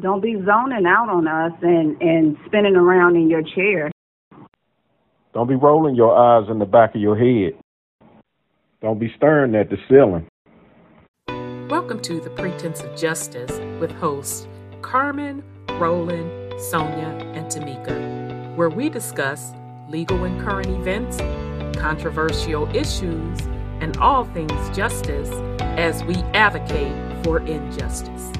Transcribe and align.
don't 0.00 0.20
be 0.20 0.34
zoning 0.44 0.84
out 0.86 1.08
on 1.08 1.26
us 1.26 1.52
and, 1.62 2.00
and 2.02 2.36
spinning 2.46 2.76
around 2.76 3.16
in 3.16 3.30
your 3.30 3.42
chair. 3.42 3.90
Don't 5.32 5.48
be 5.48 5.54
rolling 5.54 5.94
your 5.94 6.16
eyes 6.16 6.48
in 6.50 6.58
the 6.58 6.66
back 6.66 6.94
of 6.94 7.00
your 7.00 7.16
head. 7.16 7.58
Don't 8.82 8.98
be 8.98 9.12
staring 9.16 9.54
at 9.54 9.70
the 9.70 9.76
ceiling. 9.88 10.28
Welcome 11.70 12.00
to 12.02 12.20
The 12.20 12.30
Pretense 12.30 12.80
of 12.80 12.94
Justice 12.96 13.58
with 13.80 13.90
hosts 13.92 14.46
Carmen, 14.82 15.42
Roland, 15.72 16.60
Sonia, 16.60 17.08
and 17.34 17.46
Tamika, 17.46 18.54
where 18.54 18.70
we 18.70 18.90
discuss 18.90 19.52
legal 19.88 20.24
and 20.24 20.40
current 20.42 20.68
events, 20.68 21.16
controversial 21.78 22.68
issues, 22.76 23.40
and 23.80 23.96
all 23.96 24.24
things 24.24 24.76
justice 24.76 25.30
as 25.60 26.04
we 26.04 26.16
advocate 26.34 27.24
for 27.24 27.40
injustice. 27.40 28.30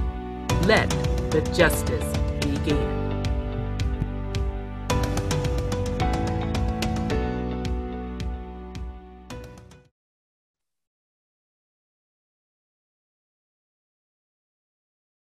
Let 0.67 0.91
the 1.31 1.43
justice 1.57 2.03
begin. 2.41 2.77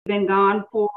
Been 0.06 0.28
gone 0.28 0.64
for. 0.72 0.90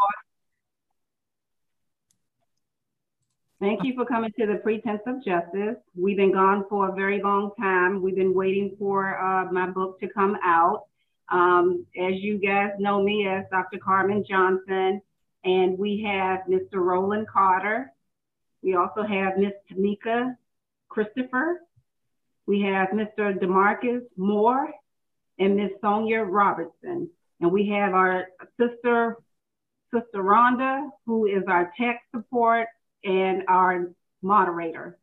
Thank 3.59 3.83
you 3.83 3.95
for 3.97 4.05
coming 4.05 4.31
to 4.39 4.47
the 4.47 4.61
Pretense 4.63 5.01
of 5.09 5.25
Justice. 5.25 5.75
We've 5.97 6.17
been 6.17 6.33
gone 6.33 6.67
for 6.69 6.91
a 6.91 6.93
very 6.95 7.21
long 7.21 7.51
time. 7.61 8.01
We've 8.01 8.15
been 8.15 8.33
waiting 8.33 8.77
for 8.79 9.19
uh, 9.19 9.51
my 9.51 9.67
book 9.69 9.99
to 9.99 10.09
come 10.09 10.39
out. 10.45 10.85
Um, 11.31 11.87
as 11.99 12.15
you 12.17 12.39
guys 12.39 12.71
know 12.79 13.03
me 13.03 13.27
as 13.27 13.45
Dr. 13.51 13.79
Carmen 13.79 14.25
Johnson, 14.29 15.01
and 15.45 15.79
we 15.79 16.03
have 16.07 16.41
Mr. 16.49 16.75
Roland 16.75 17.29
Carter. 17.29 17.93
We 18.63 18.75
also 18.75 19.03
have 19.03 19.39
Ms. 19.39 19.53
Tamika 19.71 20.37
Christopher. 20.89 21.63
We 22.47 22.63
have 22.63 22.89
Mr. 22.89 23.39
Demarcus 23.39 24.03
Moore 24.17 24.73
and 25.39 25.57
Ms. 25.57 25.73
Sonia 25.81 26.23
Robertson. 26.23 27.11
And 27.41 27.53
we 27.53 27.69
have 27.69 27.93
our 27.93 28.29
sister, 28.59 29.19
Sister 29.93 30.19
Rhonda, 30.19 30.89
who 31.05 31.27
is 31.27 31.43
our 31.49 31.73
tech 31.79 32.03
support 32.15 32.69
and 33.05 33.43
our 33.49 33.93
moderator. 34.23 34.99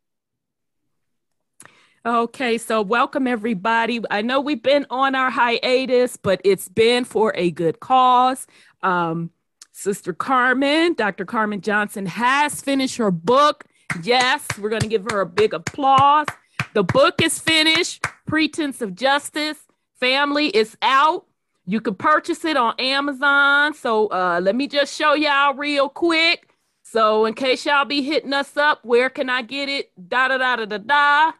Okay, 2.06 2.58
so 2.58 2.82
welcome 2.82 3.28
everybody. 3.28 4.02
I 4.12 4.22
know 4.22 4.42
we've 4.42 4.62
been 4.62 4.86
on 4.90 5.16
our 5.16 5.30
hiatus, 5.30 6.18
but 6.18 6.42
it's 6.44 6.68
been 6.68 7.06
for 7.06 7.32
a 7.34 7.50
good 7.50 7.80
cause. 7.80 8.46
Um, 8.82 9.32
Sister 9.72 10.12
Carmen, 10.12 10.96
Dr. 10.96 11.24
Carmen 11.24 11.62
Johnson, 11.62 12.06
has 12.06 12.60
finished 12.60 12.98
her 12.98 13.10
book. 13.10 13.64
Yes, 14.04 14.46
we're 14.60 14.68
going 14.70 14.82
to 14.82 14.90
give 14.90 15.10
her 15.12 15.22
a 15.22 15.26
big 15.26 15.54
applause. 15.54 16.28
The 16.74 16.84
book 16.84 17.22
is 17.22 17.40
finished, 17.40 18.04
Pretense 18.28 18.82
of 18.82 18.96
Justice. 18.96 19.60
Family 19.98 20.48
is 20.48 20.76
out. 20.82 21.26
You 21.66 21.80
can 21.80 21.96
purchase 21.96 22.44
it 22.44 22.58
on 22.58 22.78
Amazon. 22.80 23.74
So 23.76 24.08
uh, 24.08 24.42
let 24.44 24.58
me 24.58 24.68
just 24.68 24.94
show 24.94 25.14
y'all 25.14 25.54
real 25.54 25.88
quick. 25.88 26.50
So 26.82 27.24
in 27.24 27.34
case 27.34 27.66
y'all 27.66 27.86
be 27.86 28.02
hitting 28.02 28.34
us 28.34 28.58
up, 28.58 28.84
where 28.84 29.10
can 29.10 29.30
I 29.30 29.42
get 29.42 29.70
it? 29.70 29.94
Da 30.10 30.28
da 30.28 30.38
da 30.38 30.58
da 30.58 30.66
da 30.66 30.78
da. 30.80 31.34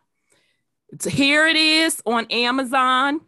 Here 1.02 1.48
it 1.48 1.56
is 1.56 2.02
on 2.06 2.26
Amazon. 2.30 3.22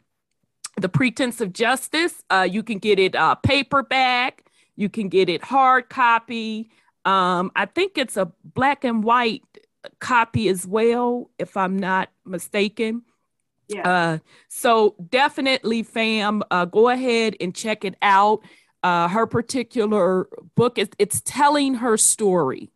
The 0.78 0.90
Pretense 0.90 1.40
of 1.40 1.54
Justice. 1.54 2.22
Uh, 2.30 2.48
you 2.50 2.62
can 2.62 2.80
get 2.80 3.00
it 3.00 3.16
uh, 3.16 3.36
paperback. 3.36 4.46
You 4.76 4.90
can 4.90 5.08
get 5.08 5.30
it 5.30 5.44
hard 5.44 5.90
copy. 5.90 6.70
Um, 7.06 7.52
I 7.56 7.66
think 7.66 7.98
it's 7.98 8.18
a 8.18 8.32
black 8.44 8.84
and 8.84 9.04
white 9.04 9.44
copy 10.00 10.50
as 10.50 10.68
well, 10.68 11.30
if 11.40 11.56
I'm 11.56 11.78
not 11.78 12.10
mistaken. 12.26 13.04
Yeah. 13.68 13.90
Uh, 13.90 14.18
so 14.48 14.96
definitely, 15.10 15.84
fam, 15.84 16.44
uh, 16.52 16.66
go 16.66 16.90
ahead 16.90 17.36
and 17.40 17.56
check 17.56 17.86
it 17.86 17.96
out. 18.02 18.42
Uh, 18.84 19.08
her 19.08 19.26
particular 19.26 20.28
book 20.56 20.78
is 20.78 20.90
it's 21.00 21.22
telling 21.26 21.76
her 21.76 21.98
story. 21.98 22.72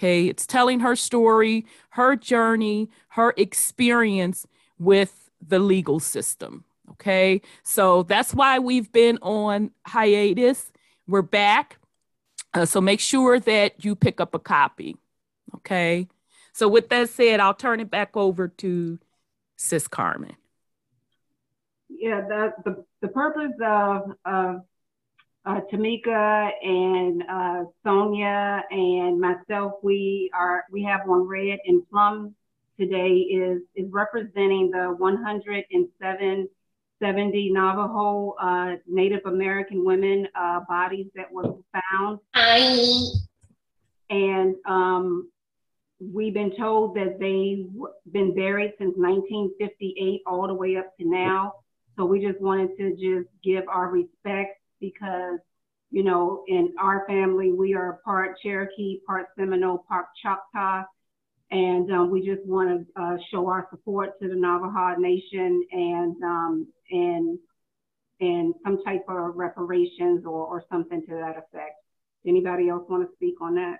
Okay, 0.00 0.28
it's 0.28 0.46
telling 0.46 0.80
her 0.80 0.96
story, 0.96 1.66
her 1.90 2.16
journey, 2.16 2.88
her 3.08 3.34
experience 3.36 4.46
with 4.78 5.30
the 5.46 5.58
legal 5.58 6.00
system. 6.00 6.64
Okay, 6.92 7.42
so 7.62 8.02
that's 8.04 8.32
why 8.32 8.58
we've 8.60 8.90
been 8.92 9.18
on 9.20 9.72
hiatus. 9.86 10.72
We're 11.06 11.20
back. 11.20 11.76
Uh, 12.54 12.64
so 12.64 12.80
make 12.80 13.00
sure 13.00 13.38
that 13.40 13.84
you 13.84 13.94
pick 13.94 14.22
up 14.22 14.34
a 14.34 14.38
copy. 14.38 14.96
Okay, 15.56 16.08
so 16.54 16.66
with 16.66 16.88
that 16.88 17.10
said, 17.10 17.38
I'll 17.38 17.52
turn 17.52 17.78
it 17.80 17.90
back 17.90 18.16
over 18.16 18.48
to 18.48 18.98
Sis 19.56 19.86
Carmen. 19.86 20.34
Yeah, 21.90 22.22
the, 22.22 22.52
the, 22.64 22.84
the 23.02 23.08
purpose 23.08 23.52
of, 23.62 24.12
of 24.24 24.62
uh, 25.46 25.60
Tamika 25.72 26.50
and 26.62 27.22
uh, 27.30 27.64
Sonia 27.84 28.62
and 28.70 29.20
myself, 29.20 29.74
we 29.82 30.30
are 30.34 30.64
we 30.70 30.82
have 30.84 31.00
on 31.08 31.26
red 31.26 31.58
and 31.66 31.82
plum 31.90 32.34
today 32.78 33.12
is 33.12 33.62
is 33.74 33.90
representing 33.90 34.70
the 34.70 34.94
10770 34.98 37.52
Navajo 37.52 38.34
uh, 38.40 38.76
Native 38.86 39.22
American 39.24 39.82
women 39.84 40.28
uh, 40.34 40.60
bodies 40.68 41.06
that 41.14 41.32
were 41.32 41.54
found. 41.72 42.18
Hi. 42.34 42.76
And 44.10 44.56
um, 44.66 45.30
we've 46.00 46.34
been 46.34 46.54
told 46.56 46.96
that 46.96 47.18
they've 47.18 47.66
been 48.12 48.34
buried 48.34 48.74
since 48.78 48.94
1958 48.96 50.22
all 50.26 50.46
the 50.48 50.54
way 50.54 50.76
up 50.76 50.94
to 50.98 51.08
now. 51.08 51.54
So 51.96 52.04
we 52.04 52.20
just 52.20 52.40
wanted 52.40 52.76
to 52.78 52.90
just 52.92 53.28
give 53.44 53.68
our 53.68 53.88
respect 53.88 54.59
because, 54.80 55.38
you 55.90 56.02
know, 56.02 56.44
in 56.48 56.74
our 56.80 57.04
family, 57.06 57.52
we 57.52 57.74
are 57.74 58.00
part 58.04 58.36
Cherokee, 58.42 59.00
part 59.06 59.26
Seminole, 59.38 59.84
part 59.88 60.06
Choctaw. 60.22 60.84
And 61.52 61.90
um, 61.92 62.10
we 62.10 62.24
just 62.24 62.46
want 62.46 62.86
to 62.94 63.02
uh, 63.02 63.16
show 63.30 63.48
our 63.48 63.66
support 63.70 64.20
to 64.20 64.28
the 64.28 64.36
Navajo 64.36 65.00
Nation 65.00 65.64
and 65.72 66.22
um, 66.22 66.66
and 66.92 67.38
and 68.20 68.54
some 68.64 68.82
type 68.84 69.04
of 69.08 69.34
reparations 69.34 70.24
or, 70.24 70.46
or 70.46 70.62
something 70.70 71.00
to 71.06 71.14
that 71.14 71.36
effect. 71.38 71.74
Anybody 72.26 72.68
else 72.68 72.84
want 72.88 73.08
to 73.08 73.14
speak 73.16 73.40
on 73.40 73.54
that? 73.56 73.78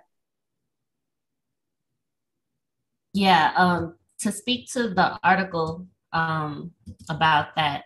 Yeah, 3.13 3.53
um, 3.55 3.95
to 4.19 4.31
speak 4.31 4.69
to 4.71 4.89
the 4.89 5.19
article 5.23 5.85
um, 6.13 6.71
about 7.09 7.55
that, 7.55 7.83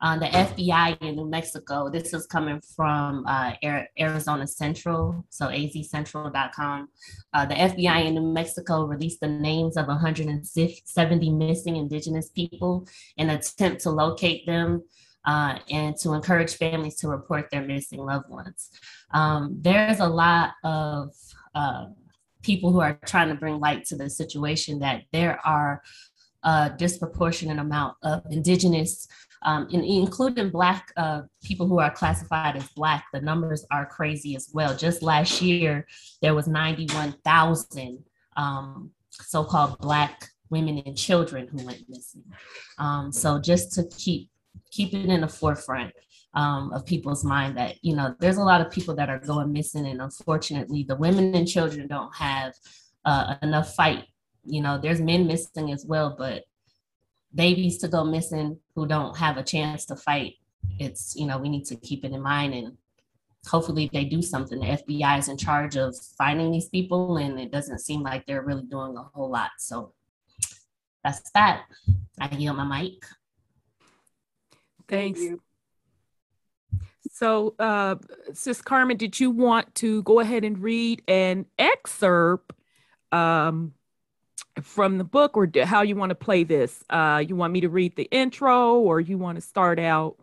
uh, 0.00 0.18
the 0.18 0.26
FBI 0.26 1.00
in 1.02 1.16
New 1.16 1.28
Mexico, 1.28 1.90
this 1.90 2.14
is 2.14 2.26
coming 2.26 2.60
from 2.76 3.24
uh, 3.26 3.52
Arizona 3.98 4.46
Central, 4.46 5.24
so 5.28 5.46
azcentral.com. 5.46 6.88
Uh, 7.34 7.46
the 7.46 7.54
FBI 7.54 8.06
in 8.06 8.14
New 8.14 8.32
Mexico 8.32 8.84
released 8.84 9.20
the 9.20 9.28
names 9.28 9.76
of 9.76 9.88
170 9.88 11.30
missing 11.32 11.76
Indigenous 11.76 12.28
people 12.30 12.86
in 13.16 13.30
attempt 13.30 13.82
to 13.82 13.90
locate 13.90 14.46
them 14.46 14.82
uh, 15.24 15.58
and 15.70 15.96
to 15.96 16.12
encourage 16.12 16.54
families 16.54 16.96
to 16.96 17.08
report 17.08 17.50
their 17.50 17.62
missing 17.62 18.00
loved 18.00 18.28
ones. 18.30 18.70
Um, 19.12 19.56
there's 19.60 20.00
a 20.00 20.08
lot 20.08 20.52
of 20.62 21.10
uh, 21.54 21.86
people 22.42 22.72
who 22.72 22.80
are 22.80 22.98
trying 23.04 23.28
to 23.28 23.34
bring 23.34 23.58
light 23.58 23.84
to 23.86 23.96
the 23.96 24.08
situation 24.08 24.78
that 24.78 25.02
there 25.12 25.40
are 25.44 25.82
a 26.44 26.72
disproportionate 26.76 27.58
amount 27.58 27.96
of 28.02 28.22
Indigenous 28.30 29.08
um, 29.42 29.68
in, 29.70 29.84
including 29.84 30.50
Black 30.50 30.92
uh, 30.96 31.22
people 31.42 31.66
who 31.66 31.78
are 31.78 31.90
classified 31.90 32.56
as 32.56 32.68
Black, 32.70 33.06
the 33.12 33.20
numbers 33.20 33.64
are 33.70 33.86
crazy 33.86 34.34
as 34.36 34.50
well. 34.52 34.76
Just 34.76 35.02
last 35.02 35.40
year, 35.40 35.86
there 36.22 36.34
was 36.34 36.48
91,000 36.48 38.04
um, 38.36 38.90
so-called 39.10 39.78
Black 39.78 40.28
women 40.50 40.82
and 40.84 40.96
children 40.96 41.46
who 41.48 41.64
went 41.64 41.84
missing. 41.88 42.24
Um, 42.78 43.12
so 43.12 43.38
just 43.38 43.72
to 43.74 43.84
keep 43.96 44.30
keep 44.70 44.92
it 44.92 45.06
in 45.06 45.22
the 45.22 45.28
forefront 45.28 45.92
um, 46.34 46.72
of 46.72 46.84
people's 46.84 47.24
mind 47.24 47.56
that 47.56 47.76
you 47.82 47.96
know 47.96 48.14
there's 48.18 48.36
a 48.36 48.44
lot 48.44 48.60
of 48.60 48.70
people 48.70 48.94
that 48.94 49.08
are 49.08 49.18
going 49.18 49.52
missing, 49.52 49.86
and 49.86 50.00
unfortunately, 50.00 50.84
the 50.84 50.96
women 50.96 51.34
and 51.34 51.48
children 51.48 51.86
don't 51.86 52.14
have 52.14 52.54
uh, 53.04 53.34
enough 53.42 53.74
fight. 53.74 54.04
You 54.44 54.62
know, 54.62 54.78
there's 54.78 55.00
men 55.00 55.26
missing 55.26 55.72
as 55.72 55.84
well, 55.86 56.14
but 56.16 56.44
babies 57.34 57.78
to 57.78 57.88
go 57.88 58.04
missing 58.04 58.58
who 58.74 58.86
don't 58.86 59.16
have 59.16 59.36
a 59.36 59.42
chance 59.42 59.84
to 59.84 59.96
fight 59.96 60.34
it's 60.78 61.14
you 61.16 61.26
know 61.26 61.38
we 61.38 61.48
need 61.48 61.64
to 61.64 61.76
keep 61.76 62.04
it 62.04 62.12
in 62.12 62.22
mind 62.22 62.54
and 62.54 62.76
hopefully 63.46 63.88
they 63.92 64.04
do 64.04 64.20
something. 64.20 64.58
The 64.58 64.66
fbi 64.66 65.18
is 65.18 65.28
in 65.28 65.36
charge 65.36 65.76
of 65.76 65.96
finding 66.16 66.50
these 66.50 66.68
people 66.68 67.16
and 67.16 67.38
it 67.38 67.50
doesn't 67.50 67.80
seem 67.80 68.02
like 68.02 68.26
they're 68.26 68.42
really 68.42 68.64
doing 68.64 68.96
a 68.96 69.02
whole 69.02 69.30
lot. 69.30 69.50
So 69.58 69.92
that's 71.04 71.30
that. 71.32 71.62
I 72.20 72.34
yield 72.34 72.56
my 72.56 72.82
mic. 72.82 73.04
Thanks. 74.88 75.20
So, 77.12 77.54
uh, 77.58 77.96
Sis 78.32 78.62
Carmen, 78.62 78.96
did 78.96 79.18
you 79.18 79.30
want 79.30 79.74
to 79.76 80.02
go 80.04 80.20
ahead 80.20 80.44
and 80.44 80.62
read 80.62 81.02
an 81.08 81.46
excerpt 81.58 82.52
um, 83.12 83.74
from 84.62 84.98
the 84.98 85.04
book, 85.04 85.36
or 85.36 85.48
how 85.64 85.82
you 85.82 85.96
want 85.96 86.10
to 86.10 86.14
play 86.14 86.44
this? 86.44 86.84
Uh, 86.90 87.22
you 87.26 87.36
want 87.36 87.52
me 87.52 87.60
to 87.60 87.68
read 87.68 87.96
the 87.96 88.04
intro, 88.04 88.74
or 88.74 89.00
you 89.00 89.18
want 89.18 89.36
to 89.36 89.42
start 89.42 89.78
out? 89.78 90.16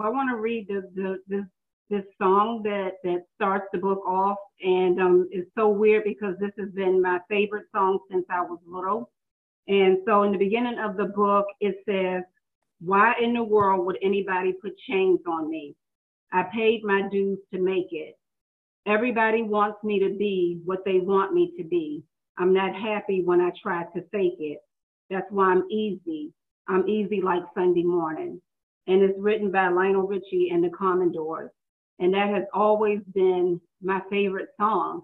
I 0.00 0.08
want 0.08 0.30
to 0.30 0.36
read 0.36 0.66
the, 0.68 0.90
the 0.94 1.18
this 1.28 1.44
this 1.90 2.04
song 2.20 2.62
that 2.64 2.94
that 3.04 3.24
starts 3.34 3.66
the 3.72 3.78
book 3.78 4.00
off, 4.06 4.38
and 4.62 5.00
um, 5.00 5.28
it's 5.30 5.50
so 5.56 5.68
weird 5.68 6.04
because 6.04 6.34
this 6.40 6.52
has 6.58 6.70
been 6.70 7.00
my 7.00 7.20
favorite 7.28 7.66
song 7.74 7.98
since 8.10 8.24
I 8.30 8.40
was 8.40 8.58
little. 8.66 9.10
And 9.68 9.98
so, 10.06 10.24
in 10.24 10.32
the 10.32 10.38
beginning 10.38 10.78
of 10.78 10.96
the 10.96 11.06
book, 11.06 11.46
it 11.60 11.76
says, 11.88 12.24
"Why 12.80 13.14
in 13.22 13.34
the 13.34 13.42
world 13.42 13.86
would 13.86 13.98
anybody 14.02 14.52
put 14.52 14.76
chains 14.88 15.20
on 15.26 15.48
me? 15.48 15.76
I 16.32 16.42
paid 16.42 16.82
my 16.82 17.08
dues 17.10 17.38
to 17.52 17.60
make 17.60 17.92
it. 17.92 18.18
Everybody 18.86 19.42
wants 19.42 19.82
me 19.84 20.00
to 20.00 20.16
be 20.18 20.60
what 20.64 20.84
they 20.84 20.98
want 20.98 21.32
me 21.32 21.52
to 21.56 21.64
be. 21.64 22.02
I'm 22.38 22.52
not 22.52 22.74
happy 22.74 23.22
when 23.24 23.40
I 23.40 23.50
try 23.62 23.84
to 23.94 24.02
fake 24.12 24.36
it. 24.38 24.58
That's 25.10 25.26
why 25.30 25.46
I'm 25.52 25.64
easy. 25.70 26.32
I'm 26.68 26.88
easy 26.88 27.20
like 27.22 27.42
Sunday 27.54 27.82
morning. 27.82 28.40
And 28.86 29.02
it's 29.02 29.18
written 29.18 29.50
by 29.50 29.68
Lionel 29.68 30.06
Richie 30.06 30.50
and 30.52 30.62
the 30.62 30.70
Commodores. 30.70 31.50
And 31.98 32.12
that 32.14 32.28
has 32.28 32.44
always 32.52 33.00
been 33.14 33.60
my 33.82 34.00
favorite 34.10 34.48
song. 34.60 35.02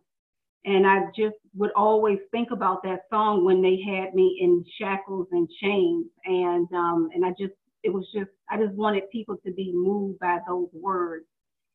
And 0.64 0.86
I 0.86 1.04
just 1.16 1.36
would 1.54 1.70
always 1.74 2.18
think 2.30 2.50
about 2.50 2.82
that 2.82 3.02
song 3.10 3.44
when 3.44 3.62
they 3.62 3.80
had 3.80 4.14
me 4.14 4.38
in 4.42 4.64
shackles 4.78 5.28
and 5.32 5.48
chains. 5.62 6.06
And 6.26 6.68
um, 6.74 7.08
and 7.14 7.24
I 7.24 7.30
just 7.30 7.54
it 7.82 7.92
was 7.92 8.06
just 8.14 8.30
I 8.50 8.58
just 8.58 8.74
wanted 8.74 9.10
people 9.10 9.36
to 9.44 9.52
be 9.52 9.72
moved 9.72 10.18
by 10.18 10.38
those 10.46 10.68
words, 10.72 11.24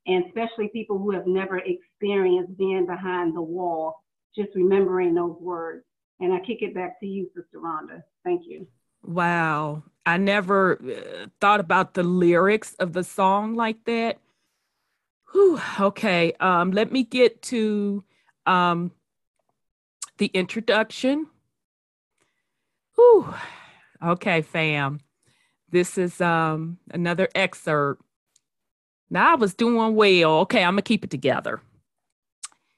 and 0.06 0.26
especially 0.26 0.70
people 0.70 1.00
who 1.00 1.12
have 1.12 1.26
never 1.26 1.60
experienced 1.60 2.58
being 2.58 2.86
behind 2.86 3.36
the 3.36 3.42
wall, 3.42 4.04
just 4.36 4.50
remembering 4.56 5.14
those 5.14 5.38
words. 5.40 5.86
And 6.20 6.34
I 6.34 6.40
kick 6.40 6.62
it 6.62 6.74
back 6.74 7.00
to 7.02 7.06
you, 7.06 7.30
Sister 7.36 7.60
Rhonda. 7.60 8.02
Thank 8.24 8.44
you. 8.46 8.68
Wow, 9.04 9.84
I 10.06 10.18
never 10.18 10.80
uh, 10.82 11.28
thought 11.40 11.60
about 11.60 11.94
the 11.94 12.04
lyrics 12.04 12.74
of 12.76 12.94
the 12.94 13.04
song 13.04 13.56
like 13.56 13.84
that. 13.86 14.18
Whew, 15.32 15.60
okay, 15.80 16.34
um, 16.40 16.72
let 16.72 16.92
me 16.92 17.04
get 17.04 17.42
to 17.44 18.04
um, 18.46 18.92
the 20.18 20.28
introduction. 20.28 21.28
Whew. 22.96 23.34
Okay, 24.04 24.42
fam. 24.42 25.00
This 25.70 25.98
is 25.98 26.22
um, 26.22 26.78
another 26.92 27.28
excerpt. 27.36 28.02
Now 29.10 29.34
I 29.34 29.36
was 29.36 29.54
doing 29.54 29.96
well. 29.96 30.40
Okay, 30.40 30.64
I'm 30.64 30.74
gonna 30.74 30.82
keep 30.82 31.04
it 31.04 31.10
together. 31.10 31.62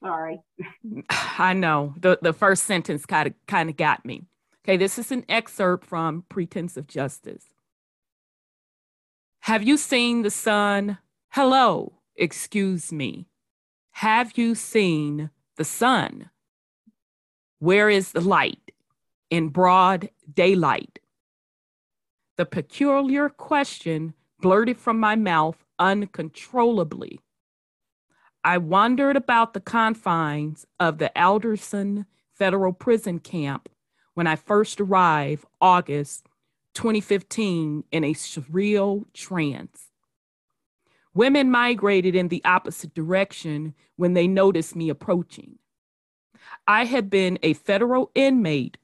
Sorry. 0.03 0.39
I 1.09 1.53
know 1.53 1.93
the 1.99 2.19
the 2.21 2.33
first 2.33 2.63
sentence 2.63 3.05
kind 3.05 3.27
of 3.27 3.33
kind 3.47 3.69
of 3.69 3.77
got 3.77 4.05
me. 4.05 4.25
Okay, 4.63 4.77
this 4.77 4.99
is 4.99 5.11
an 5.11 5.25
excerpt 5.29 5.85
from 5.85 6.23
Pretense 6.29 6.77
of 6.77 6.87
Justice. 6.87 7.45
Have 9.41 9.63
you 9.63 9.77
seen 9.77 10.23
the 10.23 10.29
sun? 10.29 10.97
Hello, 11.29 11.93
excuse 12.15 12.91
me. 12.91 13.27
Have 13.91 14.37
you 14.37 14.55
seen 14.55 15.29
the 15.55 15.63
sun? 15.63 16.29
Where 17.59 17.89
is 17.89 18.11
the 18.11 18.21
light? 18.21 18.71
In 19.29 19.49
broad 19.49 20.09
daylight. 20.33 20.99
The 22.37 22.45
peculiar 22.45 23.29
question 23.29 24.13
blurted 24.41 24.77
from 24.77 24.99
my 24.99 25.15
mouth 25.15 25.63
uncontrollably. 25.79 27.19
I 28.47 28.59
wandered 28.59 29.17
about 29.17 29.53
the 29.53 29.59
confines 29.59 30.65
of 30.79 30.99
the 30.99 31.11
Alderson 31.21 32.05
Federal 32.33 32.71
Prison 32.71 33.19
Camp 33.19 33.67
when 34.13 34.25
I 34.25 34.37
first 34.37 34.79
arrived, 34.79 35.43
August 35.59 36.29
2015, 36.73 37.83
in 37.91 38.03
a 38.05 38.13
surreal 38.13 39.03
trance. 39.13 39.87
Women 41.13 41.51
migrated 41.51 42.15
in 42.15 42.29
the 42.29 42.41
opposite 42.45 42.93
direction 42.93 43.73
when 43.97 44.13
they 44.13 44.29
noticed 44.29 44.77
me 44.77 44.87
approaching. 44.87 45.59
I 46.65 46.85
had 46.85 47.09
been 47.09 47.37
a 47.43 47.51
federal 47.51 48.11
inmate 48.15 48.77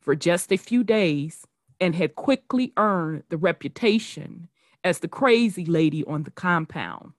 for 0.00 0.16
just 0.16 0.50
a 0.50 0.56
few 0.56 0.82
days 0.82 1.46
and 1.78 1.94
had 1.94 2.16
quickly 2.16 2.72
earned 2.76 3.22
the 3.28 3.36
reputation 3.36 4.48
as 4.82 4.98
the 4.98 5.06
crazy 5.06 5.64
lady 5.64 6.02
on 6.02 6.24
the 6.24 6.32
compound. 6.32 7.12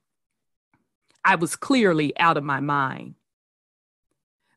I 1.26 1.34
was 1.34 1.56
clearly 1.56 2.16
out 2.20 2.36
of 2.36 2.44
my 2.44 2.60
mind. 2.60 3.16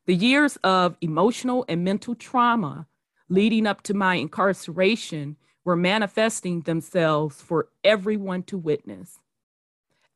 The 0.06 0.14
years 0.14 0.56
of 0.62 0.96
emotional 1.00 1.64
and 1.68 1.82
mental 1.82 2.14
trauma 2.14 2.86
leading 3.28 3.66
up 3.66 3.82
to 3.82 3.94
my 3.94 4.14
incarceration 4.14 5.36
were 5.64 5.74
manifesting 5.74 6.60
themselves 6.60 7.42
for 7.42 7.70
everyone 7.82 8.44
to 8.44 8.56
witness. 8.56 9.18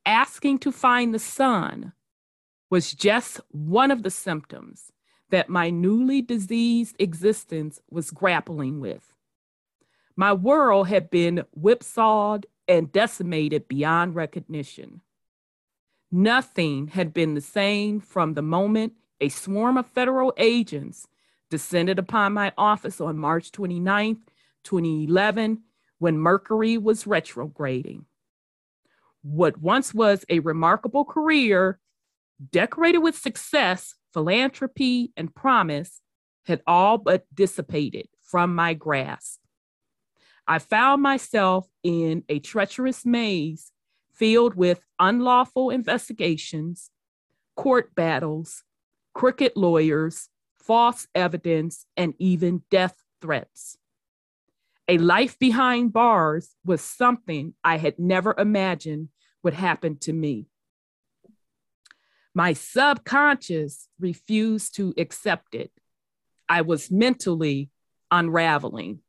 Asking 0.07 0.59
to 0.61 0.71
find 0.71 1.13
the 1.13 1.19
sun 1.19 1.93
was 2.71 2.93
just 2.93 3.41
one 3.51 3.91
of 3.91 4.05
the 4.05 4.11
symptoms 4.11 4.93
that 5.31 5.49
my 5.49 5.71
newly 5.71 6.23
diseased 6.23 6.95
existence 7.01 7.81
was 7.91 8.13
grappling 8.13 8.79
with. 8.79 9.13
My 10.15 10.33
world 10.33 10.87
had 10.87 11.11
been 11.11 11.45
whipsawed 11.53 12.47
and 12.69 12.93
decimated 12.93 13.67
beyond 13.67 14.15
recognition. 14.15 15.01
Nothing 16.17 16.87
had 16.87 17.13
been 17.13 17.35
the 17.35 17.41
same 17.41 17.99
from 17.99 18.35
the 18.35 18.43
moment 18.43 18.93
a 19.21 19.29
swarm 19.29 19.77
of 19.77 19.89
federal 19.89 20.33
agents 20.37 21.09
descended 21.51 21.99
upon 21.99 22.33
my 22.33 22.53
office 22.57 23.01
on 23.01 23.19
March 23.19 23.51
29, 23.51 24.19
2011, 24.63 25.63
when 25.99 26.17
Mercury 26.17 26.79
was 26.79 27.09
retrograding. 27.09 28.05
What 29.23 29.59
once 29.61 29.93
was 29.93 30.25
a 30.29 30.39
remarkable 30.39 31.05
career, 31.05 31.81
decorated 32.53 32.99
with 32.99 33.19
success, 33.19 33.97
philanthropy, 34.13 35.13
and 35.17 35.35
promise, 35.35 36.01
had 36.47 36.63
all 36.65 36.97
but 36.97 37.25
dissipated 37.35 38.07
from 38.23 38.55
my 38.55 38.73
grasp. 38.75 39.41
I 40.47 40.61
found 40.61 41.03
myself 41.03 41.67
in 41.83 42.23
a 42.29 42.39
treacherous 42.39 43.05
maze 43.05 43.73
filled 44.15 44.55
with 44.55 44.81
unlawful 44.99 45.71
investigations, 45.71 46.91
court 47.57 47.95
battles, 47.95 48.63
crooked 49.13 49.53
lawyers, 49.57 50.29
false 50.55 51.07
evidence, 51.15 51.87
and 51.97 52.15
even 52.19 52.63
death 52.71 53.03
threats. 53.21 53.77
A 54.87 54.99
life 54.99 55.39
behind 55.39 55.93
bars 55.93 56.55
was 56.65 56.81
something 56.81 57.55
I 57.63 57.79
had 57.79 57.99
never 57.99 58.35
imagined 58.37 59.09
would 59.43 59.55
happen 59.55 59.97
to 59.99 60.13
me. 60.13 60.47
My 62.35 62.53
subconscious 62.53 63.89
refused 63.99 64.75
to 64.77 64.93
accept 64.99 65.55
it. 65.55 65.71
I 66.49 66.63
was 66.63 66.91
mentally 66.91 67.71
unraveling. 68.11 69.01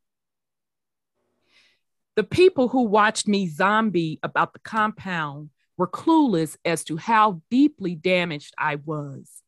The 2.15 2.23
people 2.23 2.69
who 2.69 2.83
watched 2.83 3.27
me 3.27 3.47
zombie 3.47 4.19
about 4.23 4.53
the 4.53 4.59
compound 4.59 5.49
were 5.77 5.87
clueless 5.87 6.55
as 6.63 6.85
to 6.85 6.95
how 6.95 7.41
deeply 7.51 7.95
damaged 7.95 8.53
I 8.57 8.75
was. 8.75 9.43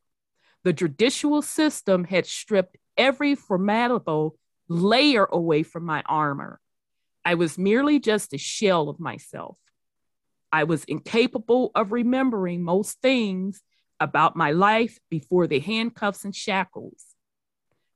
The 0.64 0.74
judicial 0.74 1.42
system 1.42 2.04
had 2.04 2.26
stripped 2.26 2.76
every 2.98 3.36
formidable 3.36 4.38
layer 4.68 5.26
away 5.32 5.64
from 5.64 5.86
my 5.86 6.04
armor. 6.06 6.60
I 7.24 7.36
was 7.36 7.58
merely 7.58 8.00
just 8.00 8.34
a 8.34 8.38
shell 8.38 8.90
of 8.90 9.00
myself. 9.00 9.58
I 10.52 10.66
was 10.66 10.84
incapable 10.86 11.72
of 11.74 11.94
remembering 11.94 12.64
most 12.64 13.02
things 13.02 13.62
about 14.00 14.36
my 14.36 14.52
life 14.52 15.00
before 15.10 15.48
the 15.48 15.60
handcuffs 15.60 16.26
and 16.26 16.36
shackles, 16.36 17.06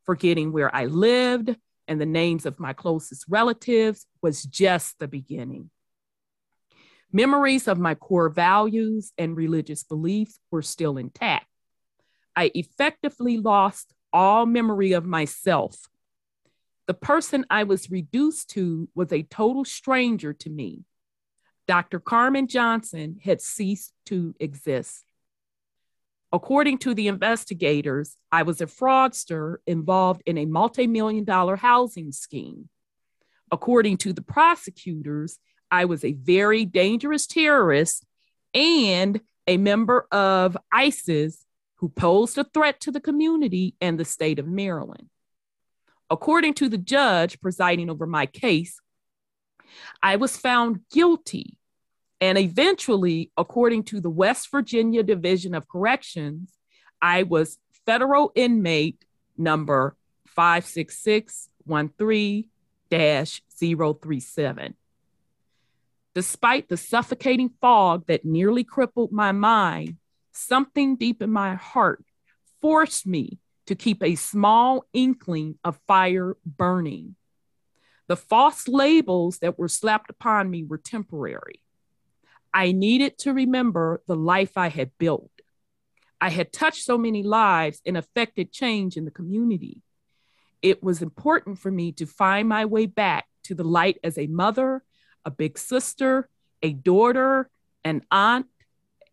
forgetting 0.06 0.54
where 0.54 0.74
I 0.74 0.86
lived, 0.86 1.56
and 1.88 2.00
the 2.00 2.06
names 2.06 2.46
of 2.46 2.60
my 2.60 2.74
closest 2.74 3.26
relatives 3.28 4.06
was 4.22 4.44
just 4.44 5.00
the 5.00 5.08
beginning. 5.08 5.70
Memories 7.12 7.68
of 7.68 7.78
my 7.78 7.96
core 7.96 8.30
values 8.30 9.12
and 9.18 9.36
religious 9.36 9.84
beliefs 9.84 10.40
were 10.50 10.62
still 10.62 10.98
intact. 10.98 11.46
I 12.36 12.52
effectively 12.56 13.38
lost 13.38 13.94
all 14.14 14.46
memory 14.46 14.94
of 14.94 15.06
myself. 15.06 15.76
The 16.88 16.94
person 16.94 17.46
I 17.50 17.64
was 17.64 17.92
reduced 17.92 18.52
to 18.52 18.90
was 18.96 19.12
a 19.12 19.24
total 19.24 19.66
stranger 19.66 20.34
to 20.34 20.50
me. 20.50 20.84
Dr. 21.68 22.00
Carmen 22.00 22.48
Johnson 22.48 23.20
had 23.24 23.42
ceased 23.42 23.94
to 24.08 24.36
exist. 24.40 25.06
According 26.34 26.78
to 26.80 26.94
the 26.94 27.08
investigators, 27.08 28.16
I 28.32 28.44
was 28.44 28.62
a 28.62 28.66
fraudster 28.66 29.58
involved 29.68 30.24
in 30.26 30.38
a 30.38 30.46
multi 30.46 30.88
million 30.88 31.26
dollar 31.26 31.58
housing 31.58 32.12
scheme. 32.12 32.70
According 33.52 33.98
to 33.98 34.14
the 34.14 34.22
prosecutors, 34.22 35.40
I 35.70 35.86
was 35.86 36.06
a 36.06 36.14
very 36.14 36.64
dangerous 36.66 37.28
terrorist 37.28 38.06
and 38.54 39.20
a 39.48 39.58
member 39.58 40.08
of 40.12 40.58
ISIS 40.72 41.46
who 41.76 41.90
posed 41.90 42.38
a 42.38 42.44
threat 42.44 42.80
to 42.82 42.92
the 42.92 43.02
community 43.02 43.76
and 43.82 44.00
the 44.00 44.06
state 44.06 44.40
of 44.40 44.48
Maryland. 44.48 45.10
According 46.10 46.54
to 46.56 46.70
the 46.70 46.78
judge 46.78 47.42
presiding 47.42 47.90
over 47.90 48.06
my 48.06 48.26
case, 48.26 48.80
I 50.04 50.18
was 50.18 50.38
found 50.38 50.82
guilty. 50.92 51.58
And 52.22 52.38
eventually, 52.38 53.32
according 53.36 53.84
to 53.86 54.00
the 54.00 54.10
West 54.10 54.52
Virginia 54.52 55.02
Division 55.02 55.56
of 55.56 55.68
Corrections, 55.68 56.54
I 57.02 57.24
was 57.24 57.58
federal 57.86 58.32
inmate 58.36 59.04
number 59.38 59.96
56613 60.28 62.46
037. 62.92 64.76
Despite 66.14 66.70
the 66.70 66.78
suffocating 66.78 67.50
fog 67.60 68.06
that 68.08 68.26
nearly 68.26 68.64
crippled 68.64 69.12
my 69.12 69.32
mind, 69.32 69.98
something 70.32 70.98
deep 70.98 71.24
in 71.24 71.32
my 71.32 71.56
heart 71.56 72.06
forced 72.62 73.08
me 73.08 73.40
to 73.66 73.76
keep 73.76 74.04
a 74.04 74.16
small 74.16 74.86
inkling 74.94 75.58
of 75.64 75.80
fire 75.88 76.36
burning. 76.46 77.16
The 78.08 78.18
false 78.18 78.68
labels 78.68 79.40
that 79.40 79.58
were 79.58 79.70
slapped 79.70 80.10
upon 80.10 80.52
me 80.52 80.64
were 80.64 80.78
temporary. 80.78 81.61
I 82.54 82.72
needed 82.72 83.18
to 83.20 83.34
remember 83.34 84.02
the 84.08 84.16
life 84.16 84.58
I 84.58 84.70
had 84.70 84.92
built. 84.98 85.32
I 86.20 86.30
had 86.30 86.54
touched 86.54 86.84
so 86.84 86.98
many 86.98 87.24
lives 87.24 87.82
and 87.86 87.98
affected 87.98 88.52
change 88.52 88.98
in 88.98 89.06
the 89.06 89.12
community. 89.12 89.82
It 90.62 90.84
was 90.84 91.02
important 91.02 91.58
for 91.58 91.72
me 91.72 91.92
to 91.94 92.06
find 92.06 92.48
my 92.48 92.66
way 92.66 92.86
back 92.86 93.26
to 93.46 93.56
the 93.56 93.64
light 93.64 93.98
as 94.04 94.18
a 94.18 94.28
mother, 94.28 94.84
a 95.26 95.32
big 95.32 95.58
sister, 95.58 96.30
a 96.62 96.74
daughter, 96.74 97.50
an 97.84 98.04
aunt, 98.12 98.46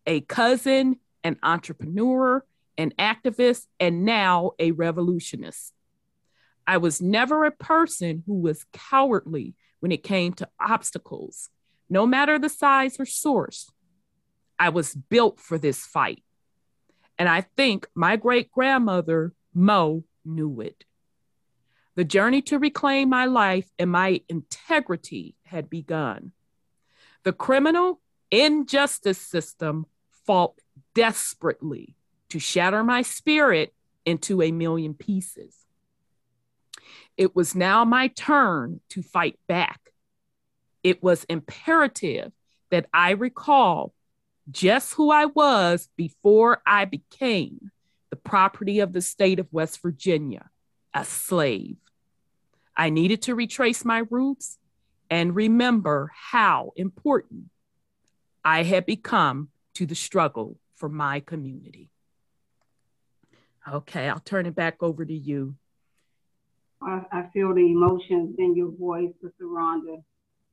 a 0.05 0.21
cousin, 0.21 0.97
an 1.23 1.37
entrepreneur, 1.41 2.45
an 2.77 2.93
activist, 2.99 3.65
and 3.79 4.05
now 4.05 4.51
a 4.59 4.71
revolutionist. 4.71 5.73
I 6.67 6.77
was 6.77 7.01
never 7.01 7.45
a 7.45 7.51
person 7.51 8.23
who 8.27 8.35
was 8.35 8.65
cowardly 8.71 9.55
when 9.79 9.91
it 9.91 10.03
came 10.03 10.33
to 10.33 10.49
obstacles, 10.59 11.49
no 11.89 12.05
matter 12.05 12.37
the 12.37 12.49
size 12.49 12.99
or 12.99 13.05
source. 13.05 13.71
I 14.57 14.69
was 14.69 14.93
built 14.93 15.39
for 15.39 15.57
this 15.57 15.85
fight. 15.85 16.23
And 17.17 17.27
I 17.27 17.41
think 17.41 17.87
my 17.95 18.15
great 18.15 18.51
grandmother, 18.51 19.33
Mo, 19.53 20.03
knew 20.23 20.61
it. 20.61 20.85
The 21.95 22.03
journey 22.03 22.41
to 22.43 22.59
reclaim 22.59 23.09
my 23.09 23.25
life 23.25 23.69
and 23.77 23.91
my 23.91 24.21
integrity 24.29 25.35
had 25.43 25.69
begun. 25.69 26.31
The 27.23 27.33
criminal 27.33 27.99
injustice 28.31 29.19
system 29.19 29.85
fought 30.25 30.53
desperately 30.93 31.95
to 32.29 32.39
shatter 32.39 32.83
my 32.83 33.01
spirit 33.01 33.73
into 34.05 34.41
a 34.41 34.51
million 34.51 34.93
pieces. 34.93 35.65
It 37.17 37.35
was 37.35 37.53
now 37.53 37.83
my 37.83 38.07
turn 38.07 38.79
to 38.89 39.01
fight 39.01 39.37
back. 39.47 39.88
It 40.83 41.03
was 41.03 41.23
imperative 41.25 42.31
that 42.71 42.87
I 42.93 43.11
recall 43.11 43.93
just 44.49 44.93
who 44.93 45.11
I 45.11 45.25
was 45.25 45.89
before 45.95 46.61
I 46.65 46.85
became 46.85 47.71
the 48.09 48.15
property 48.15 48.79
of 48.79 48.93
the 48.93 49.01
state 49.01 49.39
of 49.39 49.47
West 49.51 49.81
Virginia, 49.81 50.49
a 50.93 51.05
slave. 51.05 51.77
I 52.75 52.89
needed 52.89 53.21
to 53.23 53.35
retrace 53.35 53.85
my 53.85 54.03
roots 54.09 54.57
and 55.09 55.35
remember 55.35 56.11
how 56.13 56.71
important 56.75 57.49
I 58.43 58.63
had 58.63 58.85
become 58.85 59.49
to 59.75 59.85
the 59.85 59.95
struggle 59.95 60.57
for 60.75 60.89
my 60.89 61.19
community. 61.19 61.89
Okay, 63.71 64.07
I'll 64.07 64.19
turn 64.19 64.45
it 64.45 64.55
back 64.55 64.81
over 64.81 65.05
to 65.05 65.13
you. 65.13 65.55
I, 66.81 67.01
I 67.11 67.23
feel 67.33 67.53
the 67.53 67.71
emotions 67.71 68.35
in 68.39 68.55
your 68.55 68.71
voice, 68.71 69.11
Sister 69.21 69.45
Rhonda. 69.45 70.01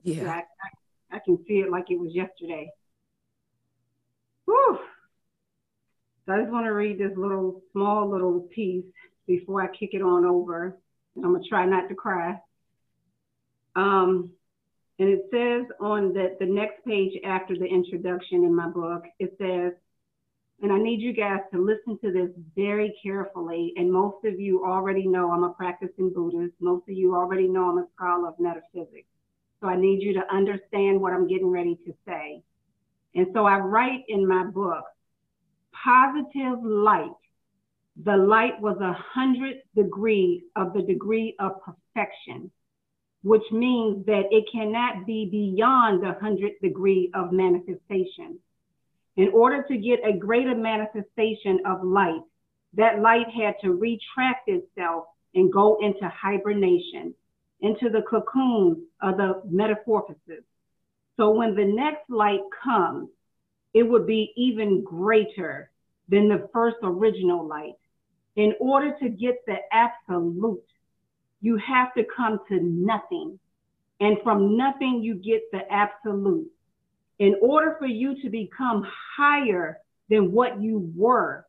Yeah. 0.02 0.30
I, 0.30 0.36
I, 0.36 1.16
I, 1.16 1.18
can 1.24 1.38
see 1.46 1.54
it 1.54 1.70
like 1.70 1.90
it 1.90 1.98
was 1.98 2.14
yesterday. 2.14 2.70
Whew. 4.44 4.78
So 6.26 6.32
I 6.32 6.40
just 6.40 6.52
want 6.52 6.66
to 6.66 6.72
read 6.72 6.98
this 6.98 7.16
little, 7.16 7.62
small 7.72 8.10
little 8.10 8.48
piece 8.54 8.84
before 9.26 9.62
I 9.62 9.68
kick 9.68 9.90
it 9.92 10.02
on 10.02 10.24
over. 10.24 10.76
And 11.14 11.24
I'm 11.24 11.32
going 11.32 11.42
to 11.42 11.48
try 11.48 11.66
not 11.66 11.88
to 11.88 11.94
cry. 11.94 12.40
Um, 13.74 14.30
and 14.98 15.08
it 15.08 15.26
says 15.30 15.66
on 15.80 16.14
the, 16.14 16.36
the 16.40 16.46
next 16.46 16.84
page 16.86 17.12
after 17.24 17.56
the 17.56 17.66
introduction 17.66 18.44
in 18.44 18.54
my 18.54 18.68
book, 18.68 19.04
it 19.18 19.34
says, 19.38 19.72
and 20.62 20.72
I 20.72 20.78
need 20.78 21.02
you 21.02 21.12
guys 21.12 21.40
to 21.52 21.62
listen 21.62 21.98
to 22.02 22.12
this 22.12 22.30
very 22.54 22.98
carefully. 23.02 23.74
And 23.76 23.92
most 23.92 24.24
of 24.24 24.40
you 24.40 24.64
already 24.64 25.06
know 25.06 25.30
I'm 25.30 25.44
a 25.44 25.50
practicing 25.50 26.12
Buddhist. 26.14 26.54
Most 26.60 26.88
of 26.88 26.96
you 26.96 27.14
already 27.14 27.46
know 27.46 27.68
I'm 27.68 27.78
a 27.78 27.86
scholar 27.94 28.28
of 28.28 28.40
metaphysics. 28.40 29.08
So 29.66 29.70
I 29.70 29.76
need 29.76 30.00
you 30.00 30.14
to 30.14 30.32
understand 30.32 31.00
what 31.00 31.12
I'm 31.12 31.26
getting 31.26 31.50
ready 31.50 31.76
to 31.86 31.94
say. 32.06 32.40
And 33.16 33.26
so 33.34 33.46
I 33.46 33.58
write 33.58 34.04
in 34.06 34.26
my 34.28 34.44
book, 34.44 34.84
positive 35.72 36.62
light. 36.62 37.10
The 38.04 38.16
light 38.16 38.60
was 38.60 38.76
a 38.80 38.92
hundredth 38.92 39.62
degree 39.74 40.44
of 40.54 40.72
the 40.72 40.82
degree 40.82 41.34
of 41.40 41.52
perfection, 41.64 42.52
which 43.24 43.42
means 43.50 44.06
that 44.06 44.26
it 44.30 44.44
cannot 44.52 45.04
be 45.04 45.28
beyond 45.32 46.00
the 46.00 46.12
hundredth 46.20 46.60
degree 46.60 47.10
of 47.14 47.32
manifestation. 47.32 48.38
In 49.16 49.30
order 49.34 49.64
to 49.66 49.76
get 49.76 49.98
a 50.06 50.16
greater 50.16 50.54
manifestation 50.54 51.58
of 51.66 51.82
light, 51.82 52.22
that 52.74 53.00
light 53.00 53.26
had 53.30 53.54
to 53.62 53.72
retract 53.72 54.48
itself 54.48 55.06
and 55.34 55.52
go 55.52 55.78
into 55.80 56.08
hibernation, 56.08 57.14
into 57.66 57.90
the 57.90 58.02
cocoon 58.02 58.86
of 59.00 59.16
the 59.16 59.42
metamorphosis. 59.48 60.44
So 61.16 61.30
when 61.30 61.54
the 61.54 61.64
next 61.64 62.08
light 62.08 62.40
comes, 62.62 63.08
it 63.74 63.82
would 63.82 64.06
be 64.06 64.32
even 64.36 64.84
greater 64.84 65.70
than 66.08 66.28
the 66.28 66.48
first 66.52 66.76
original 66.82 67.46
light. 67.46 67.74
In 68.36 68.54
order 68.60 68.94
to 69.00 69.08
get 69.08 69.44
the 69.46 69.56
absolute, 69.72 70.62
you 71.40 71.56
have 71.56 71.94
to 71.94 72.04
come 72.16 72.40
to 72.48 72.60
nothing. 72.60 73.38
And 74.00 74.18
from 74.22 74.56
nothing, 74.56 75.00
you 75.02 75.14
get 75.14 75.42
the 75.52 75.70
absolute 75.72 76.50
in 77.18 77.36
order 77.40 77.76
for 77.78 77.86
you 77.86 78.20
to 78.22 78.28
become 78.28 78.86
higher 79.16 79.78
than 80.08 80.32
what 80.32 80.60
you 80.60 80.92
were, 80.94 81.46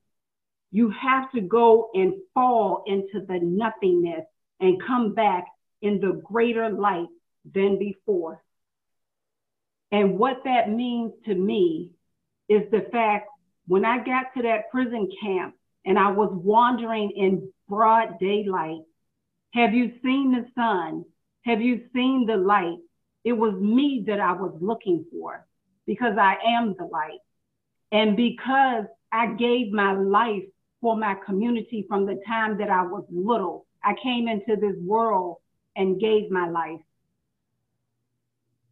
you 0.71 0.89
have 0.89 1.31
to 1.31 1.41
go 1.41 1.89
and 1.93 2.13
fall 2.33 2.83
into 2.87 3.25
the 3.25 3.39
nothingness 3.41 4.25
and 4.59 4.81
come 4.85 5.13
back 5.13 5.45
in 5.81 5.99
the 5.99 6.21
greater 6.23 6.69
light 6.69 7.07
than 7.53 7.79
before. 7.79 8.43
And 9.91 10.19
what 10.19 10.43
that 10.43 10.69
means 10.69 11.13
to 11.25 11.33
me 11.33 11.91
is 12.49 12.63
the 12.71 12.87
fact 12.91 13.29
when 13.67 13.85
I 13.85 13.97
got 13.97 14.33
to 14.35 14.43
that 14.43 14.69
prison 14.71 15.09
camp 15.21 15.55
and 15.85 15.97
I 15.97 16.11
was 16.11 16.29
wandering 16.33 17.11
in 17.11 17.51
broad 17.69 18.19
daylight, 18.19 18.81
have 19.53 19.73
you 19.73 19.93
seen 20.03 20.31
the 20.31 20.45
sun? 20.55 21.05
Have 21.45 21.61
you 21.61 21.85
seen 21.93 22.25
the 22.25 22.37
light? 22.37 22.77
It 23.23 23.33
was 23.33 23.53
me 23.55 24.03
that 24.07 24.19
I 24.19 24.33
was 24.33 24.57
looking 24.61 25.05
for 25.11 25.45
because 25.85 26.17
I 26.17 26.35
am 26.45 26.75
the 26.77 26.85
light. 26.85 27.19
And 27.91 28.17
because 28.17 28.85
I 29.11 29.27
gave 29.33 29.71
my 29.71 29.93
life 29.93 30.43
for 30.81 30.97
my 30.97 31.15
community 31.25 31.85
from 31.87 32.05
the 32.05 32.21
time 32.27 32.57
that 32.57 32.69
I 32.69 32.83
was 32.83 33.05
little, 33.09 33.65
I 33.83 33.95
came 34.01 34.27
into 34.27 34.55
this 34.59 34.75
world 34.81 35.37
and 35.77 36.01
gave 36.01 36.29
my 36.29 36.49
life. 36.49 36.81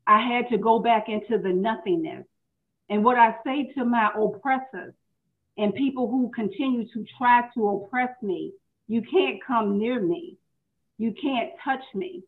I 0.08 0.20
had 0.20 0.50
to 0.50 0.58
go 0.58 0.80
back 0.80 1.06
into 1.08 1.42
the 1.42 1.54
nothingness. 1.54 2.26
And 2.90 3.04
what 3.04 3.18
I 3.18 3.36
say 3.46 3.72
to 3.76 3.86
my 3.86 4.10
oppressors 4.16 4.94
and 5.58 5.74
people 5.74 6.10
who 6.10 6.32
continue 6.36 6.86
to 6.94 7.06
try 7.18 7.44
to 7.54 7.70
oppress 7.70 8.12
me, 8.22 8.54
you 8.88 9.02
can't 9.02 9.44
come 9.46 9.80
near 9.80 10.02
me. 10.02 10.38
You 10.98 11.14
can't 11.20 11.52
touch 11.64 11.84
me. 11.94 12.24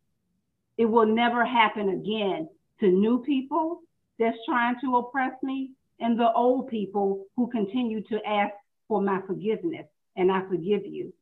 It 0.77 0.86
will 0.86 1.05
never 1.05 1.46
happen 1.46 1.89
again 1.89 2.50
to 2.79 2.88
new 2.88 3.24
people 3.24 3.81
that's 4.19 4.38
trying 4.48 4.75
to 4.81 4.98
oppress 4.98 5.34
me 5.43 5.72
and 6.00 6.19
the 6.19 6.31
old 6.34 6.69
people 6.69 7.25
who 7.36 7.50
continue 7.50 8.01
to 8.03 8.19
ask 8.25 8.53
for 8.88 9.01
my 9.01 9.22
forgiveness. 9.27 9.86
And 10.15 10.31
I 10.31 10.41
forgive 10.48 10.86
you. 10.86 11.13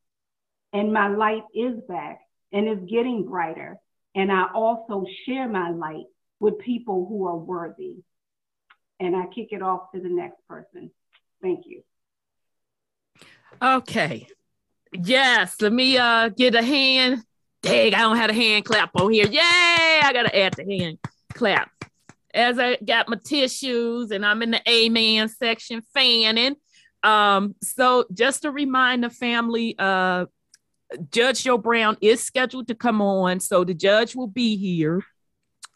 And 0.71 0.91
my 0.93 1.07
light 1.07 1.43
is 1.53 1.79
back 1.87 2.24
and 2.55 2.67
it's 2.67 2.89
getting 2.89 3.25
brighter. 3.27 3.77
And 4.15 4.31
I 4.31 4.47
also 4.53 5.05
share 5.25 5.47
my 5.47 5.71
light 5.71 6.05
with 6.39 6.57
people 6.59 7.05
who 7.07 7.27
are 7.27 7.35
worthy. 7.37 7.97
And 8.99 9.13
I 9.13 9.25
kick 9.25 9.49
it 9.51 9.61
off 9.61 9.91
to 9.93 9.99
the 9.99 10.09
next 10.09 10.39
person. 10.47 10.89
Thank 11.41 11.65
you. 11.65 11.83
Okay. 13.61 14.27
Yes, 14.93 15.61
let 15.61 15.73
me 15.73 15.97
uh 15.97 16.29
get 16.29 16.55
a 16.55 16.63
hand. 16.63 17.21
Dang, 17.61 17.93
I 17.93 17.99
don't 17.99 18.15
have 18.15 18.29
a 18.29 18.33
hand 18.33 18.63
clap 18.63 18.91
on 18.95 19.11
here. 19.11 19.27
Yay! 19.27 19.39
I 19.41 20.11
gotta 20.13 20.35
add 20.35 20.53
the 20.53 20.63
hand 20.63 20.97
clap. 21.33 21.69
as 22.33 22.59
I 22.59 22.77
got 22.77 23.09
my 23.09 23.17
tissues 23.23 24.11
and 24.11 24.25
I'm 24.25 24.41
in 24.41 24.51
the 24.51 24.61
amen 24.69 25.27
section 25.29 25.81
fanning. 25.93 26.55
Um, 27.03 27.55
so 27.61 28.05
just 28.13 28.43
to 28.43 28.51
remind 28.51 29.03
the 29.03 29.09
family, 29.09 29.75
uh, 29.77 30.25
Judge 31.11 31.43
Joe 31.43 31.57
Brown 31.57 31.97
is 32.01 32.23
scheduled 32.23 32.67
to 32.67 32.75
come 32.75 33.01
on, 33.01 33.39
so 33.39 33.63
the 33.63 33.73
judge 33.73 34.15
will 34.15 34.27
be 34.27 34.55
here. 34.57 35.01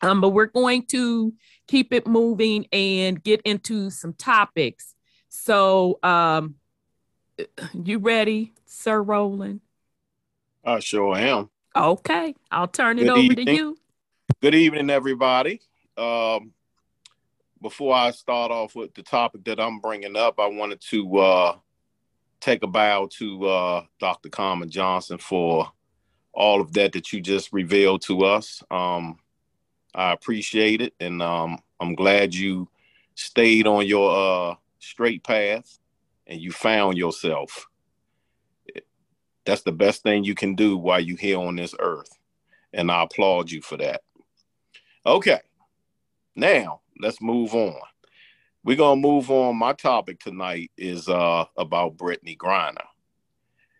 Um, 0.02 0.22
but 0.22 0.30
we're 0.30 0.46
going 0.46 0.86
to 0.88 1.34
keep 1.68 1.92
it 1.92 2.08
moving 2.08 2.68
and 2.72 3.22
get 3.22 3.42
into 3.42 3.90
some 3.90 4.14
topics. 4.14 4.96
So, 5.28 6.00
um, 6.04 6.56
you 7.74 8.00
ready, 8.00 8.54
Sir 8.66 9.02
Roland? 9.02 9.62
I 10.64 10.80
sure 10.80 11.18
am. 11.18 11.50
Okay, 11.76 12.36
I'll 12.52 12.68
turn 12.68 13.00
it 13.00 13.04
Good 13.04 13.12
over 13.12 13.22
evening. 13.22 13.46
to 13.46 13.54
you. 13.54 13.78
Good 14.42 14.56
evening, 14.56 14.90
everybody. 14.90 15.62
Um, 15.98 16.54
before 17.62 17.94
I 17.94 18.12
start 18.12 18.52
off 18.52 18.76
with 18.76 18.94
the 18.94 19.04
topic 19.04 19.44
that 19.46 19.60
I'm 19.60 19.80
bringing 19.80 20.16
up, 20.16 20.40
I 20.40 20.48
wanted 20.48 20.82
to 20.90 21.18
uh, 21.18 21.56
take 22.40 22.64
a 22.64 22.68
bow 22.68 23.08
to 23.18 23.46
uh, 23.46 23.84
Dr. 24.00 24.30
Carmen 24.30 24.70
Johnson 24.70 25.18
for 25.18 25.72
all 26.34 26.62
of 26.62 26.74
that 26.74 26.94
that 26.94 27.12
you 27.12 27.22
just 27.22 27.52
revealed 27.52 28.02
to 28.04 28.24
us. 28.24 28.64
Um, 28.72 29.20
I 29.94 30.14
appreciate 30.14 30.82
it, 30.82 30.94
and 31.00 31.22
um, 31.22 31.60
I'm 31.80 31.96
glad 31.96 32.34
you 32.34 32.70
stayed 33.16 33.68
on 33.68 33.86
your 33.86 34.52
uh, 34.52 34.56
straight 34.80 35.24
path 35.24 35.80
and 36.28 36.40
you 36.40 36.52
found 36.52 36.98
yourself. 36.98 37.68
That's 39.46 39.64
the 39.64 39.72
best 39.72 40.04
thing 40.04 40.24
you 40.24 40.36
can 40.36 40.56
do 40.56 40.78
while 40.78 41.00
you're 41.00 41.18
here 41.18 41.40
on 41.40 41.56
this 41.56 41.74
earth, 41.80 42.12
and 42.72 42.92
I 42.92 43.04
applaud 43.04 43.50
you 43.50 43.62
for 43.62 43.78
that. 43.78 44.02
Okay, 45.06 45.40
now 46.36 46.82
let's 47.00 47.22
move 47.22 47.56
on. 47.56 47.80
We're 48.64 48.76
gonna 48.76 49.00
move 49.00 49.32
on. 49.32 49.56
My 49.56 49.72
topic 49.72 50.20
tonight 50.20 50.72
is 50.78 51.08
uh, 51.08 51.46
about 51.56 51.96
Brittney 51.96 52.38
Griner. 52.38 52.86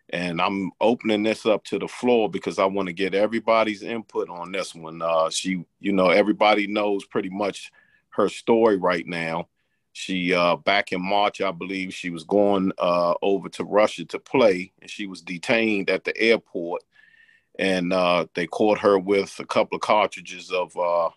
And 0.08 0.40
I'm 0.40 0.72
opening 0.80 1.22
this 1.22 1.44
up 1.44 1.64
to 1.64 1.78
the 1.78 1.86
floor 1.86 2.30
because 2.30 2.58
I 2.58 2.64
want 2.64 2.88
to 2.88 2.94
get 2.94 3.14
everybody's 3.14 3.82
input 3.82 4.28
on 4.30 4.50
this 4.50 4.74
one. 4.74 5.02
Uh, 5.02 5.28
she, 5.28 5.64
you 5.80 5.92
know, 5.92 6.08
everybody 6.08 6.66
knows 6.66 7.04
pretty 7.04 7.28
much 7.28 7.70
her 8.10 8.28
story 8.28 8.76
right 8.76 9.06
now. 9.06 9.48
She 9.92 10.32
uh, 10.32 10.56
back 10.56 10.92
in 10.92 11.02
March, 11.02 11.42
I 11.42 11.52
believe, 11.52 11.92
she 11.92 12.08
was 12.08 12.24
going 12.24 12.72
uh, 12.78 13.14
over 13.20 13.50
to 13.50 13.64
Russia 13.64 14.06
to 14.06 14.18
play, 14.18 14.72
and 14.80 14.90
she 14.90 15.06
was 15.06 15.20
detained 15.20 15.90
at 15.90 16.04
the 16.04 16.16
airport. 16.18 16.82
And 17.58 17.92
uh, 17.92 18.26
they 18.34 18.46
caught 18.46 18.78
her 18.78 18.98
with 18.98 19.38
a 19.38 19.44
couple 19.44 19.76
of 19.76 19.82
cartridges 19.82 20.50
of 20.50 20.74
uh, 20.76 21.10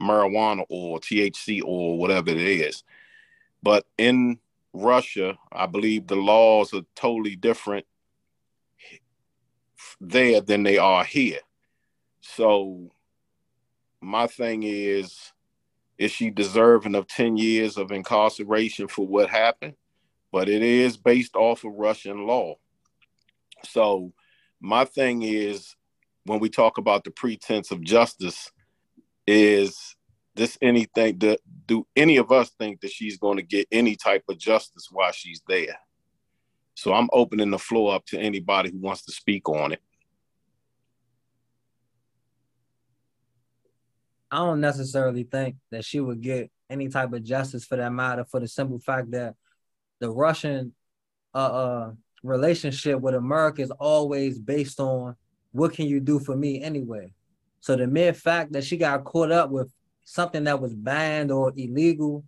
marijuana 0.00 0.64
or 0.68 1.00
THC 1.00 1.62
or 1.64 1.98
whatever 1.98 2.30
it 2.30 2.38
is. 2.38 2.84
But 3.62 3.86
in 3.96 4.38
Russia, 4.72 5.38
I 5.52 5.66
believe 5.66 6.06
the 6.06 6.16
laws 6.16 6.72
are 6.72 6.82
totally 6.94 7.36
different 7.36 7.86
there 10.00 10.40
than 10.40 10.62
they 10.62 10.78
are 10.78 11.04
here. 11.04 11.40
So 12.20 12.90
my 14.00 14.26
thing 14.26 14.62
is, 14.62 15.32
is 15.98 16.12
she 16.12 16.30
deserving 16.30 16.94
of 16.94 17.08
10 17.08 17.36
years 17.36 17.76
of 17.76 17.90
incarceration 17.90 18.86
for 18.86 19.06
what 19.06 19.28
happened? 19.28 19.74
But 20.30 20.48
it 20.48 20.62
is 20.62 20.96
based 20.96 21.34
off 21.34 21.64
of 21.64 21.72
Russian 21.74 22.26
law. 22.26 22.56
So 23.64 24.12
my 24.60 24.84
thing 24.84 25.22
is 25.22 25.74
when 26.24 26.38
we 26.38 26.48
talk 26.48 26.78
about 26.78 27.02
the 27.04 27.10
pretense 27.10 27.70
of 27.70 27.82
justice, 27.82 28.52
is 29.26 29.94
this 30.38 30.56
anything 30.62 31.18
do, 31.18 31.36
do 31.66 31.86
any 31.94 32.16
of 32.16 32.32
us 32.32 32.50
think 32.58 32.80
that 32.80 32.90
she's 32.90 33.18
going 33.18 33.36
to 33.36 33.42
get 33.42 33.68
any 33.70 33.96
type 33.96 34.22
of 34.28 34.38
justice 34.38 34.88
while 34.90 35.12
she's 35.12 35.42
there? 35.46 35.76
So 36.74 36.94
I'm 36.94 37.08
opening 37.12 37.50
the 37.50 37.58
floor 37.58 37.94
up 37.94 38.06
to 38.06 38.18
anybody 38.18 38.70
who 38.70 38.78
wants 38.78 39.04
to 39.06 39.12
speak 39.12 39.48
on 39.48 39.72
it. 39.72 39.82
I 44.30 44.36
don't 44.36 44.60
necessarily 44.60 45.24
think 45.24 45.56
that 45.70 45.84
she 45.84 46.00
would 46.00 46.20
get 46.20 46.50
any 46.70 46.88
type 46.88 47.12
of 47.12 47.24
justice 47.24 47.64
for 47.64 47.76
that 47.76 47.92
matter, 47.92 48.24
for 48.24 48.40
the 48.40 48.48
simple 48.48 48.78
fact 48.78 49.10
that 49.10 49.34
the 50.00 50.10
Russian 50.10 50.72
uh, 51.34 51.38
uh, 51.38 51.92
relationship 52.22 53.00
with 53.00 53.14
America 53.14 53.62
is 53.62 53.70
always 53.72 54.38
based 54.38 54.78
on 54.80 55.16
what 55.52 55.72
can 55.72 55.86
you 55.86 55.98
do 55.98 56.20
for 56.20 56.36
me 56.36 56.62
anyway. 56.62 57.12
So 57.60 57.74
the 57.74 57.86
mere 57.86 58.12
fact 58.12 58.52
that 58.52 58.64
she 58.64 58.76
got 58.76 59.04
caught 59.04 59.32
up 59.32 59.50
with 59.50 59.72
something 60.08 60.44
that 60.44 60.60
was 60.60 60.74
banned 60.74 61.30
or 61.30 61.52
illegal 61.56 62.24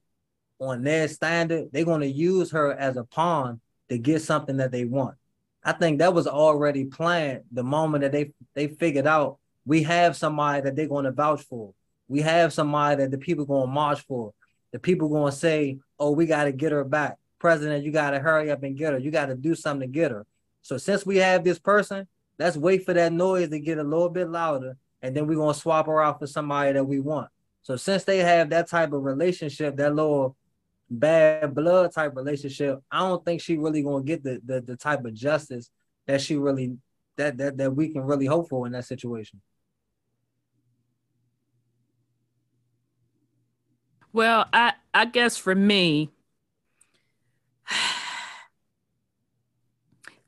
on 0.58 0.82
their 0.82 1.08
standard, 1.08 1.70
they're 1.72 1.84
going 1.84 2.02
to 2.02 2.06
use 2.06 2.50
her 2.50 2.72
as 2.74 2.96
a 2.96 3.04
pawn 3.04 3.60
to 3.88 3.96
get 3.96 4.20
something 4.20 4.58
that 4.58 4.70
they 4.70 4.84
want. 4.84 5.16
I 5.64 5.72
think 5.72 5.98
that 5.98 6.14
was 6.14 6.26
already 6.26 6.84
planned 6.84 7.44
the 7.50 7.62
moment 7.62 8.02
that 8.02 8.12
they 8.12 8.32
they 8.54 8.68
figured 8.68 9.06
out 9.06 9.38
we 9.66 9.82
have 9.84 10.16
somebody 10.16 10.62
that 10.62 10.76
they're 10.76 10.88
going 10.88 11.04
to 11.04 11.12
vouch 11.12 11.42
for. 11.42 11.72
We 12.08 12.20
have 12.20 12.52
somebody 12.52 13.02
that 13.02 13.10
the 13.10 13.18
people 13.18 13.44
going 13.44 13.68
to 13.68 13.72
march 13.72 14.00
for. 14.02 14.32
The 14.72 14.78
people 14.78 15.08
going 15.08 15.32
to 15.32 15.36
say, 15.36 15.78
"Oh, 15.98 16.12
we 16.12 16.26
got 16.26 16.44
to 16.44 16.52
get 16.52 16.72
her 16.72 16.84
back, 16.84 17.18
President. 17.38 17.84
You 17.84 17.92
got 17.92 18.10
to 18.10 18.20
hurry 18.20 18.50
up 18.50 18.62
and 18.62 18.76
get 18.76 18.92
her. 18.92 18.98
You 18.98 19.10
got 19.10 19.26
to 19.26 19.34
do 19.34 19.54
something 19.54 19.88
to 19.88 19.92
get 19.92 20.10
her." 20.10 20.26
So 20.62 20.76
since 20.76 21.04
we 21.06 21.16
have 21.16 21.44
this 21.44 21.58
person, 21.58 22.06
let's 22.38 22.56
wait 22.56 22.84
for 22.84 22.94
that 22.94 23.12
noise 23.12 23.48
to 23.48 23.58
get 23.58 23.78
a 23.78 23.82
little 23.82 24.10
bit 24.10 24.28
louder, 24.28 24.76
and 25.02 25.16
then 25.16 25.26
we're 25.26 25.36
gonna 25.36 25.54
swap 25.54 25.86
her 25.86 26.02
out 26.02 26.18
for 26.20 26.26
somebody 26.26 26.72
that 26.72 26.84
we 26.84 27.00
want. 27.00 27.30
So 27.62 27.76
since 27.76 28.04
they 28.04 28.18
have 28.18 28.50
that 28.50 28.68
type 28.68 28.92
of 28.92 29.02
relationship, 29.02 29.76
that 29.76 29.94
little 29.94 30.36
bad 30.88 31.54
blood 31.54 31.92
type 31.92 32.16
relationship, 32.16 32.80
I 32.90 33.00
don't 33.00 33.24
think 33.24 33.40
she 33.40 33.58
really 33.58 33.82
gonna 33.82 34.04
get 34.04 34.24
the, 34.24 34.40
the 34.44 34.60
the 34.60 34.76
type 34.76 35.04
of 35.04 35.14
justice 35.14 35.70
that 36.06 36.20
she 36.20 36.36
really 36.36 36.76
that 37.16 37.38
that 37.38 37.56
that 37.58 37.74
we 37.74 37.90
can 37.90 38.02
really 38.02 38.26
hope 38.26 38.48
for 38.48 38.66
in 38.66 38.72
that 38.72 38.86
situation. 38.86 39.40
Well, 44.12 44.46
I 44.52 44.72
I 44.92 45.04
guess 45.04 45.36
for 45.36 45.54
me, 45.54 46.10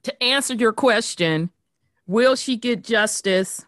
to 0.04 0.22
answer 0.22 0.54
your 0.54 0.72
question, 0.72 1.50
will 2.06 2.36
she 2.36 2.56
get 2.56 2.84
justice 2.84 3.66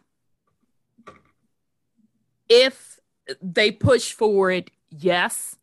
if 2.49 2.94
they 3.41 3.71
push 3.71 4.13
for 4.13 4.51
it? 4.51 4.71
Yes. 4.91 5.57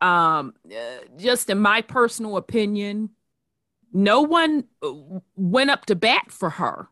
Um, 0.00 0.54
just 1.16 1.48
in 1.48 1.58
my 1.58 1.82
personal 1.82 2.36
opinion, 2.36 3.10
no 3.92 4.22
one 4.22 4.64
uh, 4.82 4.92
went 5.36 5.70
up 5.70 5.86
to 5.86 5.94
bat 5.94 6.30
for 6.30 6.50
her. 6.50 6.88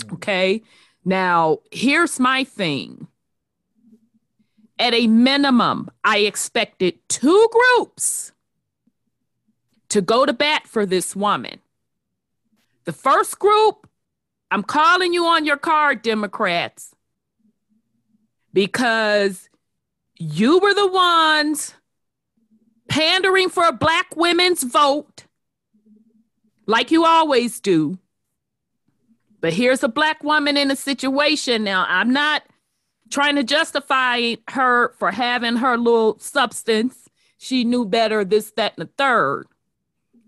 Hmm. 0.00 0.14
Okay. 0.14 0.62
Now, 1.04 1.58
here's 1.70 2.18
my 2.20 2.44
thing. 2.44 3.06
At 4.78 4.92
a 4.92 5.06
minimum, 5.06 5.90
I 6.04 6.18
expected 6.18 6.98
two 7.08 7.48
groups 7.50 8.32
to 9.88 10.02
go 10.02 10.26
to 10.26 10.32
bat 10.32 10.66
for 10.66 10.84
this 10.84 11.16
woman. 11.16 11.60
The 12.84 12.92
first 12.92 13.38
group, 13.38 13.88
I'm 14.50 14.62
calling 14.62 15.14
you 15.14 15.24
on 15.26 15.46
your 15.46 15.56
card, 15.56 16.02
Democrats, 16.02 16.94
because 18.56 19.50
you 20.18 20.58
were 20.60 20.72
the 20.72 20.86
ones 20.86 21.74
pandering 22.88 23.50
for 23.50 23.64
a 23.64 23.72
black 23.72 24.16
women's 24.16 24.62
vote, 24.62 25.24
like 26.64 26.90
you 26.90 27.04
always 27.04 27.60
do. 27.60 27.98
But 29.42 29.52
here's 29.52 29.82
a 29.82 29.88
black 29.88 30.24
woman 30.24 30.56
in 30.56 30.70
a 30.70 30.76
situation 30.76 31.64
now. 31.64 31.84
I'm 31.86 32.14
not 32.14 32.44
trying 33.10 33.36
to 33.36 33.44
justify 33.44 34.36
her 34.48 34.94
for 34.98 35.10
having 35.10 35.56
her 35.56 35.76
little 35.76 36.18
substance. 36.18 37.10
She 37.36 37.62
knew 37.62 37.84
better, 37.84 38.24
this, 38.24 38.52
that, 38.52 38.78
and 38.78 38.88
the 38.88 38.92
third. 38.96 39.48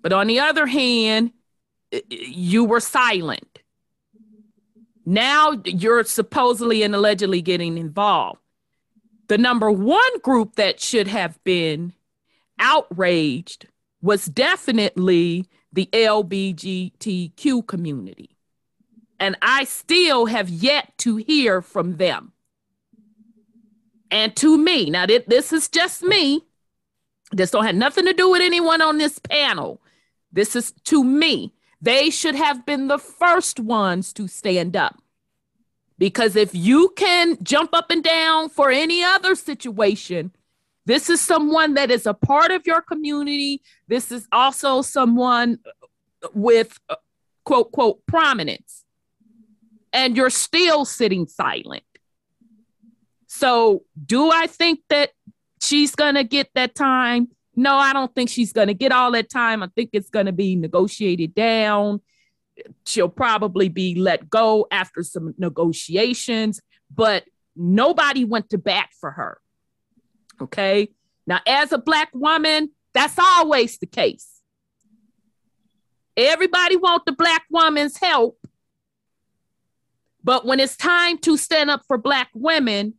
But 0.03 0.13
on 0.13 0.27
the 0.27 0.41
other 0.41 0.67
hand, 0.67 1.33
you 2.11 2.67
were 2.67 2.81
silent. 2.81 3.63
Now 5.09 5.55
you're 5.65 6.05
supposedly 6.05 6.83
and 6.83 6.95
allegedly 6.95 7.41
getting 7.41 7.79
involved. 7.79 8.41
The 9.29 9.39
number 9.39 9.71
one 9.71 10.19
group 10.21 10.57
that 10.57 10.83
should 10.83 11.07
have 11.09 11.43
been 11.45 11.95
outraged 12.59 13.69
was 14.03 14.27
definitely 14.27 15.47
the 15.73 15.89
LBGTQ 15.95 17.67
community. 17.67 18.37
And 19.19 19.39
I 19.41 19.65
still 19.65 20.27
have 20.27 20.51
yet 20.51 20.93
to 20.99 21.17
hear 21.17 21.63
from 21.63 21.97
them. 21.97 22.33
And 24.11 24.37
to 24.37 24.59
me, 24.59 24.91
now 24.91 25.07
this 25.07 25.55
is 25.55 25.71
just 25.71 26.03
me. 26.03 26.45
This 27.33 27.51
don't 27.51 27.65
have 27.65 27.75
nothing 27.75 28.05
to 28.05 28.13
do 28.13 28.31
with 28.31 28.43
anyone 28.43 28.83
on 28.83 28.99
this 28.99 29.19
panel. 29.19 29.81
This 30.33 30.55
is 30.55 30.75
to 30.85 31.03
me. 31.03 31.55
They 31.81 32.11
should 32.11 32.35
have 32.35 32.67
been 32.67 32.89
the 32.89 32.99
first 32.99 33.61
ones 33.61 34.13
to 34.15 34.27
stand 34.29 34.77
up. 34.77 35.01
Because 35.99 36.37
if 36.37 36.55
you 36.55 36.93
can 36.97 37.39
jump 37.43 37.71
up 37.73 37.91
and 37.91 38.03
down 38.05 38.49
for 38.49 38.71
any 38.71 39.03
other 39.03 39.35
situation, 39.35 40.33
This 40.89 41.11
is 41.11 41.21
someone 41.21 41.75
that 41.75 41.91
is 41.91 42.07
a 42.07 42.15
part 42.15 42.51
of 42.51 42.67
your 42.67 42.81
community. 42.81 43.61
This 43.89 44.11
is 44.11 44.27
also 44.33 44.81
someone 44.81 45.59
with 46.33 46.81
uh, 46.89 46.97
quote, 47.45 47.73
quote, 47.73 48.07
prominence. 48.07 48.85
And 49.93 50.17
you're 50.17 50.31
still 50.31 50.87
sitting 50.87 51.27
silent. 51.27 51.83
So, 53.27 53.83
do 54.07 54.31
I 54.31 54.47
think 54.47 54.81
that 54.89 55.11
she's 55.61 55.95
going 55.95 56.15
to 56.15 56.25
get 56.25 56.49
that 56.55 56.75
time? 56.75 57.29
No, 57.59 57.77
I 57.77 57.93
don't 57.93 58.15
think 58.15 58.31
she's 58.31 58.53
going 58.53 58.69
to 58.69 58.75
get 58.75 58.93
all 58.93 59.11
that 59.11 59.29
time. 59.29 59.65
I 59.65 59.69
think 59.75 59.91
it's 59.93 60.11
going 60.11 60.27
to 60.27 60.33
be 60.33 60.55
negotiated 60.55 61.35
down. 61.35 62.01
She'll 62.87 63.09
probably 63.09 63.69
be 63.69 63.97
let 63.97 64.31
go 64.31 64.69
after 64.71 65.03
some 65.03 65.35
negotiations, 65.39 66.61
but 66.95 67.25
nobody 67.57 68.25
went 68.25 68.51
to 68.51 68.59
bat 68.59 68.91
for 69.01 69.11
her. 69.11 69.41
Okay. 70.41 70.91
Now, 71.27 71.41
as 71.49 71.73
a 71.73 71.79
Black 71.79 72.11
woman, 72.15 72.71
that's 72.95 73.19
always 73.19 73.79
the 73.79 73.87
case. 73.87 74.29
Everybody 76.17 76.77
want 76.77 77.07
the 77.07 77.13
Black 77.13 77.43
woman's 77.51 77.97
help. 77.97 78.39
But 80.23 80.47
when 80.47 80.61
it's 80.61 80.77
time 80.77 81.19
to 81.19 81.37
stand 81.37 81.71
up 81.71 81.83
for 81.89 81.99
Black 81.99 82.29
women, 82.35 82.95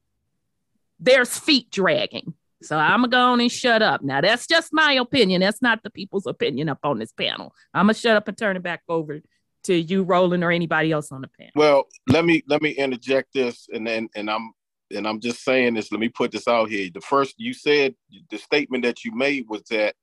there's 1.00 1.40
feet 1.40 1.72
dragging. 1.72 2.34
So 2.62 2.78
I'm 2.78 3.02
gonna 3.02 3.08
go 3.10 3.20
on 3.20 3.40
and 3.40 3.52
shut 3.52 3.82
up. 3.82 4.02
Now 4.02 4.22
that's 4.22 4.48
just 4.48 4.74
my 4.74 4.94
opinion. 4.94 5.42
That's 5.42 5.62
not 5.62 5.82
the 5.84 5.90
people's 5.90 6.26
opinion 6.26 6.70
up 6.70 6.80
on 6.84 7.00
this 7.00 7.12
panel. 7.12 7.54
I'm 7.74 7.86
gonna 7.86 7.94
shut 7.94 8.18
up 8.18 8.28
and 8.28 8.38
turn 8.38 8.58
it 8.58 8.64
back 8.64 8.82
over 8.90 9.22
to 9.64 9.74
you, 9.74 10.04
Roland, 10.04 10.44
or 10.44 10.52
anybody 10.52 10.92
else 10.92 11.12
on 11.12 11.22
the 11.22 11.30
panel. 11.30 11.52
Well, 11.56 11.88
let 12.08 12.26
me 12.26 12.44
let 12.48 12.62
me 12.62 12.72
interject 12.72 13.34
this, 13.34 13.68
and 13.72 13.86
then 13.88 14.10
and 14.16 14.30
I'm 14.30 14.52
and 14.94 15.08
I'm 15.08 15.20
just 15.20 15.44
saying 15.44 15.76
this. 15.76 15.92
Let 15.92 16.02
me 16.02 16.10
put 16.10 16.32
this 16.32 16.48
out 16.48 16.70
here. 16.70 16.90
The 16.94 17.02
first 17.02 17.36
you 17.38 17.54
said 17.54 17.96
the 18.30 18.38
statement 18.38 18.84
that 18.84 19.06
you 19.06 19.16
made 19.16 19.46
was 19.48 19.64
that 19.70 19.96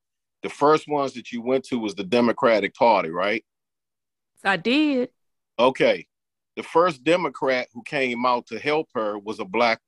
the 0.42 0.49
first 0.49 0.88
ones 0.88 1.12
that 1.14 1.33
you 1.33 1.42
went 1.42 1.64
to 1.64 1.79
was 1.79 1.95
the 1.95 2.05
Democratic 2.05 2.75
Party, 2.75 3.11
right? 3.11 3.45
I 4.45 4.57
did. 4.57 5.11
Okay. 5.59 6.07
The 6.57 6.62
first 6.62 7.05
Democrat 7.05 7.69
who 7.75 7.83
came 7.83 8.25
out 8.25 8.47
to 8.47 8.59
help 8.59 8.88
her 8.95 9.19
was 9.19 9.40
a 9.40 9.45
black 9.45 9.81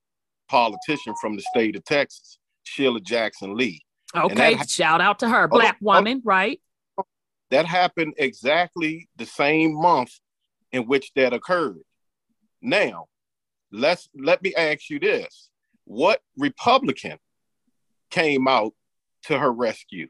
politician 0.49 1.15
from 1.21 1.37
the 1.37 1.43
state 1.43 1.77
of 1.77 1.85
Texas, 1.85 2.38
Sheila 2.69 3.01
Jackson 3.01 3.57
Lee. 3.57 3.83
Okay, 4.15 4.55
ha- 4.55 4.65
shout 4.65 5.01
out 5.01 5.19
to 5.21 5.29
her, 5.29 5.45
oh, 5.45 5.49
black 5.49 5.77
oh, 5.83 5.87
woman, 5.87 6.23
right? 6.25 6.61
That 7.51 7.67
happened 7.67 8.15
exactly 8.19 9.09
the 9.17 9.27
same 9.27 9.75
month 9.75 10.13
in 10.73 10.87
which 10.87 11.13
that 11.15 11.33
occurred. 11.33 11.81
Now, 12.61 13.07
let's 13.73 14.09
let 14.15 14.43
me 14.43 14.55
ask 14.55 14.91
you 14.91 14.99
this. 14.99 15.51
What 15.85 16.21
Republican 16.37 17.19
came 18.11 18.47
out 18.49 18.75
to 19.25 19.39
her 19.39 19.51
rescue? 19.51 20.09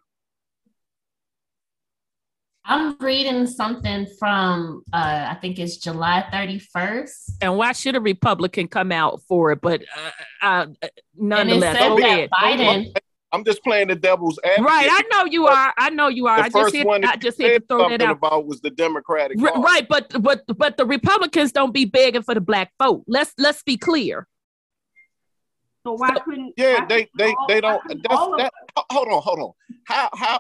I'm 2.69 2.99
reading 2.99 3.47
something 3.47 4.07
from 4.19 4.85
uh, 4.93 5.29
I 5.31 5.39
think 5.41 5.59
it's 5.59 5.79
July 5.79 6.27
31st. 6.31 7.37
And 7.41 7.57
why 7.57 7.73
should 7.73 7.97
a 7.97 8.01
Republican 8.01 8.69
come 8.69 8.93
out 8.93 9.23
for 9.23 9.53
it? 9.53 9.63
But 9.63 9.83
uh, 10.43 10.67
uh, 10.83 10.89
nonetheless, 11.17 11.79
go 11.79 11.99
ahead. 11.99 12.29
Biden. 12.31 12.95
I'm 13.33 13.45
just 13.45 13.63
playing 13.63 13.89
the 13.89 13.95
devil's 13.95 14.39
advocate. 14.45 14.65
Right, 14.67 14.89
I 14.91 15.03
know 15.13 15.25
you 15.25 15.47
are. 15.47 15.75
I 15.77 15.91
know 15.91 16.09
you 16.09 16.27
are. 16.27 16.41
I 16.41 16.49
just 16.49 16.75
hit, 16.75 16.87
I 16.87 17.17
just 17.17 17.41
had 17.41 17.61
to 17.61 17.67
throw 17.67 17.89
that 17.89 18.03
out. 18.03 18.17
About 18.17 18.47
was 18.47 18.61
the 18.61 18.71
Democratic. 18.71 19.41
R- 19.41 19.63
right, 19.63 19.87
but 19.89 20.23
but 20.23 20.45
but 20.57 20.77
the 20.77 20.87
Republicans 20.87 21.53
don't 21.53 21.73
be 21.73 21.85
begging 21.87 22.23
for 22.23 22.35
the 22.35 22.41
black 22.41 22.73
vote. 22.83 23.05
Let's 23.07 23.33
let's 23.39 23.63
be 23.63 23.77
clear. 23.77 24.27
So 25.87 25.93
why 25.93 26.15
couldn't? 26.25 26.55
Yeah, 26.57 26.81
why 26.81 26.87
they 26.87 27.09
they 27.19 27.35
they 27.49 27.61
don't. 27.61 27.83
That's 27.87 28.03
that. 28.09 28.53
Hold 28.91 29.09
on, 29.09 29.23
hold 29.23 29.39
on. 29.41 29.53
How 29.85 30.09
how 30.15 30.39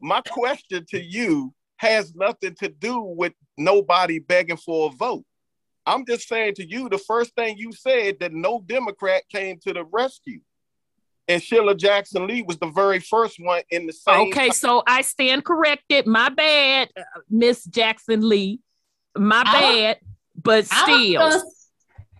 my 0.00 0.20
question 0.20 0.84
to 0.90 1.00
you 1.02 1.52
has 1.76 2.14
nothing 2.14 2.54
to 2.56 2.68
do 2.68 3.00
with 3.00 3.32
nobody 3.56 4.18
begging 4.18 4.56
for 4.56 4.88
a 4.88 4.92
vote. 4.92 5.24
I'm 5.84 6.04
just 6.04 6.28
saying 6.28 6.54
to 6.54 6.68
you, 6.68 6.88
the 6.88 6.98
first 6.98 7.34
thing 7.34 7.56
you 7.58 7.72
said 7.72 8.18
that 8.20 8.32
no 8.32 8.62
Democrat 8.66 9.22
came 9.30 9.58
to 9.60 9.72
the 9.72 9.84
rescue. 9.84 10.40
And 11.28 11.42
Sheila 11.42 11.74
Jackson 11.74 12.26
Lee 12.26 12.42
was 12.42 12.58
the 12.58 12.70
very 12.70 13.00
first 13.00 13.36
one 13.40 13.62
in 13.70 13.86
the 13.86 13.92
same. 13.92 14.28
Okay, 14.28 14.48
time. 14.48 14.52
so 14.52 14.82
I 14.86 15.02
stand 15.02 15.44
corrected. 15.44 16.06
My 16.06 16.28
bad, 16.28 16.88
uh, 16.96 17.02
Miss 17.28 17.64
Jackson 17.64 18.28
Lee. 18.28 18.60
My 19.16 19.42
bad, 19.44 19.98
but 20.40 20.66
still. 20.66 21.42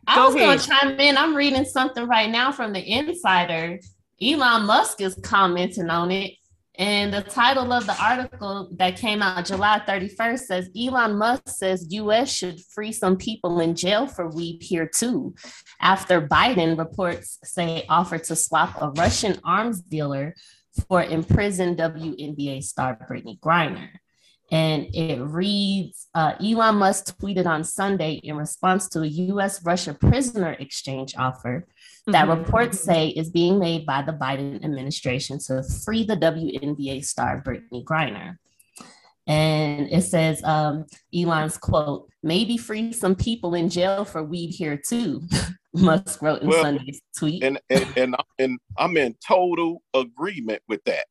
I 0.09 0.25
was 0.25 0.35
going 0.35 0.59
to 0.59 0.67
chime 0.67 1.01
in. 1.01 1.17
I'm 1.19 1.35
reading 1.35 1.65
something 1.65 2.07
right 2.07 2.31
now 2.31 2.53
from 2.53 2.73
the 2.73 2.81
Insider. 2.81 3.81
Elon 4.23 4.67
Musk 4.67 5.01
is 5.01 5.19
commenting 5.23 5.91
on 5.91 6.11
it. 6.11 6.35
And 6.79 7.13
the 7.13 7.23
title 7.23 7.73
of 7.73 7.87
the 7.87 7.97
article 8.03 8.69
that 8.77 8.97
came 8.97 9.23
out 9.23 9.47
July 9.47 9.81
31st 9.87 10.39
says 10.41 10.71
Elon 10.79 11.17
Musk 11.17 11.49
says 11.49 11.87
US 11.91 12.31
should 12.31 12.61
free 12.61 12.93
some 12.93 13.17
people 13.17 13.61
in 13.61 13.75
jail 13.75 14.07
for 14.07 14.29
weed 14.29 14.63
here 14.63 14.87
too. 14.87 15.35
After 15.81 16.21
Biden 16.21 16.77
reports 16.79 17.39
say 17.45 17.87
offered 17.89 18.25
to 18.25 18.37
swap 18.37 18.77
a 18.81 18.91
Russian 18.91 19.41
arms 19.43 19.81
dealer 19.81 20.35
for 20.87 21.03
imprisoned 21.03 21.79
WNBA 21.79 22.63
star 22.63 22.99
Brittney 23.09 23.41
Griner. 23.41 23.89
And 24.53 24.87
it 24.95 25.21
reads 25.21 26.07
uh, 26.15 26.35
Elon 26.41 26.77
Musk 26.77 27.19
tweeted 27.19 27.47
on 27.47 27.65
Sunday 27.65 28.21
in 28.23 28.37
response 28.37 28.89
to 28.91 29.01
a 29.01 29.07
US 29.07 29.65
Russia 29.65 29.95
prisoner 29.95 30.53
exchange 30.53 31.15
offer 31.17 31.67
that 32.07 32.27
mm-hmm. 32.27 32.39
reports 32.39 32.81
say 32.81 33.09
is 33.09 33.31
being 33.31 33.59
made 33.59 33.85
by 33.85 34.03
the 34.03 34.13
Biden 34.13 34.65
administration 34.65 35.39
to 35.47 35.63
free 35.85 36.05
the 36.05 36.17
WNBA 36.17 37.05
star 37.05 37.43
Brittney 37.43 37.85
Griner. 37.85 38.37
And 39.27 39.89
it 39.91 40.03
says 40.03 40.43
um, 40.45 40.87
Elon's 41.15 41.59
quote, 41.59 42.09
maybe 42.23 42.57
free 42.57 42.93
some 42.93 43.17
people 43.17 43.55
in 43.55 43.69
jail 43.69 44.05
for 44.05 44.23
weed 44.23 44.51
here 44.51 44.77
too, 44.77 45.23
Musk 45.75 46.23
wrote 46.23 46.43
in 46.43 46.49
well, 46.49 46.63
Sunday's 46.63 47.01
tweet. 47.19 47.43
And, 47.43 47.59
and, 47.69 47.87
and, 47.97 48.17
and 48.39 48.59
I'm 48.79 48.97
in 48.97 49.17
total 49.27 49.83
agreement 49.95 50.63
with 50.69 50.85
that. 50.85 51.07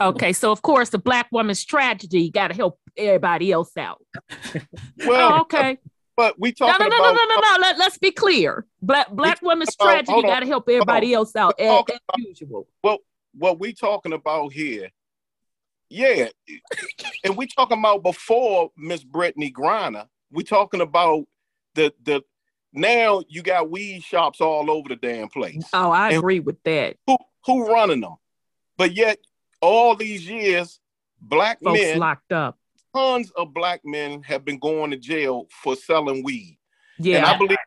Okay, 0.00 0.32
so 0.32 0.50
of 0.50 0.62
course 0.62 0.90
the 0.90 0.98
black 0.98 1.28
woman's 1.30 1.64
tragedy 1.64 2.30
got 2.30 2.48
to 2.48 2.54
help 2.54 2.80
everybody 2.96 3.52
else 3.52 3.76
out. 3.76 4.02
well, 5.06 5.34
oh, 5.34 5.40
okay. 5.42 5.78
But 6.16 6.40
we 6.40 6.52
talking 6.52 6.86
about. 6.86 6.90
no, 6.90 6.96
no, 6.98 7.12
no, 7.12 7.12
no, 7.12 7.24
no, 7.24 7.34
no, 7.34 7.40
no. 7.40 7.60
Let, 7.60 7.78
let's 7.78 7.98
be 7.98 8.10
clear. 8.10 8.66
Black 8.80 9.10
black 9.10 9.42
women's 9.42 9.74
about, 9.74 10.06
tragedy 10.06 10.22
got 10.22 10.40
to 10.40 10.46
help 10.46 10.68
everybody 10.68 11.12
else 11.12 11.36
out 11.36 11.60
as, 11.60 11.84
as 11.90 11.98
usual. 12.16 12.66
Well, 12.82 12.98
what 13.34 13.60
we 13.60 13.74
talking 13.74 14.14
about 14.14 14.52
here, 14.52 14.90
yeah, 15.90 16.28
and 17.22 17.36
we 17.36 17.46
talking 17.46 17.78
about 17.78 18.02
before 18.02 18.70
Miss 18.76 19.04
Brittney 19.04 19.52
Griner. 19.52 20.06
We 20.30 20.42
talking 20.42 20.80
about 20.80 21.24
the 21.74 21.92
the 22.02 22.22
now 22.72 23.22
you 23.28 23.42
got 23.42 23.70
weed 23.70 24.02
shops 24.02 24.40
all 24.40 24.70
over 24.70 24.88
the 24.88 24.96
damn 24.96 25.28
place. 25.28 25.68
Oh, 25.74 25.90
I 25.90 26.08
and 26.08 26.18
agree 26.18 26.40
with 26.40 26.62
that. 26.62 26.96
Who 27.06 27.18
who 27.44 27.70
running 27.70 28.00
them? 28.00 28.16
But 28.78 28.94
yet 28.94 29.18
all 29.60 29.96
these 29.96 30.26
years, 30.26 30.80
black 31.20 31.60
Folks 31.62 31.78
men 31.78 31.98
locked 31.98 32.32
up 32.32 32.58
tons 32.96 33.30
of 33.36 33.52
black 33.52 33.80
men 33.84 34.22
have 34.22 34.44
been 34.44 34.58
going 34.58 34.90
to 34.90 34.96
jail 34.96 35.46
for 35.62 35.76
selling 35.76 36.22
weed. 36.24 36.58
Yeah. 36.98 37.18
And 37.18 37.26
I 37.26 37.38
believe 37.38 37.58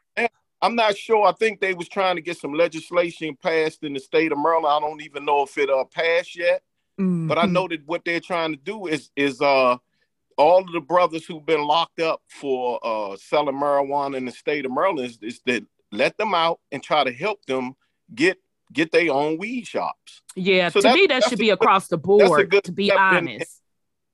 I'm 0.61 0.75
not 0.75 0.97
sure. 0.97 1.25
I 1.25 1.31
think 1.33 1.61
they 1.61 1.73
was 1.73 1.87
trying 1.87 2.17
to 2.17 2.21
get 2.21 2.37
some 2.37 2.53
legislation 2.53 3.37
passed 3.41 3.83
in 3.83 3.93
the 3.93 3.99
state 3.99 4.31
of 4.31 4.37
Maryland. 4.37 4.67
I 4.67 4.79
don't 4.79 5.01
even 5.01 5.25
know 5.25 5.43
if 5.43 5.57
it 5.57 5.69
uh 5.69 5.85
passed 5.85 6.35
yet. 6.35 6.61
Mm-hmm. 6.99 7.27
But 7.27 7.37
I 7.37 7.45
know 7.45 7.67
that 7.67 7.85
what 7.85 8.03
they're 8.03 8.19
trying 8.19 8.51
to 8.51 8.59
do 8.59 8.87
is 8.87 9.09
is 9.15 9.41
uh 9.41 9.77
all 10.37 10.59
of 10.59 10.71
the 10.71 10.81
brothers 10.81 11.25
who've 11.25 11.45
been 11.45 11.65
locked 11.65 11.99
up 11.99 12.21
for 12.27 12.79
uh 12.83 13.15
selling 13.17 13.55
marijuana 13.55 14.17
in 14.17 14.25
the 14.25 14.31
state 14.31 14.65
of 14.65 14.73
Maryland 14.73 15.09
is, 15.09 15.19
is 15.21 15.41
that 15.45 15.65
let 15.91 16.17
them 16.17 16.33
out 16.33 16.59
and 16.71 16.83
try 16.83 17.03
to 17.03 17.13
help 17.13 17.45
them 17.45 17.73
get 18.13 18.37
get 18.73 18.91
their 18.91 19.11
own 19.11 19.37
weed 19.37 19.65
shops. 19.65 20.21
Yeah, 20.35 20.69
so 20.69 20.81
to 20.81 20.93
me 20.93 21.07
that 21.07 21.23
should 21.23 21.39
be 21.39 21.51
across 21.51 21.87
the 21.87 21.97
board. 21.97 22.51
to 22.63 22.71
be 22.71 22.91
honest, 22.91 23.58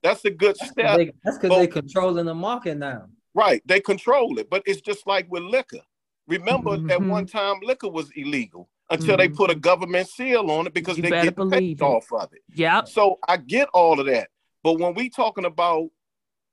that's 0.06 0.24
a 0.26 0.30
good 0.30 0.56
that's 0.60 0.72
step. 0.72 0.98
They, 0.98 1.12
that's 1.24 1.38
because 1.38 1.58
they're 1.58 1.68
controlling 1.68 2.26
the 2.26 2.36
market 2.36 2.78
now. 2.78 3.08
Right, 3.34 3.62
they 3.66 3.82
control 3.82 4.38
it, 4.40 4.50
but 4.50 4.64
it's 4.66 4.82
just 4.82 5.06
like 5.08 5.30
with 5.30 5.44
liquor. 5.44 5.82
Remember, 6.28 6.72
mm-hmm. 6.72 6.92
at 6.92 7.02
one 7.02 7.26
time, 7.26 7.58
liquor 7.62 7.90
was 7.90 8.10
illegal 8.16 8.70
until 8.90 9.18
mm-hmm. 9.18 9.18
they 9.18 9.30
put 9.30 9.50
a 9.50 9.56
government 9.56 10.08
seal 10.08 10.50
on 10.52 10.68
it 10.68 10.74
because 10.74 10.98
you 10.98 11.04
they 11.04 11.10
get 11.10 11.36
paid 11.50 11.82
it. 11.82 11.84
off 11.84 12.12
of 12.14 12.32
it. 12.34 12.44
Yeah. 12.54 12.84
So 12.84 13.18
I 13.28 13.38
get 13.38 13.68
all 13.74 14.00
of 14.00 14.06
that, 14.06 14.30
but 14.64 14.80
when 14.80 14.94
we 14.94 15.10
talking 15.10 15.46
about 15.46 15.90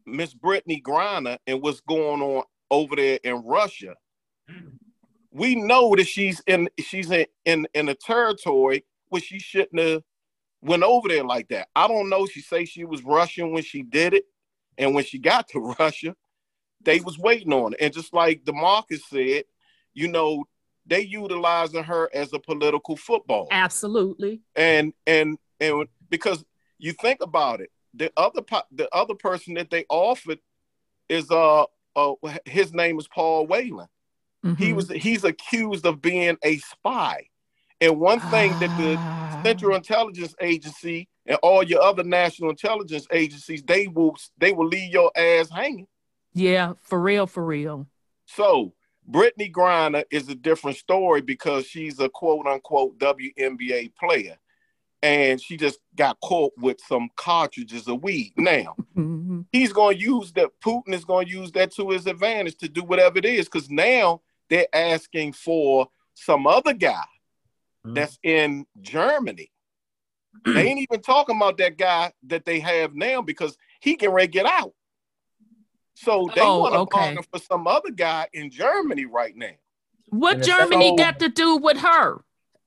Miss 0.06 0.34
Brittney 0.34 0.82
Griner 0.82 1.38
and 1.46 1.62
what's 1.62 1.80
going 1.80 2.22
on 2.22 2.44
over 2.70 2.96
there 2.96 3.18
in 3.22 3.44
Russia, 3.44 3.94
we 5.30 5.54
know 5.54 5.94
that 5.94 6.06
she's 6.06 6.40
in 6.46 6.68
she's 6.80 7.10
in 7.10 7.26
in, 7.44 7.68
in 7.74 7.88
a 7.90 7.94
territory 7.94 8.84
where 9.08 9.22
she 9.22 9.38
shouldn't 9.38 9.78
have 9.78 10.02
went 10.62 10.82
over 10.82 11.08
there 11.08 11.24
like 11.24 11.48
that. 11.48 11.68
I 11.74 11.88
don't 11.88 12.08
know. 12.08 12.26
She 12.26 12.40
say 12.40 12.64
she 12.64 12.84
was 12.84 13.02
Russian 13.02 13.52
when 13.52 13.62
she 13.62 13.82
did 13.82 14.14
it, 14.14 14.24
and 14.78 14.94
when 14.94 15.04
she 15.04 15.18
got 15.18 15.48
to 15.48 15.74
Russia, 15.78 16.14
they 16.82 17.00
was 17.00 17.18
waiting 17.18 17.52
on 17.52 17.74
it. 17.74 17.80
And 17.80 17.92
just 17.92 18.14
like 18.14 18.44
Demarcus 18.44 19.00
said, 19.10 19.44
you 19.94 20.08
know, 20.08 20.44
they 20.86 21.00
utilizing 21.00 21.84
her 21.84 22.10
as 22.14 22.32
a 22.32 22.38
political 22.38 22.96
football. 22.96 23.48
Absolutely. 23.50 24.40
And 24.56 24.92
and 25.06 25.38
and 25.60 25.86
because 26.10 26.44
you 26.78 26.92
think 26.92 27.20
about 27.22 27.60
it, 27.60 27.70
the 27.94 28.12
other 28.16 28.42
the 28.72 28.88
other 28.94 29.14
person 29.14 29.54
that 29.54 29.70
they 29.70 29.84
offered 29.88 30.38
is 31.08 31.30
uh, 31.30 31.64
uh 31.94 32.14
his 32.44 32.72
name 32.72 32.98
is 32.98 33.08
Paul 33.08 33.46
Whelan. 33.46 33.88
Mm-hmm. 34.44 34.62
He 34.62 34.72
was 34.72 34.88
he's 34.88 35.24
accused 35.24 35.86
of 35.86 36.02
being 36.02 36.36
a 36.42 36.58
spy. 36.58 37.28
And 37.82 37.98
one 37.98 38.20
thing 38.20 38.52
that 38.60 38.78
the 38.78 38.94
ah. 38.96 39.40
Central 39.42 39.74
Intelligence 39.74 40.36
Agency 40.40 41.08
and 41.26 41.36
all 41.42 41.64
your 41.64 41.82
other 41.82 42.04
national 42.04 42.50
intelligence 42.50 43.08
agencies, 43.12 43.60
they 43.64 43.88
will 43.88 44.16
they 44.38 44.52
will 44.52 44.68
leave 44.68 44.92
your 44.92 45.10
ass 45.16 45.50
hanging. 45.50 45.88
Yeah, 46.32 46.74
for 46.80 47.00
real, 47.00 47.26
for 47.26 47.44
real. 47.44 47.88
So 48.24 48.72
Brittney 49.10 49.50
Griner 49.50 50.04
is 50.12 50.28
a 50.28 50.36
different 50.36 50.76
story 50.76 51.22
because 51.22 51.66
she's 51.66 51.98
a 51.98 52.08
quote 52.08 52.46
unquote 52.46 52.98
WNBA 53.00 53.96
player. 53.96 54.36
And 55.02 55.42
she 55.42 55.56
just 55.56 55.80
got 55.96 56.20
caught 56.20 56.52
with 56.56 56.80
some 56.86 57.08
cartridges 57.16 57.88
of 57.88 58.04
weed. 58.04 58.34
Now, 58.36 58.76
mm-hmm. 58.96 59.40
he's 59.50 59.72
going 59.72 59.96
to 59.96 60.00
use 60.00 60.32
that. 60.34 60.50
Putin 60.64 60.94
is 60.94 61.04
going 61.04 61.26
to 61.26 61.32
use 61.32 61.50
that 61.52 61.72
to 61.72 61.90
his 61.90 62.06
advantage 62.06 62.58
to 62.58 62.68
do 62.68 62.84
whatever 62.84 63.18
it 63.18 63.24
is. 63.24 63.46
Because 63.46 63.68
now 63.68 64.20
they're 64.48 64.68
asking 64.72 65.32
for 65.32 65.88
some 66.14 66.46
other 66.46 66.72
guy 66.72 67.02
mm-hmm. 67.86 67.94
that's 67.94 68.18
in 68.22 68.66
Germany. 68.80 69.50
they 70.46 70.68
ain't 70.68 70.80
even 70.80 71.02
talking 71.02 71.36
about 71.36 71.58
that 71.58 71.76
guy 71.76 72.12
that 72.24 72.44
they 72.44 72.60
have 72.60 72.94
now 72.94 73.22
because 73.22 73.56
he 73.80 73.96
can 73.96 74.10
ready 74.10 74.28
get 74.28 74.46
out. 74.46 74.72
So 75.94 76.28
they 76.34 76.40
oh, 76.40 76.60
want 76.60 76.74
to 76.74 76.78
okay. 76.80 76.98
partner 76.98 77.22
for 77.30 77.38
some 77.38 77.66
other 77.66 77.90
guy 77.90 78.26
in 78.32 78.50
Germany 78.50 79.04
right 79.04 79.36
now. 79.36 79.52
What 80.08 80.42
Germany 80.42 80.96
got 80.96 81.20
to 81.20 81.28
do 81.28 81.56
with 81.56 81.78
her? 81.78 82.22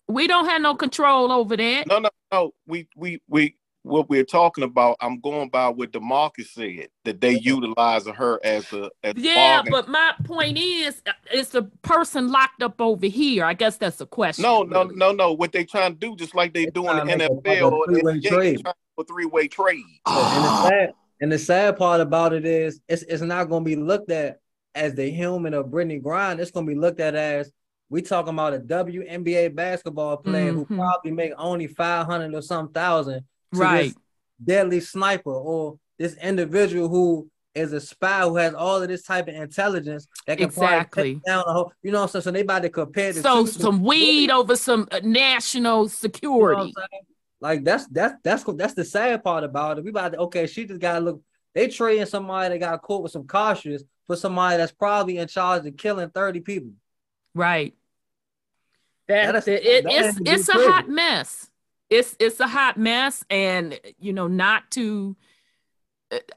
We 0.08 0.28
don't 0.28 0.46
have 0.46 0.62
no 0.62 0.76
control 0.76 1.32
over 1.32 1.58
that. 1.58 1.88
No, 1.88 2.00
no, 2.00 2.10
no. 2.32 2.54
We 2.68 2.88
we 2.96 3.22
we 3.28 3.56
what 3.86 4.10
we're 4.10 4.26
talking 4.26 4.64
about, 4.64 4.98
I'm 5.00 5.20
going 5.20 5.50
by 5.50 5.70
what 5.70 5.92
Demarcus 5.92 6.48
said 6.48 6.90
that 7.04 7.22
they 7.22 7.38
utilize 7.40 8.08
her 8.08 8.40
as 8.44 8.72
a 8.74 8.90
as 9.04 9.14
yeah. 9.16 9.62
But 9.70 9.88
my 9.88 10.14
point 10.24 10.58
is, 10.58 11.02
it's 11.32 11.54
a 11.54 11.62
person 11.84 12.32
locked 12.32 12.64
up 12.64 12.82
over 12.82 13.06
here. 13.06 13.46
I 13.46 13.54
guess 13.54 13.78
that's 13.78 14.02
a 14.02 14.06
question. 14.08 14.42
No, 14.42 14.64
no, 14.64 14.84
really. 14.84 14.96
no, 14.96 15.12
no. 15.12 15.34
What 15.34 15.52
they 15.52 15.66
trying 15.66 15.94
to 15.94 16.00
do, 16.00 16.16
just 16.16 16.34
like 16.34 16.54
they 16.54 16.66
do 16.66 16.90
in 16.90 17.08
the 17.08 17.14
NFL, 17.14 17.72
or 17.72 17.86
three-way 17.86 18.20
trade. 18.20 18.68
A 18.98 19.04
three-way 19.04 19.48
trade. 19.48 19.84
and, 20.06 20.46
the 20.46 20.70
sad, 20.70 20.94
and 21.22 21.32
the 21.32 21.40
sad 21.40 21.78
part 21.78 22.02
about 22.02 22.34
it 22.34 22.46
is, 22.46 22.82
it's 22.88 23.04
it's 23.04 23.22
not 23.22 23.50
going 23.50 23.64
to 23.64 23.70
be 23.70 23.76
looked 23.76 24.10
at 24.10 24.40
as 24.74 24.96
the 24.96 25.10
human 25.10 25.54
of 25.54 25.68
Brittney 25.68 26.02
Griner. 26.02 26.40
It's 26.40 26.52
going 26.52 26.66
to 26.66 26.74
be 26.74 26.80
looked 26.80 27.00
at 27.00 27.14
as 27.14 27.52
we 27.90 28.02
talking 28.02 28.34
about 28.34 28.56
a 28.56 28.60
WNBA 28.60 29.54
basketball 29.54 30.18
player 30.18 30.52
mm-hmm. 30.52 30.64
who 30.64 30.76
probably 30.76 31.12
make 31.12 31.34
only 31.38 31.68
five 31.68 32.08
hundred 32.08 32.34
or 32.34 32.42
some 32.42 32.72
thousand 32.72 33.24
right. 33.60 33.94
deadly 34.44 34.80
sniper 34.80 35.32
or 35.32 35.78
this 35.98 36.16
individual 36.18 36.90
who 36.90 37.30
is 37.54 37.72
a 37.72 37.80
spy 37.80 38.22
who 38.22 38.36
has 38.36 38.54
all 38.54 38.82
of 38.82 38.88
this 38.90 39.04
type 39.04 39.30
of 39.30 39.36
intelligence 39.36 40.08
that 40.28 40.38
can 40.38 40.48
exactly 40.48 41.22
down 41.26 41.44
a 41.48 41.54
whole, 41.54 41.72
you 41.82 41.92
know, 41.92 42.06
so 42.06 42.20
so 42.20 42.32
they 42.32 42.42
about 42.42 42.64
to 42.64 42.70
compare 42.70 43.14
the 43.14 43.22
so 43.22 43.46
some 43.46 43.82
weed 43.82 44.30
over 44.30 44.56
some 44.56 44.88
uh, 44.92 45.00
national 45.04 45.88
security. 45.88 46.64
You 46.66 46.74
know 46.78 47.00
like 47.46 47.64
that's 47.64 47.86
that's 47.88 48.16
that's 48.24 48.44
that's 48.44 48.74
the 48.74 48.84
sad 48.84 49.24
part 49.24 49.44
about 49.44 49.78
it. 49.78 49.84
We 49.84 49.92
about 49.92 50.14
to 50.14 50.20
okay, 50.20 50.48
she 50.48 50.66
just 50.66 50.80
gotta 50.80 51.00
look. 51.00 51.22
They 51.54 51.68
trading 51.68 52.06
somebody 52.06 52.50
that 52.50 52.60
got 52.60 52.82
caught 52.82 53.04
with 53.04 53.12
some 53.12 53.28
cautious 53.28 53.84
for 54.08 54.16
somebody 54.16 54.58
that's 54.58 54.72
probably 54.72 55.20
in 55.20 55.28
charge 55.28 55.66
of 55.66 55.78
killing 55.78 56.10
30 56.10 56.42
people. 56.42 56.72
Right. 57.34 57.74
That, 59.08 59.34
that 59.34 59.36
is, 59.36 59.48
it, 59.48 59.84
that 59.84 59.94
it's 59.94 60.20
it's 60.26 60.50
a 60.50 60.54
hot 60.54 60.90
mess 60.90 61.50
it's 61.90 62.16
it's 62.20 62.40
a 62.40 62.48
hot 62.48 62.78
mess 62.78 63.24
and 63.30 63.80
you 64.00 64.14
know 64.14 64.28
not 64.28 64.70
to 64.72 65.16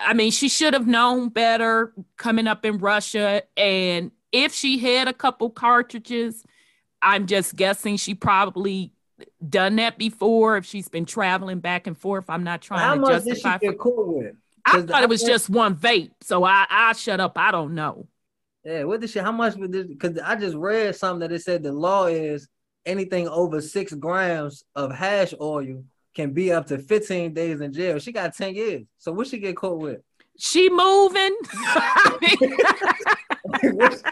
i 0.01 0.13
mean 0.15 0.31
she 0.31 0.49
should 0.49 0.75
have 0.75 0.87
known 0.87 1.29
better 1.29 1.93
coming 2.17 2.47
up 2.47 2.65
in 2.65 2.79
russia 2.79 3.43
and 3.57 4.11
if 4.33 4.53
she 4.53 4.79
had 4.79 5.09
a 5.09 5.13
couple 5.13 5.51
cartridges 5.51 6.45
i'm 7.03 7.27
just 7.27 7.57
guessing 7.57 7.97
she 7.97 8.15
probably 8.15 8.93
done 9.49 9.77
that 9.77 9.99
before 9.99 10.57
if 10.57 10.65
she's 10.65 10.89
been 10.89 11.05
traveling 11.05 11.61
back 11.61 11.87
and 11.87 11.97
forth 11.97 12.25
i'm 12.29 12.45
not 12.45 12.61
trying 12.61 12.81
How 12.81 12.95
to 12.95 13.01
much 13.01 13.25
justify 13.25 13.59
did 13.59 13.67
she 13.67 13.71
get 13.71 13.79
cool 13.79 14.19
with 14.19 14.35
I 14.71 14.83
thought 14.83 15.03
it 15.03 15.09
was 15.09 15.23
just 15.23 15.49
one 15.49 15.75
vape, 15.77 16.11
so 16.21 16.45
I 16.45 16.67
I 16.69 16.93
shut 16.93 17.21
up. 17.21 17.39
I 17.39 17.51
don't 17.51 17.75
know. 17.75 18.07
Yeah, 18.65 18.85
what 18.85 19.01
did 19.01 19.11
she? 19.11 19.19
How 19.19 19.33
much? 19.33 19.57
Because 19.57 20.19
I 20.19 20.37
just 20.37 20.57
read 20.57 20.95
something 20.95 21.21
that 21.21 21.35
it 21.35 21.43
said 21.43 21.63
the 21.63 21.73
law 21.73 22.07
is 22.07 22.49
anything 22.89 23.29
over 23.29 23.61
six 23.61 23.93
grams 23.95 24.65
of 24.75 24.93
hash 24.93 25.35
oil 25.41 25.85
can 26.15 26.33
be 26.33 26.51
up 26.53 26.67
to 26.67 26.79
15 26.79 27.33
days 27.35 27.61
in 27.61 27.73
jail. 27.73 27.99
She 27.99 28.11
got 28.13 28.35
10 28.35 28.55
years. 28.55 28.83
So 28.99 29.13
what 29.13 29.29
she 29.29 29.39
get 29.39 29.57
caught 29.57 29.79
with? 29.79 30.01
She 30.39 30.71
moving. 30.71 31.37
what 33.73 34.03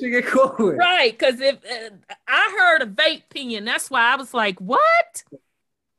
she 0.00 0.10
get 0.10 0.26
caught 0.26 0.58
with? 0.58 0.76
Right, 0.76 1.16
because 1.16 1.40
if 1.40 1.56
uh, 1.56 1.90
I 2.26 2.56
heard 2.58 2.82
a 2.82 2.86
vape 2.86 3.22
pen, 3.30 3.64
that's 3.64 3.90
why 3.90 4.12
I 4.12 4.16
was 4.16 4.32
like, 4.32 4.60
what? 4.60 5.24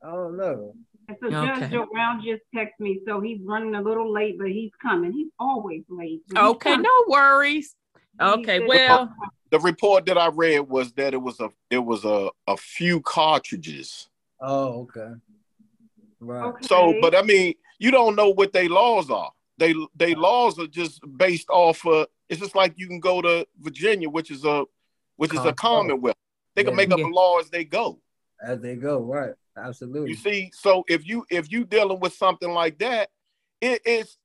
Oh 0.03 0.29
no. 0.29 0.73
And 1.07 1.17
so 1.21 1.27
okay. 1.27 1.59
Judge 1.59 1.71
Joe 1.71 1.87
Brown 1.91 2.21
just 2.23 2.43
texted 2.55 2.79
me, 2.79 2.99
so 3.05 3.19
he's 3.19 3.39
running 3.43 3.75
a 3.75 3.81
little 3.81 4.11
late, 4.11 4.37
but 4.37 4.47
he's 4.47 4.71
coming. 4.81 5.11
He's 5.11 5.31
always 5.37 5.83
late. 5.89 6.21
okay, 6.35 6.71
coming. 6.71 6.83
no 6.83 7.05
worries. 7.07 7.75
Okay, 8.21 8.65
well, 8.65 9.13
the 9.53 9.59
report 9.59 10.07
that 10.07 10.17
I 10.17 10.29
read 10.29 10.61
was 10.61 10.93
that 10.93 11.13
it 11.13 11.21
was 11.21 11.39
a 11.39 11.51
it 11.69 11.77
was 11.77 12.05
a 12.05 12.31
a 12.47 12.57
few 12.57 13.01
cartridges. 13.01 14.09
Oh, 14.41 14.81
okay. 14.81 15.13
Right. 16.19 16.45
Okay. 16.45 16.65
So, 16.65 16.95
but 16.99 17.15
I 17.15 17.21
mean, 17.21 17.53
you 17.77 17.91
don't 17.91 18.15
know 18.15 18.29
what 18.29 18.51
they 18.51 18.67
laws 18.67 19.11
are. 19.11 19.31
They 19.59 19.75
they 19.95 20.15
laws 20.15 20.57
are 20.57 20.65
just 20.65 21.01
based 21.17 21.51
off 21.51 21.85
of. 21.85 22.07
It's 22.29 22.41
just 22.41 22.55
like 22.55 22.73
you 22.77 22.87
can 22.87 22.99
go 22.99 23.21
to 23.21 23.45
Virginia, 23.59 24.09
which 24.09 24.31
is 24.31 24.43
a 24.43 24.65
which 25.17 25.35
is 25.35 25.41
a 25.41 25.49
oh. 25.49 25.53
commonwealth. 25.53 26.17
They 26.55 26.63
can 26.63 26.75
make 26.75 26.91
up 26.91 26.99
a 26.99 27.03
law 27.03 27.37
as 27.37 27.51
they 27.51 27.63
go. 27.63 27.99
As 28.43 28.59
they 28.59 28.75
go, 28.75 29.01
right? 29.01 29.35
Absolutely. 29.55 30.09
You 30.09 30.15
see, 30.15 30.49
so 30.51 30.83
if 30.89 31.07
you 31.07 31.27
if 31.29 31.51
you 31.51 31.63
dealing 31.63 31.99
with 31.99 32.13
something 32.13 32.49
like 32.49 32.79
that, 32.79 33.09
it 33.61 33.85
is 33.85 34.17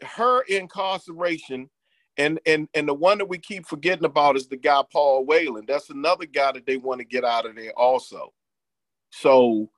her 0.00 0.42
incarceration 0.42 1.70
and 2.16 2.40
and 2.46 2.68
and 2.74 2.88
the 2.88 2.94
one 2.94 3.18
that 3.18 3.28
we 3.28 3.38
keep 3.38 3.66
forgetting 3.66 4.04
about 4.04 4.36
is 4.36 4.46
the 4.46 4.56
guy 4.56 4.82
Paul 4.92 5.24
Whelan. 5.24 5.64
That's 5.66 5.90
another 5.90 6.26
guy 6.26 6.52
that 6.52 6.66
they 6.66 6.76
want 6.76 7.00
to 7.00 7.04
get 7.04 7.24
out 7.24 7.46
of 7.46 7.56
there 7.56 7.72
also. 7.76 8.32
So 9.10 9.70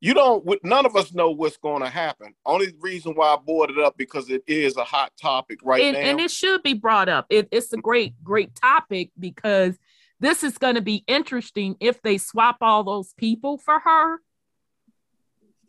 you 0.00 0.14
don't 0.14 0.46
none 0.64 0.86
of 0.86 0.96
us 0.96 1.12
know 1.12 1.30
what's 1.30 1.56
going 1.56 1.82
to 1.82 1.88
happen. 1.88 2.34
Only 2.46 2.72
reason 2.80 3.14
why 3.14 3.34
I 3.34 3.36
brought 3.44 3.70
it 3.70 3.78
up 3.78 3.96
because 3.96 4.30
it 4.30 4.42
is 4.46 4.76
a 4.76 4.84
hot 4.84 5.12
topic 5.20 5.58
right 5.64 5.82
and, 5.82 5.94
now. 5.94 6.00
And 6.00 6.20
it 6.20 6.30
should 6.30 6.62
be 6.62 6.74
brought 6.74 7.08
up. 7.08 7.26
It, 7.30 7.48
it's 7.50 7.72
a 7.72 7.78
great, 7.78 8.14
great 8.22 8.54
topic 8.54 9.10
because 9.18 9.76
this 10.20 10.44
is 10.44 10.58
going 10.58 10.76
to 10.76 10.82
be 10.82 11.04
interesting 11.06 11.76
if 11.80 12.02
they 12.02 12.18
swap 12.18 12.58
all 12.60 12.84
those 12.84 13.12
people 13.14 13.58
for 13.58 13.78
her. 13.80 14.20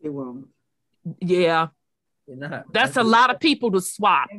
It 0.02 0.10
won't. 0.10 0.48
Yeah. 1.22 1.68
That's 2.72 2.98
a 2.98 3.04
lot 3.04 3.32
of 3.32 3.40
people 3.40 3.72
to 3.72 3.82
swap. 3.82 4.30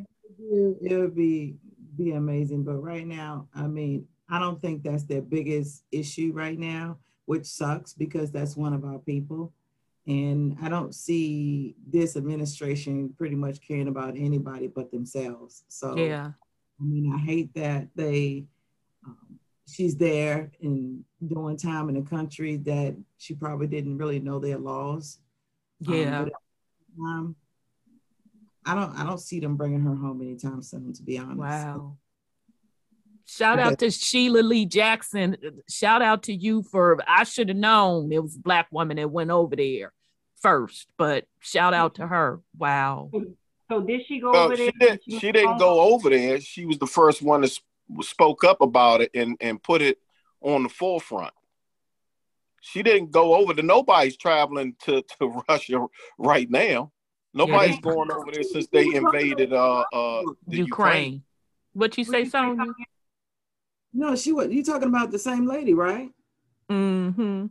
it'll 0.83 1.09
be 1.09 1.57
be 2.05 2.13
amazing. 2.13 2.65
But 2.65 2.77
right 2.77 3.07
now, 3.07 3.49
I 3.55 3.67
mean, 3.67 4.07
I 4.29 4.39
don't 4.39 4.61
think 4.61 4.83
that's 4.83 5.05
their 5.05 5.23
biggest 5.23 5.85
issue 5.93 6.33
right 6.35 6.59
now, 6.59 6.99
which 7.27 7.47
sucks 7.47 7.93
because 7.93 8.31
that's 8.31 8.57
one 8.57 8.73
of 8.73 8.85
our 8.85 8.99
people. 8.99 9.53
And 10.07 10.57
I 10.63 10.69
don't 10.69 10.95
see 10.95 11.77
this 11.87 12.17
administration 12.17 13.15
pretty 13.17 13.37
much 13.37 13.61
caring 13.61 13.89
about 13.89 14.17
anybody 14.17 14.67
but 14.67 14.91
themselves. 14.91 15.65
So, 15.69 15.97
yeah. 15.97 16.33
I 16.81 16.83
mean, 16.83 17.13
I 17.13 17.19
hate 17.19 17.53
that 17.55 17.89
they, 17.95 18.47
um, 19.07 19.39
she's 19.69 19.97
there 19.97 20.51
and 20.63 21.05
doing 21.27 21.59
time 21.59 21.91
in 21.91 21.97
a 21.97 22.03
country 22.03 22.57
that 22.57 22.97
she 23.19 23.35
probably 23.35 23.67
didn't 23.67 23.99
really 23.99 24.19
know 24.19 24.39
their 24.39 24.59
laws. 24.59 25.19
Um, 25.87 25.95
yeah. 25.95 26.21
Um, 26.99 27.05
um, 27.05 27.37
I 28.65 28.75
don't 28.75 28.95
I 28.97 29.05
don't 29.05 29.21
see 29.21 29.41
them 29.41 29.57
bringing 29.57 29.81
her 29.83 29.95
home 29.95 30.21
anytime 30.21 30.63
soon, 30.63 30.93
to 30.93 31.03
be 31.03 31.19
honest. 31.19 31.39
Wow. 31.39 31.97
Shout 33.27 33.61
out 33.61 33.79
to 33.79 33.91
Sheila 33.91 34.41
Lee 34.41 34.67
Jackson. 34.67 35.37
Shout 35.69 36.03
out 36.03 36.25
to 36.25 36.33
you 36.35 36.63
for 36.63 36.99
I 37.07 37.23
should 37.25 37.49
have 37.49 37.57
known 37.57 38.13
it 38.13 38.23
was 38.23 38.37
a 38.37 38.41
black 38.41 38.67
woman 38.73 38.97
that 38.97 39.11
went 39.11 39.31
over 39.31 39.55
there 39.55 39.93
first, 40.41 40.89
but 40.97 41.27
shout 41.39 41.73
out 41.73 41.95
to 41.97 42.07
her. 42.07 42.41
Wow. 42.59 43.11
So 43.71 43.83
did 43.83 44.03
she 44.07 44.19
go 44.19 44.33
over 44.33 44.57
there? 44.57 44.67
She, 44.67 44.87
did, 44.87 45.01
she, 45.05 45.19
she 45.21 45.33
didn't 45.33 45.59
go 45.59 45.81
over 45.93 46.11
there. 46.11 46.41
She 46.41 46.65
was 46.65 46.79
the 46.79 46.89
first 46.89 47.23
one 47.23 47.43
that 47.43 47.57
spoke 48.01 48.43
up 48.43 48.61
about 48.61 49.01
it 49.01 49.11
and, 49.15 49.37
and 49.41 49.63
put 49.63 49.81
it 49.81 49.99
on 50.41 50.65
the 50.65 50.69
forefront. 50.69 51.33
She 52.61 52.83
didn't 52.83 53.13
go 53.13 53.35
over 53.35 53.55
to 53.55 53.63
nobody's 53.63 54.17
traveling 54.17 54.75
to, 54.85 55.03
to 55.03 55.45
Russia 55.49 55.87
right 56.19 56.51
now. 56.51 56.93
Nobody's 57.33 57.77
yeah. 57.77 57.81
going 57.81 58.11
over 58.11 58.31
there 58.33 58.43
since 58.43 58.67
they 58.69 58.87
invaded 58.95 59.53
uh 59.53 59.85
uh 59.93 60.23
Ukraine. 60.49 60.67
Ukraine. 60.67 61.23
What 61.73 61.97
you 61.97 62.05
say, 62.05 62.25
Sonia? 62.25 62.65
No, 63.93 64.17
she 64.17 64.33
was. 64.33 64.49
You 64.51 64.65
talking 64.65 64.89
about 64.89 65.11
the 65.11 65.19
same 65.19 65.47
lady, 65.47 65.75
right? 65.75 66.11
Mm-hmm. 66.69 67.47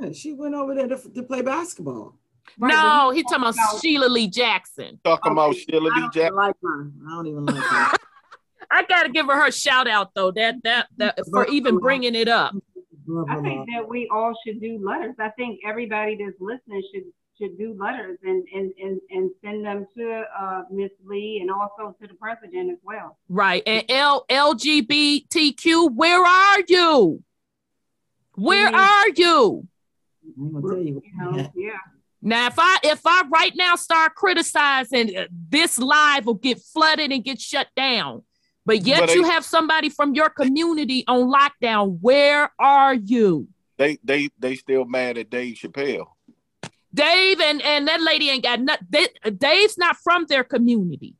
Yeah, 0.00 0.12
she 0.12 0.32
went 0.32 0.54
over 0.54 0.74
there 0.74 0.88
to, 0.88 0.96
to 0.96 1.22
play 1.22 1.42
basketball. 1.42 2.18
Right, 2.58 2.72
no, 2.72 3.10
he's 3.10 3.24
talking 3.24 3.42
about, 3.42 3.54
about 3.54 3.80
Sheila 3.80 4.06
Lee 4.06 4.28
Jackson. 4.28 5.00
Talking 5.04 5.32
about 5.32 5.56
Sheila 5.56 5.88
Lee 5.88 6.08
Jackson. 6.12 6.36
Like 6.36 6.54
her. 6.62 6.90
I 7.06 7.10
don't 7.10 7.26
even 7.26 7.44
like 7.46 7.62
her. 7.62 7.96
I 8.70 8.82
gotta 8.84 9.08
give 9.10 9.26
her 9.26 9.44
her 9.44 9.50
shout 9.50 9.88
out 9.88 10.12
though. 10.14 10.30
That 10.30 10.56
that 10.64 10.88
that 10.96 11.18
for 11.30 11.46
even 11.46 11.78
bringing 11.78 12.14
it 12.14 12.28
up. 12.28 12.54
I 13.28 13.40
think 13.40 13.68
that 13.72 13.88
we 13.88 14.08
all 14.12 14.34
should 14.44 14.60
do 14.60 14.80
letters. 14.84 15.14
I 15.20 15.28
think 15.30 15.60
everybody 15.64 16.16
that's 16.16 16.40
listening 16.40 16.82
should 16.92 17.04
should 17.38 17.58
do 17.58 17.76
letters 17.78 18.18
and 18.22 18.46
and 18.54 18.72
and, 18.82 19.00
and 19.10 19.30
send 19.44 19.64
them 19.64 19.86
to 19.96 20.24
uh, 20.38 20.62
Miss 20.70 20.90
Lee 21.04 21.38
and 21.40 21.50
also 21.50 21.96
to 22.00 22.06
the 22.06 22.14
president 22.14 22.70
as 22.72 22.78
well. 22.82 23.18
Right. 23.28 23.62
And 23.66 23.84
L 23.88 24.24
LGBTQ, 24.28 25.94
where 25.94 26.24
are 26.24 26.60
you? 26.68 27.22
Where 28.34 28.74
are 28.74 29.08
you? 29.16 29.66
I'm 30.38 30.52
gonna 30.52 30.68
tell 30.68 30.78
you 30.78 31.02
know, 31.16 31.50
yeah. 31.54 31.70
Now, 32.22 32.46
if 32.48 32.54
I 32.58 32.78
if 32.82 33.00
I 33.06 33.22
right 33.30 33.52
now 33.54 33.76
start 33.76 34.14
criticizing 34.14 35.16
uh, 35.16 35.26
this 35.48 35.78
live 35.78 36.26
will 36.26 36.34
get 36.34 36.60
flooded 36.60 37.12
and 37.12 37.22
get 37.22 37.40
shut 37.40 37.68
down, 37.76 38.22
but 38.64 38.82
yet 38.84 39.00
but 39.00 39.14
you 39.14 39.24
have 39.24 39.44
somebody 39.44 39.88
from 39.88 40.14
your 40.14 40.28
community 40.30 41.04
on 41.06 41.32
lockdown. 41.32 41.98
Where 42.00 42.50
are 42.58 42.94
you? 42.94 43.48
They 43.78 43.98
they 44.02 44.30
they 44.38 44.56
still 44.56 44.86
mad 44.86 45.18
at 45.18 45.30
Dave 45.30 45.56
Chappelle. 45.56 46.06
Dave 46.92 47.40
and 47.40 47.62
and 47.62 47.88
that 47.88 48.00
lady 48.00 48.30
ain't 48.30 48.42
got 48.42 48.60
nothing. 48.60 49.06
Dave's 49.36 49.78
not 49.78 49.96
from 49.96 50.26
their 50.26 50.44
community. 50.44 51.14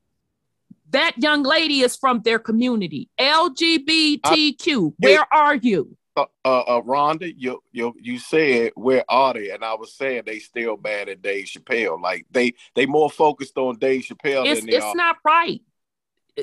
That 0.90 1.14
young 1.18 1.42
lady 1.42 1.80
is 1.80 1.96
from 1.96 2.22
their 2.22 2.38
community. 2.38 3.10
LGBTQ. 3.18 4.22
I, 4.24 4.92
where 4.98 5.26
are 5.32 5.56
you? 5.56 5.96
Uh, 6.16 6.24
uh, 6.46 6.60
uh, 6.60 6.80
Rhonda, 6.80 7.32
you 7.36 7.62
you 7.72 7.94
you 8.00 8.18
said 8.18 8.72
where 8.74 9.04
are 9.08 9.34
they? 9.34 9.50
And 9.50 9.62
I 9.62 9.74
was 9.74 9.92
saying 9.92 10.22
they 10.24 10.38
still 10.38 10.78
mad 10.78 11.10
at 11.10 11.20
Dave 11.20 11.46
Chappelle. 11.46 12.00
Like 12.00 12.24
they 12.30 12.54
they 12.74 12.86
more 12.86 13.10
focused 13.10 13.58
on 13.58 13.78
Dave 13.78 14.02
Chappelle 14.02 14.46
it's, 14.46 14.60
than 14.60 14.70
they 14.70 14.76
it's 14.76 14.86
are. 14.86 14.94
not 14.94 15.16
right. 15.24 15.60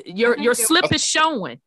Your 0.04 0.38
your 0.38 0.54
slip 0.54 0.92
is 0.92 1.04
showing. 1.04 1.60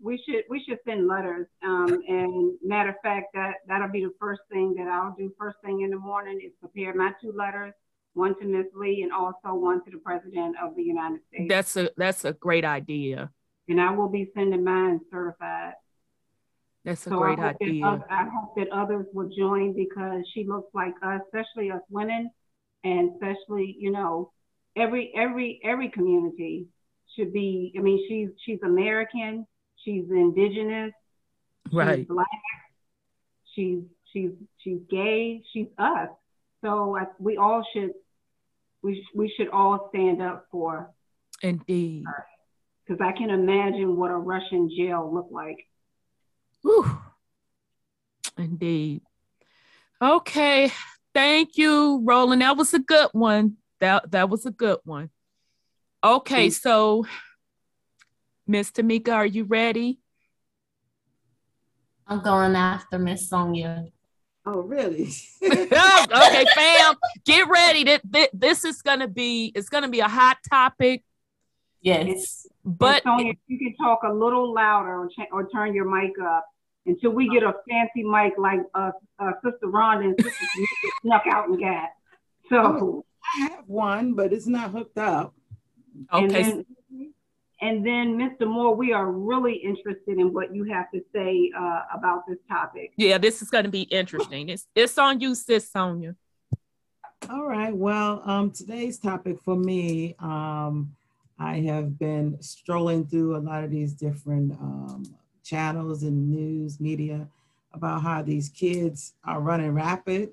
We 0.00 0.22
should 0.26 0.44
we 0.50 0.62
should 0.66 0.78
send 0.86 1.06
letters. 1.06 1.46
Um, 1.62 2.00
and 2.06 2.52
matter 2.62 2.90
of 2.90 2.96
fact, 3.02 3.28
that 3.34 3.54
that'll 3.66 3.88
be 3.88 4.04
the 4.04 4.14
first 4.20 4.42
thing 4.50 4.74
that 4.76 4.88
I'll 4.88 5.14
do 5.18 5.32
first 5.38 5.56
thing 5.64 5.82
in 5.82 5.90
the 5.90 5.98
morning 5.98 6.40
is 6.44 6.52
prepare 6.60 6.94
my 6.94 7.12
two 7.22 7.32
letters, 7.32 7.72
one 8.14 8.38
to 8.40 8.46
Ms. 8.46 8.66
Lee 8.74 9.02
and 9.02 9.12
also 9.12 9.54
one 9.54 9.84
to 9.84 9.90
the 9.90 9.98
President 9.98 10.56
of 10.62 10.76
the 10.76 10.82
United 10.82 11.20
States. 11.28 11.46
That's 11.48 11.76
a 11.76 11.90
that's 11.96 12.24
a 12.24 12.34
great 12.34 12.64
idea. 12.64 13.30
And 13.68 13.80
I 13.80 13.90
will 13.90 14.08
be 14.08 14.30
sending 14.34 14.62
mine 14.62 15.00
certified. 15.10 15.74
That's 16.84 17.04
a 17.06 17.10
so 17.10 17.18
great 17.18 17.38
I 17.38 17.48
idea. 17.60 17.84
Other, 17.84 18.04
I 18.10 18.28
hope 18.28 18.54
that 18.56 18.68
others 18.70 19.06
will 19.12 19.28
join 19.36 19.74
because 19.74 20.22
she 20.32 20.44
looks 20.44 20.72
like 20.72 20.94
us, 21.02 21.20
especially 21.26 21.70
us 21.70 21.80
women, 21.90 22.30
and 22.84 23.10
especially 23.14 23.76
you 23.78 23.90
know 23.90 24.30
every 24.76 25.12
every 25.16 25.60
every 25.64 25.90
community 25.90 26.66
should 27.16 27.32
be. 27.32 27.74
I 27.76 27.80
mean, 27.80 28.04
she's 28.08 28.28
she's 28.44 28.62
American, 28.62 29.46
she's 29.86 30.04
indigenous, 30.10 30.92
right? 31.72 32.00
She's 32.00 32.06
black, 32.06 32.26
she's 33.54 33.78
she's 34.12 34.30
she's 34.58 34.80
gay, 34.90 35.42
she's 35.52 35.68
us. 35.78 36.08
So 36.62 36.96
I, 36.98 37.04
we 37.18 37.38
all 37.38 37.64
should 37.72 37.92
we 38.82 39.06
we 39.14 39.32
should 39.34 39.48
all 39.48 39.88
stand 39.88 40.20
up 40.20 40.46
for. 40.50 40.90
Indeed. 41.42 42.04
Because 42.86 43.00
I 43.00 43.12
can 43.12 43.30
imagine 43.30 43.96
what 43.96 44.10
a 44.10 44.16
Russian 44.16 44.70
jail 44.76 45.10
looked 45.12 45.32
like. 45.32 45.66
Whew. 46.62 46.98
Indeed. 48.36 49.02
Okay. 50.02 50.70
Thank 51.14 51.56
you, 51.56 52.02
Roland. 52.04 52.42
That 52.42 52.56
was 52.56 52.74
a 52.74 52.78
good 52.78 53.08
one. 53.12 53.56
That 53.80 54.10
that 54.10 54.28
was 54.28 54.44
a 54.44 54.50
good 54.50 54.78
one. 54.84 55.10
Okay, 56.04 56.50
so 56.50 57.06
Miss 58.46 58.70
Tamika, 58.70 59.12
are 59.12 59.26
you 59.26 59.44
ready? 59.44 59.98
I'm 62.06 62.20
going 62.20 62.54
after 62.54 62.98
Miss 62.98 63.28
Sonia. 63.28 63.86
Oh, 64.44 64.60
really? 64.60 65.10
okay, 65.42 66.44
fam, 66.54 66.94
get 67.24 67.48
ready. 67.48 67.82
That 67.82 68.30
This 68.32 68.64
is 68.64 68.80
gonna 68.82 69.08
be 69.08 69.50
it's 69.56 69.68
gonna 69.68 69.88
be 69.88 70.00
a 70.00 70.08
hot 70.08 70.38
topic. 70.48 71.02
Yes, 71.80 72.46
but 72.64 73.02
Sonia, 73.02 73.32
you 73.48 73.58
can 73.58 73.74
talk 73.76 74.00
a 74.04 74.12
little 74.12 74.54
louder 74.54 75.00
or, 75.00 75.08
ch- 75.08 75.28
or 75.32 75.48
turn 75.48 75.74
your 75.74 75.84
mic 75.84 76.12
up 76.22 76.46
until 76.86 77.10
we 77.10 77.28
get 77.28 77.42
a 77.42 77.54
fancy 77.68 78.04
mic 78.04 78.34
like 78.38 78.60
uh, 78.74 78.92
uh 79.18 79.32
Sister 79.44 79.66
Rhonda 79.66 80.04
and 80.04 80.14
Sister 80.20 80.46
snuck 81.02 81.22
out 81.28 81.48
and 81.48 81.58
got. 81.58 81.88
So 82.48 82.56
oh, 82.56 83.04
I 83.34 83.40
have 83.48 83.64
one, 83.66 84.14
but 84.14 84.32
it's 84.32 84.46
not 84.46 84.70
hooked 84.70 84.98
up. 84.98 85.34
Okay. 86.12 86.64
And 87.62 87.86
then, 87.86 88.18
Mr. 88.18 88.46
Moore, 88.46 88.74
we 88.74 88.92
are 88.92 89.10
really 89.10 89.54
interested 89.54 90.18
in 90.18 90.32
what 90.34 90.54
you 90.54 90.64
have 90.64 90.90
to 90.90 91.00
say 91.14 91.50
uh, 91.58 91.82
about 91.94 92.22
this 92.28 92.38
topic. 92.48 92.92
Yeah, 92.96 93.16
this 93.16 93.40
is 93.40 93.48
going 93.48 93.64
to 93.64 93.70
be 93.70 93.82
interesting. 93.82 94.50
It's 94.50 94.66
it's 94.74 94.98
on 94.98 95.20
you, 95.20 95.34
sis 95.34 95.70
Sonia. 95.70 96.16
All 97.30 97.46
right. 97.46 97.74
Well, 97.74 98.22
um, 98.24 98.50
today's 98.50 98.98
topic 98.98 99.40
for 99.42 99.56
me, 99.56 100.14
um, 100.18 100.94
I 101.38 101.56
have 101.60 101.98
been 101.98 102.36
strolling 102.40 103.06
through 103.06 103.36
a 103.36 103.38
lot 103.38 103.64
of 103.64 103.70
these 103.70 103.94
different 103.94 104.52
um, 104.52 105.04
channels 105.42 106.02
and 106.02 106.28
news 106.28 106.78
media 106.78 107.26
about 107.72 108.02
how 108.02 108.22
these 108.22 108.48
kids 108.50 109.14
are 109.24 109.40
running 109.40 109.72
rapid. 109.72 110.30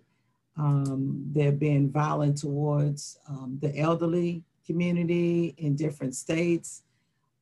Um, 0.58 1.26
they're 1.32 1.52
being 1.52 1.90
violent 1.90 2.38
towards 2.38 3.18
um, 3.28 3.58
the 3.62 3.78
elderly 3.78 4.44
community 4.66 5.56
in 5.58 5.76
different 5.76 6.16
states. 6.16 6.84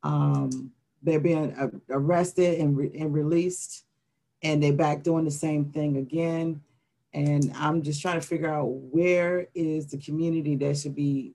Um, 0.03 0.71
they're 1.03 1.19
being 1.19 1.53
uh, 1.53 1.69
arrested 1.89 2.59
and, 2.59 2.77
re- 2.77 2.91
and 2.97 3.13
released, 3.13 3.85
and 4.43 4.61
they're 4.61 4.73
back 4.73 5.03
doing 5.03 5.25
the 5.25 5.31
same 5.31 5.65
thing 5.65 5.97
again. 5.97 6.61
And 7.13 7.51
I'm 7.55 7.81
just 7.81 8.01
trying 8.01 8.19
to 8.19 8.25
figure 8.25 8.53
out 8.53 8.67
where 8.67 9.47
is 9.53 9.87
the 9.87 9.97
community 9.97 10.55
that 10.57 10.77
should 10.77 10.95
be 10.95 11.33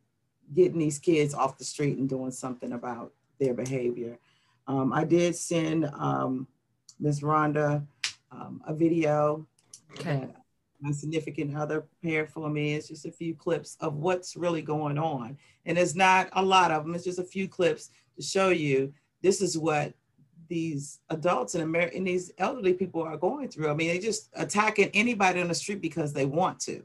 getting 0.55 0.79
these 0.79 0.98
kids 0.98 1.35
off 1.35 1.59
the 1.59 1.64
street 1.64 1.98
and 1.98 2.09
doing 2.09 2.31
something 2.31 2.72
about 2.72 3.12
their 3.38 3.52
behavior. 3.52 4.18
Um, 4.66 4.92
I 4.92 5.05
did 5.05 5.37
send 5.37 5.87
um, 5.87 6.46
Ms. 6.98 7.20
Rhonda 7.20 7.85
um, 8.31 8.62
a 8.66 8.74
video 8.74 9.46
okay. 9.92 10.20
that 10.20 10.37
my 10.81 10.92
significant 10.92 11.57
other 11.57 11.81
prepared 11.81 12.31
for 12.31 12.48
me. 12.48 12.74
It's 12.74 12.88
just 12.88 13.07
a 13.07 13.12
few 13.12 13.35
clips 13.35 13.76
of 13.81 13.96
what's 13.96 14.37
really 14.37 14.62
going 14.62 14.98
on. 14.98 15.38
And 15.64 15.79
it's 15.79 15.94
not 15.94 16.29
a 16.33 16.42
lot 16.42 16.70
of 16.70 16.85
them, 16.85 16.94
it's 16.94 17.05
just 17.05 17.18
a 17.18 17.24
few 17.24 17.48
clips 17.48 17.90
to 18.16 18.22
show 18.22 18.48
you 18.50 18.92
this 19.22 19.40
is 19.40 19.57
what 19.57 19.94
these 20.48 21.00
adults 21.11 21.55
and, 21.55 21.64
America 21.64 21.96
and 21.96 22.07
these 22.07 22.33
elderly 22.38 22.74
people 22.74 23.02
are 23.02 23.16
going 23.16 23.48
through. 23.48 23.68
I 23.68 23.74
mean, 23.74 23.88
they 23.88 23.98
just 23.98 24.29
attacking 24.35 24.90
anybody 24.94 25.40
on 25.40 25.48
the 25.48 25.55
street 25.55 25.81
because 25.81 26.12
they 26.12 26.26
want 26.26 26.61
to. 26.61 26.83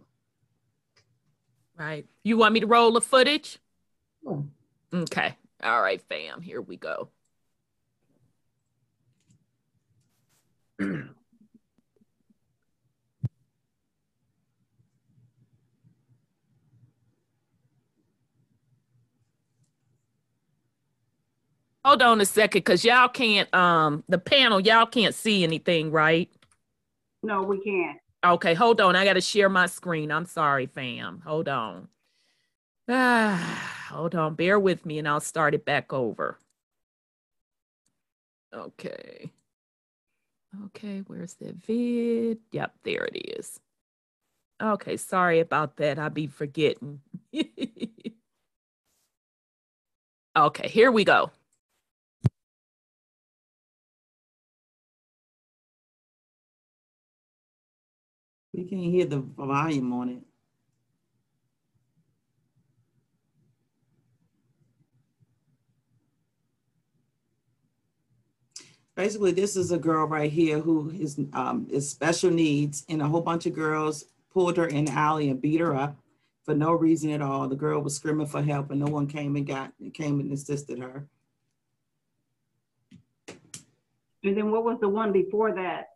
Right. 1.78 2.06
You 2.24 2.38
want 2.38 2.54
me 2.54 2.60
to 2.60 2.68
roll 2.68 2.92
the 2.92 3.02
footage? 3.02 3.60
Okay. 4.94 5.36
All 5.64 5.82
right, 5.82 6.02
fam. 6.02 6.42
Here 6.42 6.62
we 6.62 6.78
go. 6.78 7.10
Hold 21.84 22.04
on 22.04 22.22
a 22.22 22.26
second, 22.26 22.60
because 22.60 22.86
y'all 22.86 23.08
can't 23.08 23.54
um 23.56 24.04
the 24.08 24.20
panel, 24.20 24.60
y'all 24.60 24.86
can't 24.86 25.16
see 25.16 25.44
anything, 25.44 25.92
right? 25.92 26.30
No, 27.24 27.44
we 27.44 27.62
can't. 27.62 27.98
Okay, 28.24 28.54
hold 28.54 28.80
on. 28.82 28.96
I 28.96 29.04
gotta 29.04 29.22
share 29.22 29.50
my 29.50 29.66
screen. 29.66 30.12
I'm 30.12 30.26
sorry, 30.26 30.68
fam. 30.68 31.22
Hold 31.26 31.50
on. 31.50 31.88
Ah, 32.88 33.88
hold 33.90 34.16
on, 34.16 34.36
bear 34.36 34.60
with 34.60 34.86
me 34.86 35.00
and 35.00 35.08
I'll 35.08 35.20
start 35.20 35.56
it 35.56 35.66
back 35.66 35.92
over. 35.94 36.38
Okay. 38.54 39.32
Okay, 40.66 41.02
where's 41.08 41.36
the 41.36 41.54
vid? 41.54 42.40
Yep, 42.52 42.76
there 42.84 43.06
it 43.06 43.38
is. 43.40 43.60
Okay, 44.62 44.98
sorry 44.98 45.40
about 45.40 45.78
that. 45.78 45.98
I'll 45.98 46.10
be 46.10 46.28
forgetting. 46.28 47.00
okay, 50.38 50.68
here 50.68 50.92
we 50.92 51.06
go. 51.06 51.32
We 58.54 58.66
can't 58.66 58.82
hear 58.82 59.06
the 59.06 59.20
volume 59.20 59.94
on 59.94 60.10
it. 60.10 60.22
basically 69.02 69.32
this 69.32 69.56
is 69.56 69.72
a 69.72 69.80
girl 69.80 70.06
right 70.06 70.32
here 70.32 70.60
who 70.60 70.92
is 70.92 71.20
um, 71.34 71.66
is 71.72 71.90
special 71.90 72.30
needs 72.30 72.86
and 72.88 73.02
a 73.02 73.08
whole 73.08 73.22
bunch 73.22 73.48
of 73.48 73.54
girls 73.54 74.06
pulled 74.32 74.58
her 74.58 74.68
in 74.68 74.86
the 74.86 74.92
alley 74.92 75.30
and 75.30 75.42
beat 75.42 75.60
her 75.60 75.76
up 75.76 75.98
for 76.44 76.54
no 76.54 76.72
reason 76.74 77.10
at 77.10 77.22
all. 77.22 77.48
The 77.48 77.56
girl 77.56 77.82
was 77.82 77.96
screaming 77.96 78.28
for 78.28 78.44
help 78.44 78.70
and 78.70 78.80
no 78.80 78.86
one 78.86 79.08
came 79.08 79.36
and 79.36 79.48
got 79.48 79.72
came 79.96 80.20
and 80.20 80.32
assisted 80.32 80.78
her. 80.78 81.08
And 84.24 84.38
then 84.38 84.52
what 84.52 84.64
was 84.64 84.80
the 84.80 84.90
one 84.90 85.12
before 85.12 85.52
that? 85.54 85.96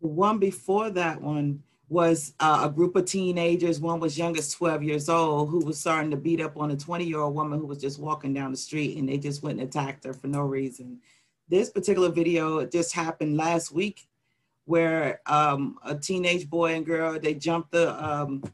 The 0.00 0.06
one 0.06 0.38
before 0.38 0.88
that 0.90 1.20
one 1.20 1.64
was 1.90 2.34
uh, 2.38 2.62
a 2.62 2.70
group 2.70 2.94
of 2.94 3.04
teenagers. 3.04 3.80
One 3.80 3.98
was 3.98 4.16
young 4.16 4.38
as 4.38 4.52
12 4.52 4.84
years 4.84 5.08
old 5.08 5.50
who 5.50 5.58
was 5.58 5.78
starting 5.78 6.12
to 6.12 6.16
beat 6.16 6.40
up 6.40 6.56
on 6.56 6.70
a 6.70 6.76
20 6.76 7.04
year 7.04 7.18
old 7.18 7.34
woman 7.34 7.58
who 7.58 7.66
was 7.66 7.80
just 7.80 7.98
walking 7.98 8.32
down 8.32 8.52
the 8.52 8.56
street 8.56 8.96
and 8.96 9.08
they 9.08 9.18
just 9.18 9.42
went 9.42 9.58
and 9.58 9.68
attacked 9.68 10.04
her 10.04 10.14
for 10.14 10.28
no 10.28 10.40
reason. 10.40 11.00
This 11.48 11.68
particular 11.68 12.08
video 12.08 12.64
just 12.64 12.94
happened 12.94 13.36
last 13.36 13.72
week 13.72 14.06
where 14.66 15.20
um, 15.26 15.78
a 15.84 15.96
teenage 15.96 16.48
boy 16.48 16.74
and 16.74 16.86
girl, 16.86 17.18
they 17.18 17.34
jumped 17.34 17.72
the, 17.72 17.92
um, 18.02 18.44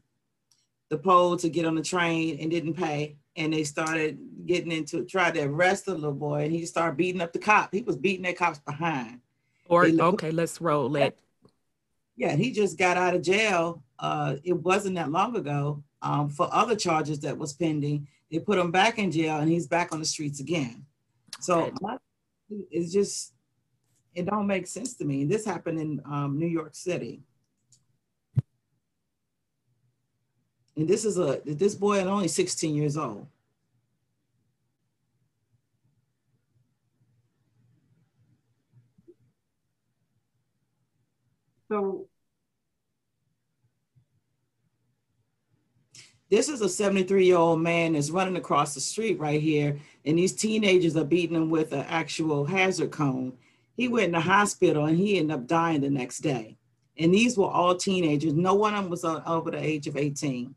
the 0.88 0.96
pole 0.96 1.36
to 1.36 1.50
get 1.50 1.66
on 1.66 1.74
the 1.74 1.82
train 1.82 2.38
and 2.40 2.50
didn't 2.50 2.72
pay. 2.72 3.18
And 3.36 3.52
they 3.52 3.64
started 3.64 4.18
getting 4.46 4.72
into, 4.72 5.04
tried 5.04 5.34
to 5.34 5.42
arrest 5.42 5.84
the 5.84 5.94
little 5.94 6.12
boy 6.12 6.44
and 6.44 6.52
he 6.52 6.64
started 6.64 6.96
beating 6.96 7.20
up 7.20 7.34
the 7.34 7.38
cop. 7.38 7.74
He 7.74 7.82
was 7.82 7.96
beating 7.96 8.22
that 8.22 8.38
cops 8.38 8.60
behind. 8.60 9.20
Or, 9.68 9.84
okay, 9.84 10.30
let's 10.30 10.58
roll 10.58 10.96
it. 10.96 11.18
Yeah, 12.16 12.34
he 12.34 12.50
just 12.50 12.78
got 12.78 12.96
out 12.96 13.14
of 13.14 13.22
jail. 13.22 13.82
Uh, 13.98 14.36
it 14.42 14.54
wasn't 14.54 14.96
that 14.96 15.10
long 15.10 15.36
ago 15.36 15.82
um, 16.02 16.30
for 16.30 16.48
other 16.52 16.74
charges 16.74 17.20
that 17.20 17.36
was 17.36 17.52
pending. 17.52 18.08
They 18.30 18.38
put 18.38 18.58
him 18.58 18.70
back 18.70 18.98
in 18.98 19.10
jail 19.10 19.36
and 19.38 19.50
he's 19.50 19.66
back 19.66 19.92
on 19.92 20.00
the 20.00 20.06
streets 20.06 20.40
again. 20.40 20.86
So 21.40 21.70
my, 21.80 21.98
it's 22.70 22.92
just, 22.92 23.34
it 24.14 24.26
don't 24.26 24.46
make 24.46 24.66
sense 24.66 24.94
to 24.94 25.04
me. 25.04 25.24
This 25.24 25.44
happened 25.44 25.78
in 25.78 26.00
um, 26.06 26.38
New 26.38 26.46
York 26.46 26.74
City. 26.74 27.22
And 30.76 30.88
this 30.88 31.04
is 31.04 31.18
a, 31.18 31.40
this 31.44 31.74
boy 31.74 31.98
is 32.00 32.06
only 32.06 32.28
16 32.28 32.74
years 32.74 32.96
old. 32.96 33.26
So 41.68 42.05
this 46.28 46.48
is 46.48 46.60
a 46.60 46.68
73 46.68 47.26
year 47.26 47.36
old 47.36 47.60
man 47.60 47.92
that's 47.92 48.10
running 48.10 48.36
across 48.36 48.74
the 48.74 48.80
street 48.80 49.18
right 49.18 49.40
here, 49.40 49.78
and 50.04 50.18
these 50.18 50.32
teenagers 50.32 50.96
are 50.96 51.04
beating 51.04 51.36
him 51.36 51.50
with 51.50 51.72
an 51.72 51.84
actual 51.88 52.44
hazard 52.44 52.90
cone. 52.90 53.32
He 53.76 53.88
went 53.88 54.06
in 54.06 54.12
the 54.12 54.20
hospital 54.20 54.86
and 54.86 54.96
he 54.96 55.18
ended 55.18 55.36
up 55.36 55.46
dying 55.46 55.82
the 55.82 55.90
next 55.90 56.20
day. 56.20 56.56
And 56.98 57.12
these 57.12 57.36
were 57.36 57.48
all 57.48 57.76
teenagers. 57.76 58.32
No 58.32 58.54
one 58.54 58.74
of 58.74 58.84
them 58.84 58.90
was 58.90 59.04
over 59.04 59.50
the 59.50 59.62
age 59.62 59.86
of 59.86 59.96
18. 59.96 60.54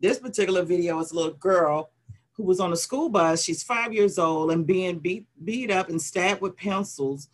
This 0.00 0.20
particular 0.20 0.62
video 0.62 1.00
is 1.00 1.10
a 1.10 1.16
little 1.16 1.32
girl 1.32 1.90
who 2.32 2.44
was 2.44 2.60
on 2.60 2.72
a 2.72 2.76
school 2.76 3.08
bus. 3.08 3.42
She's 3.42 3.62
five 3.62 3.92
years 3.92 4.18
old 4.18 4.52
and 4.52 4.66
being 4.66 5.00
beat, 5.00 5.26
beat 5.44 5.70
up 5.70 5.88
and 5.88 6.00
stabbed 6.00 6.40
with 6.40 6.56
pencils 6.56 7.28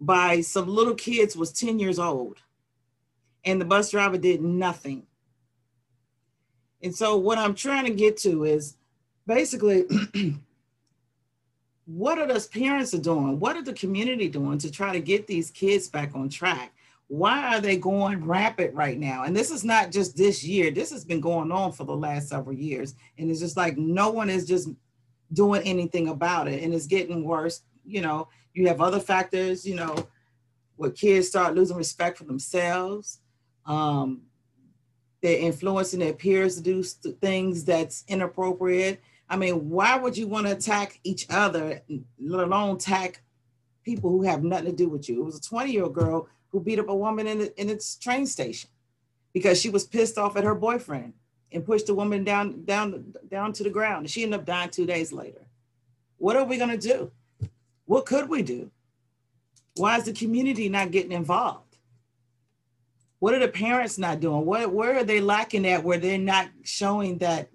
by 0.00 0.40
some 0.40 0.68
little 0.68 0.94
kids 0.94 1.36
was 1.36 1.52
10 1.52 1.78
years 1.78 1.98
old 1.98 2.38
and 3.44 3.60
the 3.60 3.64
bus 3.64 3.90
driver 3.90 4.18
did 4.18 4.42
nothing. 4.42 5.06
And 6.84 6.94
so 6.94 7.16
what 7.16 7.38
I'm 7.38 7.54
trying 7.54 7.86
to 7.86 7.94
get 7.94 8.18
to 8.18 8.44
is 8.44 8.76
basically 9.26 9.86
what 11.86 12.18
are 12.18 12.26
those 12.26 12.46
parents 12.46 12.92
are 12.92 12.98
doing? 12.98 13.40
What 13.40 13.56
are 13.56 13.62
the 13.62 13.72
community 13.72 14.28
doing 14.28 14.58
to 14.58 14.70
try 14.70 14.92
to 14.92 15.00
get 15.00 15.26
these 15.26 15.50
kids 15.50 15.88
back 15.88 16.14
on 16.14 16.28
track? 16.28 16.74
Why 17.08 17.54
are 17.54 17.60
they 17.60 17.78
going 17.78 18.26
rapid 18.26 18.74
right 18.74 18.98
now? 18.98 19.24
And 19.24 19.34
this 19.34 19.50
is 19.50 19.64
not 19.64 19.92
just 19.92 20.14
this 20.14 20.44
year. 20.44 20.70
This 20.70 20.90
has 20.90 21.06
been 21.06 21.20
going 21.20 21.50
on 21.50 21.72
for 21.72 21.84
the 21.84 21.96
last 21.96 22.28
several 22.28 22.54
years. 22.54 22.94
And 23.16 23.30
it's 23.30 23.40
just 23.40 23.56
like 23.56 23.78
no 23.78 24.10
one 24.10 24.28
is 24.28 24.46
just 24.46 24.68
doing 25.32 25.62
anything 25.62 26.08
about 26.08 26.48
it. 26.48 26.62
And 26.62 26.74
it's 26.74 26.86
getting 26.86 27.24
worse. 27.24 27.62
You 27.86 28.02
know, 28.02 28.28
you 28.52 28.68
have 28.68 28.82
other 28.82 29.00
factors, 29.00 29.66
you 29.66 29.74
know, 29.74 30.06
where 30.76 30.90
kids 30.90 31.28
start 31.28 31.54
losing 31.54 31.78
respect 31.78 32.18
for 32.18 32.24
themselves. 32.24 33.20
Um, 33.64 34.22
they're 35.24 35.38
influencing 35.38 36.00
their 36.00 36.12
peers 36.12 36.56
to 36.56 36.62
do 36.62 36.82
things 36.82 37.64
that's 37.64 38.04
inappropriate. 38.08 39.00
I 39.26 39.38
mean, 39.38 39.70
why 39.70 39.96
would 39.96 40.18
you 40.18 40.28
want 40.28 40.46
to 40.46 40.52
attack 40.52 41.00
each 41.02 41.24
other, 41.30 41.80
let 42.20 42.44
alone 42.44 42.76
attack 42.76 43.22
people 43.84 44.10
who 44.10 44.24
have 44.24 44.44
nothing 44.44 44.66
to 44.66 44.72
do 44.72 44.86
with 44.90 45.08
you? 45.08 45.22
It 45.22 45.24
was 45.24 45.38
a 45.38 45.40
20 45.40 45.72
year 45.72 45.84
old 45.84 45.94
girl 45.94 46.28
who 46.50 46.60
beat 46.60 46.78
up 46.78 46.90
a 46.90 46.94
woman 46.94 47.26
in, 47.26 47.38
the, 47.38 47.58
in 47.58 47.70
its 47.70 47.96
train 47.96 48.26
station 48.26 48.68
because 49.32 49.58
she 49.58 49.70
was 49.70 49.86
pissed 49.86 50.18
off 50.18 50.36
at 50.36 50.44
her 50.44 50.54
boyfriend 50.54 51.14
and 51.50 51.64
pushed 51.64 51.86
the 51.86 51.94
woman 51.94 52.22
down, 52.22 52.62
down, 52.66 53.14
down 53.30 53.54
to 53.54 53.62
the 53.62 53.70
ground. 53.70 54.10
She 54.10 54.24
ended 54.24 54.40
up 54.40 54.44
dying 54.44 54.68
two 54.68 54.84
days 54.84 55.10
later. 55.10 55.46
What 56.18 56.36
are 56.36 56.44
we 56.44 56.58
going 56.58 56.78
to 56.78 56.88
do? 56.88 57.10
What 57.86 58.04
could 58.04 58.28
we 58.28 58.42
do? 58.42 58.70
Why 59.76 59.96
is 59.96 60.04
the 60.04 60.12
community 60.12 60.68
not 60.68 60.90
getting 60.90 61.12
involved? 61.12 61.63
What 63.18 63.34
are 63.34 63.38
the 63.38 63.48
parents 63.48 63.98
not 63.98 64.20
doing? 64.20 64.44
What, 64.44 64.72
where 64.72 64.96
are 64.96 65.04
they 65.04 65.20
lacking 65.20 65.66
at 65.66 65.82
where 65.82 65.98
they're 65.98 66.18
not 66.18 66.48
showing 66.62 67.18
that 67.18 67.48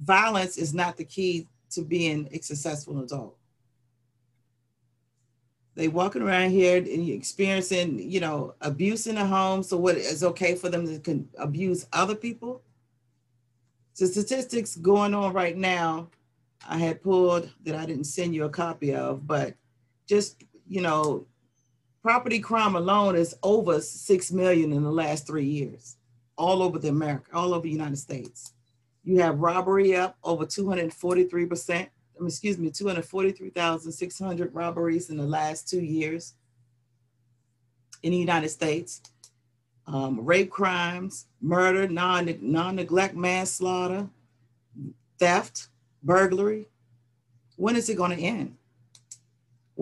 violence 0.00 0.56
is 0.56 0.74
not 0.74 0.96
the 0.96 1.04
key 1.04 1.46
to 1.70 1.82
being 1.82 2.28
a 2.32 2.40
successful 2.40 3.00
adult? 3.02 3.36
They 5.74 5.88
walking 5.88 6.22
around 6.22 6.50
here 6.50 6.76
and 6.76 7.08
experiencing, 7.08 7.98
you 7.98 8.20
know, 8.20 8.54
abuse 8.60 9.06
in 9.06 9.14
the 9.14 9.24
home. 9.24 9.62
So 9.62 9.76
what 9.76 9.96
is 9.96 10.22
okay 10.22 10.54
for 10.54 10.68
them 10.68 10.86
to 10.86 11.24
abuse 11.38 11.86
other 11.92 12.14
people? 12.14 12.62
So 13.94 14.06
statistics 14.06 14.76
going 14.76 15.14
on 15.14 15.32
right 15.32 15.56
now 15.56 16.08
I 16.68 16.78
had 16.78 17.02
pulled 17.02 17.50
that 17.64 17.74
I 17.74 17.86
didn't 17.86 18.04
send 18.04 18.34
you 18.34 18.44
a 18.44 18.50
copy 18.50 18.94
of, 18.94 19.26
but 19.26 19.54
just, 20.06 20.44
you 20.68 20.80
know, 20.80 21.26
property 22.02 22.40
crime 22.40 22.74
alone 22.74 23.14
is 23.16 23.36
over 23.42 23.80
6 23.80 24.32
million 24.32 24.72
in 24.72 24.82
the 24.82 24.90
last 24.90 25.26
three 25.26 25.46
years, 25.46 25.96
all 26.36 26.62
over 26.62 26.78
the 26.78 26.88
America, 26.88 27.30
all 27.32 27.54
over 27.54 27.62
the 27.62 27.70
United 27.70 27.96
States. 27.96 28.52
You 29.04 29.20
have 29.20 29.38
robbery 29.38 29.96
up 29.96 30.16
over 30.24 30.44
243%, 30.44 31.88
excuse 32.26 32.58
me, 32.58 32.70
243,600 32.70 34.54
robberies 34.54 35.10
in 35.10 35.16
the 35.16 35.26
last 35.26 35.68
two 35.68 35.80
years 35.80 36.34
in 38.02 38.10
the 38.10 38.18
United 38.18 38.48
States. 38.48 39.00
Um, 39.86 40.24
rape 40.24 40.50
crimes, 40.50 41.26
murder, 41.40 41.88
non 41.88 42.32
non-neglect 42.40 43.16
manslaughter, 43.16 44.08
theft, 45.18 45.68
burglary. 46.02 46.68
When 47.56 47.74
is 47.74 47.88
it 47.88 47.96
going 47.96 48.16
to 48.16 48.22
end? 48.22 48.56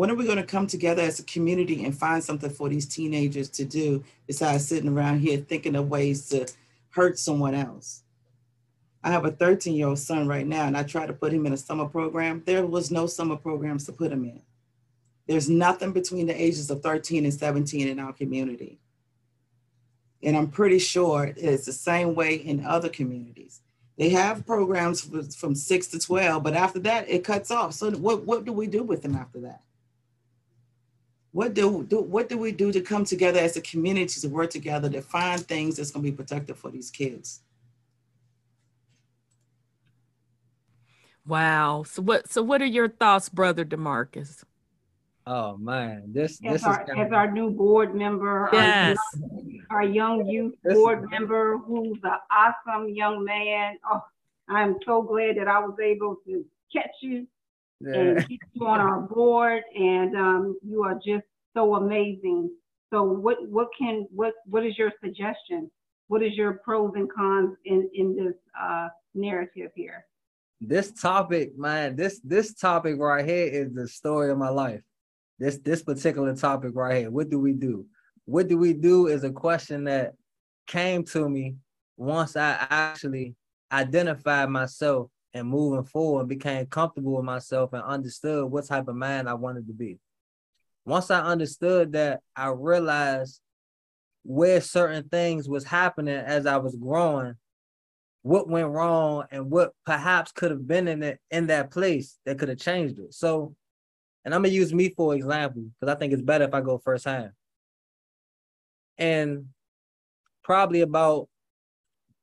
When 0.01 0.11
are 0.11 0.15
we 0.15 0.25
going 0.25 0.39
to 0.39 0.45
come 0.45 0.67
together 0.67 1.03
as 1.03 1.21
a 1.21 1.25
community 1.25 1.85
and 1.85 1.95
find 1.95 2.25
something 2.25 2.49
for 2.49 2.71
these 2.71 2.87
teenagers 2.87 3.51
to 3.51 3.67
do 3.67 4.03
besides 4.27 4.67
sitting 4.67 4.89
around 4.89 5.19
here 5.19 5.37
thinking 5.37 5.77
of 5.77 5.91
ways 5.91 6.27
to 6.31 6.51
hurt 6.89 7.19
someone 7.19 7.55
else? 7.55 8.03
I 9.05 9.11
have 9.11 9.27
a 9.27 9.31
13 9.31 9.75
year 9.75 9.89
old 9.89 9.99
son 9.99 10.27
right 10.27 10.47
now, 10.47 10.65
and 10.65 10.75
I 10.75 10.85
try 10.85 11.05
to 11.05 11.13
put 11.13 11.35
him 11.35 11.45
in 11.45 11.53
a 11.53 11.59
summer 11.59 11.85
program. 11.85 12.43
There 12.47 12.65
was 12.65 12.91
no 12.91 13.07
summer 13.07 13.37
programs 13.37 13.85
to 13.85 13.93
put 13.93 14.11
him 14.11 14.25
in. 14.25 14.41
There's 15.27 15.51
nothing 15.51 15.93
between 15.93 16.27
the 16.27 16.43
ages 16.43 16.71
of 16.71 16.83
13 16.83 17.25
and 17.25 17.35
17 17.35 17.87
in 17.87 17.99
our 17.99 18.15
community. 18.15 18.81
And 20.23 20.35
I'm 20.35 20.49
pretty 20.49 20.79
sure 20.79 21.35
it's 21.37 21.67
the 21.67 21.75
same 21.75 22.15
way 22.15 22.37
in 22.37 22.65
other 22.65 22.89
communities. 22.89 23.61
They 23.99 24.09
have 24.09 24.47
programs 24.47 25.03
from 25.37 25.55
six 25.55 25.89
to 25.89 25.99
12, 25.99 26.43
but 26.43 26.55
after 26.55 26.79
that, 26.79 27.07
it 27.07 27.23
cuts 27.23 27.51
off. 27.51 27.75
So 27.75 27.91
what, 27.91 28.25
what 28.25 28.47
do 28.47 28.55
we 28.55 28.67
do 28.67 28.83
with 28.83 29.03
them 29.03 29.15
after 29.15 29.41
that? 29.41 29.61
What 31.33 31.55
do, 31.55 31.85
do 31.85 32.01
what 32.01 32.29
do 32.29 32.39
we 32.39 32.51
do 32.51 32.73
to 32.73 32.81
come 32.81 33.05
together 33.05 33.39
as 33.39 33.57
a 33.57 33.61
community 33.61 34.21
to 34.21 34.29
work 34.29 34.51
together 34.51 34.91
to 34.91 35.01
find 35.01 35.41
things 35.41 35.77
that's 35.77 35.93
going 35.93 36.05
to 36.05 36.11
be 36.11 36.17
protective 36.17 36.59
for 36.59 36.71
these 36.71 36.91
kids? 36.91 37.43
Wow. 41.25 41.85
So 41.87 42.03
what 42.03 42.31
so 42.31 42.43
what 42.43 42.61
are 42.61 42.67
your 42.67 42.89
thoughts, 42.89 43.29
brother 43.29 43.65
Demarcus? 43.65 44.43
Oh 45.27 45.57
man, 45.57 46.05
this 46.09 46.41
as 46.45 46.55
this 46.55 46.65
our, 46.65 46.83
is 46.83 46.89
as 46.97 47.13
our 47.13 47.31
new 47.31 47.51
board 47.51 47.95
member, 47.95 48.49
yes. 48.53 48.99
our, 49.15 49.21
young, 49.21 49.67
our 49.71 49.85
young 49.85 50.27
youth 50.27 50.55
this 50.65 50.75
board 50.75 51.05
is, 51.05 51.11
member, 51.11 51.59
who's 51.59 51.99
an 52.03 52.17
awesome 52.33 52.89
young 52.89 53.25
man. 53.25 53.77
Oh, 53.89 54.03
I'm 54.49 54.77
so 54.85 55.03
glad 55.03 55.37
that 55.37 55.47
I 55.47 55.61
was 55.61 55.77
able 55.81 56.17
to 56.27 56.45
catch 56.75 56.91
you 57.03 57.29
yeah. 57.81 57.95
and 57.95 58.29
keep 58.29 58.41
you 58.53 58.67
on 58.67 58.81
our 58.81 59.01
board, 59.01 59.63
and 59.75 60.17
um, 60.17 60.59
you 60.67 60.83
are 60.83 60.95
just 60.95 61.27
so 61.55 61.75
amazing. 61.77 62.51
So, 62.93 63.03
what 63.03 63.37
what 63.49 63.69
can 63.79 64.07
what 64.11 64.35
what 64.47 64.65
is 64.65 64.77
your 64.79 64.93
suggestion? 65.03 65.71
What 66.09 66.23
is 66.23 66.35
your 66.35 66.55
pros 66.65 66.93
and 66.97 67.11
cons 67.13 67.57
in 67.65 67.89
in 67.95 68.17
this 68.17 68.35
uh, 68.61 68.89
narrative 69.15 69.71
here? 69.75 70.07
This 70.61 70.93
topic, 70.93 71.57
man, 71.57 71.97
this 71.97 72.21
this 72.23 72.55
topic 72.55 72.97
right 72.99 73.25
here 73.25 73.47
is 73.47 73.73
the 73.73 73.89
story 73.89 74.31
of 74.31 74.39
my 74.39 74.51
life 74.51 74.83
this 75.41 75.59
this 75.59 75.83
particular 75.83 76.37
topic 76.37 76.73
right 76.75 76.99
here. 76.99 77.11
What 77.11 77.31
do 77.31 77.41
we 77.41 77.55
do? 77.55 77.87
What 78.27 78.47
do 78.47 78.59
we 78.59 78.75
do 78.75 79.09
is 79.09 79.25
a 79.25 79.33
question 79.33 79.85
that 79.85 80.13
came 80.67 81.03
to 81.07 81.29
me 81.29 81.57
once 81.97 82.37
I 82.37 82.59
actually 82.71 83.35
identified 83.73 84.51
myself 84.51 85.11
and 85.35 85.49
moving 85.49 85.85
forward 85.85 86.29
became 86.29 86.67
comfortable 86.67 87.17
with 87.17 87.25
myself 87.25 87.73
and 87.73 87.83
understood 87.83 88.51
what 88.51 88.67
type 88.67 88.89
of 88.89 88.97
man 88.97 89.29
I 89.29 89.35
wanted 89.35 89.67
to 89.69 89.73
be. 89.73 89.99
Once 90.85 91.11
I 91.11 91.21
understood 91.21 91.93
that, 91.93 92.21
I 92.35 92.49
realized 92.49 93.41
where 94.25 94.61
certain 94.61 95.09
things 95.09 95.49
was 95.49 95.65
happening 95.65 96.15
as 96.15 96.47
I 96.47 96.57
was 96.57 96.77
growing, 96.77 97.35
what 98.23 98.49
went 98.49 98.69
wrong, 98.69 99.25
and 99.31 99.51
what 99.51 99.73
perhaps 99.87 100.33
could 100.33 100.51
have 100.51 100.67
been 100.67 100.89
in 100.89 101.03
it 101.03 101.21
in 101.31 101.47
that 101.47 101.71
place 101.71 102.19
that 102.27 102.39
could 102.39 102.49
have 102.49 102.59
changed 102.59 102.99
it. 102.99 103.15
So, 103.15 103.55
and 104.25 104.35
I'm 104.35 104.43
gonna 104.43 104.53
use 104.53 104.75
me 104.75 104.93
for 104.95 105.15
example 105.15 105.65
because 105.81 105.95
I 105.95 105.99
think 105.99 106.13
it's 106.13 106.23
better 106.23 106.45
if 106.45 106.55
I 106.55 106.61
go 106.61 106.79
first 106.79 107.05
hand. 107.05 107.31
And 108.99 109.47
probably 110.43 110.83
about 110.83 111.30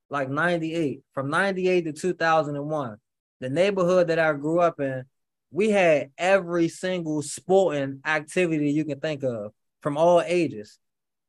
like 0.10 0.30
98, 0.30 1.01
from 1.14 1.30
98 1.30 1.86
to 1.86 1.93
2001, 1.93 2.97
the 3.39 3.49
neighborhood 3.49 4.08
that 4.08 4.20
I 4.20 4.34
grew 4.34 4.60
up 4.60 4.80
in, 4.80 5.03
we 5.51 5.70
had 5.70 6.12
every 6.18 6.68
single 6.68 7.22
sporting 7.22 8.01
activity 8.05 8.72
you 8.72 8.86
can 8.86 8.99
think 8.99 9.24
of 9.24 9.51
from 9.82 9.97
all 9.97 10.22
ages. 10.22 10.80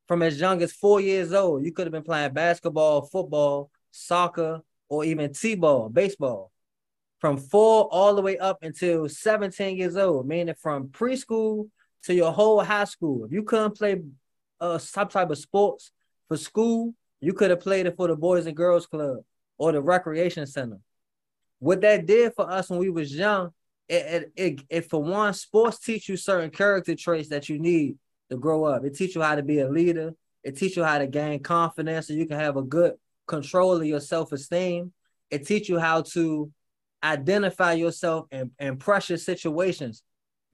From 0.06 0.22
as 0.22 0.40
young 0.40 0.62
as 0.62 0.72
four 0.72 1.00
years 1.00 1.32
old, 1.32 1.64
you 1.64 1.72
could 1.72 1.86
have 1.86 1.92
been 1.92 2.02
playing 2.02 2.32
basketball, 2.32 3.02
football, 3.02 3.70
soccer, 3.90 4.62
or 4.88 5.04
even 5.04 5.32
T-ball, 5.32 5.90
baseball. 5.90 6.50
From 7.20 7.36
four 7.36 7.84
all 7.92 8.14
the 8.14 8.22
way 8.22 8.38
up 8.38 8.58
until 8.62 9.08
17 9.08 9.76
years 9.76 9.96
old, 9.96 10.26
meaning 10.26 10.54
from 10.60 10.88
preschool 10.88 11.68
to 12.04 12.14
your 12.14 12.32
whole 12.32 12.62
high 12.62 12.84
school. 12.84 13.24
If 13.24 13.32
you 13.32 13.42
couldn't 13.42 13.76
play 13.76 14.00
uh, 14.60 14.78
some 14.78 15.08
type 15.08 15.30
of 15.30 15.38
sports 15.38 15.90
for 16.28 16.36
school, 16.36 16.94
you 17.20 17.32
could 17.32 17.50
have 17.50 17.60
played 17.60 17.86
it 17.86 17.96
for 17.96 18.08
the 18.08 18.16
Boys 18.16 18.46
and 18.46 18.56
Girls 18.56 18.86
Club 18.86 19.18
or 19.56 19.72
the 19.72 19.80
Recreation 19.80 20.46
Center. 20.46 20.78
What 21.58 21.80
that 21.80 22.06
did 22.06 22.34
for 22.34 22.48
us 22.50 22.70
when 22.70 22.78
we 22.78 22.90
was 22.90 23.14
young, 23.14 23.50
it, 23.88 23.94
it, 23.94 24.32
it, 24.36 24.60
it 24.68 24.90
for 24.90 25.02
one, 25.02 25.34
sports 25.34 25.80
teach 25.80 26.08
you 26.08 26.16
certain 26.16 26.50
character 26.50 26.94
traits 26.94 27.30
that 27.30 27.48
you 27.48 27.58
need 27.58 27.96
to 28.30 28.36
grow 28.36 28.64
up. 28.64 28.84
It 28.84 28.94
teach 28.96 29.14
you 29.14 29.22
how 29.22 29.34
to 29.34 29.42
be 29.42 29.60
a 29.60 29.68
leader. 29.68 30.14
It 30.44 30.56
teach 30.56 30.76
you 30.76 30.84
how 30.84 30.98
to 30.98 31.06
gain 31.06 31.42
confidence 31.42 32.06
so 32.06 32.14
you 32.14 32.26
can 32.26 32.38
have 32.38 32.56
a 32.56 32.62
good 32.62 32.94
control 33.26 33.76
of 33.76 33.84
your 33.84 34.00
self-esteem. 34.00 34.92
It 35.30 35.46
teach 35.46 35.68
you 35.68 35.78
how 35.78 36.02
to 36.02 36.52
identify 37.02 37.72
yourself 37.72 38.26
in, 38.30 38.50
in 38.58 38.76
pressure 38.76 39.16
situations, 39.16 40.02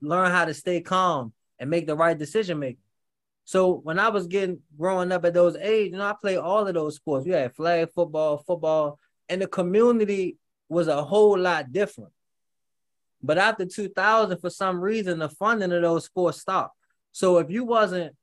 learn 0.01 0.31
how 0.31 0.45
to 0.45 0.53
stay 0.53 0.81
calm 0.81 1.33
and 1.59 1.69
make 1.69 1.87
the 1.87 1.95
right 1.95 2.17
decision 2.17 2.59
making. 2.59 2.77
So 3.45 3.75
when 3.75 3.99
I 3.99 4.09
was 4.09 4.25
getting 4.25 4.59
growing 4.77 5.11
up 5.11 5.23
at 5.23 5.35
those 5.35 5.55
age, 5.55 5.91
you 5.91 5.97
know, 5.97 6.05
I 6.05 6.15
played 6.19 6.39
all 6.39 6.67
of 6.67 6.73
those 6.73 6.95
sports. 6.95 7.25
We 7.25 7.31
had 7.31 7.55
flag 7.55 7.89
football, 7.93 8.39
football, 8.39 8.99
and 9.29 9.41
the 9.41 9.47
community 9.47 10.37
was 10.67 10.87
a 10.87 11.03
whole 11.03 11.37
lot 11.37 11.71
different. 11.71 12.11
But 13.21 13.37
after 13.37 13.65
2000, 13.65 14.39
for 14.39 14.49
some 14.49 14.81
reason, 14.81 15.19
the 15.19 15.29
funding 15.29 15.71
of 15.71 15.81
those 15.81 16.05
sports 16.05 16.41
stopped. 16.41 16.75
So 17.11 17.37
if 17.37 17.51
you 17.51 17.63
wasn't 17.63 18.15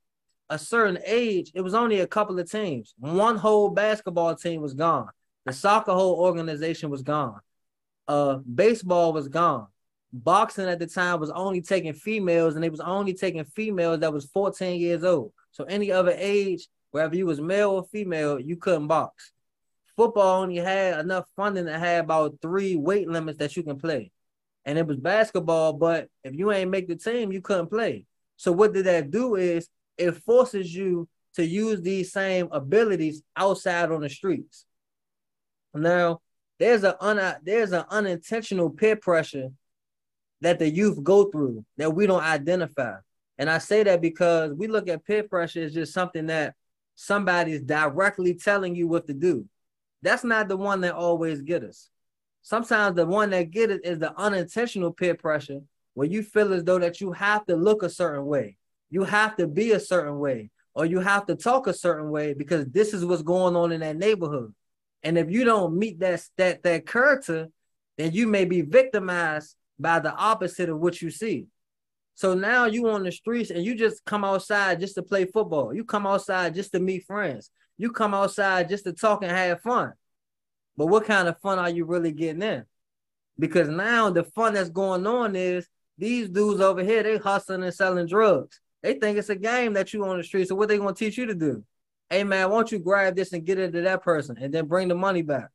a 0.49 0.59
certain 0.59 0.99
age, 1.05 1.51
it 1.55 1.61
was 1.61 1.73
only 1.73 2.01
a 2.01 2.07
couple 2.07 2.37
of 2.37 2.51
teams. 2.51 2.93
One 2.99 3.37
whole 3.37 3.69
basketball 3.69 4.35
team 4.35 4.61
was 4.61 4.73
gone. 4.73 5.09
The 5.45 5.53
soccer 5.53 5.93
whole 5.93 6.15
organization 6.15 6.89
was 6.89 7.01
gone. 7.01 7.39
Uh, 8.07 8.35
baseball 8.35 9.13
was 9.13 9.29
gone 9.29 9.67
boxing 10.13 10.69
at 10.69 10.77
the 10.77 10.85
time 10.85 11.19
was 11.19 11.31
only 11.31 11.59
taking 11.59 11.93
females 11.93 12.53
and 12.53 12.63
they 12.63 12.69
was 12.69 12.79
only 12.79 13.13
taking 13.13 13.43
females 13.43 13.99
that 13.99 14.13
was 14.13 14.25
14 14.25 14.79
years 14.79 15.03
old. 15.03 15.33
So 15.51 15.63
any 15.63 15.91
other 15.91 16.13
age, 16.15 16.67
whether 16.91 17.15
you 17.15 17.25
was 17.25 17.41
male 17.41 17.71
or 17.71 17.83
female, 17.85 18.39
you 18.39 18.55
couldn't 18.55 18.87
box. 18.87 19.31
Football 19.97 20.43
only 20.43 20.57
had 20.57 20.99
enough 20.99 21.25
funding 21.35 21.65
to 21.65 21.77
have 21.77 22.05
about 22.05 22.37
three 22.41 22.75
weight 22.75 23.09
limits 23.09 23.39
that 23.39 23.57
you 23.57 23.63
can 23.63 23.79
play. 23.79 24.11
And 24.65 24.77
it 24.77 24.87
was 24.87 24.97
basketball, 24.97 25.73
but 25.73 26.07
if 26.23 26.33
you 26.35 26.51
ain't 26.51 26.71
make 26.71 26.87
the 26.87 26.95
team, 26.95 27.31
you 27.31 27.41
couldn't 27.41 27.67
play. 27.67 28.05
So 28.37 28.51
what 28.51 28.73
did 28.73 28.85
that 28.85 29.11
do 29.11 29.35
is 29.35 29.67
it 29.97 30.15
forces 30.23 30.73
you 30.73 31.07
to 31.35 31.45
use 31.45 31.81
these 31.81 32.11
same 32.11 32.47
abilities 32.51 33.23
outside 33.35 33.91
on 33.91 34.01
the 34.01 34.09
streets. 34.09 34.65
Now, 35.73 36.21
there's 36.59 36.83
a 36.83 37.03
un- 37.03 37.35
there's 37.43 37.71
an 37.71 37.85
unintentional 37.89 38.69
peer 38.69 38.95
pressure 38.95 39.49
that 40.43 40.59
the 40.59 40.69
youth 40.69 41.01
go 41.03 41.25
through 41.25 41.65
that 41.77 41.95
we 41.95 42.05
don't 42.05 42.23
identify. 42.23 42.95
And 43.37 43.49
I 43.49 43.57
say 43.57 43.83
that 43.83 44.01
because 44.01 44.51
we 44.53 44.67
look 44.67 44.89
at 44.89 45.05
peer 45.05 45.23
pressure 45.23 45.63
as 45.63 45.73
just 45.73 45.93
something 45.93 46.27
that 46.27 46.53
somebody's 46.95 47.61
directly 47.61 48.33
telling 48.35 48.75
you 48.75 48.87
what 48.87 49.07
to 49.07 49.13
do. 49.13 49.45
That's 50.01 50.25
not 50.25 50.49
the 50.49 50.57
one 50.57 50.81
that 50.81 50.95
always 50.95 51.41
get 51.41 51.63
us. 51.63 51.89
Sometimes 52.41 52.97
the 52.97 53.05
one 53.05 53.29
that 53.29 53.51
get 53.51 53.71
it 53.71 53.85
is 53.85 53.99
the 53.99 54.13
unintentional 54.19 54.91
peer 54.91 55.15
pressure 55.15 55.61
where 55.93 56.07
you 56.07 56.21
feel 56.21 56.53
as 56.53 56.65
though 56.65 56.79
that 56.79 56.99
you 56.99 57.13
have 57.13 57.45
to 57.45 57.55
look 57.55 57.81
a 57.81 57.89
certain 57.89 58.25
way, 58.25 58.57
you 58.89 59.05
have 59.05 59.37
to 59.37 59.47
be 59.47 59.71
a 59.71 59.79
certain 59.79 60.19
way, 60.19 60.49
or 60.75 60.85
you 60.85 60.99
have 60.99 61.25
to 61.27 61.35
talk 61.35 61.67
a 61.67 61.73
certain 61.73 62.09
way 62.09 62.33
because 62.33 62.65
this 62.65 62.93
is 62.93 63.05
what's 63.05 63.21
going 63.21 63.55
on 63.55 63.71
in 63.71 63.79
that 63.79 63.95
neighborhood. 63.95 64.53
And 65.03 65.17
if 65.17 65.31
you 65.31 65.45
don't 65.45 65.77
meet 65.77 65.99
that 66.01 66.21
that 66.37 66.63
that 66.63 66.85
character, 66.85 67.47
then 67.97 68.11
you 68.11 68.27
may 68.27 68.43
be 68.43 68.61
victimized 68.61 69.55
by 69.79 69.99
the 69.99 70.13
opposite 70.13 70.69
of 70.69 70.79
what 70.79 71.01
you 71.01 71.09
see. 71.09 71.47
So 72.15 72.33
now 72.33 72.65
you 72.65 72.89
on 72.89 73.03
the 73.03 73.11
streets 73.11 73.49
and 73.49 73.63
you 73.63 73.75
just 73.75 74.05
come 74.05 74.23
outside 74.23 74.79
just 74.79 74.95
to 74.95 75.03
play 75.03 75.25
football. 75.25 75.73
You 75.73 75.83
come 75.83 76.05
outside 76.05 76.53
just 76.53 76.71
to 76.73 76.79
meet 76.79 77.05
friends. 77.05 77.49
You 77.77 77.91
come 77.91 78.13
outside 78.13 78.69
just 78.69 78.83
to 78.85 78.93
talk 78.93 79.23
and 79.23 79.31
have 79.31 79.61
fun. 79.61 79.93
But 80.77 80.87
what 80.87 81.05
kind 81.05 81.27
of 81.27 81.39
fun 81.39 81.59
are 81.59 81.69
you 81.69 81.85
really 81.85 82.11
getting 82.11 82.41
in? 82.41 82.65
Because 83.39 83.67
now 83.67 84.09
the 84.09 84.23
fun 84.23 84.53
that's 84.53 84.69
going 84.69 85.07
on 85.07 85.35
is 85.35 85.67
these 85.97 86.29
dudes 86.29 86.61
over 86.61 86.83
here, 86.83 87.03
they 87.03 87.17
hustling 87.17 87.63
and 87.63 87.73
selling 87.73 88.07
drugs. 88.07 88.59
They 88.81 88.95
think 88.95 89.17
it's 89.17 89.29
a 89.29 89.35
game 89.35 89.73
that 89.73 89.93
you 89.93 90.05
on 90.05 90.17
the 90.17 90.23
street. 90.23 90.47
So 90.47 90.55
what 90.55 90.69
they 90.69 90.77
gonna 90.77 90.93
teach 90.93 91.17
you 91.17 91.25
to 91.27 91.35
do? 91.35 91.63
Hey 92.09 92.23
man, 92.23 92.49
why 92.49 92.57
don't 92.57 92.71
you 92.71 92.79
grab 92.79 93.15
this 93.15 93.33
and 93.33 93.45
get 93.45 93.57
into 93.57 93.81
that 93.81 94.03
person 94.03 94.37
and 94.39 94.53
then 94.53 94.67
bring 94.67 94.87
the 94.87 94.95
money 94.95 95.21
back? 95.23 95.49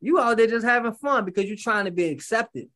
You 0.00 0.18
out 0.18 0.36
there 0.36 0.46
just 0.46 0.64
having 0.64 0.92
fun 0.92 1.24
because 1.24 1.44
you're 1.44 1.56
trying 1.56 1.86
to 1.86 1.90
be 1.90 2.06
accepted. 2.06 2.68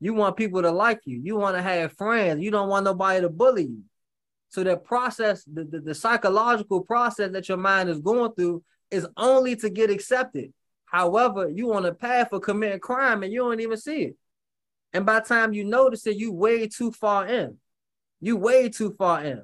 You 0.00 0.14
want 0.14 0.36
people 0.36 0.62
to 0.62 0.70
like 0.70 1.00
you. 1.04 1.20
You 1.22 1.36
want 1.36 1.56
to 1.56 1.62
have 1.62 1.92
friends. 1.92 2.42
You 2.42 2.50
don't 2.50 2.68
want 2.68 2.84
nobody 2.84 3.20
to 3.20 3.28
bully 3.28 3.64
you. 3.64 3.82
So 4.50 4.64
that 4.64 4.84
process, 4.84 5.44
the, 5.44 5.64
the, 5.64 5.80
the, 5.80 5.94
psychological 5.94 6.80
process 6.80 7.32
that 7.32 7.48
your 7.48 7.58
mind 7.58 7.90
is 7.90 8.00
going 8.00 8.32
through 8.32 8.62
is 8.90 9.06
only 9.16 9.56
to 9.56 9.68
get 9.68 9.90
accepted. 9.90 10.52
However, 10.86 11.50
you 11.50 11.74
on 11.74 11.84
a 11.84 11.92
path 11.92 12.30
for 12.30 12.40
committing 12.40 12.80
crime 12.80 13.22
and 13.22 13.32
you 13.32 13.40
don't 13.40 13.60
even 13.60 13.76
see 13.76 14.04
it. 14.04 14.16
And 14.94 15.04
by 15.04 15.20
the 15.20 15.26
time 15.26 15.52
you 15.52 15.64
notice 15.64 16.06
it, 16.06 16.16
you 16.16 16.32
way 16.32 16.66
too 16.66 16.92
far 16.92 17.26
in. 17.26 17.58
You 18.20 18.36
way 18.36 18.70
too 18.70 18.94
far 18.96 19.22
in. 19.22 19.42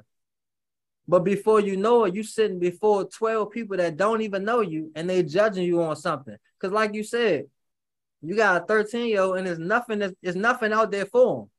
But 1.06 1.20
before 1.20 1.60
you 1.60 1.76
know 1.76 2.04
it, 2.04 2.14
you 2.14 2.22
sitting 2.22 2.58
before 2.58 3.04
12 3.04 3.50
people 3.50 3.76
that 3.76 3.98
don't 3.98 4.22
even 4.22 4.44
know 4.44 4.62
you 4.62 4.90
and 4.94 5.08
they 5.08 5.22
judging 5.22 5.64
you 5.64 5.82
on 5.82 5.96
something. 5.96 6.36
Because 6.58 6.72
like 6.72 6.94
you 6.94 7.04
said, 7.04 7.44
you 8.24 8.36
got 8.36 8.62
a 8.62 8.64
13 8.66 9.06
year 9.06 9.20
old 9.20 9.38
and 9.38 9.46
there's 9.46 9.58
nothing 9.58 10.14
there's 10.22 10.36
nothing 10.36 10.72
out 10.72 10.90
there 10.90 11.06
for 11.06 11.42
him. 11.42 11.50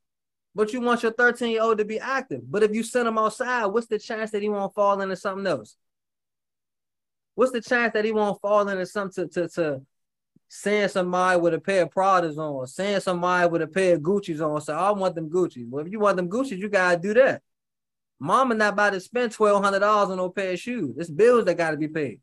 But 0.53 0.71
you 0.71 0.81
want 0.81 1.03
your 1.03 1.11
13 1.11 1.51
year 1.51 1.61
old 1.61 1.77
to 1.79 1.85
be 1.85 1.99
active. 1.99 2.41
But 2.49 2.63
if 2.63 2.73
you 2.73 2.83
send 2.83 3.07
him 3.07 3.17
outside, 3.17 3.65
what's 3.65 3.87
the 3.87 3.99
chance 3.99 4.31
that 4.31 4.41
he 4.41 4.49
won't 4.49 4.73
fall 4.73 5.01
into 5.01 5.15
something 5.15 5.45
else? 5.45 5.75
What's 7.35 7.51
the 7.51 7.61
chance 7.61 7.93
that 7.93 8.05
he 8.05 8.13
won't 8.13 8.39
fall 8.39 8.67
into 8.69 8.85
something 8.85 9.29
to, 9.29 9.41
to, 9.41 9.49
to 9.49 9.81
seeing 10.47 10.87
somebody 10.87 11.39
with 11.39 11.53
a 11.53 11.59
pair 11.59 11.83
of 11.83 11.89
Pradas 11.89 12.37
on, 12.37 12.65
seeing 12.67 12.99
somebody 13.01 13.49
with 13.49 13.61
a 13.61 13.67
pair 13.67 13.95
of 13.95 14.01
Gucci's 14.01 14.41
on, 14.41 14.61
so 14.61 14.73
I 14.73 14.91
want 14.91 15.15
them 15.15 15.29
Gucci's. 15.29 15.67
Well, 15.69 15.85
if 15.85 15.91
you 15.91 15.99
want 15.99 16.15
them 16.15 16.29
Gucci's, 16.29 16.59
you 16.59 16.69
gotta 16.69 16.97
do 16.97 17.13
that. 17.15 17.41
Mama 18.19 18.55
not 18.55 18.73
about 18.73 18.93
to 18.93 18.99
spend 19.01 19.33
twelve 19.33 19.61
hundred 19.63 19.79
dollars 19.79 20.09
on 20.09 20.17
no 20.17 20.29
pair 20.29 20.53
of 20.53 20.59
shoes. 20.59 20.95
It's 20.97 21.09
bills 21.09 21.45
that 21.45 21.57
gotta 21.57 21.77
be 21.77 21.89
paid. 21.89 22.21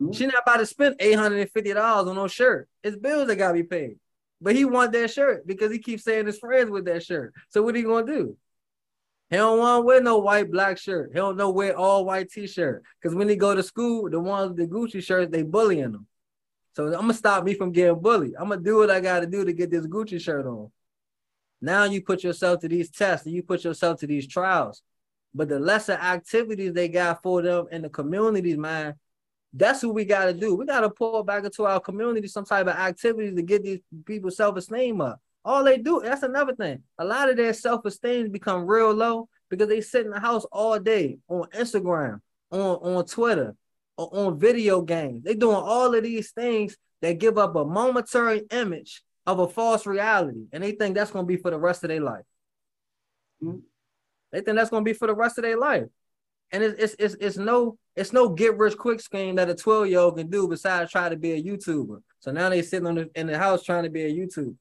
Mm-hmm. 0.00 0.12
She 0.12 0.26
not 0.26 0.42
about 0.42 0.58
to 0.58 0.66
spend 0.66 0.96
eight 0.98 1.18
hundred 1.18 1.40
and 1.40 1.50
fifty 1.50 1.72
dollars 1.72 2.08
on 2.08 2.16
no 2.16 2.26
shirt. 2.26 2.68
It's 2.82 2.96
bills 2.96 3.28
that 3.28 3.36
gotta 3.36 3.54
be 3.54 3.62
paid. 3.62 3.96
But 4.40 4.56
he 4.56 4.64
want 4.64 4.92
that 4.92 5.10
shirt 5.10 5.46
because 5.46 5.70
he 5.70 5.78
keeps 5.78 6.04
saying 6.04 6.26
his 6.26 6.38
friends 6.38 6.70
with 6.70 6.86
that 6.86 7.04
shirt. 7.04 7.34
So 7.50 7.62
what 7.62 7.74
are 7.74 7.78
you 7.78 7.86
gonna 7.86 8.06
do? 8.06 8.36
He 9.28 9.36
don't 9.36 9.58
want 9.58 9.82
to 9.82 9.86
wear 9.86 10.00
no 10.00 10.18
white 10.18 10.50
black 10.50 10.78
shirt. 10.78 11.10
He 11.12 11.16
don't 11.16 11.36
know 11.36 11.50
wear 11.50 11.76
all 11.76 12.04
white 12.04 12.30
t-shirt. 12.30 12.82
Because 13.00 13.14
when 13.14 13.28
he 13.28 13.36
go 13.36 13.54
to 13.54 13.62
school, 13.62 14.10
the 14.10 14.18
ones 14.18 14.56
the 14.56 14.66
Gucci 14.66 15.00
shirts, 15.00 15.30
they 15.30 15.42
bullying 15.42 15.92
him. 15.92 16.06
So 16.74 16.86
I'm 16.86 16.92
gonna 16.92 17.14
stop 17.14 17.44
me 17.44 17.54
from 17.54 17.70
getting 17.70 18.00
bullied. 18.00 18.34
I'm 18.38 18.48
gonna 18.48 18.60
do 18.62 18.78
what 18.78 18.90
I 18.90 19.00
gotta 19.00 19.26
do 19.26 19.44
to 19.44 19.52
get 19.52 19.70
this 19.70 19.86
Gucci 19.86 20.20
shirt 20.20 20.46
on. 20.46 20.72
Now 21.60 21.84
you 21.84 22.02
put 22.02 22.24
yourself 22.24 22.60
to 22.60 22.68
these 22.68 22.90
tests 22.90 23.26
and 23.26 23.34
you 23.34 23.42
put 23.42 23.64
yourself 23.64 24.00
to 24.00 24.06
these 24.06 24.26
trials. 24.26 24.82
But 25.34 25.48
the 25.48 25.60
lesser 25.60 25.92
activities 25.92 26.72
they 26.72 26.88
got 26.88 27.22
for 27.22 27.42
them 27.42 27.66
in 27.70 27.82
the 27.82 27.88
communities, 27.88 28.56
man, 28.56 28.94
that's 29.52 29.82
what 29.82 29.94
we 29.94 30.04
got 30.04 30.26
to 30.26 30.32
do. 30.32 30.54
We 30.54 30.66
got 30.66 30.80
to 30.80 30.90
pull 30.90 31.22
back 31.22 31.44
into 31.44 31.66
our 31.66 31.80
community 31.80 32.28
some 32.28 32.44
type 32.44 32.66
of 32.66 32.74
activity 32.74 33.34
to 33.34 33.42
get 33.42 33.62
these 33.62 33.80
people's 34.06 34.36
self 34.36 34.56
esteem 34.56 35.00
up. 35.00 35.20
All 35.44 35.64
they 35.64 35.78
do, 35.78 36.00
that's 36.02 36.22
another 36.22 36.54
thing. 36.54 36.82
A 36.98 37.04
lot 37.04 37.30
of 37.30 37.36
their 37.36 37.54
self-esteem 37.54 38.30
become 38.30 38.66
real 38.66 38.92
low 38.92 39.28
because 39.48 39.68
they 39.68 39.80
sit 39.80 40.04
in 40.04 40.12
the 40.12 40.20
house 40.20 40.44
all 40.52 40.78
day 40.78 41.18
on 41.28 41.44
Instagram, 41.54 42.20
on, 42.50 42.60
on 42.60 43.06
Twitter, 43.06 43.56
on, 43.96 44.08
on 44.12 44.38
video 44.38 44.82
games. 44.82 45.24
They 45.24 45.34
doing 45.34 45.56
all 45.56 45.94
of 45.94 46.02
these 46.02 46.32
things 46.32 46.76
that 47.00 47.18
give 47.18 47.38
up 47.38 47.56
a 47.56 47.64
momentary 47.64 48.42
image 48.50 49.02
of 49.26 49.38
a 49.38 49.48
false 49.48 49.86
reality. 49.86 50.46
And 50.52 50.62
they 50.62 50.72
think 50.72 50.94
that's 50.94 51.10
gonna 51.10 51.26
be 51.26 51.36
for 51.36 51.50
the 51.50 51.58
rest 51.58 51.84
of 51.84 51.88
their 51.88 52.02
life. 52.02 52.24
Mm-hmm. 53.42 53.60
They 54.32 54.42
think 54.42 54.56
that's 54.56 54.70
gonna 54.70 54.84
be 54.84 54.92
for 54.92 55.06
the 55.06 55.14
rest 55.14 55.38
of 55.38 55.42
their 55.42 55.58
life. 55.58 55.86
And 56.52 56.62
it's, 56.62 56.80
it's 56.82 56.96
it's 56.98 57.14
it's 57.20 57.36
no 57.36 57.78
it's 57.94 58.12
no 58.12 58.28
get 58.28 58.58
rich 58.58 58.76
quick 58.76 59.00
scheme 59.00 59.36
that 59.36 59.50
a 59.50 59.54
12 59.54 59.88
year 59.88 60.00
old 60.00 60.16
can 60.16 60.28
do 60.28 60.48
besides 60.48 60.90
try 60.90 61.08
to 61.08 61.16
be 61.16 61.32
a 61.32 61.42
YouTuber. 61.42 62.02
So 62.20 62.32
now 62.32 62.48
they 62.48 62.62
sitting 62.62 62.86
on 62.86 62.96
the, 62.96 63.10
in 63.14 63.26
the 63.26 63.38
house 63.38 63.62
trying 63.62 63.84
to 63.84 63.90
be 63.90 64.02
a 64.02 64.12
YouTuber. 64.12 64.56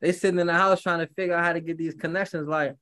They 0.00 0.12
sitting 0.12 0.40
in 0.40 0.46
the 0.46 0.54
house 0.54 0.82
trying 0.82 1.00
to 1.00 1.12
figure 1.14 1.34
out 1.34 1.44
how 1.44 1.52
to 1.52 1.60
get 1.60 1.78
these 1.78 1.94
connections. 1.94 2.48
Like 2.48 2.76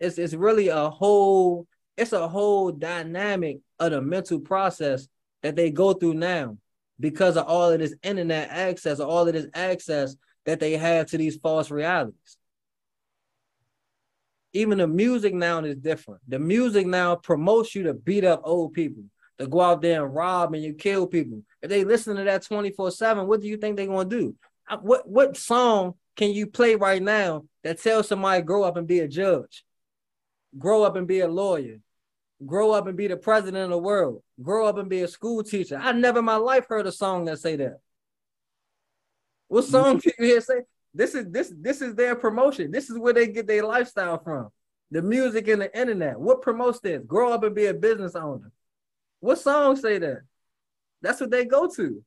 it's 0.00 0.18
it's 0.18 0.34
really 0.34 0.68
a 0.68 0.88
whole 0.88 1.66
it's 1.96 2.12
a 2.12 2.28
whole 2.28 2.72
dynamic 2.72 3.58
of 3.78 3.92
the 3.92 4.00
mental 4.00 4.40
process 4.40 5.08
that 5.42 5.56
they 5.56 5.70
go 5.70 5.92
through 5.92 6.14
now 6.14 6.56
because 6.98 7.36
of 7.36 7.46
all 7.46 7.70
of 7.70 7.78
this 7.78 7.94
internet 8.02 8.48
access, 8.50 9.00
all 9.00 9.26
of 9.26 9.34
this 9.34 9.46
access 9.54 10.16
that 10.44 10.60
they 10.60 10.72
have 10.76 11.06
to 11.06 11.18
these 11.18 11.36
false 11.36 11.70
realities. 11.70 12.36
Even 14.56 14.78
the 14.78 14.86
music 14.86 15.34
now 15.34 15.58
is 15.58 15.76
different. 15.76 16.22
The 16.26 16.38
music 16.38 16.86
now 16.86 17.14
promotes 17.14 17.74
you 17.74 17.82
to 17.82 17.92
beat 17.92 18.24
up 18.24 18.40
old 18.42 18.72
people, 18.72 19.04
to 19.38 19.46
go 19.46 19.60
out 19.60 19.82
there 19.82 20.04
and 20.04 20.14
rob 20.14 20.54
and 20.54 20.62
you 20.62 20.72
kill 20.72 21.06
people. 21.06 21.42
If 21.60 21.68
they 21.68 21.84
listen 21.84 22.16
to 22.16 22.24
that 22.24 22.42
24-7, 22.42 23.26
what 23.26 23.42
do 23.42 23.48
you 23.48 23.58
think 23.58 23.76
they're 23.76 23.86
gonna 23.86 24.08
do? 24.08 24.34
What 24.80 25.06
what 25.06 25.36
song 25.36 25.94
can 26.16 26.30
you 26.30 26.46
play 26.46 26.74
right 26.74 27.02
now 27.02 27.44
that 27.64 27.82
tells 27.82 28.08
somebody 28.08 28.42
grow 28.42 28.62
up 28.62 28.78
and 28.78 28.86
be 28.86 29.00
a 29.00 29.08
judge? 29.08 29.62
Grow 30.58 30.84
up 30.84 30.96
and 30.96 31.06
be 31.06 31.20
a 31.20 31.28
lawyer. 31.28 31.80
Grow 32.44 32.70
up 32.70 32.86
and 32.86 32.96
be 32.96 33.08
the 33.08 33.16
president 33.18 33.64
of 33.64 33.70
the 33.70 33.78
world. 33.78 34.22
Grow 34.42 34.66
up 34.66 34.78
and 34.78 34.88
be 34.88 35.02
a 35.02 35.08
school 35.08 35.42
teacher. 35.42 35.78
I 35.80 35.92
never 35.92 36.20
in 36.20 36.24
my 36.24 36.36
life 36.36 36.66
heard 36.66 36.86
a 36.86 36.92
song 36.92 37.26
that 37.26 37.40
say 37.40 37.56
that. 37.56 37.80
What 39.48 39.64
song 39.64 39.98
do 39.98 40.10
you 40.18 40.26
hear 40.26 40.40
say? 40.40 40.62
This 40.96 41.14
is 41.14 41.26
this 41.30 41.52
this 41.60 41.82
is 41.82 41.94
their 41.94 42.16
promotion. 42.16 42.70
This 42.70 42.88
is 42.88 42.98
where 42.98 43.12
they 43.12 43.26
get 43.26 43.46
their 43.46 43.64
lifestyle 43.64 44.18
from. 44.18 44.48
The 44.90 45.02
music 45.02 45.46
and 45.48 45.60
the 45.60 45.78
internet. 45.78 46.18
What 46.18 46.40
promotes 46.42 46.80
this? 46.80 47.02
Grow 47.06 47.32
up 47.32 47.42
and 47.42 47.54
be 47.54 47.66
a 47.66 47.74
business 47.74 48.14
owner. 48.14 48.50
What 49.20 49.38
songs 49.38 49.82
say 49.82 49.98
that? 49.98 50.20
That's 51.02 51.20
what 51.20 51.30
they 51.30 51.44
go 51.44 51.68
to. 51.68 52.02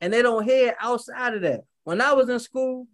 And 0.00 0.12
they 0.12 0.22
don't 0.22 0.44
hear 0.44 0.76
outside 0.80 1.34
of 1.34 1.42
that. 1.42 1.62
When 1.82 2.00
I 2.00 2.12
was 2.12 2.28
in 2.28 2.38
school, 2.38 2.86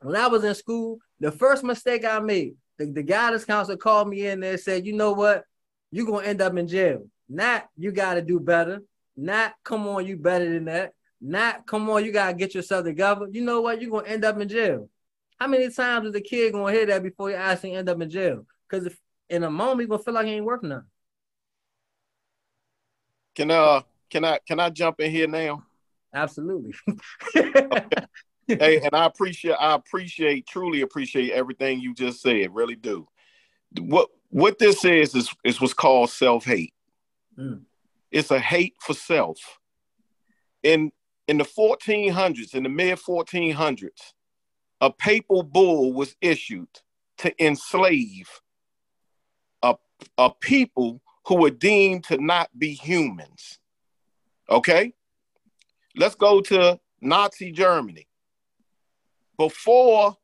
when 0.00 0.16
I 0.16 0.26
was 0.26 0.42
in 0.42 0.54
school, 0.54 0.98
the 1.20 1.30
first 1.30 1.62
mistake 1.62 2.04
I 2.04 2.18
made, 2.18 2.54
the, 2.78 2.86
the 2.86 3.02
guidance 3.02 3.44
counselor 3.44 3.76
called 3.76 4.08
me 4.08 4.26
in 4.26 4.40
there 4.40 4.52
and 4.52 4.60
said, 4.60 4.84
you 4.84 4.94
know 4.94 5.12
what? 5.12 5.44
You're 5.92 6.06
gonna 6.06 6.26
end 6.26 6.40
up 6.40 6.56
in 6.56 6.66
jail. 6.66 7.06
Not 7.28 7.68
you 7.76 7.92
gotta 7.92 8.22
do 8.22 8.40
better. 8.40 8.82
Not 9.16 9.52
come 9.62 9.86
on, 9.86 10.06
you 10.06 10.16
better 10.16 10.50
than 10.52 10.64
that. 10.64 10.92
Not 11.26 11.66
come 11.66 11.88
on, 11.88 12.04
you 12.04 12.12
gotta 12.12 12.34
get 12.34 12.54
yourself 12.54 12.84
together. 12.84 13.26
You 13.32 13.40
know 13.40 13.62
what? 13.62 13.80
You're 13.80 13.90
gonna 13.90 14.06
end 14.06 14.26
up 14.26 14.38
in 14.38 14.46
jail. 14.46 14.90
How 15.40 15.46
many 15.46 15.70
times 15.70 16.08
is 16.08 16.12
the 16.12 16.20
kid 16.20 16.52
gonna 16.52 16.70
hear 16.70 16.84
that 16.84 17.02
before 17.02 17.30
he 17.30 17.34
actually 17.34 17.72
end 17.72 17.88
up 17.88 17.98
in 18.02 18.10
jail? 18.10 18.46
Because 18.68 18.84
if 18.84 19.00
in 19.30 19.42
a 19.42 19.50
moment 19.50 19.80
he's 19.80 19.88
gonna 19.88 20.02
feel 20.02 20.12
like 20.12 20.26
he 20.26 20.34
ain't 20.34 20.44
worth 20.44 20.62
nothing. 20.62 20.84
Can 23.34 23.50
uh 23.50 23.80
can 24.10 24.22
I 24.26 24.38
can 24.46 24.60
I 24.60 24.68
jump 24.68 25.00
in 25.00 25.10
here 25.10 25.26
now? 25.26 25.64
Absolutely. 26.12 26.74
hey, 27.34 28.80
and 28.82 28.90
I 28.92 29.06
appreciate 29.06 29.54
I 29.54 29.74
appreciate 29.74 30.46
truly 30.46 30.82
appreciate 30.82 31.32
everything 31.32 31.80
you 31.80 31.94
just 31.94 32.20
said. 32.20 32.54
Really 32.54 32.76
do. 32.76 33.08
What 33.80 34.10
what 34.28 34.58
this 34.58 34.84
is 34.84 35.14
is 35.14 35.34
is 35.42 35.58
what's 35.58 35.72
called 35.72 36.10
self-hate. 36.10 36.74
Mm. 37.38 37.62
It's 38.10 38.30
a 38.30 38.38
hate 38.38 38.74
for 38.80 38.92
self. 38.92 39.38
In 40.62 40.92
in 41.26 41.38
the 41.38 41.44
1400s, 41.44 42.54
in 42.54 42.62
the 42.64 42.68
mid 42.68 42.98
1400s, 42.98 44.12
a 44.80 44.90
papal 44.90 45.42
bull 45.42 45.92
was 45.92 46.16
issued 46.20 46.68
to 47.18 47.44
enslave 47.44 48.28
a, 49.62 49.76
a 50.18 50.30
people 50.30 51.00
who 51.26 51.36
were 51.36 51.50
deemed 51.50 52.04
to 52.04 52.18
not 52.18 52.50
be 52.58 52.74
humans. 52.74 53.58
Okay? 54.50 54.92
Let's 55.96 56.16
go 56.16 56.40
to 56.42 56.78
Nazi 57.00 57.50
Germany. 57.52 58.06
Before 59.38 60.16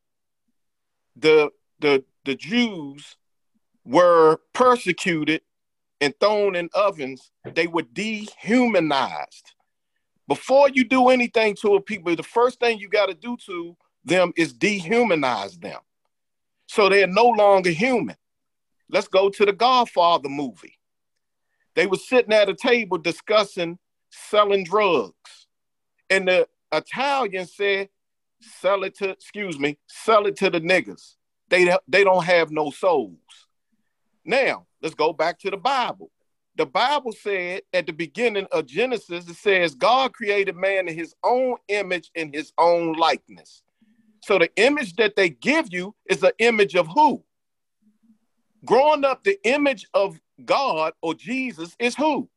the, 1.17 1.51
the, 1.79 2.05
the 2.25 2.35
Jews 2.35 3.17
were 3.85 4.41
persecuted 4.53 5.43
and 6.01 6.15
thrown 6.21 6.55
in 6.55 6.69
ovens, 6.75 7.31
they 7.55 7.67
were 7.67 7.83
dehumanized. 7.83 9.55
Before 10.31 10.69
you 10.69 10.85
do 10.85 11.09
anything 11.09 11.57
to 11.57 11.75
a 11.75 11.81
people, 11.81 12.15
the 12.15 12.23
first 12.23 12.61
thing 12.61 12.79
you 12.79 12.89
got 12.89 13.07
to 13.07 13.15
do 13.15 13.37
to 13.47 13.77
them 14.05 14.33
is 14.37 14.55
dehumanize 14.55 15.61
them. 15.61 15.81
So 16.69 16.89
they're 16.89 17.09
no 17.09 17.27
longer 17.31 17.71
human. 17.71 18.15
Let's 18.89 19.09
go 19.09 19.29
to 19.29 19.45
the 19.45 19.53
Godfather 19.53 20.29
movie. 20.29 20.79
They 21.75 21.89
were 21.89 21.97
sitting 21.97 22.33
at 22.33 22.49
a 22.49 22.55
table 22.55 22.97
discussing 22.97 23.81
selling 24.11 24.63
drugs. 24.63 25.49
And 26.09 26.29
the 26.29 26.47
Italian 26.71 27.49
said, 27.49 27.89
sell 28.41 28.85
it 28.85 28.95
to, 28.99 29.09
excuse 29.09 29.59
me, 29.59 29.79
sell 29.89 30.27
it 30.27 30.37
to 30.37 30.49
the 30.49 30.61
niggas. 30.61 31.17
They, 31.49 31.77
they 31.89 32.05
don't 32.05 32.25
have 32.25 32.53
no 32.53 32.71
souls. 32.71 33.19
Now, 34.25 34.69
let's 34.81 34.95
go 34.95 35.13
back 35.13 35.41
to 35.41 35.51
the 35.51 35.57
Bible 35.57 36.13
the 36.61 36.67
Bible 36.67 37.13
said 37.13 37.63
at 37.73 37.87
the 37.87 37.93
beginning 37.95 38.47
of 38.53 38.67
Genesis, 38.67 39.27
it 39.27 39.37
says 39.37 39.75
God 39.75 40.13
created 40.13 40.57
man 40.57 40.89
in 40.89 40.95
his 40.95 41.15
own 41.25 41.57
image 41.69 42.11
in 42.15 42.31
his 42.35 42.53
own 42.59 42.93
likeness. 42.93 43.63
So 44.25 44.39
the 44.39 44.51
image 44.57 44.95
that 44.97 45.17
they 45.17 45.31
give 45.31 45.73
you 45.73 45.95
is 46.11 46.23
an 46.23 46.33
image 46.39 46.75
of 46.75 46.87
who? 46.87 47.25
Growing 48.67 49.07
up, 49.07 49.25
the 49.25 49.39
image 49.45 49.87
of 49.95 50.21
God 50.45 50.93
or 51.01 51.15
Jesus 51.15 51.75
is 51.79 51.97
who? 51.97 52.29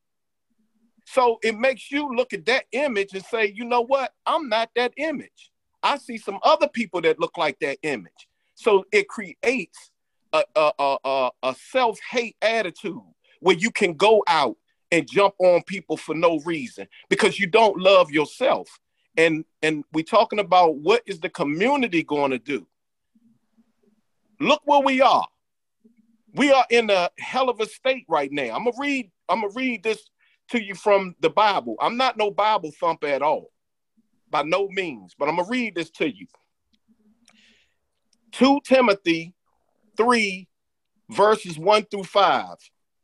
So 1.05 1.37
it 1.43 1.59
makes 1.59 1.91
you 1.91 2.15
look 2.15 2.31
at 2.31 2.45
that 2.45 2.63
image 2.71 3.13
and 3.13 3.25
say, 3.25 3.51
you 3.53 3.65
know 3.65 3.81
what? 3.81 4.13
I'm 4.25 4.47
not 4.47 4.69
that 4.77 4.93
image. 4.95 5.51
I 5.83 5.97
see 5.97 6.17
some 6.17 6.39
other 6.43 6.69
people 6.69 7.01
that 7.01 7.19
look 7.19 7.37
like 7.37 7.59
that 7.59 7.77
image. 7.83 8.29
So 8.55 8.85
it 8.93 9.09
creates 9.09 9.91
a, 10.31 10.45
a, 10.55 10.71
a, 11.03 11.29
a 11.43 11.55
self 11.55 11.99
hate 12.09 12.37
attitude 12.41 13.03
where 13.43 13.57
you 13.57 13.69
can 13.71 13.93
go 13.93 14.23
out 14.27 14.55
and 14.91 15.09
jump 15.09 15.35
on 15.39 15.61
people 15.63 15.97
for 15.97 16.15
no 16.15 16.39
reason 16.45 16.87
because 17.09 17.39
you 17.39 17.45
don't 17.45 17.77
love 17.77 18.09
yourself. 18.09 18.79
And 19.17 19.45
and 19.61 19.83
we're 19.91 20.03
talking 20.05 20.39
about 20.39 20.77
what 20.77 21.03
is 21.05 21.19
the 21.19 21.29
community 21.29 22.03
going 22.03 22.31
to 22.31 22.39
do? 22.39 22.65
Look 24.39 24.61
where 24.65 24.81
we 24.81 25.01
are. 25.01 25.27
We 26.35 26.51
are 26.51 26.65
in 26.69 26.89
a 26.89 27.09
hell 27.19 27.49
of 27.49 27.59
a 27.59 27.65
state 27.65 28.05
right 28.07 28.31
now. 28.31 28.55
I'm 28.55 28.63
gonna 28.63 28.71
read, 28.79 29.11
I'm 29.29 29.41
gonna 29.41 29.53
read 29.53 29.83
this 29.83 30.09
to 30.49 30.63
you 30.63 30.73
from 30.73 31.15
the 31.19 31.29
Bible. 31.29 31.75
I'm 31.79 31.97
not 31.97 32.17
no 32.17 32.31
Bible 32.31 32.71
thumper 32.79 33.07
at 33.07 33.21
all, 33.21 33.51
by 34.29 34.43
no 34.43 34.67
means, 34.69 35.13
but 35.17 35.29
I'm 35.29 35.35
gonna 35.35 35.47
read 35.49 35.75
this 35.75 35.91
to 35.91 36.09
you. 36.09 36.25
2 38.31 38.61
Timothy 38.63 39.35
3, 39.95 40.47
verses 41.11 41.59
1 41.59 41.83
through 41.85 42.05
5. 42.05 42.47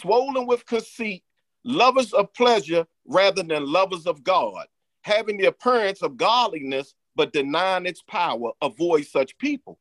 swollen 0.00 0.46
with 0.46 0.66
conceit, 0.66 1.22
lovers 1.64 2.12
of 2.12 2.32
pleasure 2.34 2.86
rather 3.06 3.42
than 3.42 3.66
lovers 3.66 4.06
of 4.06 4.22
God, 4.22 4.66
having 5.02 5.36
the 5.36 5.46
appearance 5.46 6.02
of 6.02 6.16
godliness 6.16 6.94
but 7.16 7.32
denying 7.32 7.86
its 7.86 8.02
power. 8.02 8.52
Avoid 8.62 9.06
such 9.06 9.36
people. 9.38 9.78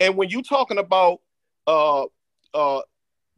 And 0.00 0.16
when 0.16 0.28
you're 0.28 0.42
talking 0.42 0.78
about 0.78 1.20
uh, 1.66 2.04
uh, 2.54 2.80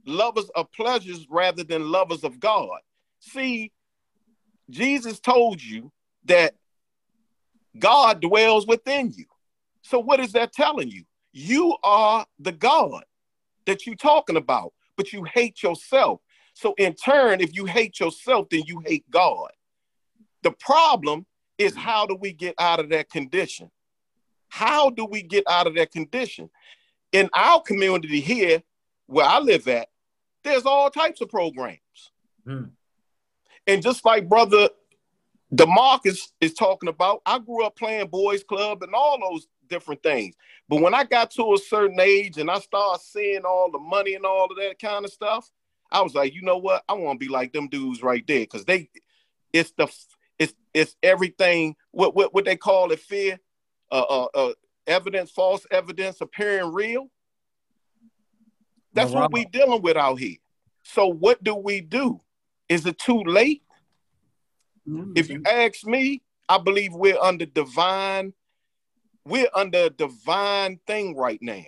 lovers 0.07 0.51
of 0.55 0.71
pleasures 0.73 1.27
rather 1.31 1.65
than 1.65 1.91
lovers 1.91 2.25
of 2.25 2.39
God, 2.39 2.81
see, 3.21 3.73
Jesus 4.69 5.21
told 5.21 5.63
you 5.63 5.91
that 6.27 6.55
God 7.79 8.21
dwells 8.21 8.67
within 8.67 9.13
you. 9.13 9.27
So 9.83 9.99
what 9.99 10.21
is 10.21 10.33
that 10.33 10.53
telling 10.53 10.91
you? 10.91 11.05
You 11.33 11.77
are 11.83 12.27
the 12.39 12.53
God 12.53 13.05
that 13.67 13.87
you're 13.87 13.95
talking 13.95 14.37
about, 14.37 14.73
but 15.01 15.15
you 15.15 15.25
hate 15.25 15.63
yourself. 15.63 16.21
So 16.53 16.75
in 16.77 16.93
turn, 16.93 17.41
if 17.41 17.57
you 17.57 17.65
hate 17.65 17.99
yourself, 17.99 18.51
then 18.51 18.65
you 18.67 18.83
hate 18.85 19.11
God. 19.11 19.49
The 20.43 20.51
problem 20.51 21.25
is 21.57 21.75
how 21.75 22.05
do 22.05 22.15
we 22.15 22.35
get 22.35 22.55
out 22.59 22.81
of 22.81 22.91
that 22.91 23.09
condition? 23.09 23.71
How 24.51 24.91
do 24.91 25.07
we 25.07 25.23
get 25.23 25.45
out 25.49 25.67
of 25.67 25.75
that 25.77 25.91
condition? 25.91 26.51
In 27.13 27.31
our 27.33 27.63
community 27.63 28.21
here, 28.21 28.63
where 29.07 29.25
I 29.25 29.39
live 29.39 29.69
at, 29.69 29.89
there's 30.45 30.67
all 30.67 30.91
types 30.91 31.23
of 31.23 31.31
programs. 31.31 31.81
Mm. 32.47 32.73
And 33.67 33.83
just 33.83 34.05
like 34.05 34.29
brother 34.29 34.69
Demarcus 35.51 36.29
is 36.43 36.53
talking 36.53 36.91
about, 36.91 37.23
I 37.25 37.39
grew 37.39 37.65
up 37.65 37.75
playing 37.75 38.09
boys 38.09 38.45
club 38.45 38.83
and 38.83 38.95
all 38.95 39.19
those 39.19 39.47
different 39.71 40.03
things. 40.03 40.35
But 40.69 40.83
when 40.83 40.95
I 40.95 41.05
got 41.05 41.31
to 41.33 41.55
a 41.55 41.59
certain 41.59 41.99
age 42.01 42.37
and 42.37 42.51
I 42.51 42.59
started 42.59 43.03
seeing 43.03 43.43
all 43.45 43.71
the 43.71 43.79
money 43.79 44.15
and 44.15 44.27
all 44.27 44.45
of 44.45 44.57
that 44.57 44.79
kind 44.79 45.05
of 45.05 45.13
stuff, 45.13 45.51
I 45.91 46.03
was 46.03 46.15
like, 46.15 46.35
you 46.35 46.43
know 46.43 46.59
what? 46.59 46.85
I 46.89 46.93
want 46.93 47.19
to 47.19 47.27
be 47.27 47.33
like 47.33 47.53
them 47.53 47.69
dudes 47.69 48.03
right 48.03 48.25
there 48.27 48.41
because 48.41 48.65
they, 48.65 48.91
it's 49.53 49.73
the, 49.73 49.89
it's 50.39 50.55
it's 50.75 50.97
everything. 51.03 51.77
What 51.91 52.15
what 52.15 52.35
what 52.35 52.45
they 52.45 52.57
call 52.57 52.93
it? 52.93 53.01
Fear, 53.01 53.41
uh, 53.91 54.01
uh, 54.09 54.29
uh 54.35 54.53
evidence, 54.87 55.31
false 55.31 55.67
evidence 55.71 56.21
appearing 56.21 56.73
real. 56.73 57.11
That's 58.93 59.13
what 59.13 59.33
we 59.33 59.45
dealing 59.45 59.83
with 59.83 59.97
out 59.97 60.19
here. 60.19 60.37
So 60.83 61.07
what 61.07 61.43
do 61.43 61.55
we 61.55 61.81
do? 61.81 62.21
Is 62.69 62.87
it 62.87 62.99
too 62.99 63.23
late? 63.23 63.63
Mm-hmm. 64.89 65.13
If 65.15 65.29
you 65.31 65.43
ask 65.49 65.87
me, 65.87 66.23
I 66.49 66.59
believe 66.59 66.93
we're 66.93 67.19
under 67.21 67.47
divine, 67.47 68.33
we're 69.25 69.49
under 69.55 69.85
a 69.85 69.91
divine 69.91 70.79
thing 70.87 71.17
right 71.17 71.39
now. 71.41 71.65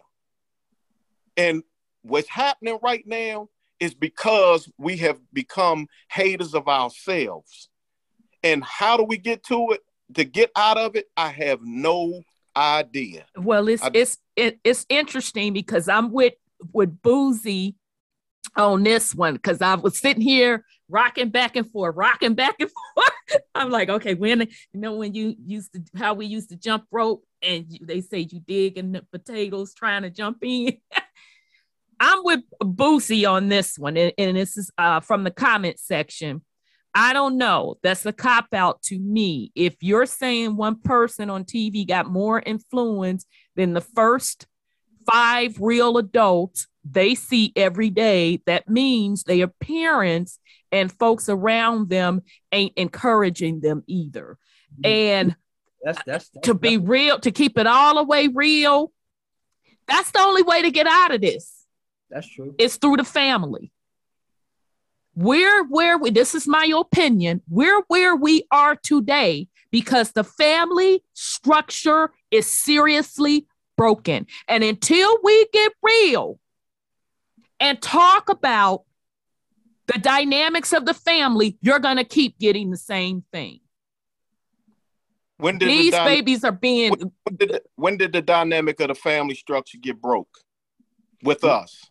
And 1.36 1.62
what's 2.03 2.28
happening 2.28 2.78
right 2.82 3.07
now 3.07 3.48
is 3.80 3.94
because 3.94 4.70
we 4.78 4.96
have 4.98 5.18
become 5.32 5.86
haters 6.11 6.55
of 6.55 6.68
ourselves. 6.68 7.68
And 8.42 8.62
how 8.62 8.96
do 8.96 9.05
we 9.05 9.18
get 9.18 9.42
to 9.44 9.72
it? 9.72 9.80
To 10.14 10.24
get 10.24 10.50
out 10.57 10.76
of 10.76 10.94
it, 10.94 11.07
I 11.16 11.28
have 11.28 11.61
no 11.62 12.22
idea. 12.55 13.24
Well, 13.36 13.68
it's 13.68 13.82
I, 13.82 13.90
it's 13.94 14.18
it, 14.36 14.59
it's 14.62 14.84
interesting 14.88 15.53
because 15.53 15.88
I'm 15.88 16.12
with 16.12 16.34
with 16.72 17.00
Boosie 17.00 17.74
on 18.57 18.82
this 18.82 19.14
one 19.14 19.34
because 19.34 19.62
I 19.62 19.74
was 19.76 19.98
sitting 19.98 20.22
here 20.22 20.64
rocking 20.88 21.30
back 21.30 21.57
and 21.57 21.70
forth, 21.70 21.96
rocking 21.96 22.34
back 22.34 22.57
and 22.61 22.70
forth. 22.94 23.42
I'm 23.55 23.70
like, 23.70 23.88
okay, 23.88 24.14
when 24.14 24.40
you 24.40 24.80
know 24.80 24.96
when 24.96 25.14
you 25.14 25.34
used 25.44 25.72
to 25.72 25.82
how 25.96 26.14
we 26.14 26.26
used 26.26 26.50
to 26.50 26.57
jump 26.57 26.84
rope 26.90 27.24
and 27.43 27.66
you, 27.68 27.80
they 27.84 28.01
say 28.01 28.20
you 28.20 28.40
dig 28.40 28.78
in 28.78 28.93
the 28.93 29.03
potatoes 29.12 29.74
trying 29.74 30.03
to 30.03 30.11
jump 30.11 30.38
in. 30.43 30.78
I'm 32.01 32.24
with 32.24 32.40
Boosie 32.61 33.30
on 33.30 33.49
this 33.49 33.78
one, 33.78 33.97
and, 33.97 34.12
and 34.18 34.36
this 34.36 34.57
is 34.57 34.70
uh, 34.76 35.01
from 35.01 35.24
the 35.24 35.30
comment 35.30 35.78
section. 35.78 36.43
I 36.95 37.12
don't 37.12 37.38
know. 37.38 37.76
That's 37.82 38.05
a 38.05 38.12
cop 38.12 38.49
out 38.53 38.82
to 38.84 38.99
me. 38.99 39.51
If 39.55 39.76
you're 39.80 40.07
saying 40.07 40.57
one 40.57 40.80
person 40.80 41.30
on 41.30 41.45
TV 41.45 41.86
got 41.86 42.11
more 42.11 42.43
influence 42.45 43.24
than 43.57 43.72
the 43.72 43.80
first 43.80 44.47
five 45.11 45.59
real 45.61 45.97
adults 45.97 46.66
they 46.84 47.14
see 47.14 47.53
every 47.57 47.90
day, 47.90 48.43
that 48.47 48.68
means 48.68 49.22
their 49.22 49.47
parents 49.47 50.38
and 50.70 50.93
folks 50.93 51.28
around 51.28 51.88
them 51.88 52.22
ain't 52.51 52.74
encouraging 52.76 53.61
them 53.61 53.84
either. 53.86 54.38
Mm-hmm. 54.74 54.86
And 54.86 55.36
that's, 55.83 56.03
that's, 56.05 56.28
that's 56.28 56.47
to 56.47 56.55
be 56.55 56.78
real, 56.78 57.18
to 57.20 57.30
keep 57.30 57.59
it 57.59 57.66
all 57.66 57.97
the 57.97 58.05
way 58.05 58.28
real, 58.28 58.93
that's 59.87 60.11
the 60.11 60.20
only 60.20 60.43
way 60.43 60.62
to 60.62 60.70
get 60.70 60.87
out 60.87 61.14
of 61.14 61.20
this. 61.20 61.66
That's 62.11 62.28
true. 62.28 62.55
It's 62.59 62.76
through 62.76 62.99
the 62.99 63.05
family. 63.05 63.72
We're 65.14 65.64
where 65.64 65.99
we, 65.99 66.11
this 66.11 66.35
is 66.35 66.47
my 66.47 66.72
opinion, 66.74 67.43
we're 67.49 67.83
where 67.89 68.16
we 68.16 68.45
are 68.51 68.76
today 68.76 69.49
because 69.70 70.12
the 70.12 70.24
family 70.24 71.03
structure 71.12 72.11
is 72.30 72.47
seriously 72.47 73.47
broken. 73.76 74.26
And 74.49 74.62
until 74.62 75.18
we 75.22 75.47
get 75.53 75.72
real 75.83 76.39
and 77.59 77.80
talk 77.80 78.28
about 78.28 78.85
the 79.87 79.99
dynamics 79.99 80.72
of 80.72 80.87
the 80.87 80.95
family, 80.95 81.59
you're 81.61 81.78
going 81.78 81.97
to 81.97 82.05
keep 82.05 82.39
getting 82.39 82.70
the 82.70 82.76
same 82.76 83.24
thing. 83.33 83.61
When 85.43 85.59
did 85.59 85.68
These 85.70 85.90
the 85.90 85.97
dy- 85.97 86.05
babies 86.05 86.45
are 86.45 86.53
being. 86.53 86.90
When, 86.90 87.12
when, 87.24 87.36
did 87.36 87.49
the, 87.49 87.62
when 87.74 87.97
did 87.97 88.12
the 88.12 88.22
dynamic 88.22 88.78
of 88.78 88.88
the 88.88 88.95
family 88.95 89.34
structure 89.34 89.76
get 89.76 90.01
broke 90.01 90.38
with 91.24 91.43
us? 91.43 91.90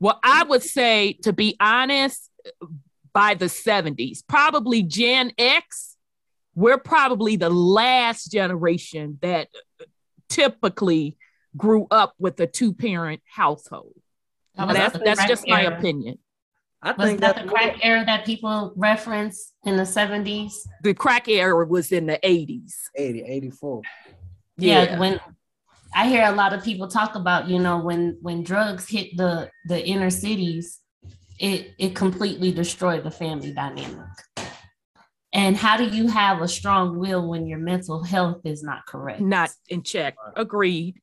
Well, 0.00 0.18
I 0.24 0.42
would 0.42 0.64
say, 0.64 1.12
to 1.22 1.32
be 1.32 1.56
honest, 1.60 2.28
by 3.12 3.34
the 3.34 3.44
70s, 3.44 4.24
probably 4.26 4.82
Gen 4.82 5.30
X, 5.38 5.96
we're 6.56 6.78
probably 6.78 7.36
the 7.36 7.48
last 7.48 8.32
generation 8.32 9.18
that 9.22 9.46
typically 10.28 11.16
grew 11.56 11.86
up 11.92 12.14
with 12.18 12.40
a 12.40 12.48
two 12.48 12.72
parent 12.72 13.20
household. 13.24 13.94
That 14.56 14.72
that's 14.72 14.98
that's 15.04 15.24
just 15.26 15.44
era. 15.46 15.70
my 15.70 15.76
opinion. 15.76 16.18
I 16.82 16.92
was 16.92 17.06
think 17.06 17.20
that 17.20 17.36
the 17.36 17.48
crack 17.48 17.76
more... 17.76 17.84
era 17.84 18.04
that 18.06 18.24
people 18.24 18.72
reference 18.76 19.52
in 19.64 19.76
the 19.76 19.82
70s? 19.82 20.52
The 20.82 20.94
crack 20.94 21.28
era 21.28 21.66
was 21.66 21.92
in 21.92 22.06
the 22.06 22.18
80s. 22.22 22.72
80, 22.96 23.22
84. 23.22 23.82
Yeah, 24.56 24.82
yeah, 24.82 24.98
when 24.98 25.20
I 25.94 26.08
hear 26.08 26.24
a 26.24 26.32
lot 26.32 26.52
of 26.52 26.62
people 26.62 26.88
talk 26.88 27.14
about, 27.14 27.48
you 27.48 27.58
know, 27.58 27.78
when 27.78 28.18
when 28.20 28.42
drugs 28.42 28.88
hit 28.88 29.16
the 29.16 29.50
the 29.66 29.84
inner 29.86 30.10
cities, 30.10 30.80
it 31.38 31.74
it 31.78 31.94
completely 31.94 32.52
destroyed 32.52 33.04
the 33.04 33.10
family 33.10 33.52
dynamic. 33.52 34.06
And 35.32 35.56
how 35.56 35.76
do 35.76 35.84
you 35.84 36.08
have 36.08 36.42
a 36.42 36.48
strong 36.48 36.98
will 36.98 37.28
when 37.28 37.46
your 37.46 37.58
mental 37.58 38.02
health 38.02 38.40
is 38.44 38.62
not 38.62 38.84
correct? 38.86 39.20
Not 39.20 39.50
in 39.68 39.82
check. 39.82 40.16
Agreed. 40.34 41.00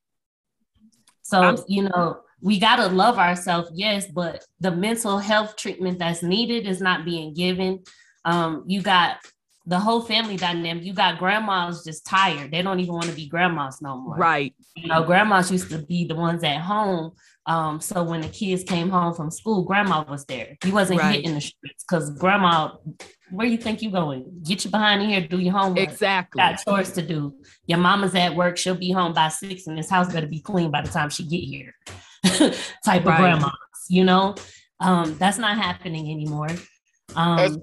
So, 1.22 1.40
I'm, 1.40 1.58
you 1.66 1.84
know, 1.84 2.20
we 2.40 2.58
got 2.58 2.76
to 2.76 2.86
love 2.86 3.18
ourselves, 3.18 3.70
yes, 3.74 4.06
but 4.06 4.44
the 4.60 4.70
mental 4.70 5.18
health 5.18 5.56
treatment 5.56 5.98
that's 5.98 6.22
needed 6.22 6.66
is 6.66 6.80
not 6.80 7.04
being 7.04 7.34
given. 7.34 7.82
Um, 8.24 8.64
you 8.66 8.82
got 8.82 9.18
the 9.66 9.78
whole 9.78 10.00
family 10.00 10.36
dynamic. 10.36 10.84
You 10.84 10.94
got 10.94 11.18
grandmas 11.18 11.84
just 11.84 12.06
tired. 12.06 12.50
They 12.50 12.62
don't 12.62 12.80
even 12.80 12.94
want 12.94 13.06
to 13.06 13.12
be 13.12 13.28
grandmas 13.28 13.82
no 13.82 13.98
more. 13.98 14.16
Right. 14.16 14.54
You 14.76 14.88
know, 14.88 15.04
grandmas 15.04 15.50
used 15.50 15.70
to 15.70 15.78
be 15.78 16.06
the 16.06 16.14
ones 16.14 16.42
at 16.42 16.60
home. 16.60 17.12
Um, 17.44 17.80
so 17.80 18.02
when 18.02 18.22
the 18.22 18.28
kids 18.28 18.64
came 18.64 18.88
home 18.88 19.14
from 19.14 19.30
school, 19.30 19.64
grandma 19.64 20.04
was 20.08 20.24
there. 20.24 20.56
He 20.62 20.72
wasn't 20.72 21.00
right. 21.00 21.16
hitting 21.16 21.34
the 21.34 21.40
streets 21.40 21.84
because 21.86 22.10
grandma, 22.18 22.76
where 23.30 23.46
you 23.46 23.58
think 23.58 23.82
you 23.82 23.90
going? 23.90 24.42
Get 24.42 24.64
you 24.64 24.70
behind 24.70 25.02
here, 25.02 25.20
do 25.26 25.38
your 25.38 25.52
homework. 25.52 25.78
Exactly. 25.78 26.38
Got 26.38 26.62
chores 26.64 26.92
to 26.92 27.02
do. 27.02 27.34
Your 27.66 27.78
mama's 27.78 28.14
at 28.14 28.34
work. 28.34 28.56
She'll 28.56 28.74
be 28.74 28.92
home 28.92 29.12
by 29.12 29.28
six, 29.28 29.66
and 29.66 29.76
this 29.76 29.90
house 29.90 30.12
better 30.12 30.26
be 30.26 30.40
clean 30.40 30.70
by 30.70 30.82
the 30.82 30.88
time 30.88 31.10
she 31.10 31.24
get 31.24 31.42
here. 31.42 31.74
type 32.24 32.54
right. 32.84 32.96
of 32.96 33.16
grandmas, 33.16 33.52
you 33.88 34.04
know. 34.04 34.34
Um, 34.80 35.16
that's 35.18 35.38
not 35.38 35.56
happening 35.56 36.10
anymore. 36.10 36.50
Um, 37.16 37.62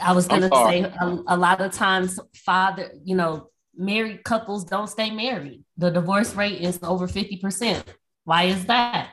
I 0.00 0.12
was 0.12 0.26
gonna 0.26 0.50
say 0.66 0.82
a, 0.82 1.18
a 1.28 1.36
lot 1.36 1.60
of 1.60 1.72
times, 1.72 2.18
father, 2.34 2.92
you 3.04 3.16
know, 3.16 3.48
married 3.76 4.24
couples 4.24 4.64
don't 4.64 4.88
stay 4.88 5.10
married. 5.10 5.64
The 5.76 5.90
divorce 5.90 6.34
rate 6.34 6.60
is 6.60 6.78
over 6.82 7.06
50%. 7.06 7.82
Why 8.24 8.44
is 8.44 8.64
that? 8.66 9.10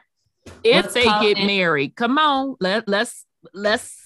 If 0.64 0.86
What's 0.86 0.94
they 0.94 1.04
get 1.04 1.46
married, 1.46 1.96
come 1.96 2.18
on, 2.18 2.56
let 2.60 2.88
let's 2.88 3.26
let's 3.54 4.02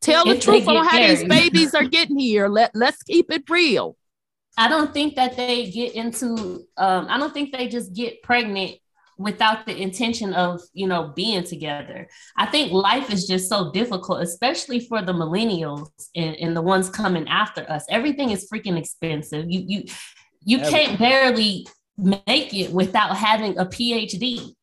tell 0.00 0.24
the 0.24 0.38
truth 0.38 0.66
on 0.66 0.84
how 0.84 0.98
married. 0.98 1.18
these 1.18 1.28
babies 1.28 1.74
are 1.74 1.84
getting 1.84 2.18
here. 2.18 2.48
Let 2.48 2.72
let's 2.74 3.02
keep 3.02 3.30
it 3.30 3.48
real. 3.48 3.96
I 4.60 4.68
don't 4.68 4.92
think 4.92 5.16
that 5.16 5.38
they 5.38 5.70
get 5.70 5.94
into 5.94 6.66
um, 6.76 7.06
I 7.08 7.18
don't 7.18 7.32
think 7.32 7.50
they 7.50 7.66
just 7.66 7.94
get 7.94 8.22
pregnant 8.22 8.72
without 9.16 9.64
the 9.64 9.74
intention 9.74 10.34
of 10.34 10.60
you 10.74 10.86
know 10.86 11.14
being 11.16 11.44
together. 11.44 12.06
I 12.36 12.44
think 12.44 12.70
life 12.70 13.10
is 13.10 13.26
just 13.26 13.48
so 13.48 13.72
difficult 13.72 14.20
especially 14.20 14.80
for 14.80 15.00
the 15.00 15.14
millennials 15.14 15.88
and, 16.14 16.36
and 16.36 16.54
the 16.54 16.60
ones 16.60 16.90
coming 16.90 17.26
after 17.26 17.62
us. 17.70 17.86
Everything 17.88 18.32
is 18.32 18.50
freaking 18.52 18.76
expensive. 18.76 19.46
You 19.48 19.64
you 19.66 19.84
you 20.44 20.58
can't 20.58 20.98
barely 20.98 21.66
make 21.96 22.52
it 22.52 22.70
without 22.72 23.14
having 23.16 23.58
a 23.58 23.66
phd 23.66 24.54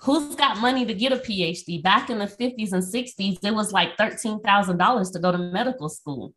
who's 0.00 0.34
got 0.36 0.56
money 0.56 0.86
to 0.86 0.94
get 0.94 1.12
a 1.12 1.16
phd 1.16 1.82
back 1.82 2.08
in 2.08 2.18
the 2.18 2.24
50s 2.24 2.72
and 2.72 2.82
60s 2.82 3.38
it 3.44 3.54
was 3.54 3.72
like 3.72 3.94
$13000 3.98 5.12
to 5.12 5.18
go 5.18 5.30
to 5.30 5.36
medical 5.38 5.90
school 5.90 6.32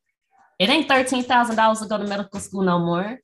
it 0.62 0.70
ain't 0.70 0.88
$13000 0.88 1.80
to 1.82 1.88
go 1.92 1.98
to 1.98 2.08
medical 2.14 2.40
school 2.40 2.64
no 2.64 2.78
more 2.80 3.20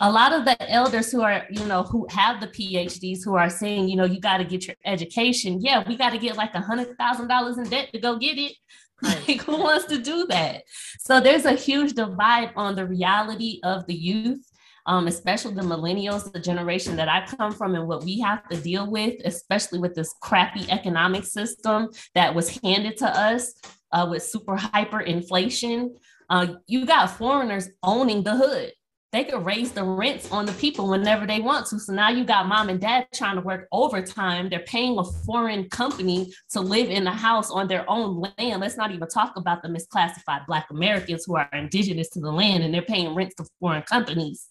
a 0.00 0.10
lot 0.10 0.32
of 0.32 0.44
the 0.44 0.56
elders 0.70 1.12
who 1.12 1.22
are, 1.22 1.44
you 1.48 1.64
know, 1.66 1.84
who 1.84 2.06
have 2.10 2.40
the 2.40 2.48
PhDs 2.48 3.20
who 3.24 3.36
are 3.36 3.48
saying, 3.48 3.88
you 3.88 3.94
know, 3.94 4.04
you 4.04 4.20
got 4.20 4.38
to 4.38 4.44
get 4.44 4.66
your 4.66 4.74
education. 4.84 5.60
Yeah, 5.60 5.84
we 5.86 5.96
got 5.96 6.10
to 6.10 6.18
get 6.18 6.36
like 6.36 6.52
a 6.54 6.60
hundred 6.60 6.98
thousand 6.98 7.28
dollars 7.28 7.56
in 7.56 7.64
debt 7.64 7.90
to 7.92 8.00
go 8.00 8.18
get 8.18 8.36
it. 8.36 8.52
Like, 9.02 9.42
who 9.42 9.58
wants 9.58 9.86
to 9.86 9.98
do 9.98 10.26
that? 10.28 10.62
So 11.00 11.20
there's 11.20 11.44
a 11.44 11.54
huge 11.54 11.94
divide 11.94 12.50
on 12.54 12.76
the 12.76 12.86
reality 12.86 13.58
of 13.64 13.84
the 13.86 13.94
youth. 13.94 14.40
um, 14.86 15.06
especially 15.06 15.54
the 15.54 15.62
millennials, 15.62 16.32
the 16.32 16.40
generation 16.40 16.96
that 16.96 17.08
I 17.08 17.24
come 17.26 17.52
from, 17.52 17.74
and 17.76 17.86
what 17.86 18.04
we 18.04 18.20
have 18.20 18.48
to 18.48 18.56
deal 18.56 18.90
with, 18.90 19.14
especially 19.24 19.78
with 19.78 19.94
this 19.94 20.12
crappy 20.20 20.68
economic 20.70 21.24
system 21.24 21.88
that 22.14 22.34
was 22.34 22.58
handed 22.58 22.96
to 22.98 23.06
us 23.06 23.54
uh, 23.92 24.06
with 24.10 24.22
super 24.22 24.56
hyper 24.56 25.00
inflation. 25.00 25.94
Uh, 26.32 26.54
you 26.66 26.86
got 26.86 27.10
foreigners 27.10 27.68
owning 27.82 28.22
the 28.22 28.34
hood 28.34 28.72
they 29.12 29.24
could 29.24 29.44
raise 29.44 29.72
the 29.72 29.84
rents 29.84 30.32
on 30.32 30.46
the 30.46 30.52
people 30.54 30.88
whenever 30.88 31.26
they 31.26 31.38
want 31.38 31.66
to. 31.66 31.78
So 31.78 31.92
now 31.92 32.08
you 32.08 32.24
got 32.24 32.48
mom 32.48 32.70
and 32.70 32.80
dad 32.80 33.08
trying 33.12 33.36
to 33.36 33.42
work 33.42 33.68
overtime. 33.70 34.48
They're 34.48 34.60
paying 34.60 34.98
a 34.98 35.04
foreign 35.04 35.68
company 35.68 36.32
to 36.52 36.60
live 36.60 36.88
in 36.88 37.04
the 37.04 37.10
house 37.10 37.50
on 37.50 37.68
their 37.68 37.88
own 37.90 38.22
land. 38.38 38.62
Let's 38.62 38.78
not 38.78 38.90
even 38.90 39.06
talk 39.08 39.36
about 39.36 39.62
the 39.62 39.68
misclassified 39.68 40.46
Black 40.46 40.70
Americans 40.70 41.24
who 41.26 41.36
are 41.36 41.48
indigenous 41.52 42.08
to 42.10 42.20
the 42.20 42.32
land 42.32 42.64
and 42.64 42.72
they're 42.72 42.80
paying 42.80 43.14
rents 43.14 43.34
to 43.34 43.44
foreign 43.60 43.82
companies. 43.82 44.48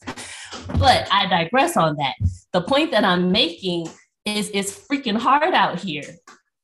But 0.78 1.08
I 1.12 1.26
digress 1.28 1.76
on 1.76 1.96
that. 1.96 2.14
The 2.52 2.62
point 2.62 2.92
that 2.92 3.04
I'm 3.04 3.32
making 3.32 3.88
is 4.26 4.52
it's 4.54 4.72
freaking 4.88 5.18
hard 5.18 5.56
out 5.56 5.80
here. 5.80 6.04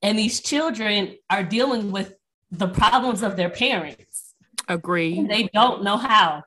And 0.03 0.20
these 0.20 0.41
children 0.41 1.15
are 1.32 1.41
dealing 1.41 1.91
with 1.91 2.13
the 2.51 2.68
problems 2.68 3.24
of 3.24 3.36
their 3.36 3.49
parents. 3.49 4.07
Agree. 4.68 5.26
They 5.26 5.49
don't 5.53 5.84
know 5.84 5.97
how 5.97 6.43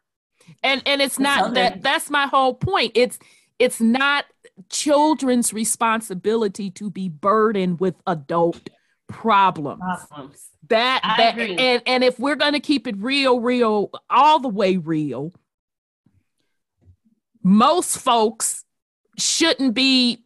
and 0.63 0.83
and 0.87 1.01
it's 1.01 1.19
not 1.19 1.55
that 1.55 1.83
that's 1.83 2.11
my 2.11 2.27
whole 2.27 2.55
point 2.55 2.93
it's 2.95 3.19
it's 3.59 3.81
not 3.81 4.25
children's 4.69 5.53
responsibility 5.53 6.71
to 6.71 6.91
be 6.91 7.09
burdened 7.09 7.81
with 7.81 7.95
adult 8.07 8.69
problems, 9.09 9.81
problems. 9.81 10.49
that 10.69 11.01
I 11.03 11.17
that 11.17 11.35
agree. 11.35 11.57
and 11.57 11.83
and 11.87 12.05
if 12.05 12.19
we're 12.19 12.37
going 12.37 12.53
to 12.53 12.61
keep 12.61 12.87
it 12.87 12.97
real 12.99 13.41
real 13.41 13.91
all 14.09 14.39
the 14.39 14.49
way 14.49 14.77
real 14.77 15.33
most 17.43 17.99
folks 17.99 18.65
shouldn't 19.19 19.75
be 19.75 20.25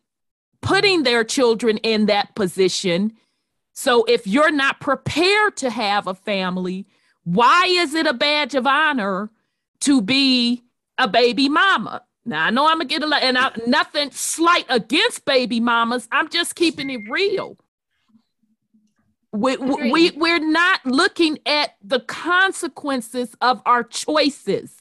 putting 0.61 1.03
their 1.03 1.25
children 1.25 1.79
in 1.79 2.07
that 2.07 2.35
position 2.35 3.13
so 3.73 4.05
if 4.05 4.27
you're 4.27 4.53
not 4.53 4.81
prepared 4.81 5.57
to 5.57 5.71
have 5.71 6.07
a 6.07 6.15
family 6.15 6.87
why 7.25 7.67
is 7.67 7.95
it 7.95 8.07
a 8.07 8.15
badge 8.15 8.55
of 8.55 8.67
honor 8.67 9.31
to 9.81 10.01
be 10.01 10.63
a 10.99 11.09
baby 11.09 11.49
mama. 11.49 12.03
Now 12.25 12.47
I 12.47 12.51
know 12.51 12.67
I'm 12.67 12.79
gonna 12.79 12.87
get 12.87 13.03
a 13.03 13.07
lot, 13.07 13.23
and 13.23 13.37
I, 13.37 13.53
nothing 13.67 14.11
slight 14.11 14.67
against 14.69 15.25
baby 15.25 15.61
mamas. 15.61 16.09
I'm 16.11 16.29
just 16.31 16.55
keeping 16.55 16.91
it 16.91 17.03
real. 17.11 17.59
We, 19.33 19.57
we 19.57 20.13
we're 20.13 20.39
not 20.39 20.87
looking 20.87 21.39
at 21.45 21.75
the 21.83 22.01
consequences 22.01 23.35
of 23.41 23.61
our 23.67 23.83
choices. 23.83 24.77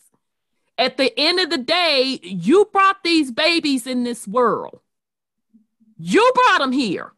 At 0.77 0.97
the 0.97 1.11
end 1.19 1.39
of 1.39 1.49
the 1.49 1.57
day, 1.57 2.19
you 2.21 2.69
brought 2.71 3.03
these 3.03 3.31
babies 3.31 3.87
in 3.87 4.03
this 4.03 4.27
world. 4.27 4.79
You 5.97 6.31
brought 6.35 6.59
them 6.59 6.71
here. 6.71 7.11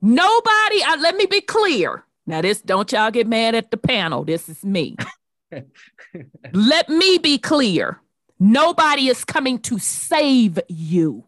Nobody, 0.00 0.82
uh, 0.82 0.96
let 0.98 1.16
me 1.16 1.26
be 1.26 1.40
clear. 1.40 2.05
Now, 2.26 2.40
this 2.42 2.60
don't 2.60 2.90
y'all 2.90 3.10
get 3.10 3.26
mad 3.26 3.54
at 3.54 3.70
the 3.70 3.76
panel. 3.76 4.24
This 4.24 4.48
is 4.48 4.64
me. 4.64 4.96
Let 6.52 6.88
me 6.88 7.18
be 7.18 7.38
clear. 7.38 8.00
Nobody 8.38 9.08
is 9.08 9.24
coming 9.24 9.58
to 9.60 9.78
save 9.78 10.58
you. 10.68 11.24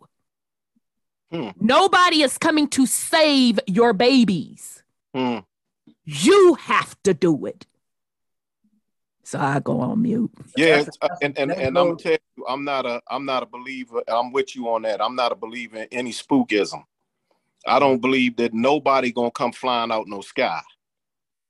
Hmm. 1.30 1.50
Nobody 1.60 2.22
is 2.22 2.38
coming 2.38 2.68
to 2.68 2.86
save 2.86 3.60
your 3.66 3.92
babies. 3.92 4.82
Hmm. 5.14 5.38
You 6.04 6.54
have 6.54 7.00
to 7.02 7.14
do 7.14 7.46
it. 7.46 7.66
So 9.22 9.38
I 9.38 9.60
go 9.60 9.80
on 9.80 10.00
mute. 10.00 10.30
Yeah, 10.56 10.84
uh, 11.02 11.08
and 11.20 11.38
and, 11.38 11.52
and 11.52 11.76
I'm 11.78 11.88
gonna 11.88 11.96
tell 11.96 12.12
you, 12.12 12.46
I'm 12.46 12.64
not 12.64 12.86
a 12.86 13.02
I'm 13.10 13.26
not 13.26 13.42
a 13.42 13.46
believer. 13.46 14.02
I'm 14.08 14.32
with 14.32 14.56
you 14.56 14.70
on 14.70 14.82
that. 14.82 15.02
I'm 15.02 15.14
not 15.14 15.32
a 15.32 15.34
believer 15.34 15.76
in 15.76 15.88
any 15.92 16.12
spookism. 16.12 16.82
I 17.66 17.78
don't 17.78 18.00
believe 18.00 18.36
that 18.36 18.54
nobody 18.54 19.12
gonna 19.12 19.30
come 19.30 19.52
flying 19.52 19.92
out 19.92 20.06
no 20.06 20.22
sky. 20.22 20.62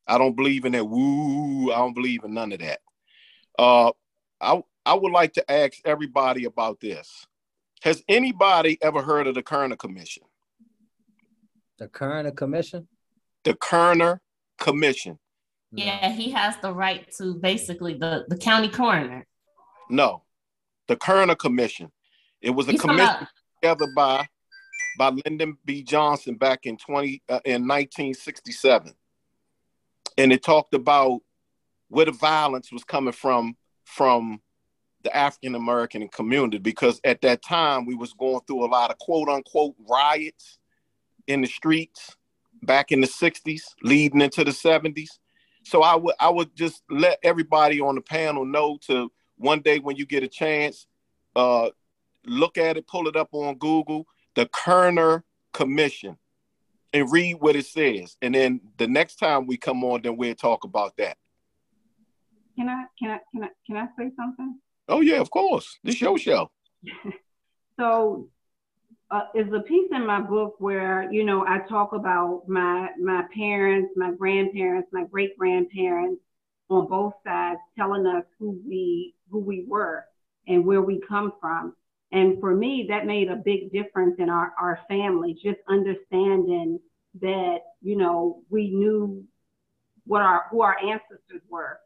I 0.09 0.17
don't 0.17 0.35
believe 0.35 0.65
in 0.65 0.73
that 0.73 0.89
woo. 0.89 1.71
I 1.71 1.77
don't 1.77 1.95
believe 1.95 2.25
in 2.25 2.33
none 2.33 2.53
of 2.53 2.61
that. 2.61 2.81
Uh, 3.59 3.93
I 4.41 4.63
I 4.87 4.95
would 4.95 5.13
like 5.13 5.35
to 5.35 5.51
ask 5.51 5.75
everybody 5.85 6.47
about 6.47 6.81
this. 6.81 7.27
Has 7.83 8.03
anybody 8.09 8.79
ever 8.83 9.03
heard 9.03 9.27
of 9.27 9.35
the 9.35 9.43
Kerner 9.43 9.77
Commission? 9.77 10.23
The 11.79 11.89
Kerner 11.89 12.31
Commission? 12.31 12.89
The 13.45 13.55
Kerner 13.55 14.21
Commission. 14.59 15.19
Yeah, 15.73 16.11
he 16.11 16.31
has 16.31 16.57
the 16.57 16.73
right 16.73 17.13
to 17.19 17.35
basically 17.35 17.95
the, 17.95 18.25
the 18.29 18.37
county 18.37 18.69
coroner. 18.69 19.27
No, 19.91 20.23
the 20.89 20.97
Kerner 20.97 21.35
Commission. 21.35 21.93
It 22.41 22.51
was 22.51 22.67
a 22.69 22.73
He's 22.73 22.81
commission 22.81 23.29
together 23.61 23.87
by 23.95 24.27
by 24.97 25.11
Lyndon 25.11 25.59
B. 25.67 25.83
Johnson 25.83 26.37
back 26.37 26.65
in 26.65 26.79
20 26.79 27.23
uh, 27.29 27.41
in 27.45 27.69
1967 27.69 28.95
and 30.19 30.33
it 30.33 30.43
talked 30.43 30.75
about 30.75 31.21
where 31.89 32.05
the 32.05 32.13
violence 32.13 32.71
was 32.71 32.85
coming 32.85 33.13
from 33.13 33.57
from 33.85 34.43
the 35.03 35.17
African 35.17 35.55
American 35.55 36.07
community 36.09 36.59
because 36.59 37.01
at 37.05 37.23
that 37.23 37.43
time 37.43 37.87
we 37.87 37.95
was 37.95 38.13
going 38.13 38.41
through 38.47 38.65
a 38.65 38.67
lot 38.67 38.91
of 38.91 38.99
quote 38.99 39.29
unquote 39.29 39.75
riots 39.89 40.59
in 41.27 41.41
the 41.41 41.47
streets 41.47 42.17
back 42.63 42.91
in 42.91 43.01
the 43.01 43.07
60s 43.07 43.63
leading 43.83 44.21
into 44.21 44.43
the 44.45 44.51
70s 44.51 45.11
so 45.65 45.83
I 45.83 45.95
would 45.95 46.15
I 46.19 46.29
would 46.29 46.55
just 46.57 46.83
let 46.91 47.19
everybody 47.23 47.81
on 47.81 47.95
the 47.95 48.01
panel 48.01 48.45
know 48.45 48.79
to 48.89 49.11
one 49.37 49.61
day 49.61 49.79
when 49.79 49.97
you 49.97 50.05
get 50.05 50.25
a 50.25 50.29
chance 50.29 50.87
uh 51.37 51.71
look 52.27 52.59
at 52.59 52.77
it 52.77 52.89
pull 52.89 53.07
it 53.07 53.17
up 53.17 53.29
on 53.33 53.57
Google 53.57 54.07
the 54.35 54.47
Kerner 54.53 55.25
Commission 55.53 56.19
and 56.93 57.11
read 57.13 57.35
what 57.35 57.57
it 57.57 57.67
says. 57.67 58.17
And 58.23 58.35
then 58.35 58.61
the 58.79 58.87
next 58.87 59.17
time 59.17 59.47
we 59.47 59.57
come 59.57 59.85
on, 59.85 60.03
then 60.03 60.17
we'll 60.17 60.35
talk 60.35 60.65
about 60.65 60.97
that. 60.97 61.17
Can 62.57 62.69
I 62.69 62.85
can 62.99 63.11
I 63.11 63.19
can 63.33 63.45
I 63.45 63.49
can 63.67 63.77
I 63.77 63.87
say 63.97 64.11
something? 64.17 64.59
Oh 64.89 65.01
yeah, 65.01 65.21
of 65.21 65.31
course. 65.31 65.79
This 65.85 66.01
your 66.01 66.19
show. 66.19 66.51
so 67.79 68.29
uh, 69.11 69.23
is 69.35 69.53
a 69.53 69.61
piece 69.61 69.89
in 69.93 70.05
my 70.07 70.21
book 70.21 70.57
where 70.59 71.11
you 71.13 71.25
know 71.25 71.47
I 71.47 71.61
talk 71.69 71.93
about 71.93 72.43
my 72.49 72.91
my 73.01 73.25
parents, 73.35 73.93
my 73.97 74.13
grandparents, 74.13 74.89
my 74.93 75.05
great 75.05 75.39
grandparents 75.39 76.21
on 76.69 76.89
both 76.89 77.15
sides, 77.25 77.61
telling 77.77 78.07
us 78.07 78.25
who 78.39 78.61
we 78.67 79.15
who 79.31 79.39
we 79.39 79.65
were 79.67 80.05
and 80.47 80.65
where 80.65 80.83
we 80.83 81.01
come 81.09 81.33
from. 81.41 81.75
And 82.11 82.41
for 82.41 82.55
me, 82.55 82.87
that 82.89 83.07
made 83.07 83.29
a 83.29 83.37
big 83.37 83.71
difference 83.71 84.17
in 84.19 84.31
our, 84.31 84.53
our 84.61 84.81
family, 84.89 85.35
just 85.35 85.59
understanding 85.69 86.81
that, 87.21 87.59
you 87.83 87.97
know, 87.97 88.43
we 88.49 88.71
knew 88.71 89.25
what 90.07 90.23
our 90.23 90.47
who 90.51 90.63
our 90.63 90.77
ancestors 90.79 91.43
were, 91.51 91.79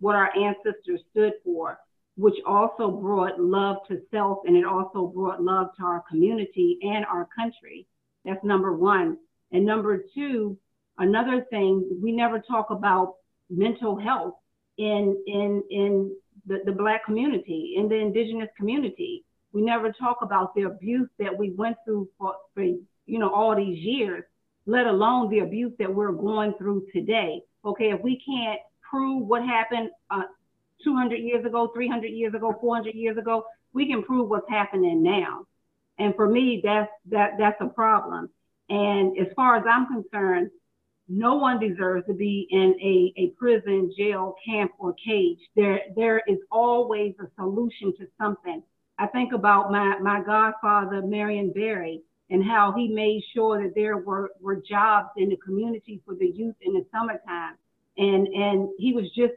what 0.00 0.16
our 0.16 0.36
ancestors 0.36 1.00
stood 1.10 1.32
for, 1.44 1.78
which 2.16 2.34
also 2.44 2.90
brought 2.90 3.40
love 3.40 3.76
to 3.88 4.00
self 4.10 4.38
and 4.46 4.56
it 4.56 4.64
also 4.64 5.06
brought 5.06 5.42
love 5.42 5.68
to 5.78 5.84
our 5.84 6.02
community 6.08 6.78
and 6.82 7.04
our 7.06 7.28
country. 7.36 7.86
That's 8.24 8.42
number 8.44 8.76
one. 8.76 9.16
And 9.52 9.64
number 9.64 10.02
two, 10.12 10.58
another 10.98 11.46
thing, 11.50 11.88
we 12.02 12.10
never 12.10 12.40
talk 12.40 12.70
about 12.70 13.14
mental 13.48 13.96
health 13.96 14.34
in 14.76 15.16
in 15.28 15.62
in 15.70 16.16
the, 16.46 16.62
the 16.64 16.72
black 16.72 17.04
community, 17.04 17.74
in 17.76 17.88
the 17.88 17.96
indigenous 17.96 18.48
community 18.56 19.24
we 19.52 19.62
never 19.62 19.92
talk 19.92 20.18
about 20.22 20.54
the 20.54 20.62
abuse 20.62 21.08
that 21.18 21.36
we 21.36 21.50
went 21.50 21.76
through 21.84 22.08
for, 22.18 22.34
for 22.54 22.62
you 22.62 23.18
know 23.18 23.32
all 23.32 23.56
these 23.56 23.78
years, 23.78 24.24
let 24.66 24.86
alone 24.86 25.30
the 25.30 25.40
abuse 25.40 25.72
that 25.78 25.92
we're 25.92 26.12
going 26.12 26.54
through 26.58 26.86
today. 26.92 27.40
Okay, 27.64 27.90
if 27.90 28.00
we 28.02 28.20
can't 28.24 28.60
prove 28.88 29.26
what 29.26 29.42
happened 29.42 29.90
uh, 30.10 30.22
200 30.84 31.16
years 31.16 31.44
ago, 31.44 31.70
300 31.74 32.06
years 32.08 32.34
ago, 32.34 32.54
400 32.60 32.94
years 32.94 33.16
ago, 33.18 33.44
we 33.72 33.86
can 33.86 34.02
prove 34.02 34.28
what's 34.28 34.48
happening 34.48 35.02
now. 35.02 35.44
And 35.98 36.14
for 36.14 36.28
me, 36.28 36.60
that's 36.62 36.90
that 37.10 37.32
that's 37.38 37.60
a 37.60 37.66
problem. 37.66 38.30
And 38.68 39.18
as 39.18 39.28
far 39.34 39.56
as 39.56 39.64
I'm 39.68 39.86
concerned, 39.86 40.50
no 41.08 41.36
one 41.36 41.58
deserves 41.58 42.06
to 42.06 42.12
be 42.12 42.46
in 42.50 42.74
a, 42.82 43.20
a 43.20 43.30
prison, 43.38 43.90
jail, 43.96 44.34
camp, 44.46 44.72
or 44.78 44.94
cage. 45.04 45.38
There 45.56 45.80
there 45.96 46.22
is 46.28 46.38
always 46.52 47.14
a 47.20 47.26
solution 47.36 47.94
to 47.98 48.06
something. 48.20 48.62
I 48.98 49.06
think 49.06 49.32
about 49.32 49.70
my, 49.70 49.98
my 50.00 50.20
godfather, 50.22 51.02
Marion 51.02 51.52
Barry, 51.52 52.02
and 52.30 52.44
how 52.44 52.74
he 52.76 52.88
made 52.88 53.22
sure 53.32 53.62
that 53.62 53.74
there 53.74 53.96
were, 53.98 54.30
were 54.40 54.56
jobs 54.56 55.10
in 55.16 55.28
the 55.28 55.36
community 55.36 56.02
for 56.04 56.14
the 56.14 56.26
youth 56.26 56.56
in 56.60 56.74
the 56.74 56.84
summertime. 56.92 57.54
And, 57.96 58.26
and 58.28 58.68
he 58.78 58.92
was 58.92 59.06
just 59.16 59.34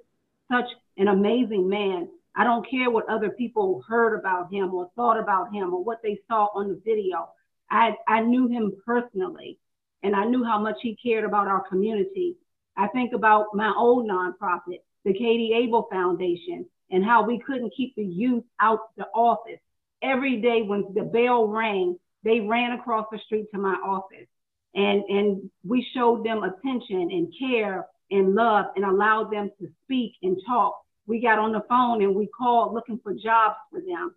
such 0.52 0.68
an 0.98 1.08
amazing 1.08 1.70
man. 1.70 2.10
I 2.36 2.44
don't 2.44 2.70
care 2.70 2.90
what 2.90 3.08
other 3.10 3.30
people 3.30 3.84
heard 3.88 4.18
about 4.18 4.52
him 4.52 4.74
or 4.74 4.90
thought 4.96 5.20
about 5.20 5.54
him 5.54 5.74
or 5.74 5.84
what 5.84 6.02
they 6.02 6.20
saw 6.28 6.48
on 6.56 6.70
the 6.70 6.82
video. 6.84 7.30
I, 7.70 7.96
I 8.08 8.22
knew 8.22 8.48
him 8.48 8.74
personally 8.86 9.58
and 10.04 10.16
I 10.16 10.26
knew 10.26 10.44
how 10.44 10.60
much 10.60 10.78
he 10.82 10.96
cared 10.96 11.24
about 11.24 11.48
our 11.48 11.62
community. 11.68 12.36
I 12.76 12.88
think 12.88 13.14
about 13.14 13.54
my 13.54 13.74
old 13.78 14.10
nonprofit, 14.10 14.82
the 15.06 15.14
Katie 15.14 15.54
Abel 15.54 15.88
Foundation, 15.92 16.66
and 16.92 17.04
how 17.04 17.24
we 17.24 17.40
couldn't 17.40 17.74
keep 17.76 17.96
the 17.96 18.04
youth 18.04 18.44
out 18.60 18.80
the 18.98 19.06
office. 19.16 19.60
Every 20.04 20.42
day 20.42 20.62
when 20.62 20.94
the 20.94 21.04
bell 21.04 21.48
rang, 21.48 21.98
they 22.24 22.42
ran 22.42 22.78
across 22.78 23.08
the 23.12 23.20
street 23.26 23.48
to 23.54 23.60
my 23.60 23.74
office. 23.74 24.28
And, 24.76 25.04
and 25.04 25.50
we 25.66 25.86
showed 25.94 26.26
them 26.26 26.44
attention 26.44 27.10
and 27.12 27.34
care 27.38 27.88
and 28.10 28.36
love 28.36 28.66
and 28.76 28.86
allowed 28.86 29.32
them 29.32 29.52
to 29.60 29.68
speak 29.84 30.14
and 30.22 30.38
talk. 30.48 30.78
We 31.08 31.22
got 31.22 31.40
on 31.40 31.52
the 31.52 31.64
phone 31.68 32.02
and 32.02 32.16
we 32.16 32.28
called 32.28 32.74
looking 32.74 33.00
for 33.02 33.14
jobs 33.14 33.56
for 33.72 33.82
them. 33.82 34.16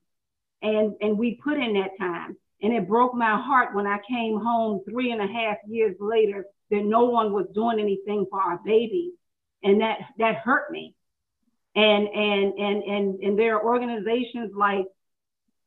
And, 0.63 0.95
and 1.01 1.19
we 1.19 1.41
put 1.43 1.55
in 1.55 1.75
that 1.75 1.91
time. 1.99 2.37
And 2.63 2.73
it 2.73 2.89
broke 2.89 3.15
my 3.15 3.41
heart 3.41 3.75
when 3.75 3.87
I 3.87 3.99
came 4.09 4.39
home 4.39 4.83
three 4.89 5.11
and 5.11 5.21
a 5.21 5.27
half 5.27 5.57
years 5.69 5.97
later 6.01 6.47
that 6.71 6.85
no 6.85 7.05
one 7.05 7.33
was 7.33 7.47
doing 7.55 7.79
anything 7.79 8.27
for 8.31 8.41
our 8.41 8.59
babies. 8.65 9.13
And 9.63 9.81
that, 9.81 9.99
that 10.19 10.37
hurt 10.37 10.71
me. 10.71 10.95
And, 11.77 12.09
and, 12.09 12.55
and, 12.59 12.83
and, 12.85 13.21
and 13.21 13.39
there 13.39 13.57
are 13.57 13.65
organizations 13.65 14.53
like 14.55 14.87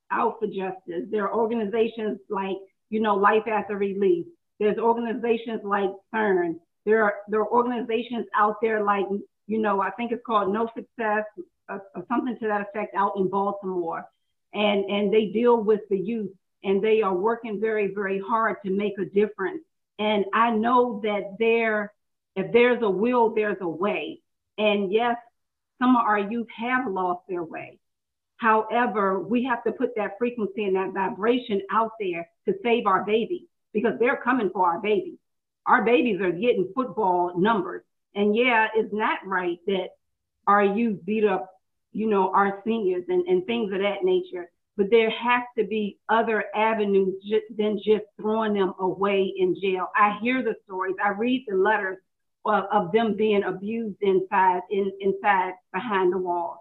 for 0.10 0.48
Justice. 0.48 1.06
There 1.12 1.28
are 1.28 1.34
organizations 1.34 2.20
like, 2.30 2.56
you 2.90 3.02
know, 3.02 3.16
Life 3.16 3.44
After 3.48 3.76
Release. 3.76 4.26
There's 4.60 4.78
organizations 4.78 5.62
like 5.64 5.90
CERN. 6.14 6.56
There 6.86 7.04
are, 7.04 7.16
there 7.28 7.42
are 7.42 7.52
organizations 7.52 8.26
out 8.36 8.56
there 8.62 8.84
like, 8.84 9.06
you 9.48 9.60
know, 9.60 9.82
I 9.82 9.92
think 9.92 10.12
it's 10.12 10.24
called 10.26 10.54
No 10.54 10.70
Success 10.76 11.26
or, 11.70 11.84
or 11.96 12.06
something 12.08 12.38
to 12.40 12.48
that 12.48 12.62
effect 12.62 12.96
out 12.96 13.14
in 13.18 13.30
Baltimore. 13.30 14.06
And, 14.54 14.86
and 14.86 15.14
they 15.14 15.28
deal 15.28 15.62
with 15.62 15.82
the 15.90 15.98
youth 15.98 16.32
and 16.64 16.82
they 16.82 17.02
are 17.02 17.14
working 17.14 17.60
very, 17.60 17.94
very 17.94 18.20
hard 18.20 18.58
to 18.66 18.72
make 18.72 18.98
a 18.98 19.06
difference. 19.06 19.62
And 20.00 20.26
I 20.34 20.52
know 20.52 21.02
that 21.04 21.36
there, 21.40 21.94
if 22.36 22.52
there's 22.54 22.82
a 22.82 22.90
will, 22.90 23.34
there's 23.36 23.58
a 23.62 23.68
way. 23.68 24.22
And 24.58 24.92
yes, 24.92 25.18
some 25.80 25.96
of 25.96 26.06
our 26.06 26.20
youth 26.20 26.48
have 26.56 26.92
lost 26.92 27.22
their 27.28 27.44
way. 27.44 27.80
However, 28.38 29.20
we 29.20 29.44
have 29.46 29.64
to 29.64 29.72
put 29.72 29.96
that 29.96 30.18
frequency 30.18 30.66
and 30.66 30.76
that 30.76 30.94
vibration 30.94 31.62
out 31.72 31.92
there 32.00 32.30
to 32.48 32.54
save 32.64 32.86
our 32.86 33.04
babies 33.04 33.48
because 33.74 33.94
they're 34.00 34.22
coming 34.24 34.50
for 34.52 34.66
our 34.66 34.80
babies. 34.80 35.18
Our 35.66 35.84
babies 35.84 36.22
are 36.22 36.32
getting 36.32 36.72
football 36.74 37.38
numbers. 37.38 37.84
And 38.16 38.36
yeah, 38.36 38.68
it's 38.76 38.94
not 38.94 39.20
right 39.26 39.60
that 39.68 39.90
our 40.46 40.64
youth 40.64 41.04
beat 41.06 41.26
up, 41.26 41.52
you 41.92 42.08
know, 42.08 42.32
our 42.34 42.62
seniors 42.66 43.04
and, 43.10 43.28
and 43.28 43.46
things 43.46 43.74
of 43.74 43.80
that 43.80 44.04
nature. 44.04 44.50
But 44.78 44.92
there 44.92 45.10
has 45.10 45.44
to 45.58 45.64
be 45.64 45.98
other 46.08 46.46
avenues 46.56 47.16
than 47.58 47.78
just 47.78 48.06
throwing 48.20 48.54
them 48.54 48.74
away 48.80 49.34
in 49.36 49.56
jail. 49.60 49.88
I 49.96 50.20
hear 50.22 50.44
the 50.44 50.56
stories, 50.66 50.96
I 51.04 51.10
read 51.10 51.46
the 51.48 51.56
letters 51.56 51.98
of, 52.48 52.92
them 52.92 53.16
being 53.16 53.44
abused 53.44 53.98
inside, 54.02 54.62
in, 54.72 54.92
inside 55.00 55.54
behind 55.74 56.14
the 56.14 56.18
walls. 56.18 56.58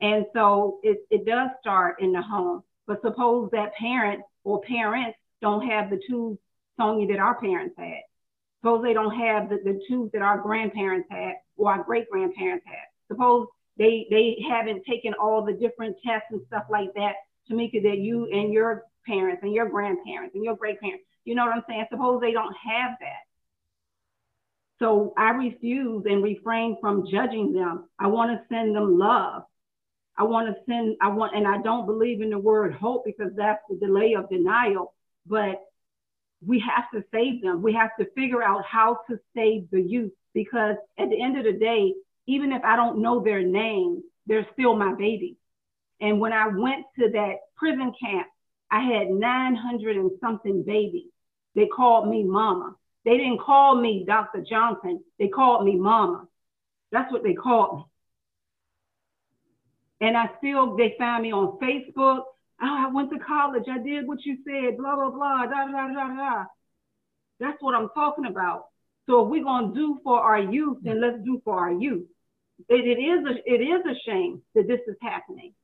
And 0.00 0.26
so 0.34 0.78
it, 0.82 0.98
it 1.10 1.24
does 1.24 1.50
start 1.60 2.00
in 2.00 2.12
the 2.12 2.22
home. 2.22 2.62
But 2.86 3.00
suppose 3.02 3.50
that 3.52 3.74
parent 3.74 4.22
or 4.44 4.60
parents 4.62 5.16
don't 5.40 5.66
have 5.66 5.90
the 5.90 6.00
tools, 6.08 6.38
Sonia, 6.76 7.06
that 7.08 7.20
our 7.20 7.40
parents 7.40 7.74
had. 7.78 8.02
Suppose 8.60 8.82
they 8.82 8.92
don't 8.92 9.14
have 9.14 9.48
the, 9.48 9.56
the 9.64 9.80
tools 9.88 10.10
that 10.12 10.22
our 10.22 10.38
grandparents 10.38 11.08
had 11.10 11.34
or 11.56 11.72
our 11.72 11.82
great 11.82 12.08
grandparents 12.10 12.64
had. 12.66 12.86
Suppose 13.08 13.46
they 13.76 14.06
they 14.10 14.36
haven't 14.48 14.84
taken 14.84 15.14
all 15.14 15.44
the 15.44 15.52
different 15.52 15.96
tests 16.04 16.28
and 16.30 16.40
stuff 16.46 16.64
like 16.70 16.92
that, 16.94 17.14
Tamika, 17.50 17.82
that 17.82 17.98
you 17.98 18.26
and 18.26 18.52
your 18.52 18.84
parents 19.06 19.42
and 19.42 19.52
your 19.52 19.68
grandparents 19.68 20.34
and 20.34 20.44
your 20.44 20.56
great 20.56 20.80
parents, 20.80 21.04
you 21.24 21.34
know 21.34 21.44
what 21.44 21.54
I'm 21.54 21.64
saying? 21.68 21.86
Suppose 21.90 22.20
they 22.20 22.32
don't 22.32 22.54
have 22.64 22.92
that. 23.00 23.22
So 24.82 25.14
I 25.16 25.30
refuse 25.30 26.02
and 26.06 26.24
refrain 26.24 26.76
from 26.80 27.06
judging 27.08 27.52
them. 27.52 27.88
I 28.00 28.08
want 28.08 28.32
to 28.32 28.44
send 28.52 28.74
them 28.74 28.98
love. 28.98 29.44
I 30.18 30.24
want 30.24 30.48
to 30.48 30.60
send, 30.68 30.96
I 31.00 31.08
want, 31.08 31.36
and 31.36 31.46
I 31.46 31.62
don't 31.62 31.86
believe 31.86 32.20
in 32.20 32.30
the 32.30 32.38
word 32.38 32.74
hope 32.74 33.04
because 33.04 33.30
that's 33.36 33.62
the 33.70 33.76
delay 33.76 34.14
of 34.14 34.28
denial, 34.28 34.92
but 35.24 35.62
we 36.44 36.58
have 36.58 36.90
to 36.92 37.06
save 37.14 37.42
them. 37.42 37.62
We 37.62 37.74
have 37.74 37.90
to 38.00 38.10
figure 38.16 38.42
out 38.42 38.64
how 38.64 38.98
to 39.08 39.20
save 39.36 39.70
the 39.70 39.80
youth 39.80 40.10
because 40.34 40.74
at 40.98 41.08
the 41.10 41.22
end 41.22 41.38
of 41.38 41.44
the 41.44 41.52
day, 41.52 41.94
even 42.26 42.50
if 42.50 42.64
I 42.64 42.74
don't 42.74 43.00
know 43.00 43.22
their 43.22 43.42
name, 43.42 44.02
they're 44.26 44.48
still 44.52 44.74
my 44.74 44.94
baby. 44.94 45.36
And 46.00 46.18
when 46.18 46.32
I 46.32 46.48
went 46.48 46.86
to 46.98 47.08
that 47.12 47.34
prison 47.56 47.92
camp, 48.02 48.26
I 48.68 48.80
had 48.80 49.10
900 49.10 49.96
and 49.96 50.10
something 50.20 50.64
babies. 50.64 51.10
They 51.54 51.66
called 51.66 52.08
me 52.08 52.24
mama. 52.24 52.74
They 53.04 53.16
didn't 53.16 53.40
call 53.40 53.80
me 53.80 54.04
Dr. 54.06 54.44
Johnson. 54.48 55.02
They 55.18 55.28
called 55.28 55.64
me 55.64 55.76
mama. 55.76 56.26
That's 56.92 57.10
what 57.12 57.24
they 57.24 57.34
called 57.34 57.78
me. 57.78 57.84
And 60.06 60.16
I 60.16 60.30
still, 60.38 60.76
they 60.76 60.94
found 60.98 61.22
me 61.22 61.32
on 61.32 61.58
Facebook. 61.58 62.22
Oh, 62.60 62.86
I 62.86 62.90
went 62.92 63.10
to 63.10 63.18
college. 63.18 63.64
I 63.70 63.78
did 63.78 64.06
what 64.06 64.24
you 64.24 64.38
said, 64.44 64.76
blah, 64.76 64.94
blah, 64.94 65.10
blah, 65.10 65.46
da, 65.46 65.66
da, 65.66 65.88
da, 65.88 66.08
da. 66.14 66.44
That's 67.40 67.60
what 67.60 67.74
I'm 67.74 67.88
talking 67.94 68.26
about. 68.26 68.66
So 69.06 69.24
if 69.24 69.30
we're 69.30 69.44
going 69.44 69.68
to 69.68 69.74
do 69.74 70.00
for 70.04 70.20
our 70.20 70.38
youth, 70.40 70.78
then 70.82 71.00
let's 71.00 71.24
do 71.24 71.40
for 71.44 71.58
our 71.58 71.72
youth. 71.72 72.06
It, 72.68 72.86
it, 72.86 73.00
is 73.00 73.24
a, 73.26 73.52
it 73.52 73.60
is 73.60 73.82
a 73.84 73.98
shame 74.08 74.42
that 74.54 74.68
this 74.68 74.80
is 74.86 74.96
happening. 75.02 75.54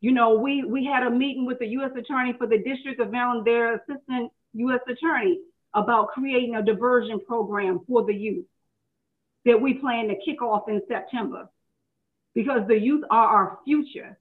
You 0.00 0.10
know, 0.10 0.34
we, 0.34 0.64
we 0.64 0.84
had 0.84 1.04
a 1.04 1.10
meeting 1.10 1.46
with 1.46 1.60
the 1.60 1.66
U.S. 1.68 1.92
Attorney 1.96 2.34
for 2.36 2.48
the 2.48 2.58
District 2.58 3.00
of 3.00 3.12
Maryland, 3.12 3.46
their 3.46 3.76
assistant 3.76 4.32
U.S. 4.54 4.80
Attorney, 4.88 5.38
about 5.74 6.08
creating 6.08 6.54
a 6.54 6.62
diversion 6.62 7.20
program 7.20 7.80
for 7.86 8.04
the 8.04 8.14
youth 8.14 8.46
that 9.44 9.60
we 9.60 9.74
plan 9.74 10.08
to 10.08 10.16
kick 10.24 10.42
off 10.42 10.68
in 10.68 10.82
September 10.88 11.48
because 12.34 12.66
the 12.68 12.78
youth 12.78 13.04
are 13.10 13.26
our 13.26 13.58
future. 13.64 14.18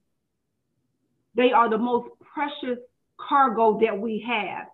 They 1.35 1.51
are 1.51 1.69
the 1.69 1.77
most 1.77 2.09
precious 2.33 2.79
cargo 3.17 3.79
that 3.81 3.99
we 3.99 4.25
have, 4.27 4.67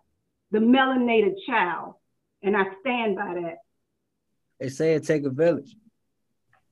the 0.51 0.59
melanated 0.59 1.35
child. 1.45 1.95
And 2.41 2.55
I 2.55 2.63
stand 2.81 3.15
by 3.15 3.33
that. 3.41 3.57
They 4.59 4.69
say 4.69 4.93
it 4.93 5.03
take 5.03 5.25
a 5.25 5.29
village. 5.29 5.75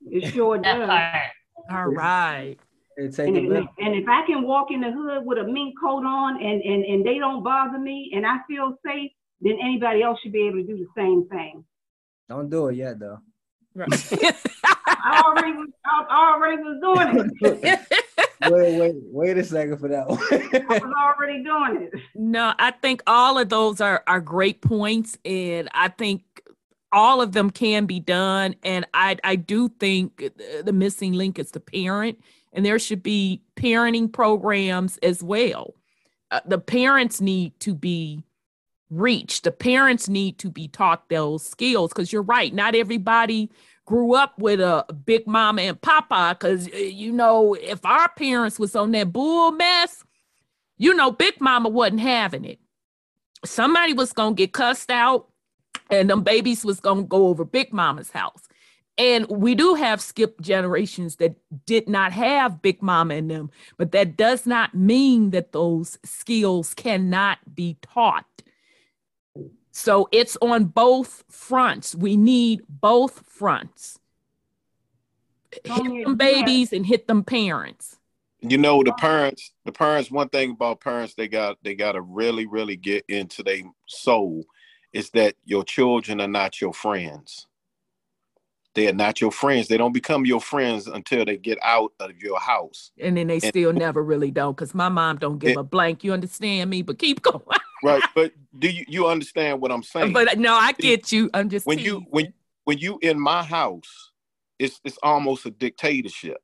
It 0.08 0.32
sure 0.32 0.58
does. 0.62 0.88
All 1.70 1.88
right. 1.88 2.56
It 2.96 3.14
take 3.14 3.28
and, 3.28 3.36
and 3.36 3.94
if 3.94 4.08
I 4.08 4.24
can 4.26 4.42
walk 4.42 4.68
in 4.70 4.80
the 4.80 4.90
hood 4.90 5.26
with 5.26 5.38
a 5.38 5.44
mink 5.44 5.74
coat 5.78 6.04
on 6.04 6.42
and, 6.42 6.62
and, 6.62 6.84
and 6.84 7.04
they 7.04 7.18
don't 7.18 7.44
bother 7.44 7.78
me 7.78 8.10
and 8.14 8.26
I 8.26 8.38
feel 8.48 8.78
safe, 8.84 9.12
then 9.40 9.56
anybody 9.62 10.02
else 10.02 10.18
should 10.22 10.32
be 10.32 10.46
able 10.46 10.58
to 10.58 10.66
do 10.66 10.76
the 10.76 10.86
same 10.96 11.28
thing. 11.28 11.64
Don't 12.28 12.50
do 12.50 12.68
it 12.68 12.76
yet 12.76 12.98
though. 12.98 13.18
Right. 13.74 13.88
I 14.88 15.22
already 15.24 15.52
was 15.52 15.68
I 15.84 16.32
already 16.34 16.62
was 16.62 16.78
doing 16.82 17.30
it. 17.62 17.80
wait, 18.50 18.80
wait, 18.80 18.94
wait 18.96 19.38
a 19.38 19.44
second 19.44 19.78
for 19.78 19.88
that 19.88 20.08
one. 20.08 20.18
I 20.30 20.78
was 20.78 20.92
already 21.02 21.42
doing 21.42 21.88
it. 21.92 22.00
No, 22.14 22.54
I 22.58 22.70
think 22.70 23.02
all 23.06 23.38
of 23.38 23.48
those 23.48 23.80
are 23.80 24.02
are 24.06 24.20
great 24.20 24.62
points, 24.62 25.18
and 25.24 25.68
I 25.72 25.88
think 25.88 26.22
all 26.92 27.20
of 27.20 27.32
them 27.32 27.50
can 27.50 27.86
be 27.86 28.00
done. 28.00 28.56
And 28.62 28.86
I 28.94 29.18
I 29.22 29.36
do 29.36 29.68
think 29.68 30.30
the 30.64 30.72
missing 30.72 31.12
link 31.12 31.38
is 31.38 31.50
the 31.50 31.60
parent, 31.60 32.18
and 32.52 32.64
there 32.64 32.78
should 32.78 33.02
be 33.02 33.42
parenting 33.56 34.12
programs 34.12 34.98
as 34.98 35.22
well. 35.22 35.74
Uh, 36.30 36.40
the 36.46 36.58
parents 36.58 37.20
need 37.20 37.58
to 37.60 37.74
be 37.74 38.24
reached. 38.90 39.44
The 39.44 39.50
parents 39.50 40.08
need 40.08 40.38
to 40.38 40.50
be 40.50 40.68
taught 40.68 41.08
those 41.08 41.44
skills 41.44 41.92
because 41.92 42.12
you're 42.12 42.22
right. 42.22 42.54
Not 42.54 42.74
everybody 42.74 43.50
grew 43.86 44.14
up 44.14 44.38
with 44.38 44.60
a 44.60 44.84
big 45.04 45.26
mama 45.26 45.62
and 45.62 45.80
papa 45.80 46.36
because 46.38 46.68
uh, 46.68 46.76
you 46.76 47.12
know 47.12 47.54
if 47.54 47.84
our 47.86 48.08
parents 48.10 48.58
was 48.58 48.76
on 48.76 48.90
that 48.90 49.12
bull 49.12 49.52
mess 49.52 50.04
you 50.76 50.92
know 50.92 51.10
big 51.10 51.40
mama 51.40 51.68
wasn't 51.68 52.00
having 52.00 52.44
it 52.44 52.58
somebody 53.44 53.92
was 53.92 54.12
gonna 54.12 54.34
get 54.34 54.52
cussed 54.52 54.90
out 54.90 55.28
and 55.88 56.10
them 56.10 56.22
babies 56.22 56.64
was 56.64 56.80
gonna 56.80 57.04
go 57.04 57.28
over 57.28 57.44
big 57.44 57.72
mama's 57.72 58.10
house 58.10 58.48
and 58.98 59.26
we 59.28 59.54
do 59.54 59.74
have 59.74 60.00
skip 60.00 60.40
generations 60.40 61.16
that 61.16 61.36
did 61.64 61.88
not 61.88 62.12
have 62.12 62.60
big 62.60 62.82
mama 62.82 63.14
in 63.14 63.28
them 63.28 63.50
but 63.76 63.92
that 63.92 64.16
does 64.16 64.46
not 64.46 64.74
mean 64.74 65.30
that 65.30 65.52
those 65.52 65.96
skills 66.04 66.74
cannot 66.74 67.38
be 67.54 67.78
taught 67.82 68.26
so 69.76 70.08
it's 70.10 70.38
on 70.40 70.64
both 70.64 71.22
fronts. 71.28 71.94
We 71.94 72.16
need 72.16 72.62
both 72.66 73.22
fronts. 73.26 73.98
Hit 75.52 75.64
them 75.66 76.16
babies 76.16 76.72
and 76.72 76.86
hit 76.86 77.06
them 77.06 77.22
parents. 77.22 77.98
You 78.40 78.56
know 78.56 78.82
the 78.82 78.94
parents. 78.94 79.52
The 79.66 79.72
parents. 79.72 80.10
One 80.10 80.30
thing 80.30 80.52
about 80.52 80.80
parents, 80.80 81.12
they 81.12 81.28
got 81.28 81.58
they 81.62 81.74
got 81.74 81.92
to 81.92 82.00
really, 82.00 82.46
really 82.46 82.76
get 82.76 83.04
into 83.08 83.42
their 83.42 83.60
soul. 83.84 84.46
Is 84.94 85.10
that 85.10 85.34
your 85.44 85.62
children 85.62 86.22
are 86.22 86.26
not 86.26 86.58
your 86.58 86.72
friends. 86.72 87.46
They 88.72 88.88
are 88.88 88.94
not 88.94 89.20
your 89.20 89.30
friends. 89.30 89.68
They 89.68 89.76
don't 89.76 89.92
become 89.92 90.24
your 90.24 90.40
friends 90.40 90.86
until 90.86 91.26
they 91.26 91.36
get 91.36 91.58
out 91.62 91.92
of 92.00 92.16
your 92.16 92.40
house. 92.40 92.92
And 92.98 93.18
then 93.18 93.26
they 93.26 93.34
and, 93.34 93.44
still 93.44 93.74
never 93.74 94.02
really 94.02 94.30
don't, 94.30 94.56
because 94.56 94.74
my 94.74 94.88
mom 94.88 95.18
don't 95.18 95.38
give 95.38 95.50
and, 95.50 95.58
a 95.58 95.64
blank. 95.64 96.02
You 96.02 96.14
understand 96.14 96.70
me? 96.70 96.80
But 96.80 96.98
keep 96.98 97.20
going 97.30 97.42
right 97.86 98.02
but 98.14 98.32
do 98.58 98.68
you 98.68 98.84
you 98.88 99.06
understand 99.06 99.60
what 99.60 99.70
i'm 99.70 99.82
saying 99.82 100.12
but 100.12 100.38
no 100.38 100.54
i 100.54 100.72
get 100.72 101.12
you 101.12 101.30
i'm 101.34 101.48
just 101.48 101.66
when 101.66 101.78
teasing. 101.78 101.94
you 101.94 102.06
when 102.10 102.32
when 102.64 102.78
you 102.78 102.98
in 103.02 103.18
my 103.18 103.42
house 103.42 104.12
it's 104.58 104.80
it's 104.84 104.98
almost 105.02 105.46
a 105.46 105.50
dictatorship 105.50 106.38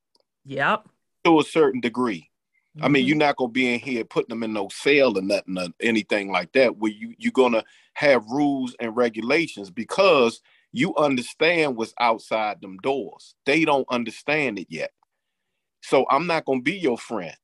yep 0.44 0.86
to 1.24 1.40
a 1.40 1.44
certain 1.44 1.80
degree. 1.80 2.28
Mm-hmm. 2.76 2.84
I 2.84 2.88
mean, 2.88 3.02
mm-hmm. 3.02 3.08
you're 3.08 3.16
not 3.16 3.36
gonna 3.36 3.52
be 3.52 3.72
in 3.74 3.80
here 3.80 4.04
putting 4.04 4.30
them 4.30 4.42
in 4.42 4.52
no 4.52 4.68
cell 4.68 5.16
or 5.16 5.22
nothing 5.22 5.58
or 5.58 5.68
anything 5.80 6.30
like 6.30 6.52
that. 6.52 6.76
Where 6.76 6.92
you 6.92 7.14
you're 7.18 7.32
gonna 7.32 7.64
have 7.94 8.24
rules 8.30 8.74
and 8.80 8.96
regulations 8.96 9.70
because 9.70 10.40
you 10.72 10.94
understand 10.96 11.76
what's 11.76 11.94
outside 12.00 12.60
them 12.60 12.78
doors. 12.78 13.34
They 13.44 13.64
don't 13.64 13.86
understand 13.90 14.58
it 14.58 14.68
yet. 14.70 14.90
So 15.82 16.06
I'm 16.10 16.26
not 16.26 16.44
gonna 16.44 16.62
be 16.62 16.78
your 16.78 16.98
friend. 16.98 17.36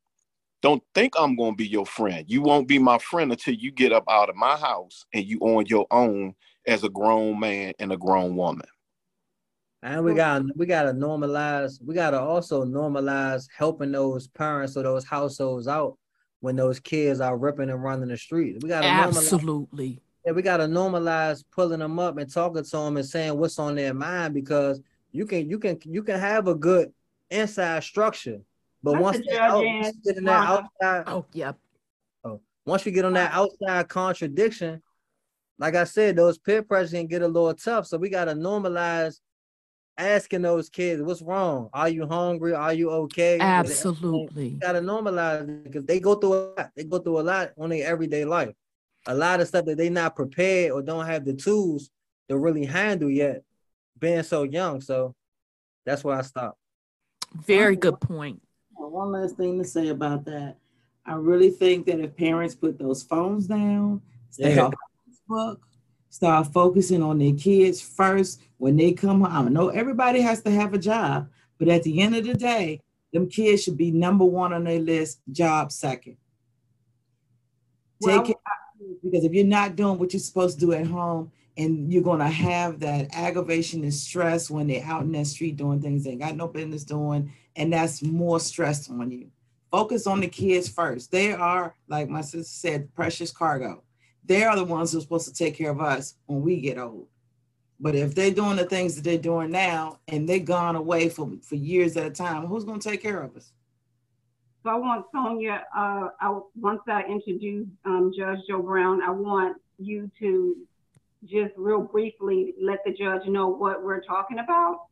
Don't 0.60 0.82
think 0.94 1.14
I'm 1.16 1.36
gonna 1.36 1.54
be 1.54 1.66
your 1.66 1.86
friend. 1.86 2.24
You 2.26 2.42
won't 2.42 2.66
be 2.66 2.78
my 2.78 2.98
friend 2.98 3.30
until 3.30 3.54
you 3.54 3.70
get 3.70 3.92
up 3.92 4.04
out 4.08 4.28
of 4.28 4.36
my 4.36 4.56
house 4.56 5.06
and 5.14 5.24
you 5.24 5.38
on 5.40 5.66
your 5.66 5.86
own 5.90 6.34
as 6.66 6.82
a 6.84 6.88
grown 6.88 7.38
man 7.38 7.74
and 7.78 7.92
a 7.92 7.96
grown 7.96 8.34
woman. 8.34 8.66
And 9.82 10.04
we 10.04 10.14
got 10.14 10.42
we 10.56 10.66
gotta 10.66 10.92
normalize. 10.92 11.80
We 11.80 11.94
gotta 11.94 12.20
also 12.20 12.64
normalize 12.64 13.46
helping 13.56 13.92
those 13.92 14.26
parents 14.26 14.76
or 14.76 14.82
those 14.82 15.04
households 15.04 15.68
out 15.68 15.96
when 16.40 16.56
those 16.56 16.80
kids 16.80 17.20
are 17.20 17.36
ripping 17.36 17.70
and 17.70 17.82
running 17.82 18.08
the 18.08 18.16
street. 18.16 18.58
We 18.60 18.68
gotta 18.68 18.88
absolutely. 18.88 19.88
Normalize, 19.88 20.00
yeah, 20.26 20.32
we 20.32 20.42
gotta 20.42 20.64
normalize 20.64 21.44
pulling 21.52 21.78
them 21.78 22.00
up 22.00 22.18
and 22.18 22.32
talking 22.32 22.64
to 22.64 22.70
them 22.70 22.96
and 22.96 23.06
saying 23.06 23.38
what's 23.38 23.60
on 23.60 23.76
their 23.76 23.94
mind 23.94 24.34
because 24.34 24.80
you 25.12 25.24
can 25.26 25.48
you 25.48 25.60
can 25.60 25.78
you 25.84 26.02
can 26.02 26.18
have 26.18 26.48
a 26.48 26.54
good 26.56 26.92
inside 27.30 27.84
structure, 27.84 28.40
but 28.82 28.92
That's 28.92 29.02
once, 29.02 29.26
they 29.28 29.38
out, 29.38 29.62
get 29.62 30.16
in 30.16 30.24
that 30.24 30.48
outside, 30.48 31.04
oh 31.06 31.24
yeah, 31.32 31.52
oh 32.24 32.40
once 32.64 32.86
you 32.86 32.92
get 32.92 33.04
on 33.04 33.14
that 33.14 33.32
outside 33.32 33.88
contradiction, 33.88 34.82
like 35.58 35.74
I 35.74 35.84
said, 35.84 36.16
those 36.16 36.38
peer 36.38 36.62
pressure 36.62 36.96
can 36.96 37.06
get 37.06 37.22
a 37.22 37.28
little 37.28 37.54
tough. 37.54 37.86
So 37.86 37.98
we 37.98 38.08
gotta 38.08 38.32
normalize 38.32 39.16
asking 39.96 40.42
those 40.42 40.68
kids, 40.68 41.02
what's 41.02 41.20
wrong? 41.20 41.68
Are 41.72 41.88
you 41.88 42.06
hungry? 42.06 42.54
Are 42.54 42.72
you 42.72 42.90
okay? 42.90 43.38
Absolutely. 43.40 44.50
You 44.50 44.58
gotta 44.58 44.80
normalize 44.80 45.48
it 45.48 45.64
because 45.64 45.84
they 45.84 45.98
go 45.98 46.14
through 46.14 46.34
a 46.34 46.54
lot. 46.56 46.70
They 46.76 46.84
go 46.84 46.98
through 46.98 47.20
a 47.20 47.22
lot 47.22 47.50
on 47.58 47.70
their 47.70 47.86
everyday 47.86 48.24
life. 48.24 48.54
A 49.06 49.14
lot 49.14 49.40
of 49.40 49.48
stuff 49.48 49.64
that 49.64 49.76
they 49.76 49.90
not 49.90 50.14
prepared 50.14 50.72
or 50.72 50.82
don't 50.82 51.06
have 51.06 51.24
the 51.24 51.34
tools 51.34 51.90
to 52.28 52.38
really 52.38 52.64
handle 52.64 53.10
yet, 53.10 53.42
being 53.98 54.22
so 54.22 54.44
young. 54.44 54.80
So 54.80 55.14
that's 55.84 56.04
where 56.04 56.16
I 56.16 56.22
stop. 56.22 56.56
Very 57.34 57.76
good 57.76 58.00
point. 58.00 58.40
One 58.98 59.12
last 59.12 59.36
thing 59.36 59.58
to 59.58 59.64
say 59.64 59.90
about 59.90 60.24
that. 60.24 60.56
I 61.06 61.14
really 61.14 61.50
think 61.50 61.86
that 61.86 62.00
if 62.00 62.16
parents 62.16 62.56
put 62.56 62.80
those 62.80 63.00
phones 63.00 63.46
down, 63.46 64.02
stay 64.28 64.56
yeah. 64.56 64.62
off 64.62 64.74
Facebook, 65.08 65.58
start 66.10 66.48
focusing 66.48 67.00
on 67.00 67.18
their 67.18 67.34
kids 67.34 67.80
first 67.80 68.42
when 68.56 68.76
they 68.76 68.90
come 68.90 69.20
home. 69.20 69.46
I 69.46 69.50
know 69.50 69.68
everybody 69.68 70.20
has 70.22 70.42
to 70.42 70.50
have 70.50 70.74
a 70.74 70.78
job, 70.78 71.28
but 71.58 71.68
at 71.68 71.84
the 71.84 72.00
end 72.00 72.16
of 72.16 72.26
the 72.26 72.34
day, 72.34 72.80
them 73.12 73.28
kids 73.28 73.62
should 73.62 73.76
be 73.76 73.92
number 73.92 74.24
one 74.24 74.52
on 74.52 74.64
their 74.64 74.80
list, 74.80 75.20
job 75.30 75.70
second. 75.70 76.16
Well, 78.00 78.20
Take 78.24 78.30
it 78.30 78.36
because 79.04 79.24
if 79.24 79.32
you're 79.32 79.46
not 79.46 79.76
doing 79.76 79.96
what 80.00 80.12
you're 80.12 80.18
supposed 80.18 80.58
to 80.58 80.66
do 80.66 80.72
at 80.72 80.88
home, 80.88 81.30
and 81.56 81.92
you're 81.92 82.02
gonna 82.02 82.28
have 82.28 82.80
that 82.80 83.08
aggravation 83.12 83.82
and 83.82 83.94
stress 83.94 84.50
when 84.50 84.66
they're 84.66 84.84
out 84.84 85.02
in 85.02 85.12
that 85.12 85.26
street 85.26 85.56
doing 85.56 85.80
things 85.80 86.04
they 86.04 86.14
got 86.16 86.36
no 86.36 86.48
business 86.48 86.84
doing, 86.84 87.32
and 87.58 87.72
that's 87.72 88.02
more 88.02 88.40
stress 88.40 88.88
on 88.88 89.10
you. 89.10 89.30
Focus 89.70 90.06
on 90.06 90.20
the 90.20 90.28
kids 90.28 90.68
first. 90.68 91.12
They 91.12 91.32
are, 91.32 91.74
like 91.88 92.08
my 92.08 92.22
sister 92.22 92.44
said, 92.44 92.94
precious 92.94 93.30
cargo 93.30 93.82
they 94.28 94.44
are 94.44 94.54
the 94.54 94.64
ones 94.64 94.92
who 94.92 94.98
are 94.98 95.00
supposed 95.00 95.26
to 95.26 95.34
take 95.34 95.56
care 95.56 95.70
of 95.70 95.80
us 95.80 96.14
when 96.26 96.42
we 96.42 96.60
get 96.60 96.78
old. 96.78 97.08
But 97.80 97.94
if 97.94 98.14
they're 98.14 98.30
doing 98.30 98.56
the 98.56 98.66
things 98.66 98.94
that 98.94 99.02
they're 99.02 99.16
doing 99.18 99.50
now 99.50 100.00
and 100.06 100.28
they're 100.28 100.38
gone 100.38 100.76
away 100.76 101.08
for, 101.08 101.30
for 101.42 101.54
years 101.54 101.96
at 101.96 102.06
a 102.06 102.10
time, 102.10 102.46
who's 102.46 102.64
going 102.64 102.78
to 102.78 102.88
take 102.88 103.02
care 103.02 103.22
of 103.22 103.34
us? 103.36 103.52
So 104.62 104.70
I 104.70 104.74
want 104.74 105.06
Sonia, 105.12 105.64
uh, 105.74 106.08
I, 106.20 106.40
once 106.60 106.80
I 106.88 107.04
introduce 107.04 107.68
um, 107.84 108.12
Judge 108.16 108.40
Joe 108.48 108.60
Brown, 108.60 109.02
I 109.02 109.10
want 109.10 109.56
you 109.78 110.10
to 110.18 110.56
just 111.24 111.52
real 111.56 111.80
briefly 111.80 112.54
let 112.60 112.80
the 112.84 112.92
judge 112.92 113.26
know 113.26 113.48
what 113.48 113.82
we're 113.82 114.02
talking 114.02 114.40
about. 114.40 114.87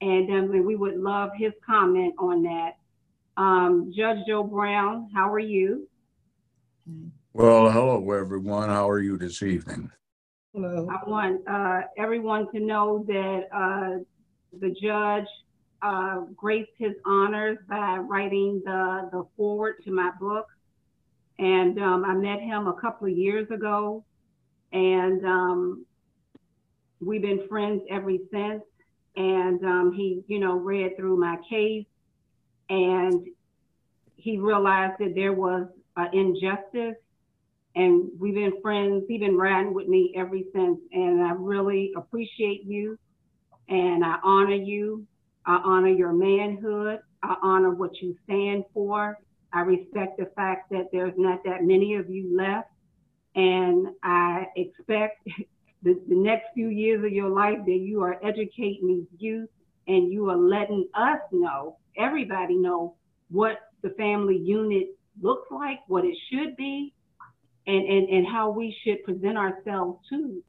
And 0.00 0.28
then 0.28 0.64
we 0.64 0.76
would 0.76 0.96
love 0.96 1.30
his 1.36 1.52
comment 1.66 2.14
on 2.18 2.42
that. 2.44 2.76
Um, 3.36 3.92
judge 3.96 4.18
Joe 4.26 4.44
Brown, 4.44 5.10
how 5.14 5.32
are 5.32 5.38
you? 5.38 5.88
Well, 7.32 7.70
hello, 7.70 8.10
everyone. 8.12 8.68
How 8.68 8.88
are 8.88 9.00
you 9.00 9.16
this 9.16 9.42
evening? 9.42 9.90
Hello. 10.54 10.88
I 10.90 11.08
want 11.08 11.42
uh, 11.48 11.82
everyone 11.96 12.50
to 12.52 12.60
know 12.60 13.04
that 13.06 13.48
uh, 13.52 14.02
the 14.58 14.74
judge 14.80 15.28
uh, 15.82 16.22
graced 16.34 16.72
his 16.78 16.94
honors 17.04 17.58
by 17.68 17.98
writing 17.98 18.60
the, 18.64 19.08
the 19.12 19.24
foreword 19.36 19.76
to 19.84 19.90
my 19.90 20.10
book. 20.20 20.46
And 21.38 21.78
um, 21.78 22.04
I 22.04 22.14
met 22.14 22.40
him 22.40 22.66
a 22.66 22.72
couple 22.72 23.06
of 23.06 23.16
years 23.16 23.48
ago, 23.50 24.04
and 24.72 25.24
um, 25.24 25.86
we've 27.00 27.22
been 27.22 27.46
friends 27.46 27.82
ever 27.88 28.10
since. 28.32 28.62
And 29.16 29.64
um, 29.64 29.92
he, 29.92 30.22
you 30.26 30.38
know, 30.38 30.54
read 30.56 30.96
through 30.96 31.16
my 31.18 31.36
case, 31.48 31.86
and 32.68 33.26
he 34.16 34.38
realized 34.38 34.94
that 35.00 35.14
there 35.14 35.32
was 35.32 35.66
an 35.96 36.08
injustice 36.12 36.96
and 37.74 38.10
we've 38.18 38.34
been 38.34 38.60
friends. 38.60 39.04
He's 39.08 39.20
been 39.20 39.36
riding 39.36 39.72
with 39.72 39.86
me 39.86 40.12
ever 40.16 40.36
since. 40.52 40.80
And 40.92 41.22
I 41.22 41.32
really 41.32 41.92
appreciate 41.96 42.64
you 42.64 42.98
and 43.68 44.04
I 44.04 44.16
honor 44.24 44.56
you. 44.56 45.06
I 45.46 45.60
honor 45.64 45.88
your 45.88 46.12
manhood. 46.12 47.00
I 47.22 47.36
honor 47.42 47.70
what 47.70 47.90
you 48.02 48.16
stand 48.24 48.64
for. 48.74 49.18
I 49.52 49.60
respect 49.60 50.18
the 50.18 50.26
fact 50.36 50.70
that 50.70 50.88
there's 50.92 51.14
not 51.16 51.42
that 51.44 51.62
many 51.62 51.94
of 51.94 52.10
you 52.10 52.36
left. 52.36 52.68
And 53.34 53.88
I 54.02 54.46
expect 54.56 55.26
the, 55.82 56.00
the 56.08 56.14
next 56.14 56.46
few 56.54 56.68
years 56.68 57.04
of 57.04 57.12
your 57.12 57.28
life 57.30 57.58
that 57.64 57.70
you 57.70 58.02
are 58.02 58.16
educating 58.24 59.06
these 59.10 59.20
youth 59.20 59.48
and 59.86 60.12
you 60.12 60.28
are 60.28 60.36
letting 60.36 60.86
us 60.94 61.20
know, 61.32 61.76
everybody 61.96 62.56
know 62.56 62.96
what 63.30 63.58
the 63.82 63.90
family 63.90 64.36
unit 64.36 64.88
looks 65.20 65.50
like, 65.50 65.78
what 65.86 66.04
it 66.04 66.16
should 66.30 66.56
be, 66.56 66.92
and, 67.66 67.86
and, 67.86 68.08
and 68.08 68.26
how 68.26 68.50
we 68.50 68.76
should 68.84 69.02
present 69.04 69.36
ourselves 69.36 69.98
to 70.10 70.42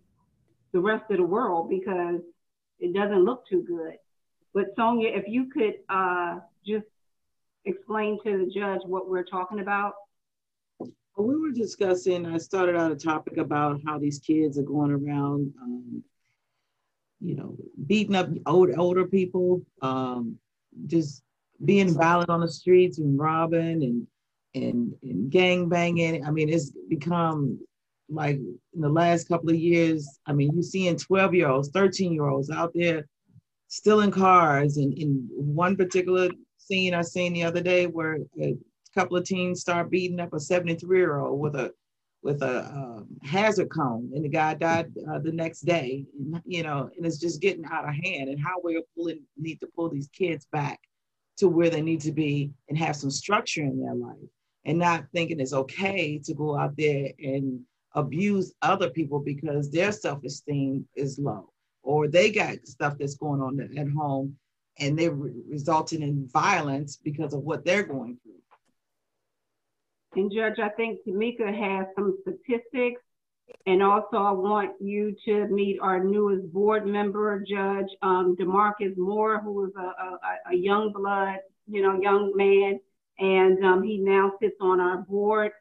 the 0.72 0.80
rest 0.80 1.04
of 1.10 1.18
the 1.18 1.24
world 1.24 1.70
because 1.70 2.22
it 2.80 2.94
doesn't 2.94 3.26
look 3.26 3.44
too 3.50 3.64
good. 3.68 3.96
But 4.54 4.66
Sonia, 4.76 5.10
if 5.10 5.26
you 5.28 5.50
could 5.54 5.76
uh, 5.90 6.40
just 6.66 6.86
explain 7.66 8.18
to 8.24 8.46
the 8.46 8.52
judge 8.52 8.82
what 8.86 9.10
we're 9.10 9.24
talking 9.24 9.60
about. 9.60 9.94
We 11.20 11.36
were 11.36 11.51
discussing, 11.51 12.26
I 12.26 12.38
started 12.38 12.78
out 12.78 12.91
a 12.91 12.96
topic 12.96 13.37
about 13.37 13.82
how 13.86 14.00
these 14.00 14.20
kids 14.20 14.58
are 14.58 14.63
going 14.63 14.91
around, 14.91 15.54
um, 15.62 16.04
you 17.20 17.36
know, 17.36 17.58
beating 17.87 18.16
up 18.16 18.29
old, 18.46 18.70
older 18.78 19.05
people, 19.05 19.62
um, 19.82 20.37
just 20.87 21.21
being 21.66 21.93
violent 21.93 22.29
on 22.29 22.39
the 22.39 22.47
streets 22.47 23.00
and 23.00 23.20
robbing 23.20 23.83
and 23.83 24.08
and, 24.55 24.93
and 25.04 25.29
gang 25.29 25.70
banging. 25.70 26.25
I 26.25 26.32
mean, 26.32 26.50
it's 26.50 26.71
become 26.89 27.59
like 28.09 28.37
in 28.37 28.82
the 28.82 28.89
last 28.89 29.28
couple 29.28 29.50
of 29.50 29.55
years, 29.55 30.20
I 30.25 30.33
mean, 30.33 30.51
you're 30.54 30.63
seeing 30.63 30.97
12 30.97 31.36
year 31.36 31.47
olds, 31.47 31.70
13 31.70 32.13
year 32.13 32.28
olds 32.28 32.50
out 32.50 32.71
there 32.74 33.05
stealing 33.67 34.12
cars. 34.12 34.78
And 34.78 34.93
in 34.93 35.28
one 35.32 35.75
particular 35.75 36.29
scene 36.58 36.93
I 36.93 37.01
seen 37.01 37.33
the 37.33 37.43
other 37.43 37.62
day 37.62 37.86
where 37.86 38.20
a 38.41 38.55
couple 38.93 39.17
of 39.17 39.24
teens 39.24 39.61
start 39.61 39.89
beating 39.89 40.20
up 40.20 40.33
a 40.33 40.39
73 40.39 40.97
year 40.97 41.20
old 41.20 41.39
with 41.39 41.55
a 41.55 41.71
with 42.21 42.41
a 42.41 42.66
um, 42.66 43.07
hazard 43.24 43.70
cone 43.70 44.11
and 44.13 44.25
the 44.25 44.29
guy 44.29 44.53
died 44.53 44.91
uh, 45.09 45.20
the 45.20 45.32
next 45.32 45.61
day 45.61 46.05
you 46.45 46.63
know 46.63 46.89
and 46.97 47.05
it's 47.05 47.17
just 47.17 47.41
getting 47.41 47.63
out 47.71 47.87
of 47.87 47.93
hand 48.03 48.29
and 48.29 48.39
how 48.39 48.55
pulling 48.95 49.21
need 49.37 49.59
to 49.59 49.67
pull 49.75 49.89
these 49.89 50.09
kids 50.09 50.45
back 50.51 50.79
to 51.37 51.47
where 51.47 51.70
they 51.70 51.82
need 51.82 52.01
to 52.01 52.11
be 52.11 52.51
and 52.67 52.78
have 52.78 52.95
some 52.95 53.09
structure 53.09 53.61
in 53.61 53.82
their 53.82 53.95
life 53.95 54.17
and 54.66 54.78
not 54.78 55.05
thinking 55.13 55.39
it's 55.39 55.53
okay 55.53 56.20
to 56.20 56.33
go 56.33 56.57
out 56.57 56.75
there 56.78 57.09
and 57.20 57.61
abuse 57.95 58.53
other 58.61 58.89
people 58.89 59.20
because 59.20 59.71
their 59.71 59.91
self-esteem 59.91 60.86
is 60.95 61.17
low 61.17 61.49
or 61.82 62.07
they 62.07 62.29
got 62.29 62.67
stuff 62.67 62.95
that's 62.99 63.16
going 63.16 63.41
on 63.41 63.59
at 63.78 63.87
home 63.89 64.36
and 64.79 64.97
they're 64.97 65.11
re- 65.11 65.32
resulting 65.49 66.01
in 66.01 66.28
violence 66.32 66.97
because 66.97 67.33
of 67.33 67.41
what 67.41 67.66
they're 67.66 67.83
going 67.83 68.17
through. 68.24 68.38
And 70.16 70.32
Judge, 70.32 70.60
I 70.60 70.70
think 70.70 71.00
Tamika 71.08 71.48
has 71.48 71.88
some 71.96 72.18
statistics. 72.22 73.02
And 73.66 73.82
also 73.82 74.18
I 74.18 74.32
want 74.32 74.72
you 74.80 75.16
to 75.26 75.48
meet 75.48 75.80
our 75.82 76.04
newest 76.04 76.52
board 76.54 76.86
member, 76.86 77.40
Judge 77.40 77.90
um, 78.04 78.36
DeMarcus 78.40 78.96
Moore, 78.96 79.40
who 79.40 79.66
is 79.66 79.72
a, 79.76 79.82
a, 79.82 80.20
a 80.52 80.56
young 80.56 80.92
blood, 80.94 81.40
you 81.68 81.82
know, 81.82 82.00
young 82.00 82.32
man 82.36 82.80
and 83.20 83.64
um, 83.64 83.84
he 83.84 83.98
now 83.98 84.32
sits 84.42 84.56
on 84.62 84.80
our 84.80 84.98
board 84.98 85.52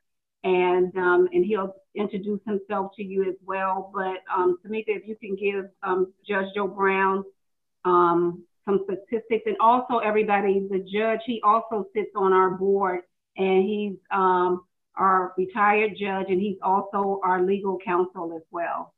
and 0.44 0.96
um, 0.96 1.28
and 1.32 1.44
he'll 1.44 1.74
introduce 1.94 2.40
himself 2.46 2.92
to 2.96 3.02
you 3.02 3.28
as 3.28 3.34
well. 3.44 3.90
But 3.92 4.18
um, 4.34 4.58
Tamika, 4.64 4.84
if 4.88 5.06
you 5.06 5.16
can 5.16 5.34
give 5.34 5.68
um, 5.82 6.12
Judge 6.26 6.46
Joe 6.54 6.68
Brown 6.68 7.24
um, 7.84 8.44
some 8.64 8.84
statistics. 8.84 9.44
And 9.46 9.56
also 9.60 9.98
everybody, 9.98 10.66
the 10.70 10.78
judge, 10.78 11.20
he 11.26 11.40
also 11.42 11.86
sits 11.94 12.10
on 12.14 12.32
our 12.32 12.50
board 12.50 13.00
and 13.38 13.64
he's 13.64 13.96
um, 14.10 14.62
our 14.96 15.32
retired 15.38 15.92
judge 15.98 16.26
and 16.28 16.40
he's 16.40 16.58
also 16.62 17.20
our 17.24 17.42
legal 17.42 17.78
counsel 17.84 18.34
as 18.36 18.42
well. 18.50 18.94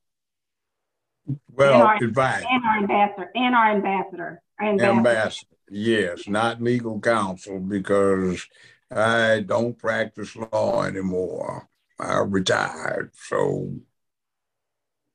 Well, 1.52 1.82
our, 1.82 1.96
advice. 1.96 2.44
And 2.50 2.64
our 2.64 2.78
ambassador, 2.78 3.30
and 3.34 3.54
our 3.54 3.70
ambassador. 3.70 4.42
ambassador. 4.60 4.98
ambassador. 4.98 5.56
Yes, 5.70 6.26
not 6.26 6.60
legal 6.60 7.00
counsel 7.00 7.60
because 7.60 8.44
I 8.90 9.44
don't 9.46 9.78
practice 9.78 10.34
law 10.34 10.82
anymore. 10.82 11.68
I 12.00 12.18
retired, 12.18 13.12
so. 13.14 13.74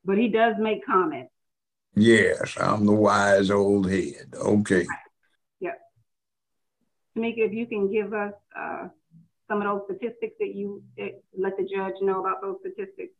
But 0.06 0.18
he 0.18 0.30
does 0.30 0.56
make 0.60 0.86
comments. 0.86 1.32
Yes, 1.96 2.56
I'm 2.60 2.86
the 2.86 2.94
wise 2.94 3.50
old 3.50 3.90
head. 3.90 4.34
Okay. 4.36 4.86
Yep. 5.60 5.80
Tamika, 7.18 7.38
if 7.38 7.54
you 7.54 7.66
can 7.66 7.92
give 7.92 8.14
us 8.14 8.34
uh, 8.58 8.88
some 9.48 9.62
of 9.62 9.68
those 9.68 9.82
statistics 9.86 10.36
that 10.40 10.56
you 10.56 10.84
let 11.38 11.58
the 11.58 11.64
judge 11.64 11.96
know 12.02 12.20
about 12.20 12.42
those 12.42 12.58
statistics. 12.62 13.14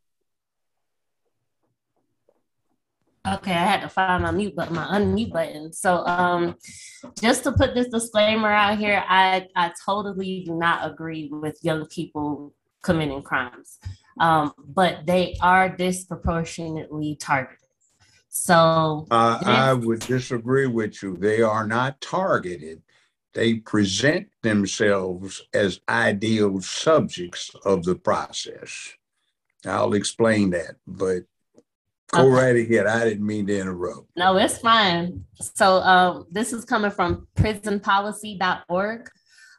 Okay, 3.28 3.54
I 3.54 3.66
had 3.66 3.82
to 3.82 3.90
find 3.90 4.22
my 4.22 4.30
mute 4.30 4.56
button, 4.56 4.76
my 4.76 4.86
unmute 4.86 5.32
button. 5.32 5.74
So 5.74 6.06
um 6.06 6.56
just 7.20 7.44
to 7.44 7.52
put 7.52 7.74
this 7.74 7.88
disclaimer 7.88 8.52
out 8.52 8.78
here, 8.78 9.04
I, 9.08 9.48
I 9.56 9.72
totally 9.84 10.44
do 10.46 10.56
not 10.56 10.90
agree 10.90 11.30
with 11.32 11.58
young 11.64 11.88
people 11.88 12.54
committing 12.82 13.24
crimes. 13.24 13.80
Um, 14.20 14.54
but 14.58 15.06
they 15.06 15.36
are 15.42 15.76
disproportionately 15.76 17.18
targeted. 17.20 17.60
So 18.30 19.08
uh, 19.12 19.40
I 19.44 19.74
would 19.74 20.00
disagree 20.02 20.68
with 20.68 21.02
you. 21.02 21.18
They 21.18 21.42
are 21.42 21.66
not 21.66 22.00
targeted. 22.00 22.82
They 23.36 23.56
present 23.56 24.30
themselves 24.42 25.44
as 25.54 25.82
ideal 25.90 26.62
subjects 26.62 27.54
of 27.66 27.84
the 27.84 27.96
process. 27.96 28.94
I'll 29.66 29.94
explain 29.94 30.52
that, 30.52 30.78
but 30.88 31.24
Go 32.14 32.22
okay. 32.22 32.30
right 32.30 32.56
ahead. 32.56 32.88
I 32.88 33.04
didn't 33.04 33.26
mean 33.26 33.48
to 33.48 33.60
interrupt. 33.60 34.08
No, 34.16 34.38
it's 34.38 34.60
fine. 34.60 35.26
So 35.42 35.78
um, 35.78 36.26
this 36.32 36.54
is 36.54 36.64
coming 36.64 36.92
from 36.92 37.28
prisonpolicy.org. 37.36 39.10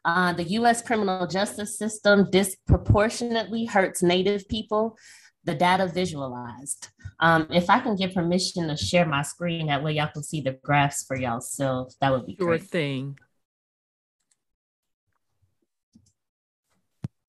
Uh, 0.05 0.33
the 0.33 0.43
U.S. 0.43 0.81
criminal 0.81 1.27
justice 1.27 1.77
system 1.77 2.29
disproportionately 2.31 3.65
hurts 3.65 4.01
Native 4.01 4.47
people. 4.47 4.97
The 5.43 5.55
data 5.55 5.87
visualized. 5.87 6.87
Um, 7.19 7.47
if 7.51 7.69
I 7.69 7.79
can 7.79 7.95
get 7.95 8.13
permission 8.13 8.67
to 8.69 8.77
share 8.77 9.05
my 9.05 9.21
screen, 9.21 9.67
that 9.67 9.83
way 9.83 9.93
y'all 9.93 10.09
can 10.11 10.23
see 10.23 10.41
the 10.41 10.57
graphs 10.63 11.03
for 11.05 11.17
y'all. 11.17 11.41
So 11.41 11.89
that 12.01 12.11
would 12.11 12.25
be 12.25 12.35
sure 12.37 12.47
great. 12.47 12.63
thing. 12.63 13.19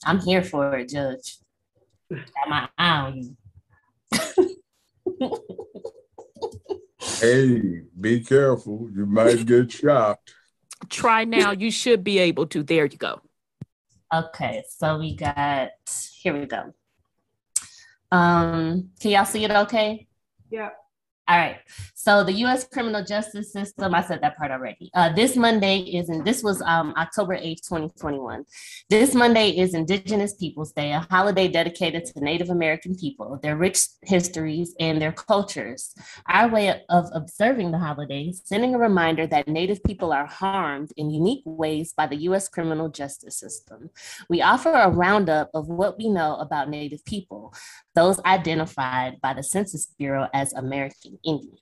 I'm 0.05 0.21
here 0.21 0.43
for 0.43 0.77
it, 0.77 0.89
Judge. 0.89 1.39
Got 2.11 2.49
my 2.49 2.69
eye 2.79 2.99
on 2.99 3.17
you. 3.19 3.37
hey, 7.21 7.83
be 8.01 8.21
careful. 8.25 8.89
You 8.95 9.07
might 9.07 9.45
get 9.45 9.71
shocked. 9.71 10.33
Try 10.89 11.25
now. 11.25 11.51
You 11.51 11.71
should 11.71 12.05
be 12.05 12.19
able 12.19 12.47
to. 12.47 12.63
There 12.63 12.87
you 12.87 12.97
go. 12.97 13.21
Okay, 14.15 14.65
so 14.71 14.99
we 14.99 15.17
got 15.17 15.71
here 16.21 16.39
we 16.39 16.47
go. 16.47 16.73
Um, 18.11 18.91
can 19.01 19.11
y'all 19.11 19.25
see 19.25 19.45
it 19.45 19.51
okay? 19.51 20.07
Yeah. 20.51 20.71
All 21.29 21.37
right. 21.37 21.59
So 21.95 22.25
the 22.25 22.33
U.S. 22.33 22.65
criminal 22.65 23.05
justice 23.05 23.53
system, 23.53 23.95
I 23.95 24.01
said 24.01 24.23
that 24.23 24.39
part 24.39 24.51
already. 24.51 24.91
Uh, 24.95 25.13
this 25.13 25.37
Monday 25.37 25.81
is, 25.81 26.09
and 26.09 26.25
this 26.25 26.43
was 26.43 26.63
um, 26.63 26.95
October 26.97 27.37
8th, 27.37 27.69
2021. 27.69 28.47
This 28.89 29.15
Monday 29.15 29.51
is 29.51 29.75
Indigenous 29.75 30.35
Peoples 30.37 30.73
Day, 30.73 30.93
a 30.93 31.07
holiday 31.11 31.49
dedicated 31.49 32.07
to 32.07 32.25
Native 32.25 32.49
American 32.49 32.97
people, 32.97 33.39
their 33.43 33.59
rich 33.59 33.81
histories, 34.01 34.75
and 34.81 35.03
their 35.03 35.13
cultures. 35.13 35.95
Our 36.29 36.49
way 36.49 36.81
of 36.89 37.11
observing 37.13 37.73
the 37.73 37.79
holiday, 37.79 38.33
sending 38.33 38.75
a 38.75 38.79
reminder 38.79 39.27
that 39.27 39.49
Native 39.49 39.85
people 39.85 40.15
are 40.15 40.27
harmed 40.27 40.93
in 40.97 41.11
unique 41.11 41.43
ways 41.45 41.93
by 41.95 42.07
the 42.07 42.17
U.S. 42.29 42.49
criminal 42.49 42.89
justice 42.89 43.37
system. 43.37 43.91
We 44.31 44.41
offer 44.41 44.73
a 44.73 44.89
roundup 44.89 45.51
of 45.53 45.69
what 45.69 45.99
we 45.99 46.09
know 46.09 46.37
about 46.37 46.71
Native 46.71 47.05
people, 47.05 47.53
those 47.95 48.19
identified 48.21 49.21
by 49.21 49.35
the 49.35 49.43
Census 49.43 49.89
Bureau 49.99 50.27
as 50.33 50.55
American 50.55 51.18
Indian 51.25 51.59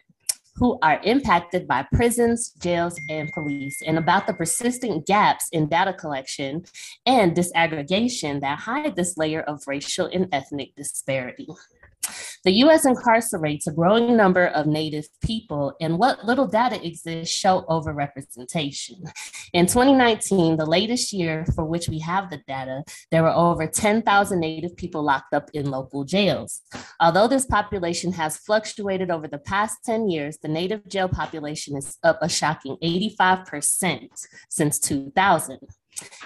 who 0.57 0.79
are 0.83 1.01
impacted 1.05 1.69
by 1.69 1.87
prisons, 1.93 2.53
jails, 2.61 2.99
and 3.11 3.31
police, 3.33 3.83
and 3.87 3.99
about 3.99 4.27
the 4.27 4.33
persistent 4.33 5.07
gaps 5.07 5.49
in 5.53 5.69
data 5.69 5.93
collection 5.93 6.65
and 7.05 7.37
disaggregation 7.37 8.41
that 8.41 8.59
hide 8.59 8.97
this 8.97 9.17
layer 9.19 9.43
of 9.43 9.63
racial 9.67 10.09
and 10.13 10.29
ethnic 10.33 10.75
disparity. 10.75 11.47
The 12.45 12.53
US 12.65 12.87
incarcerates 12.87 13.67
a 13.67 13.73
growing 13.73 14.17
number 14.17 14.47
of 14.47 14.67
Native 14.67 15.07
people, 15.21 15.75
and 15.81 15.99
what 15.99 16.25
little 16.25 16.47
data 16.47 16.85
exists 16.87 17.35
show 17.35 17.65
overrepresentation. 17.69 19.11
In 19.53 19.67
2019, 19.67 20.57
the 20.57 20.67
latest 20.67 21.13
year 21.13 21.45
for 21.55 21.65
which 21.65 21.89
we 21.89 21.99
have 22.01 22.31
the 22.31 22.41
data, 22.47 22.85
there 23.11 23.23
were 23.23 23.31
over 23.35 23.67
10,000 23.67 24.39
Native 24.39 24.77
people 24.77 25.03
locked 25.03 25.35
up 25.35 25.51
in 25.55 25.71
local 25.71 26.05
jails. 26.05 26.63
Although 27.01 27.29
this 27.29 27.47
population 27.47 28.13
has 28.13 28.37
fluctuated 28.37 29.11
over 29.11 29.27
the 29.27 29.39
past 29.39 29.79
10 29.85 30.09
years, 30.09 30.39
the 30.41 30.49
Native 30.49 30.87
jail 30.89 31.09
population 31.09 31.77
is 31.77 31.99
up 32.05 32.19
a 32.23 32.29
shocking 32.29 32.77
85% 32.83 34.09
since 34.49 34.79
2000. 34.79 35.59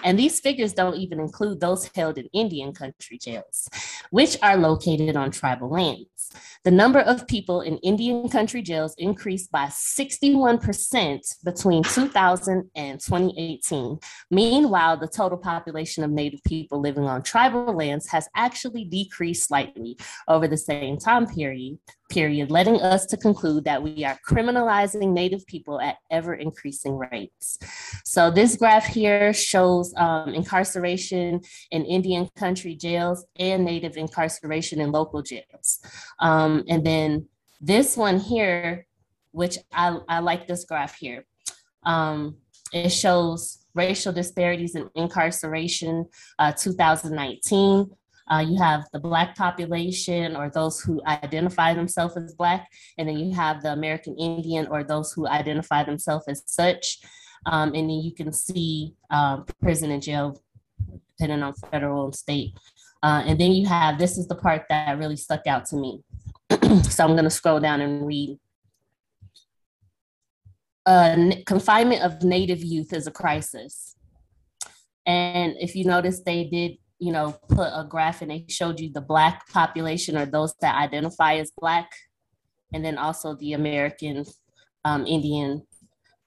And 0.04 0.18
these 0.18 0.40
figures 0.40 0.72
don't 0.72 0.96
even 0.96 1.20
include 1.20 1.60
those 1.60 1.90
held 1.94 2.18
in 2.18 2.26
Indian 2.32 2.72
country 2.72 3.18
jails, 3.18 3.68
which 4.10 4.36
are 4.42 4.56
located 4.56 5.16
on 5.16 5.30
tribal 5.30 5.70
lands. 5.70 6.30
The 6.62 6.70
number 6.70 7.00
of 7.00 7.26
people 7.26 7.62
in 7.62 7.78
Indian 7.78 8.28
country 8.28 8.62
jails 8.62 8.94
increased 8.98 9.50
by 9.50 9.66
61% 9.66 11.44
between 11.44 11.82
2000 11.82 12.70
and 12.76 13.00
2018. 13.00 13.98
Meanwhile, 14.30 14.98
the 14.98 15.08
total 15.08 15.38
population 15.38 16.04
of 16.04 16.10
Native 16.10 16.42
people 16.44 16.80
living 16.80 17.04
on 17.04 17.22
tribal 17.22 17.74
lands 17.74 18.08
has 18.08 18.28
actually 18.36 18.84
decreased 18.84 19.48
slightly 19.48 19.96
over 20.28 20.46
the 20.46 20.56
same 20.56 20.98
time 20.98 21.26
period, 21.26 21.78
period, 22.10 22.50
letting 22.50 22.80
us 22.80 23.06
to 23.06 23.16
conclude 23.16 23.64
that 23.64 23.82
we 23.82 24.04
are 24.04 24.18
criminalizing 24.28 25.12
Native 25.12 25.46
people 25.46 25.80
at 25.80 25.96
ever 26.10 26.34
increasing 26.34 26.98
rates. 26.98 27.58
So 28.04 28.30
this 28.30 28.56
graph 28.56 28.86
here 28.86 29.32
shows 29.32 29.94
um, 29.96 30.34
incarceration 30.34 31.40
in 31.70 31.84
Indian 31.84 32.28
country 32.36 32.74
jails 32.74 33.24
and 33.38 33.64
Native 33.64 33.96
incarceration 33.96 34.80
in 34.80 34.92
local 34.92 35.22
jails. 35.22 35.78
Um, 36.18 36.64
and 36.68 36.84
then 36.84 37.26
this 37.60 37.96
one 37.96 38.18
here, 38.18 38.86
which 39.32 39.56
I, 39.72 39.98
I 40.08 40.18
like 40.18 40.46
this 40.46 40.64
graph 40.64 40.96
here, 40.98 41.24
um, 41.84 42.36
it 42.72 42.90
shows 42.90 43.64
racial 43.74 44.12
disparities 44.12 44.74
in 44.74 44.90
incarceration 44.94 46.06
uh, 46.38 46.52
2019 46.52 47.90
uh, 48.30 48.38
you 48.38 48.56
have 48.58 48.84
the 48.92 49.00
Black 49.00 49.36
population 49.36 50.36
or 50.36 50.50
those 50.50 50.80
who 50.80 51.02
identify 51.06 51.74
themselves 51.74 52.16
as 52.16 52.34
Black, 52.34 52.68
and 52.96 53.08
then 53.08 53.18
you 53.18 53.34
have 53.34 53.62
the 53.62 53.72
American 53.72 54.16
Indian 54.16 54.68
or 54.68 54.84
those 54.84 55.12
who 55.12 55.26
identify 55.26 55.82
themselves 55.82 56.26
as 56.28 56.42
such. 56.46 57.00
Um, 57.46 57.68
and 57.74 57.88
then 57.88 58.00
you 58.00 58.14
can 58.14 58.32
see 58.32 58.94
um, 59.10 59.46
prison 59.60 59.90
and 59.90 60.02
jail, 60.02 60.40
depending 61.18 61.42
on 61.42 61.54
federal 61.54 62.04
and 62.04 62.14
state. 62.14 62.52
Uh, 63.02 63.24
and 63.26 63.40
then 63.40 63.52
you 63.52 63.66
have 63.66 63.98
this 63.98 64.18
is 64.18 64.28
the 64.28 64.34
part 64.34 64.64
that 64.68 64.98
really 64.98 65.16
stuck 65.16 65.46
out 65.46 65.64
to 65.66 65.76
me. 65.76 66.02
so 66.82 67.04
I'm 67.04 67.12
going 67.12 67.24
to 67.24 67.30
scroll 67.30 67.60
down 67.60 67.80
and 67.80 68.06
read. 68.06 68.38
Uh, 70.86 71.30
confinement 71.46 72.02
of 72.02 72.22
Native 72.22 72.62
youth 72.62 72.92
is 72.92 73.06
a 73.06 73.10
crisis. 73.10 73.96
And 75.06 75.54
if 75.58 75.74
you 75.74 75.84
notice, 75.84 76.20
they 76.20 76.44
did 76.44 76.72
you 77.00 77.12
know, 77.12 77.32
put 77.48 77.68
a 77.74 77.86
graph 77.88 78.22
and 78.22 78.30
they 78.30 78.44
showed 78.48 78.78
you 78.78 78.92
the 78.92 79.00
Black 79.00 79.48
population 79.48 80.16
or 80.16 80.26
those 80.26 80.54
that 80.60 80.76
identify 80.76 81.34
as 81.34 81.50
Black, 81.58 81.90
and 82.72 82.84
then 82.84 82.98
also 82.98 83.34
the 83.36 83.54
American 83.54 84.24
um, 84.84 85.06
Indian 85.06 85.62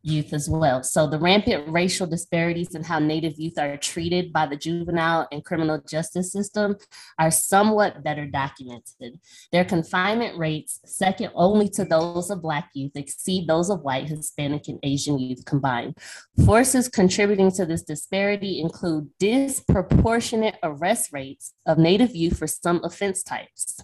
youth 0.03 0.33
as 0.33 0.49
well. 0.49 0.83
So 0.83 1.07
the 1.07 1.17
rampant 1.17 1.67
racial 1.69 2.05
disparities 2.05 2.75
in 2.75 2.83
how 2.83 2.99
Native 2.99 3.39
youth 3.39 3.57
are 3.57 3.77
treated 3.77 4.33
by 4.33 4.45
the 4.45 4.57
juvenile 4.57 5.27
and 5.31 5.43
criminal 5.43 5.81
justice 5.87 6.31
system 6.31 6.75
are 7.17 7.31
somewhat 7.31 8.03
better 8.03 8.25
documented. 8.25 9.19
Their 9.53 9.63
confinement 9.63 10.37
rates, 10.37 10.81
second 10.85 11.31
only 11.35 11.69
to 11.69 11.85
those 11.85 12.29
of 12.29 12.41
Black 12.41 12.69
youth, 12.73 12.91
exceed 12.95 13.47
those 13.47 13.69
of 13.69 13.81
white, 13.81 14.09
Hispanic, 14.09 14.67
and 14.67 14.79
Asian 14.83 15.17
youth 15.17 15.45
combined. 15.45 15.97
Forces 16.45 16.89
contributing 16.89 17.51
to 17.51 17.65
this 17.65 17.83
disparity 17.83 18.59
include 18.59 19.09
disproportionate 19.19 20.57
arrest 20.63 21.13
rates 21.13 21.53
of 21.65 21.77
Native 21.77 22.13
youth 22.13 22.37
for 22.37 22.47
some 22.47 22.81
offense 22.83 23.23
types, 23.23 23.79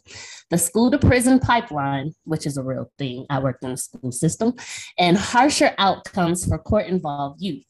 the 0.49 0.57
school 0.57 0.91
to 0.91 0.99
prison 0.99 1.39
pipeline, 1.39 2.13
which 2.25 2.45
is 2.45 2.57
a 2.57 2.63
real 2.63 2.91
thing, 2.97 3.25
I 3.29 3.39
worked 3.39 3.63
in 3.63 3.71
the 3.71 3.77
school 3.77 4.11
system, 4.11 4.55
and 4.97 5.17
harsher 5.17 5.73
outcomes 5.77 6.08
outcomes 6.09 6.45
for 6.45 6.57
court 6.57 6.87
involved 6.87 7.41
youth 7.41 7.65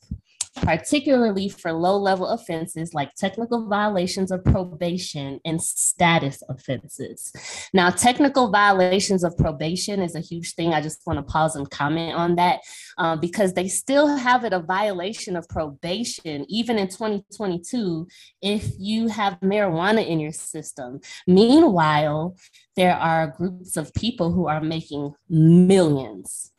particularly 0.55 1.47
for 1.47 1.71
low 1.71 1.97
level 1.97 2.27
offenses 2.27 2.93
like 2.93 3.13
technical 3.15 3.67
violations 3.67 4.29
of 4.29 4.43
probation 4.43 5.39
and 5.45 5.61
status 5.61 6.43
offenses. 6.49 7.31
Now, 7.73 7.89
technical 7.89 8.51
violations 8.51 9.23
of 9.23 9.37
probation 9.37 10.01
is 10.01 10.15
a 10.15 10.19
huge 10.19 10.55
thing. 10.55 10.73
I 10.73 10.81
just 10.81 11.05
want 11.05 11.17
to 11.17 11.23
pause 11.23 11.55
and 11.55 11.69
comment 11.69 12.15
on 12.15 12.35
that 12.35 12.59
um, 12.97 13.21
because 13.21 13.53
they 13.53 13.69
still 13.69 14.17
have 14.17 14.43
it 14.43 14.51
a 14.51 14.59
violation 14.59 15.37
of 15.37 15.47
probation, 15.47 16.45
even 16.49 16.77
in 16.77 16.87
2022, 16.87 18.07
if 18.41 18.71
you 18.77 19.07
have 19.07 19.39
marijuana 19.39 20.05
in 20.05 20.19
your 20.19 20.33
system. 20.33 20.99
Meanwhile, 21.25 22.35
there 22.75 22.95
are 22.95 23.27
groups 23.27 23.77
of 23.77 23.93
people 23.93 24.33
who 24.33 24.47
are 24.47 24.61
making 24.61 25.13
millions 25.29 26.51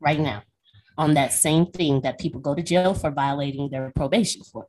right 0.00 0.18
now 0.18 0.42
on 0.96 1.14
that 1.14 1.32
same 1.32 1.66
thing 1.66 2.00
that 2.02 2.18
people 2.18 2.40
go 2.40 2.54
to 2.54 2.62
jail 2.62 2.94
for 2.94 3.10
violating 3.10 3.70
their 3.70 3.90
probation 3.94 4.42
for. 4.44 4.66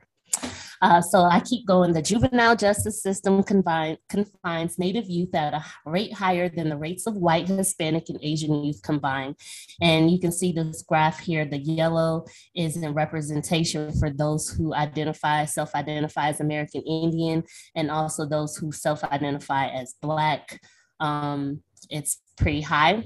Uh, 0.81 1.02
so 1.02 1.23
I 1.23 1.39
keep 1.39 1.65
going. 1.65 1.93
The 1.93 2.02
juvenile 2.02 2.56
justice 2.56 3.02
system 3.02 3.43
confine, 3.43 3.97
confines 4.10 4.77
Native 4.77 5.10
youth 5.10 5.34
at 5.34 5.53
a 5.53 5.64
rate 5.85 6.14
higher 6.14 6.49
than 6.49 6.69
the 6.69 6.77
rates 6.77 7.07
of 7.07 7.15
white, 7.15 7.47
Hispanic, 7.47 8.10
and 8.10 8.19
Asian 8.22 8.64
youth 8.64 8.81
combined. 8.84 9.35
And 9.81 10.11
you 10.11 10.19
can 10.19 10.31
see 10.31 10.52
this 10.52 10.84
graph 10.84 11.19
here. 11.19 11.45
The 11.45 11.57
yellow 11.57 12.26
is 12.56 12.77
in 12.77 12.93
representation 12.93 13.91
for 13.97 14.10
those 14.10 14.49
who 14.49 14.73
identify, 14.73 15.45
self 15.45 15.73
identify 15.76 16.30
as 16.30 16.41
American 16.41 16.81
Indian, 16.81 17.43
and 17.76 17.89
also 17.89 18.26
those 18.26 18.57
who 18.57 18.72
self 18.72 19.03
identify 19.06 19.68
as 19.68 19.95
Black. 20.02 20.61
Um, 20.99 21.61
it's 21.89 22.19
pretty 22.38 22.61
high. 22.61 23.03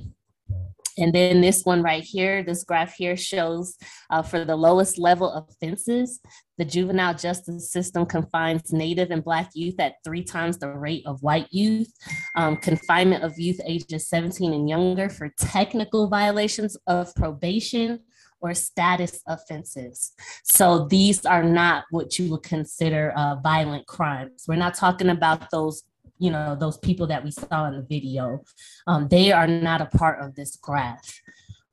And 0.99 1.13
then 1.13 1.41
this 1.41 1.63
one 1.63 1.81
right 1.81 2.03
here, 2.03 2.43
this 2.43 2.63
graph 2.63 2.93
here 2.95 3.17
shows 3.17 3.77
uh, 4.09 4.21
for 4.21 4.45
the 4.45 4.55
lowest 4.55 4.97
level 4.97 5.31
offenses, 5.31 6.19
the 6.57 6.65
juvenile 6.65 7.13
justice 7.13 7.71
system 7.71 8.05
confines 8.05 8.73
Native 8.73 9.11
and 9.11 9.23
Black 9.23 9.49
youth 9.53 9.79
at 9.79 9.95
three 10.03 10.23
times 10.23 10.57
the 10.57 10.69
rate 10.69 11.03
of 11.05 11.23
white 11.23 11.47
youth. 11.51 11.91
Um, 12.35 12.57
confinement 12.57 13.23
of 13.23 13.39
youth 13.39 13.61
ages 13.65 14.09
17 14.09 14.53
and 14.53 14.69
younger 14.69 15.09
for 15.09 15.29
technical 15.39 16.07
violations 16.09 16.77
of 16.85 17.15
probation 17.15 18.01
or 18.41 18.53
status 18.53 19.21
offenses. 19.27 20.13
So 20.43 20.87
these 20.89 21.25
are 21.25 21.43
not 21.43 21.85
what 21.91 22.17
you 22.17 22.29
would 22.31 22.43
consider 22.43 23.11
uh, 23.15 23.35
violent 23.41 23.87
crimes. 23.87 24.45
We're 24.47 24.55
not 24.55 24.75
talking 24.75 25.09
about 25.09 25.49
those 25.51 25.83
you 26.19 26.29
know 26.29 26.55
those 26.55 26.77
people 26.77 27.07
that 27.07 27.23
we 27.23 27.31
saw 27.31 27.67
in 27.67 27.75
the 27.75 27.81
video 27.81 28.43
um, 28.87 29.07
they 29.07 29.31
are 29.31 29.47
not 29.47 29.81
a 29.81 29.85
part 29.85 30.21
of 30.21 30.35
this 30.35 30.55
graph. 30.55 31.21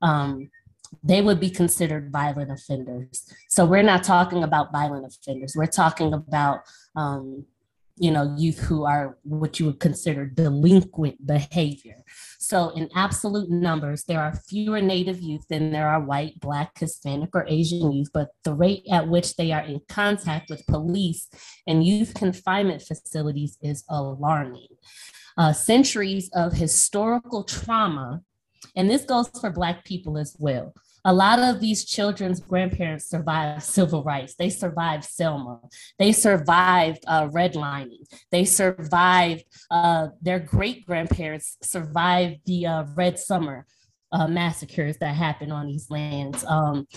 Um, 0.03 0.51
they 1.03 1.21
would 1.21 1.41
be 1.41 1.51
considered 1.51 2.13
violent 2.13 2.51
offenders. 2.51 3.33
So 3.49 3.65
we're 3.65 3.83
not 3.83 4.05
talking 4.05 4.45
about 4.45 4.73
violent 4.73 5.07
offenders. 5.07 5.55
We're 5.57 5.67
talking 5.67 6.13
about 6.13 6.61
um, 6.95 7.45
you 7.99 8.11
know, 8.11 8.35
youth 8.37 8.59
who 8.59 8.85
are 8.85 9.17
what 9.23 9.59
you 9.59 9.67
would 9.67 9.81
consider 9.81 10.27
delinquent 10.27 11.27
behavior. 11.27 11.97
So, 12.39 12.71
in 12.71 12.91
absolute 12.95 13.51
numbers, 13.51 14.05
there 14.05 14.21
are 14.21 14.35
fewer 14.49 14.83
Native 14.83 15.21
youth 15.21 15.47
than 15.49 15.73
there 15.73 15.89
are 15.89 16.01
white, 16.01 16.39
Black, 16.39 16.79
Hispanic, 16.79 17.31
or 17.35 17.47
Asian 17.49 17.93
youth, 17.93 18.11
but 18.13 18.29
the 18.45 18.55
rate 18.55 18.85
at 18.91 19.09
which 19.09 19.37
they 19.37 19.51
are 19.51 19.63
in 19.63 19.81
contact 19.89 20.51
with 20.51 20.67
police 20.67 21.29
and 21.67 21.87
youth 21.87 22.15
confinement 22.15 22.83
facilities 22.83 23.57
is 23.63 23.85
alarming. 23.89 24.69
Uh, 25.39 25.53
centuries 25.53 26.31
of 26.35 26.53
historical 26.53 27.45
trauma, 27.45 28.21
and 28.75 28.91
this 28.91 29.05
goes 29.05 29.29
for 29.41 29.51
Black 29.51 29.85
people 29.85 30.19
as 30.19 30.37
well 30.39 30.75
a 31.07 31.13
lot 31.13 31.39
of 31.39 31.61
these 31.61 31.85
children's 31.85 32.41
grandparents 32.41 33.09
survived 33.09 33.63
civil 33.63 34.03
rights. 34.03 34.35
They 34.35 34.51
survived 34.51 35.05
Selma. 35.05 35.61
They 36.01 36.11
survived 36.11 37.05
uh, 37.07 37.29
redlining. 37.29 38.05
They 38.33 38.45
survived, 38.45 39.45
uh, 39.71 40.09
their 40.21 40.41
great 40.41 40.85
grandparents 40.85 41.59
survived 41.63 42.41
the 42.45 42.67
uh, 42.67 42.85
Red 42.97 43.21
Summer 43.21 43.67
uh, 44.11 44.27
massacres 44.27 44.97
that 44.99 45.15
happened 45.15 45.53
on 45.53 45.69
these 45.69 45.89
lands. 45.91 46.45
Um, 46.45 46.89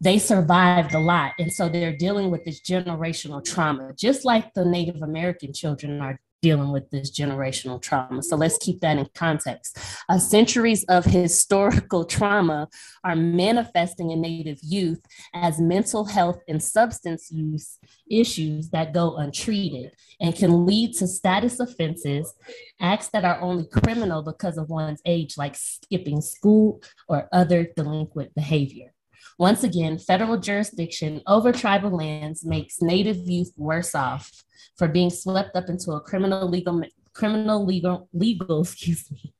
they 0.00 0.18
survived 0.18 0.94
a 0.94 0.98
lot. 0.98 1.32
And 1.38 1.52
so 1.52 1.68
they're 1.68 1.96
dealing 1.96 2.30
with 2.30 2.46
this 2.46 2.62
generational 2.62 3.44
trauma, 3.44 3.92
just 3.94 4.24
like 4.24 4.54
the 4.54 4.64
Native 4.64 5.02
American 5.02 5.52
children 5.52 6.00
are 6.00 6.18
dealing 6.42 6.72
with 6.72 6.90
this 6.90 7.10
generational 7.10 7.80
trauma. 7.80 8.22
So 8.22 8.36
let's 8.36 8.58
keep 8.58 8.80
that 8.80 8.98
in 8.98 9.08
context. 9.14 9.78
Uh, 10.08 10.18
centuries 10.18 10.84
of 10.84 11.04
historical 11.04 12.04
trauma 12.04 12.68
are 13.04 13.16
manifesting 13.16 14.10
in 14.10 14.20
Native 14.20 14.58
youth 14.62 15.00
as 15.34 15.60
mental 15.60 16.04
health 16.04 16.40
and 16.48 16.62
substance 16.62 17.30
use 17.30 17.78
issues 18.10 18.70
that 18.70 18.94
go 18.94 19.16
untreated 19.16 19.92
and 20.20 20.34
can 20.34 20.66
lead 20.66 20.94
to 20.94 21.06
status 21.06 21.60
offenses, 21.60 22.32
acts 22.80 23.08
that 23.08 23.24
are 23.24 23.40
only 23.40 23.66
criminal 23.66 24.22
because 24.22 24.58
of 24.58 24.68
one's 24.68 25.00
age, 25.04 25.36
like 25.36 25.56
skipping 25.56 26.20
school 26.20 26.82
or 27.08 27.28
other 27.32 27.68
delinquent 27.76 28.34
behavior. 28.34 28.92
Once 29.40 29.64
again, 29.64 29.96
federal 29.96 30.36
jurisdiction 30.36 31.22
over 31.26 31.50
tribal 31.50 31.96
lands 31.96 32.44
makes 32.44 32.82
Native 32.82 33.16
youth 33.26 33.50
worse 33.56 33.94
off 33.94 34.30
for 34.76 34.86
being 34.86 35.08
swept 35.08 35.56
up 35.56 35.70
into 35.70 35.92
a 35.92 36.00
criminal 36.02 36.46
legal 36.46 36.82
criminal 37.14 37.64
legal 37.64 38.06
legal 38.12 38.60
excuse 38.64 39.10
me 39.10 39.32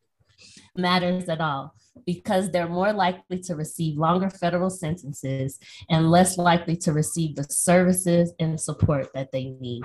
matters 0.75 1.29
at 1.29 1.43
all 1.43 1.75
because 2.07 2.51
they're 2.51 2.67
more 2.67 2.95
likely 2.95 3.41
to 3.41 3.55
receive 3.55 3.99
longer 3.99 4.31
federal 4.31 4.71
sentences 4.71 5.59
and 5.91 6.11
less 6.11 6.39
likely 6.39 6.77
to 6.77 6.95
receive 6.95 7.37
the 7.37 7.45
services 7.45 8.33
and 8.41 8.59
support 8.59 9.13
that 9.13 9.31
they 9.33 9.55
need. 9.61 9.83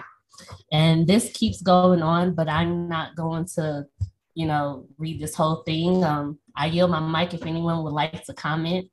And 0.72 1.08
this 1.08 1.30
keeps 1.34 1.62
going 1.62 2.02
on, 2.02 2.36
but 2.36 2.48
I'm 2.48 2.88
not 2.88 3.18
going 3.18 3.48
to, 3.56 3.86
you 4.34 4.48
know, 4.48 4.88
read 4.98 5.20
this 5.20 5.36
whole 5.36 5.64
thing. 5.64 6.06
Um, 6.06 6.40
I 6.56 6.68
yield 6.68 6.92
my 6.92 7.02
mic 7.02 7.34
if 7.34 7.46
anyone 7.46 7.84
would 7.84 7.92
like 7.92 8.24
to 8.24 8.34
comment. 8.34 8.90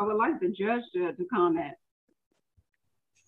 I 0.00 0.04
would 0.04 0.16
like 0.16 0.40
the 0.40 0.48
judge 0.48 0.84
to, 0.94 1.12
to 1.12 1.24
comment. 1.26 1.74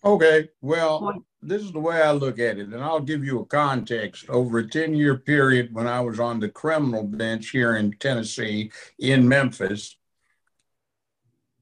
Okay, 0.03 0.49
well, 0.61 1.23
this 1.41 1.61
is 1.61 1.71
the 1.71 1.79
way 1.79 2.01
I 2.01 2.11
look 2.11 2.39
at 2.39 2.57
it, 2.57 2.67
and 2.69 2.83
I'll 2.83 2.99
give 2.99 3.23
you 3.23 3.39
a 3.39 3.45
context. 3.45 4.27
Over 4.27 4.59
a 4.59 4.67
10 4.67 4.95
year 4.95 5.15
period 5.17 5.73
when 5.73 5.87
I 5.87 6.01
was 6.01 6.19
on 6.19 6.39
the 6.39 6.49
criminal 6.49 7.03
bench 7.03 7.51
here 7.51 7.75
in 7.75 7.93
Tennessee, 7.99 8.71
in 8.99 9.27
Memphis, 9.27 9.95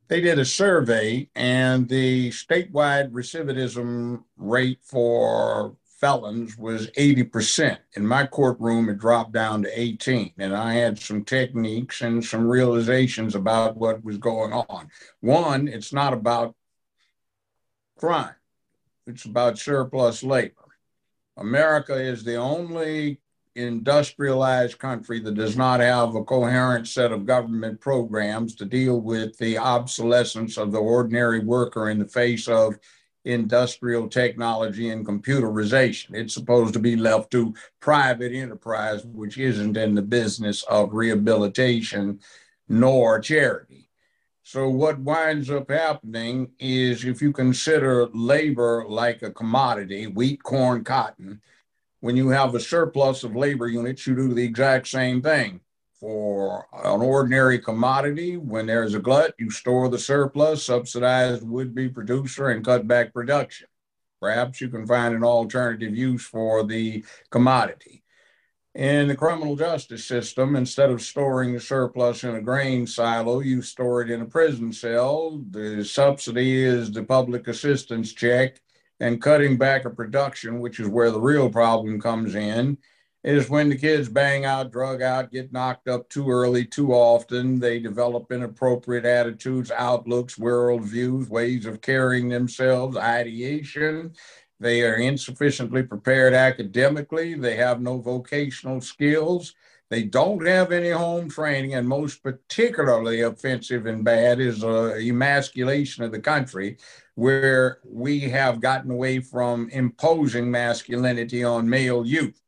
they 0.07 0.21
did 0.21 0.39
a 0.39 0.45
survey, 0.45 1.29
and 1.35 1.87
the 1.87 2.29
statewide 2.31 3.11
recidivism 3.11 4.23
rate 4.37 4.79
for 4.81 5.75
felons 6.01 6.57
was 6.57 6.87
80%. 6.87 7.77
In 7.93 8.05
my 8.05 8.27
courtroom, 8.27 8.89
it 8.89 8.97
dropped 8.97 9.31
down 9.31 9.61
to 9.63 9.79
18. 9.79 10.33
And 10.39 10.53
I 10.53 10.73
had 10.73 10.99
some 10.99 11.23
techniques 11.23 12.01
and 12.01 12.23
some 12.23 12.45
realizations 12.45 13.35
about 13.35 13.77
what 13.77 14.03
was 14.03 14.17
going 14.17 14.51
on. 14.51 14.89
One, 15.21 15.69
it's 15.69 15.93
not 15.93 16.11
about 16.11 16.55
crime 17.97 18.35
it's 19.07 19.25
about 19.25 19.57
surplus 19.57 20.23
labor. 20.23 20.55
America 21.37 21.95
is 21.95 22.23
the 22.23 22.35
only 22.35 23.19
industrialized 23.55 24.79
country 24.79 25.19
that 25.19 25.33
does 25.33 25.57
not 25.57 25.81
have 25.81 26.15
a 26.15 26.23
coherent 26.23 26.87
set 26.87 27.11
of 27.11 27.25
government 27.25 27.81
programs 27.81 28.55
to 28.55 28.65
deal 28.65 29.01
with 29.01 29.37
the 29.37 29.57
obsolescence 29.57 30.57
of 30.57 30.71
the 30.71 30.79
ordinary 30.79 31.39
worker 31.39 31.89
in 31.89 31.99
the 31.99 32.07
face 32.07 32.47
of 32.47 32.77
industrial 33.25 34.07
technology 34.07 34.89
and 34.89 35.05
computerization. 35.05 36.15
It's 36.15 36.33
supposed 36.33 36.73
to 36.73 36.79
be 36.79 36.95
left 36.95 37.31
to 37.31 37.53
private 37.79 38.31
enterprise, 38.31 39.05
which 39.05 39.37
isn't 39.37 39.77
in 39.77 39.95
the 39.95 40.01
business 40.01 40.63
of 40.63 40.93
rehabilitation 40.93 42.19
nor 42.67 43.19
charity. 43.19 43.89
So 44.43 44.69
what 44.69 44.99
winds 44.99 45.51
up 45.51 45.69
happening 45.69 46.51
is 46.59 47.05
if 47.05 47.21
you 47.21 47.31
consider 47.31 48.07
labor 48.07 48.85
like 48.87 49.21
a 49.21 49.31
commodity, 49.31 50.07
wheat, 50.07 50.41
corn, 50.41 50.83
cotton, 50.83 51.41
when 51.99 52.17
you 52.17 52.29
have 52.29 52.55
a 52.55 52.59
surplus 52.59 53.23
of 53.23 53.35
labor 53.35 53.67
units, 53.67 54.07
you 54.07 54.15
do 54.15 54.33
the 54.33 54.43
exact 54.43 54.87
same 54.87 55.21
thing. 55.21 55.61
For 56.01 56.65
an 56.73 56.99
ordinary 57.03 57.59
commodity, 57.59 58.35
when 58.35 58.65
there's 58.65 58.95
a 58.95 58.99
glut, 58.99 59.35
you 59.37 59.51
store 59.51 59.87
the 59.87 59.99
surplus, 59.99 60.65
subsidize 60.65 61.43
would-be 61.43 61.89
producer, 61.89 62.47
and 62.47 62.65
cut 62.65 62.87
back 62.87 63.13
production. 63.13 63.67
Perhaps 64.19 64.61
you 64.61 64.69
can 64.69 64.87
find 64.87 65.13
an 65.13 65.23
alternative 65.23 65.95
use 65.95 66.25
for 66.25 66.63
the 66.63 67.05
commodity. 67.29 68.03
In 68.73 69.09
the 69.09 69.15
criminal 69.15 69.55
justice 69.55 70.03
system, 70.03 70.55
instead 70.55 70.89
of 70.89 71.03
storing 71.03 71.53
the 71.53 71.59
surplus 71.59 72.23
in 72.23 72.33
a 72.33 72.41
grain 72.41 72.87
silo, 72.87 73.41
you 73.41 73.61
store 73.61 74.01
it 74.01 74.09
in 74.09 74.21
a 74.21 74.25
prison 74.25 74.73
cell. 74.73 75.39
The 75.51 75.85
subsidy 75.85 76.63
is 76.63 76.91
the 76.91 77.03
public 77.03 77.47
assistance 77.47 78.11
check 78.11 78.59
and 78.99 79.21
cutting 79.21 79.55
back 79.55 79.85
a 79.85 79.91
production, 79.91 80.61
which 80.61 80.79
is 80.79 80.87
where 80.87 81.11
the 81.11 81.21
real 81.21 81.51
problem 81.51 82.01
comes 82.01 82.33
in. 82.33 82.79
Is 83.23 83.49
when 83.49 83.69
the 83.69 83.77
kids 83.77 84.09
bang 84.09 84.45
out, 84.45 84.71
drug 84.71 85.01
out, 85.01 85.31
get 85.31 85.53
knocked 85.53 85.87
up 85.87 86.09
too 86.09 86.29
early, 86.29 86.65
too 86.65 86.91
often. 86.91 87.59
They 87.59 87.79
develop 87.79 88.31
inappropriate 88.31 89.05
attitudes, 89.05 89.69
outlooks, 89.71 90.35
worldviews, 90.35 91.29
ways 91.29 91.65
of 91.65 91.81
carrying 91.81 92.29
themselves, 92.29 92.97
ideation. 92.97 94.13
They 94.59 94.81
are 94.83 94.95
insufficiently 94.95 95.83
prepared 95.83 96.33
academically. 96.33 97.35
They 97.35 97.55
have 97.57 97.79
no 97.79 97.99
vocational 97.99 98.81
skills. 98.81 99.53
They 99.89 100.03
don't 100.03 100.45
have 100.47 100.71
any 100.71 100.89
home 100.89 101.29
training, 101.29 101.75
and 101.75 101.87
most 101.87 102.23
particularly 102.23 103.21
offensive 103.21 103.85
and 103.85 104.03
bad 104.03 104.39
is 104.39 104.63
uh, 104.63 104.95
emasculation 104.95 106.03
of 106.03 106.11
the 106.11 106.19
country, 106.19 106.77
where 107.15 107.79
we 107.83 108.21
have 108.21 108.61
gotten 108.61 108.89
away 108.89 109.19
from 109.19 109.69
imposing 109.69 110.49
masculinity 110.49 111.43
on 111.43 111.69
male 111.69 112.05
youth 112.05 112.41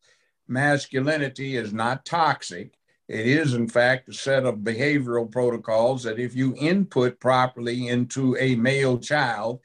masculinity 0.47 1.55
is 1.55 1.73
not 1.73 2.05
toxic. 2.05 2.73
It 3.07 3.27
is, 3.27 3.53
in 3.53 3.67
fact, 3.67 4.09
a 4.09 4.13
set 4.13 4.45
of 4.45 4.59
behavioral 4.59 5.29
protocols 5.29 6.03
that 6.03 6.19
if 6.19 6.35
you 6.35 6.55
input 6.57 7.19
properly 7.19 7.87
into 7.87 8.35
a 8.37 8.55
male 8.55 8.97
child, 8.97 9.59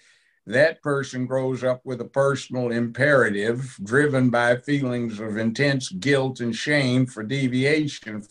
that 0.46 0.82
person 0.82 1.26
grows 1.26 1.62
up 1.62 1.82
with 1.84 2.00
a 2.00 2.06
personal 2.06 2.70
imperative 2.70 3.76
driven 3.82 4.30
by 4.30 4.56
feelings 4.56 5.20
of 5.20 5.36
intense 5.36 5.90
guilt 5.90 6.40
and 6.40 6.56
shame 6.56 7.06
for 7.06 7.22
deviation 7.22 8.26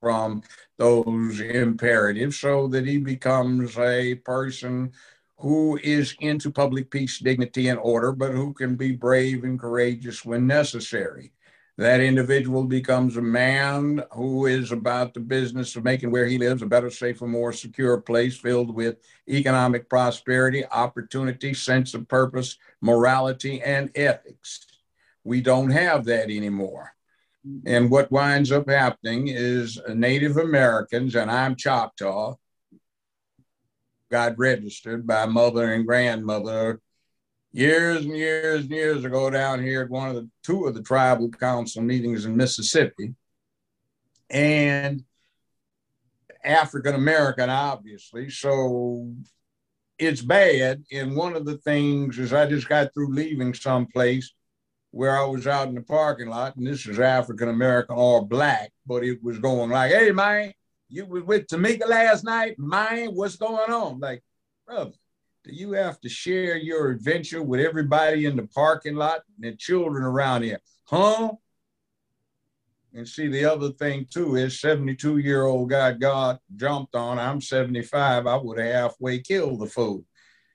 from 0.00 0.42
those 0.76 1.40
imperatives 1.40 2.38
so 2.38 2.66
that 2.66 2.84
he 2.84 2.98
becomes 2.98 3.78
a 3.78 4.16
person 4.16 4.92
who 5.38 5.78
is 5.82 6.16
into 6.20 6.50
public 6.50 6.90
peace, 6.90 7.18
dignity, 7.18 7.68
and 7.68 7.78
order, 7.80 8.12
but 8.12 8.32
who 8.32 8.52
can 8.52 8.74
be 8.76 8.92
brave 8.92 9.44
and 9.44 9.58
courageous 9.58 10.24
when 10.24 10.46
necessary 10.46 11.32
that 11.78 12.00
individual 12.00 12.64
becomes 12.64 13.16
a 13.16 13.22
man 13.22 14.02
who 14.12 14.46
is 14.46 14.72
about 14.72 15.14
the 15.14 15.20
business 15.20 15.74
of 15.74 15.84
making 15.84 16.10
where 16.10 16.26
he 16.26 16.36
lives 16.36 16.60
a 16.62 16.66
better, 16.66 16.90
safer, 16.90 17.26
more 17.26 17.52
secure 17.52 17.98
place 17.98 18.36
filled 18.36 18.74
with 18.74 18.98
economic 19.28 19.88
prosperity, 19.88 20.66
opportunity, 20.66 21.54
sense 21.54 21.94
of 21.94 22.06
purpose, 22.08 22.58
morality, 22.82 23.62
and 23.62 23.90
ethics. 23.94 24.66
We 25.24 25.40
don't 25.40 25.70
have 25.70 26.04
that 26.06 26.24
anymore. 26.24 26.94
And 27.64 27.90
what 27.90 28.12
winds 28.12 28.52
up 28.52 28.68
happening 28.68 29.28
is 29.28 29.80
Native 29.88 30.36
Americans, 30.36 31.16
and 31.16 31.30
I'm 31.30 31.56
Choctaw, 31.56 32.36
got 34.10 34.38
registered 34.38 35.06
by 35.06 35.24
mother 35.26 35.72
and 35.72 35.86
grandmother 35.86 36.80
years 37.52 38.04
and 38.04 38.16
years 38.16 38.62
and 38.62 38.70
years 38.70 39.04
ago 39.04 39.30
down 39.30 39.62
here 39.62 39.82
at 39.82 39.90
one 39.90 40.08
of 40.08 40.14
the 40.16 40.28
two 40.42 40.64
of 40.66 40.74
the 40.74 40.82
tribal 40.82 41.28
council 41.30 41.82
meetings 41.82 42.24
in 42.24 42.36
Mississippi. 42.36 43.14
And 44.30 45.04
African 46.44 46.94
American, 46.94 47.50
obviously. 47.50 48.30
So 48.30 49.12
it's 49.98 50.22
bad. 50.22 50.82
And 50.90 51.14
one 51.14 51.36
of 51.36 51.44
the 51.44 51.58
things 51.58 52.18
is 52.18 52.32
I 52.32 52.46
just 52.46 52.68
got 52.68 52.92
through 52.92 53.14
leaving 53.14 53.54
someplace 53.54 54.32
where 54.90 55.18
I 55.18 55.24
was 55.24 55.46
out 55.46 55.68
in 55.68 55.74
the 55.74 55.82
parking 55.82 56.28
lot, 56.28 56.56
and 56.56 56.66
this 56.66 56.86
is 56.86 57.00
African 57.00 57.48
American 57.48 57.96
or 57.96 58.26
black, 58.26 58.70
but 58.86 59.02
it 59.02 59.22
was 59.22 59.38
going 59.38 59.70
like, 59.70 59.90
hey 59.90 60.12
man, 60.12 60.52
you 60.90 61.06
was 61.06 61.22
with 61.22 61.46
Tamika 61.46 61.88
last 61.88 62.24
night, 62.24 62.58
man, 62.58 63.08
what's 63.14 63.36
going 63.36 63.72
on? 63.72 64.00
Like, 64.00 64.22
brother, 64.66 64.92
do 65.44 65.52
you 65.52 65.72
have 65.72 66.00
to 66.00 66.08
share 66.08 66.56
your 66.56 66.90
adventure 66.90 67.42
with 67.42 67.60
everybody 67.60 68.26
in 68.26 68.36
the 68.36 68.46
parking 68.46 68.94
lot 68.94 69.22
and 69.36 69.52
the 69.52 69.56
children 69.56 70.04
around 70.04 70.42
here? 70.42 70.60
Huh? 70.84 71.32
And 72.94 73.08
see, 73.08 73.26
the 73.26 73.44
other 73.46 73.70
thing 73.70 74.06
too 74.08 74.36
is 74.36 74.60
72 74.60 75.18
year 75.18 75.44
old 75.44 75.70
guy 75.70 75.92
God 75.92 76.38
jumped 76.54 76.94
on. 76.94 77.18
I'm 77.18 77.40
75. 77.40 78.26
I 78.26 78.36
would 78.36 78.58
halfway 78.58 79.18
killed 79.18 79.60
the 79.60 79.66
fool. 79.66 80.04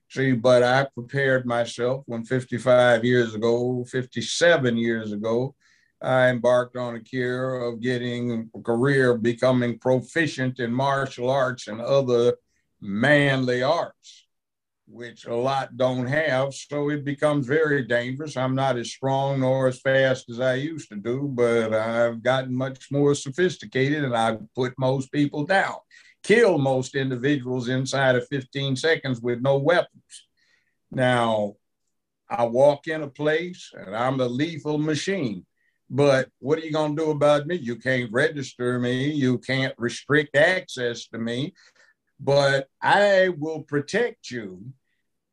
See, 0.10 0.32
but 0.32 0.64
I 0.64 0.88
prepared 0.94 1.46
myself 1.46 2.04
when 2.06 2.24
55 2.24 3.04
years 3.04 3.36
ago, 3.36 3.84
57 3.90 4.78
years 4.78 5.12
ago, 5.12 5.54
I 6.02 6.30
embarked 6.30 6.78
on 6.78 6.96
a 6.96 7.02
cure 7.02 7.66
of 7.66 7.82
getting 7.82 8.50
a 8.56 8.62
career, 8.62 9.12
of 9.12 9.24
becoming 9.24 9.80
proficient 9.80 10.60
in 10.60 10.72
martial 10.72 11.30
arts 11.30 11.68
and 11.68 11.82
other 11.82 12.36
manly 12.80 13.64
arts 13.64 14.27
which 14.88 15.26
a 15.26 15.36
lot 15.36 15.76
don't 15.76 16.08
have. 16.08 16.54
So 16.54 16.90
it 16.90 17.04
becomes 17.04 17.46
very 17.46 17.84
dangerous. 17.84 18.38
I'm 18.38 18.56
not 18.56 18.78
as 18.78 18.90
strong 18.90 19.42
nor 19.42 19.68
as 19.68 19.82
fast 19.82 20.30
as 20.30 20.40
I 20.40 20.56
used 20.56 20.90
to 20.90 20.96
do, 20.96 21.30
but 21.32 21.74
I've 21.74 22.24
gotten 22.24 22.56
much 22.56 22.90
more 22.92 23.14
sophisticated 23.14 24.04
and 24.04 24.16
I 24.16 24.38
put 24.56 24.74
most 24.80 25.12
people 25.12 25.46
down, 25.46 25.76
kill 26.24 26.58
most 26.58 26.96
individuals 26.96 27.68
inside 27.68 28.16
of 28.16 28.28
15 28.30 28.78
seconds 28.78 29.22
with 29.22 29.42
no 29.42 29.58
weapons. 29.58 30.28
Now, 30.90 31.56
I 32.30 32.46
walk 32.46 32.88
in 32.88 33.04
a 33.04 33.10
place 33.10 33.72
and 33.74 33.96
I'm 33.96 34.20
a 34.22 34.26
lethal 34.28 34.78
machine. 34.78 35.46
But 35.90 36.30
what 36.40 36.60
are 36.60 36.66
you 36.66 36.72
going 36.72 36.96
to 36.96 37.04
do 37.04 37.12
about 37.12 37.48
me? 37.48 37.56
You 37.56 37.78
can't 37.78 38.12
register 38.12 38.78
me. 38.78 39.12
You 39.12 39.38
can't 39.38 39.74
restrict 39.78 40.36
access 40.36 41.08
to 41.08 41.18
me 41.18 41.54
but 42.20 42.68
I 42.82 43.30
will 43.38 43.62
protect 43.62 44.32
you. 44.32 44.64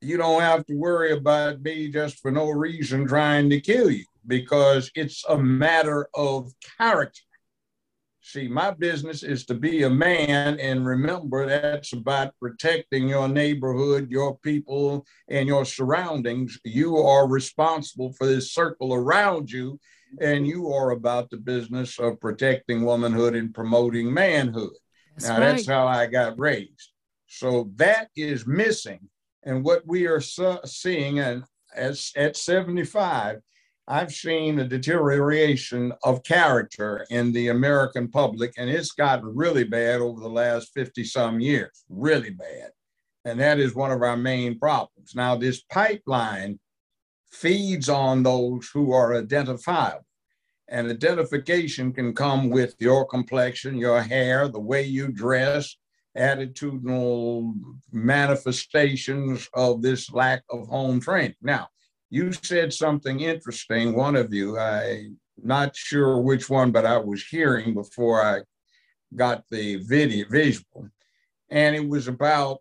You 0.01 0.17
don't 0.17 0.43
have 0.43 0.67
to 0.67 0.75
worry 0.75 1.13
about 1.13 1.63
me 1.63 1.89
just 1.89 2.21
for 2.21 2.31
no 2.31 2.51
reason 2.51 3.07
trying 3.07 3.49
to 3.51 3.61
kill 3.61 3.91
you 3.91 4.05
because 4.27 4.91
it's 4.95 5.25
a 5.29 5.39
matter 5.39 6.09
of 6.15 6.53
character. 6.79 7.23
See, 8.27 8.49
my 8.49 8.71
business 8.71 9.23
is 9.23 9.45
to 9.47 9.55
be 9.55 9.83
a 9.83 9.91
man, 9.91 10.59
and 10.59 10.87
remember 10.87 11.47
that's 11.47 11.93
about 11.93 12.33
protecting 12.41 13.07
your 13.07 13.29
neighborhood, 13.29 14.11
your 14.11 14.39
people, 14.39 15.05
and 15.29 15.47
your 15.47 15.67
surroundings. 15.67 16.59
You 16.65 16.97
are 16.97 17.29
responsible 17.29 18.15
for 18.15 18.27
this 18.27 18.51
circle 18.51 18.95
around 18.95 19.51
you, 19.51 19.79
and 20.23 20.47
you 20.47 20.73
are 20.73 20.93
about 20.93 21.29
the 21.29 21.37
business 21.37 21.99
of 21.99 22.19
protecting 22.19 22.83
womanhood 22.83 23.35
and 23.35 23.53
promoting 23.53 24.13
manhood. 24.13 24.73
That's 25.15 25.29
now, 25.29 25.39
right. 25.39 25.57
that's 25.57 25.67
how 25.67 25.87
I 25.87 26.07
got 26.07 26.39
raised. 26.39 26.93
So 27.27 27.71
that 27.77 28.09
is 28.17 28.47
missing. 28.47 29.01
And 29.45 29.65
what 29.65 29.87
we 29.87 30.07
are 30.07 30.21
seeing, 30.21 31.19
and 31.19 31.45
as 31.75 32.13
at 32.17 32.37
75, 32.37 33.41
I've 33.87 34.13
seen 34.13 34.59
a 34.59 34.67
deterioration 34.67 35.93
of 36.05 36.23
character 36.23 37.07
in 37.11 37.33
the 37.33 37.49
American 37.49 38.09
public, 38.09 38.55
and 38.57 38.71
it's 38.71 38.93
gotten 38.93 39.37
really 39.37 39.65
bad 39.65 40.01
over 40.01 40.21
the 40.21 40.29
last 40.29 40.71
50 40.73 41.05
some 41.05 41.39
years, 41.39 41.85
really 41.91 42.31
bad. 42.31 42.71
And 43.27 43.39
that 43.41 43.59
is 43.59 43.75
one 43.75 43.91
of 43.91 44.03
our 44.03 44.17
main 44.17 44.59
problems. 44.59 45.15
Now, 45.15 45.37
this 45.37 45.63
pipeline 45.71 46.59
feeds 47.31 47.89
on 47.89 48.23
those 48.23 48.71
who 48.73 48.93
are 48.93 49.15
identifiable. 49.15 50.07
And 50.69 50.91
identification 50.91 51.93
can 51.93 52.15
come 52.15 52.49
with 52.49 52.75
your 52.79 53.05
complexion, 53.05 53.77
your 53.77 54.01
hair, 54.01 54.49
the 54.49 54.61
way 54.61 54.83
you 54.83 55.09
dress, 55.09 55.77
attitudinal 56.17 57.53
manifestations 57.93 59.49
of 59.55 59.83
this 59.83 60.11
lack 60.13 60.43
of 60.51 60.67
home 60.69 61.01
training. 61.01 61.35
Now, 61.43 61.69
you 62.09 62.33
said 62.33 62.73
something 62.73 63.21
interesting, 63.21 63.95
one 63.95 64.17
of 64.17 64.33
you, 64.33 64.59
I'm 64.59 65.19
not 65.43 65.77
sure 65.77 66.21
which 66.21 66.49
one, 66.49 66.71
but 66.71 66.87
I 66.87 66.97
was 66.97 67.25
hearing 67.25 67.75
before 67.75 68.23
I 68.23 68.41
got 69.15 69.45
the 69.51 69.77
video 69.77 70.27
visual. 70.31 70.89
And 71.51 71.77
it 71.77 71.87
was 71.87 72.09
about 72.09 72.59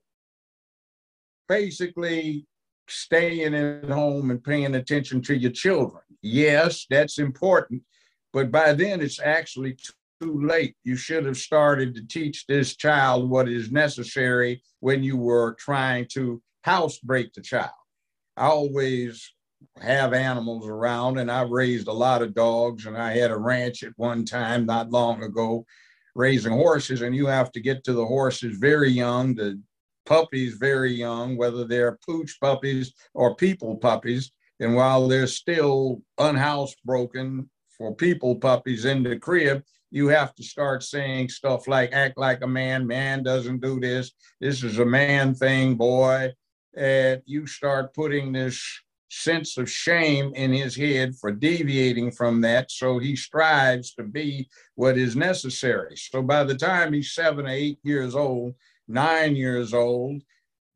basically 1.47 2.47
staying 2.87 3.53
at 3.53 3.89
home 3.89 4.31
and 4.31 4.43
paying 4.43 4.75
attention 4.75 5.21
to 5.23 5.37
your 5.37 5.51
children. 5.51 6.01
Yes, 6.21 6.85
that's 6.89 7.19
important, 7.19 7.83
but 8.33 8.51
by 8.51 8.73
then 8.73 8.99
it's 8.99 9.21
actually 9.21 9.77
too 10.21 10.45
late. 10.45 10.75
You 10.83 10.95
should 10.95 11.25
have 11.25 11.37
started 11.37 11.95
to 11.95 12.07
teach 12.07 12.45
this 12.47 12.75
child 12.75 13.29
what 13.29 13.47
is 13.47 13.71
necessary 13.71 14.61
when 14.79 15.03
you 15.03 15.17
were 15.17 15.55
trying 15.59 16.07
to 16.13 16.41
housebreak 16.63 17.33
the 17.33 17.41
child. 17.41 17.69
I 18.35 18.47
always 18.47 19.31
have 19.81 20.13
animals 20.13 20.67
around, 20.67 21.19
and 21.19 21.31
I've 21.31 21.51
raised 21.51 21.87
a 21.87 21.93
lot 21.93 22.21
of 22.21 22.33
dogs, 22.33 22.85
and 22.85 22.97
I 22.97 23.15
had 23.15 23.31
a 23.31 23.37
ranch 23.37 23.83
at 23.83 23.93
one 23.97 24.25
time 24.25 24.65
not 24.65 24.89
long 24.89 25.23
ago 25.23 25.65
raising 26.15 26.53
horses, 26.53 27.01
and 27.01 27.15
you 27.15 27.27
have 27.27 27.51
to 27.53 27.59
get 27.59 27.83
to 27.83 27.93
the 27.93 28.05
horses 28.05 28.57
very 28.57 28.89
young, 28.89 29.35
the 29.35 29.59
puppies 30.05 30.55
very 30.55 30.93
young, 30.93 31.37
whether 31.37 31.65
they're 31.65 31.97
pooch 32.05 32.37
puppies 32.39 32.93
or 33.13 33.35
people 33.35 33.77
puppies. 33.77 34.31
And 34.59 34.75
while 34.75 35.07
they're 35.07 35.27
still 35.27 36.01
unhousebroken 36.19 37.47
for 37.77 37.93
people 37.95 38.35
puppies 38.35 38.85
in 38.85 39.03
the 39.03 39.17
crib, 39.17 39.63
you 39.91 40.07
have 40.07 40.33
to 40.35 40.43
start 40.43 40.83
saying 40.83 41.29
stuff 41.29 41.67
like 41.67 41.93
act 41.93 42.17
like 42.17 42.41
a 42.41 42.47
man 42.47 42.87
man 42.87 43.21
doesn't 43.21 43.61
do 43.61 43.79
this 43.79 44.11
this 44.41 44.63
is 44.63 44.79
a 44.79 44.85
man 44.85 45.35
thing 45.35 45.75
boy 45.75 46.31
and 46.75 47.21
you 47.25 47.45
start 47.45 47.93
putting 47.93 48.31
this 48.31 48.59
sense 49.13 49.57
of 49.57 49.69
shame 49.69 50.33
in 50.33 50.51
his 50.51 50.75
head 50.75 51.15
for 51.15 51.31
deviating 51.31 52.11
from 52.11 52.41
that. 52.41 52.71
So 52.71 52.97
he 52.97 53.15
strives 53.15 53.93
to 53.95 54.03
be 54.03 54.49
what 54.75 54.97
is 54.97 55.15
necessary. 55.15 55.95
So 55.95 56.23
by 56.23 56.43
the 56.43 56.55
time 56.55 56.93
he's 56.93 57.13
seven 57.13 57.45
or 57.45 57.49
eight 57.49 57.77
years 57.83 58.15
old, 58.15 58.55
nine 58.87 59.35
years 59.35 59.73
old, 59.73 60.23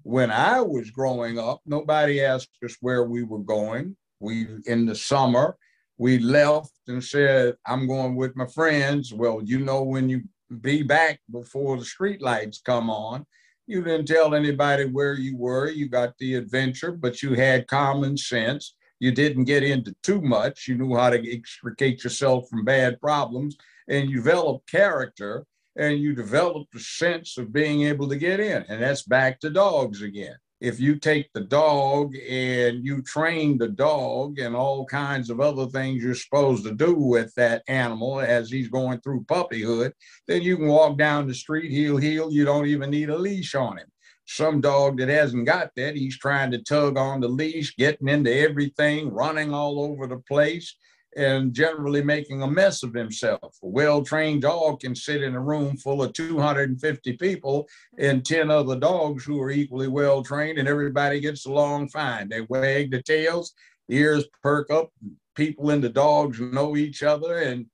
when 0.03 0.29
I 0.29 0.61
was 0.61 0.91
growing 0.91 1.39
up, 1.39 1.61
nobody 1.65 2.21
asked 2.21 2.51
us 2.63 2.77
where 2.79 3.03
we 3.03 3.23
were 3.23 3.39
going. 3.39 3.97
We, 4.19 4.47
in 4.65 4.85
the 4.85 4.95
summer, 4.95 5.57
we 5.97 6.19
left 6.19 6.71
and 6.87 7.03
said, 7.03 7.55
I'm 7.65 7.87
going 7.87 8.15
with 8.15 8.35
my 8.35 8.45
friends. 8.45 9.13
Well, 9.13 9.41
you 9.43 9.59
know, 9.59 9.83
when 9.83 10.09
you 10.09 10.23
be 10.61 10.83
back 10.83 11.19
before 11.31 11.77
the 11.77 11.85
street 11.85 12.21
lights 12.21 12.61
come 12.63 12.89
on, 12.89 13.25
you 13.65 13.83
didn't 13.83 14.05
tell 14.07 14.33
anybody 14.33 14.85
where 14.85 15.15
you 15.15 15.35
were. 15.35 15.69
You 15.69 15.89
got 15.89 16.17
the 16.19 16.35
adventure, 16.35 16.91
but 16.91 17.21
you 17.21 17.33
had 17.33 17.67
common 17.67 18.15
sense. 18.15 18.75
You 18.99 19.11
didn't 19.11 19.43
get 19.45 19.63
into 19.63 19.95
too 20.03 20.21
much. 20.21 20.67
You 20.67 20.75
knew 20.75 20.95
how 20.95 21.09
to 21.09 21.31
extricate 21.31 22.03
yourself 22.03 22.47
from 22.49 22.63
bad 22.63 22.99
problems 23.01 23.57
and 23.87 24.09
you 24.09 24.17
developed 24.17 24.69
character 24.69 25.45
and 25.75 25.99
you 25.99 26.15
developed 26.15 26.73
a 26.75 26.79
sense 26.79 27.37
of 27.37 27.53
being 27.53 27.83
able 27.83 28.07
to 28.09 28.15
get 28.15 28.39
in. 28.39 28.63
And 28.69 28.81
that's 28.81 29.03
back 29.03 29.39
to 29.41 29.49
dogs 29.49 30.01
again 30.01 30.37
if 30.59 30.79
you 30.79 30.95
take 30.95 31.31
the 31.33 31.41
dog 31.41 32.15
and 32.15 32.83
you 32.83 33.01
train 33.03 33.57
the 33.57 33.67
dog 33.67 34.39
and 34.39 34.55
all 34.55 34.85
kinds 34.85 35.29
of 35.29 35.39
other 35.39 35.67
things 35.67 36.03
you're 36.03 36.15
supposed 36.15 36.63
to 36.63 36.73
do 36.73 36.95
with 36.95 37.33
that 37.35 37.63
animal 37.67 38.19
as 38.19 38.49
he's 38.49 38.67
going 38.67 38.99
through 39.01 39.23
puppyhood, 39.25 39.91
then 40.27 40.41
you 40.41 40.57
can 40.57 40.67
walk 40.67 40.97
down 40.97 41.27
the 41.27 41.33
street, 41.33 41.71
he'll 41.71 41.97
heel. 41.97 42.31
You 42.31 42.45
don't 42.45 42.67
even 42.67 42.89
need 42.89 43.09
a 43.09 43.17
leash 43.17 43.53
on 43.53 43.77
him. 43.77 43.87
Some 44.25 44.59
dog 44.59 44.97
that 44.97 45.09
hasn't 45.09 45.45
got 45.45 45.71
that, 45.75 45.95
he's 45.95 46.17
trying 46.17 46.51
to 46.51 46.61
tug 46.63 46.97
on 46.97 47.21
the 47.21 47.29
leash, 47.29 47.75
getting 47.77 48.09
into 48.09 48.33
everything, 48.33 49.09
running 49.09 49.53
all 49.53 49.79
over 49.79 50.07
the 50.07 50.19
place 50.19 50.75
and 51.17 51.51
generally 51.51 52.03
making 52.03 52.43
a 52.43 52.47
mess 52.47 52.83
of 52.83 52.93
himself. 52.93 53.57
A 53.63 53.67
well 53.67 54.03
trained 54.03 54.43
dog 54.43 54.81
can 54.81 54.95
sit 54.95 55.23
in 55.23 55.33
a 55.33 55.41
room 55.41 55.75
full 55.75 56.03
of 56.03 56.13
250 56.13 57.13
people 57.13 57.67
and 57.97 58.23
10 58.23 58.51
other 58.51 58.79
dogs 58.79 59.25
who 59.25 59.41
are 59.41 59.49
equally 59.49 59.87
well 59.87 60.21
trained, 60.21 60.59
and 60.59 60.67
everybody 60.67 61.19
gets 61.19 61.47
along 61.47 61.89
fine. 61.89 62.29
They 62.29 62.41
wag 62.41 62.91
the 62.91 63.01
tails, 63.01 63.53
ears 63.89 64.25
perk 64.43 64.69
up, 64.69 64.91
people 65.35 65.71
and 65.71 65.83
the 65.83 65.89
dogs 65.89 66.39
know 66.39 66.77
each 66.77 67.01
other, 67.01 67.39
and 67.39 67.65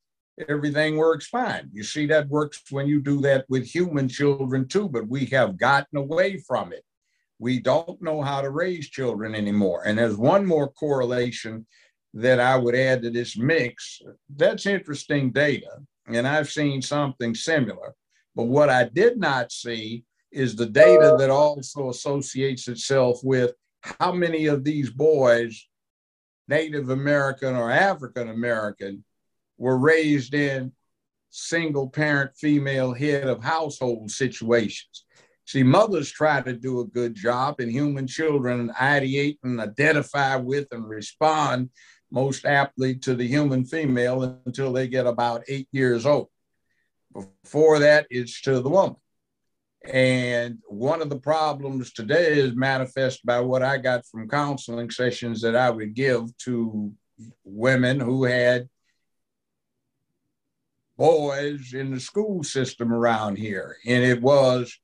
everything 0.48 0.95
works 0.95 1.28
fine. 1.28 1.70
You 1.74 1.84
see, 1.84 2.06
that 2.07 2.30
works 2.30 2.64
when 2.70 2.88
you 2.88 3.02
do 3.02 3.20
that 3.22 3.45
with 3.49 3.65
human 3.65 4.07
children 4.07 4.70
too, 4.70 4.88
but 4.88 5.10
we 5.10 5.26
have 5.28 5.57
gotten 5.57 5.98
away 5.98 6.38
from 6.38 6.72
it. 6.72 6.86
We 7.40 7.60
don't 7.60 8.02
know 8.02 8.22
how 8.22 8.40
to 8.41 8.52
raise 8.52 8.90
children 8.90 9.36
anymore. 9.36 9.84
And 9.86 9.98
there's 9.98 10.15
one 10.15 10.45
more 10.45 10.70
correlation 10.70 11.65
that 12.14 12.40
I 12.40 12.56
would 12.56 12.76
add 12.76 13.02
to 13.02 13.10
this 13.10 13.38
mix. 13.38 14.02
That's 14.30 14.65
interesting 14.65 15.31
data, 15.31 15.80
and 16.07 16.27
I've 16.27 16.49
seen 16.49 16.81
something 16.81 17.34
similar. 17.34 17.95
But 18.35 18.45
what 18.45 18.69
I 18.69 18.85
did 18.85 19.19
not 19.19 19.52
see 19.52 20.06
is 20.31 20.56
the 20.56 20.65
data 20.65 21.15
that 21.19 21.30
also 21.30 21.90
associates 21.90 22.68
itself 22.68 23.19
with 23.23 23.53
how 23.81 24.11
many 24.11 24.48
of 24.48 24.64
these 24.64 24.90
boys, 24.90 25.68
Native 26.48 26.90
American 26.90 27.56
or 27.56 27.72
African 27.72 28.30
American, 28.30 29.03
were 29.57 29.77
raised 29.77 30.34
in 30.34 30.72
single 31.30 31.90
parent 31.90 32.31
female 32.35 32.94
head 32.94 33.27
of 33.27 33.44
household 33.44 34.10
situations. 34.11 35.06
See, 35.45 35.64
mothers 35.64 36.11
try 36.11 36.41
to 36.41 36.53
do 36.53 36.80
a 36.80 36.85
good 36.88 37.15
job, 37.15 37.60
and 37.60 37.72
human 37.72 38.07
children 38.07 38.72
ideate 38.80 39.40
and 39.44 39.60
identify 39.60 40.35
with 40.38 40.68
and 40.72 40.88
respond 40.88 41.69
most 42.14 42.45
aptly 42.45 42.95
to 42.95 43.15
the 43.15 43.27
human 43.27 43.65
female 43.65 44.40
until 44.45 44.72
they 44.72 44.88
get 44.88 45.07
about 45.07 45.44
eight 45.48 45.68
years 45.72 46.06
old. 46.06 46.30
Before 47.11 47.80
that, 47.80 48.06
it's 48.11 48.40
to 48.41 48.61
the 48.61 48.69
woman. 48.69 48.95
And 49.91 50.60
one 50.68 51.02
of 51.02 51.10
the 51.10 51.19
problems 51.19 51.91
today 51.91 52.40
is 52.40 52.56
manifest 52.56 53.26
by 53.26 53.41
what 53.41 53.64
I 53.64 53.77
got 53.77 54.06
from 54.06 54.30
counseling 54.30 54.91
sessions 54.91 55.41
that 55.41 55.56
I 55.56 55.72
would 55.72 55.95
give 55.95 56.38
to 56.45 56.94
women 57.44 57.99
who 57.99 58.26
had 58.26 58.69
boys 60.95 61.73
in 61.73 61.91
the 61.91 61.99
school 61.99 62.44
system 62.44 62.94
around 62.94 63.38
here. 63.38 63.77
And 63.88 64.03
it 64.03 64.22
was, 64.22 64.77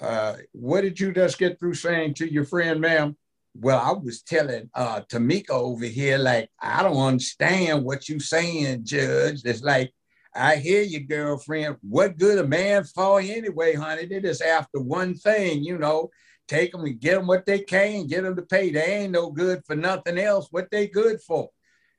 uh, 0.00 0.34
what 0.50 0.80
did 0.80 0.98
you 0.98 1.12
just 1.12 1.38
get 1.38 1.60
through 1.60 1.74
saying 1.74 2.14
to 2.14 2.30
your 2.30 2.44
friend, 2.44 2.80
ma'am? 2.80 3.16
Well, 3.54 3.78
I 3.78 3.92
was 3.92 4.22
telling 4.22 4.70
uh 4.74 5.02
Tamika 5.02 5.50
over 5.50 5.84
here, 5.84 6.18
like, 6.18 6.50
I 6.60 6.82
don't 6.82 6.96
understand 6.96 7.84
what 7.84 8.08
you 8.08 8.20
saying, 8.20 8.84
Judge. 8.84 9.42
It's 9.44 9.62
like, 9.62 9.92
I 10.34 10.56
hear 10.56 10.82
you, 10.82 11.00
girlfriend. 11.06 11.76
What 11.82 12.18
good 12.18 12.38
a 12.38 12.46
man 12.46 12.84
for 12.84 13.20
anyway, 13.20 13.74
honey? 13.74 14.06
They 14.06 14.20
just 14.20 14.42
after 14.42 14.80
one 14.80 15.14
thing, 15.14 15.62
you 15.62 15.78
know, 15.78 16.10
take 16.48 16.72
them 16.72 16.84
and 16.84 17.00
get 17.00 17.14
them 17.14 17.26
what 17.28 17.46
they 17.46 17.60
can, 17.60 18.08
get 18.08 18.24
them 18.24 18.34
to 18.36 18.42
pay. 18.42 18.70
They 18.70 19.02
ain't 19.02 19.12
no 19.12 19.30
good 19.30 19.64
for 19.64 19.76
nothing 19.76 20.18
else. 20.18 20.48
What 20.50 20.70
they 20.70 20.88
good 20.88 21.20
for? 21.22 21.50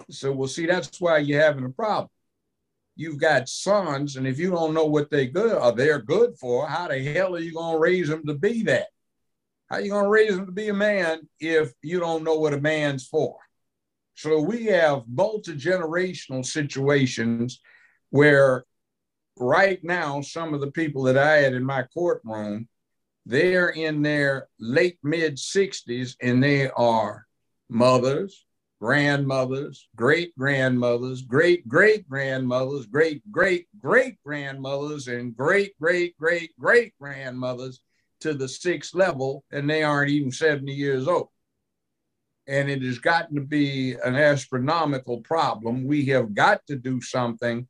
So 0.10 0.34
we'll 0.34 0.50
see. 0.50 0.66
That's 0.66 1.00
why 1.00 1.20
you're 1.20 1.42
having 1.42 1.66
a 1.66 1.70
problem. 1.70 2.10
You've 2.98 3.20
got 3.20 3.50
sons, 3.50 4.16
and 4.16 4.26
if 4.26 4.40
you 4.40 4.52
don't 4.52 4.74
know 4.74 4.86
what 4.86 5.10
they 5.10 5.28
good 5.28 5.58
are, 5.58 5.72
they're 5.74 6.02
good 6.02 6.38
for. 6.40 6.68
How 6.68 6.88
the 6.88 7.00
hell 7.02 7.36
are 7.36 7.40
you 7.40 7.54
gonna 7.54 7.78
raise 7.78 8.08
them 8.08 8.26
to 8.26 8.34
be 8.34 8.64
that? 8.64 8.88
How 9.70 9.78
you 9.78 9.90
going 9.90 10.04
to 10.04 10.10
raise 10.10 10.36
him 10.36 10.46
to 10.46 10.52
be 10.52 10.70
a 10.70 10.74
man 10.74 11.28
if 11.40 11.74
you 11.82 12.00
don't 12.00 12.24
know 12.24 12.36
what 12.36 12.54
a 12.54 12.62
man's 12.62 13.08
for? 13.08 13.38
So 14.14 14.40
we 14.40 14.66
have 14.66 15.04
multi-generational 15.08 16.46
situations 16.46 17.60
where 18.12 18.66
right 19.38 19.84
now, 19.84 20.22
some 20.22 20.54
of 20.54 20.62
the 20.62 20.72
people 20.72 21.04
that 21.04 21.18
I 21.18 21.38
had 21.38 21.54
in 21.54 21.66
my 21.66 21.84
courtroom, 21.84 22.68
they're 23.26 23.70
in 23.70 24.04
their 24.04 24.48
late 24.60 25.00
mid 25.04 25.38
60s 25.38 26.16
and 26.22 26.44
they 26.44 26.70
are 26.70 27.26
mothers, 27.68 28.46
grandmothers, 28.80 29.90
great 29.96 30.38
grandmothers, 30.38 31.24
great 31.24 31.68
great 31.68 32.08
grandmothers, 32.08 32.86
great 32.86 33.24
great 33.32 33.68
great 33.82 34.18
grandmothers, 34.24 35.08
and 35.08 35.36
great 35.36 35.78
great 35.80 36.16
great 36.18 36.52
great 36.60 36.94
grandmothers 37.00 37.82
to 38.26 38.34
the 38.34 38.50
sixth 38.50 38.96
level 38.96 39.44
and 39.52 39.70
they 39.70 39.84
aren't 39.84 40.10
even 40.10 40.32
70 40.32 40.74
years 40.74 41.08
old. 41.08 41.30
And 42.48 42.72
it 42.72 42.82
has 42.82 42.98
gotten 42.98 43.36
to 43.36 43.42
be 43.42 43.94
an 44.04 44.16
astronomical 44.16 45.22
problem. 45.22 45.86
We 45.86 46.06
have 46.06 46.34
got 46.34 46.66
to 46.66 46.76
do 46.76 47.02
something 47.02 47.68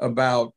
about 0.00 0.54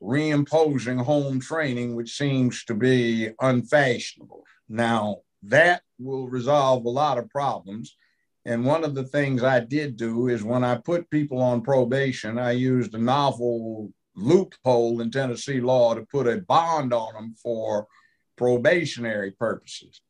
reimposing 0.00 1.04
home 1.04 1.40
training, 1.40 1.96
which 1.96 2.16
seems 2.16 2.64
to 2.66 2.74
be 2.74 3.30
unfashionable. 3.40 4.44
Now, 4.68 5.22
that 5.42 5.82
will 5.98 6.28
resolve 6.28 6.84
a 6.84 6.90
lot 6.90 7.18
of 7.18 7.28
problems. 7.28 7.96
And 8.44 8.64
one 8.64 8.84
of 8.84 8.94
the 8.94 9.04
things 9.04 9.42
I 9.42 9.58
did 9.58 9.96
do 9.96 10.28
is 10.28 10.44
when 10.44 10.62
I 10.62 10.76
put 10.76 11.10
people 11.10 11.42
on 11.42 11.62
probation, 11.62 12.38
I 12.38 12.52
used 12.52 12.94
a 12.94 12.98
novel 12.98 13.92
loophole 14.18 15.00
in 15.00 15.10
Tennessee 15.10 15.60
law 15.60 15.94
to 15.94 16.02
put 16.02 16.26
a 16.26 16.38
bond 16.38 16.92
on 16.92 17.14
them 17.14 17.34
for 17.42 17.86
probationary 18.36 19.32
purposes. 19.32 20.00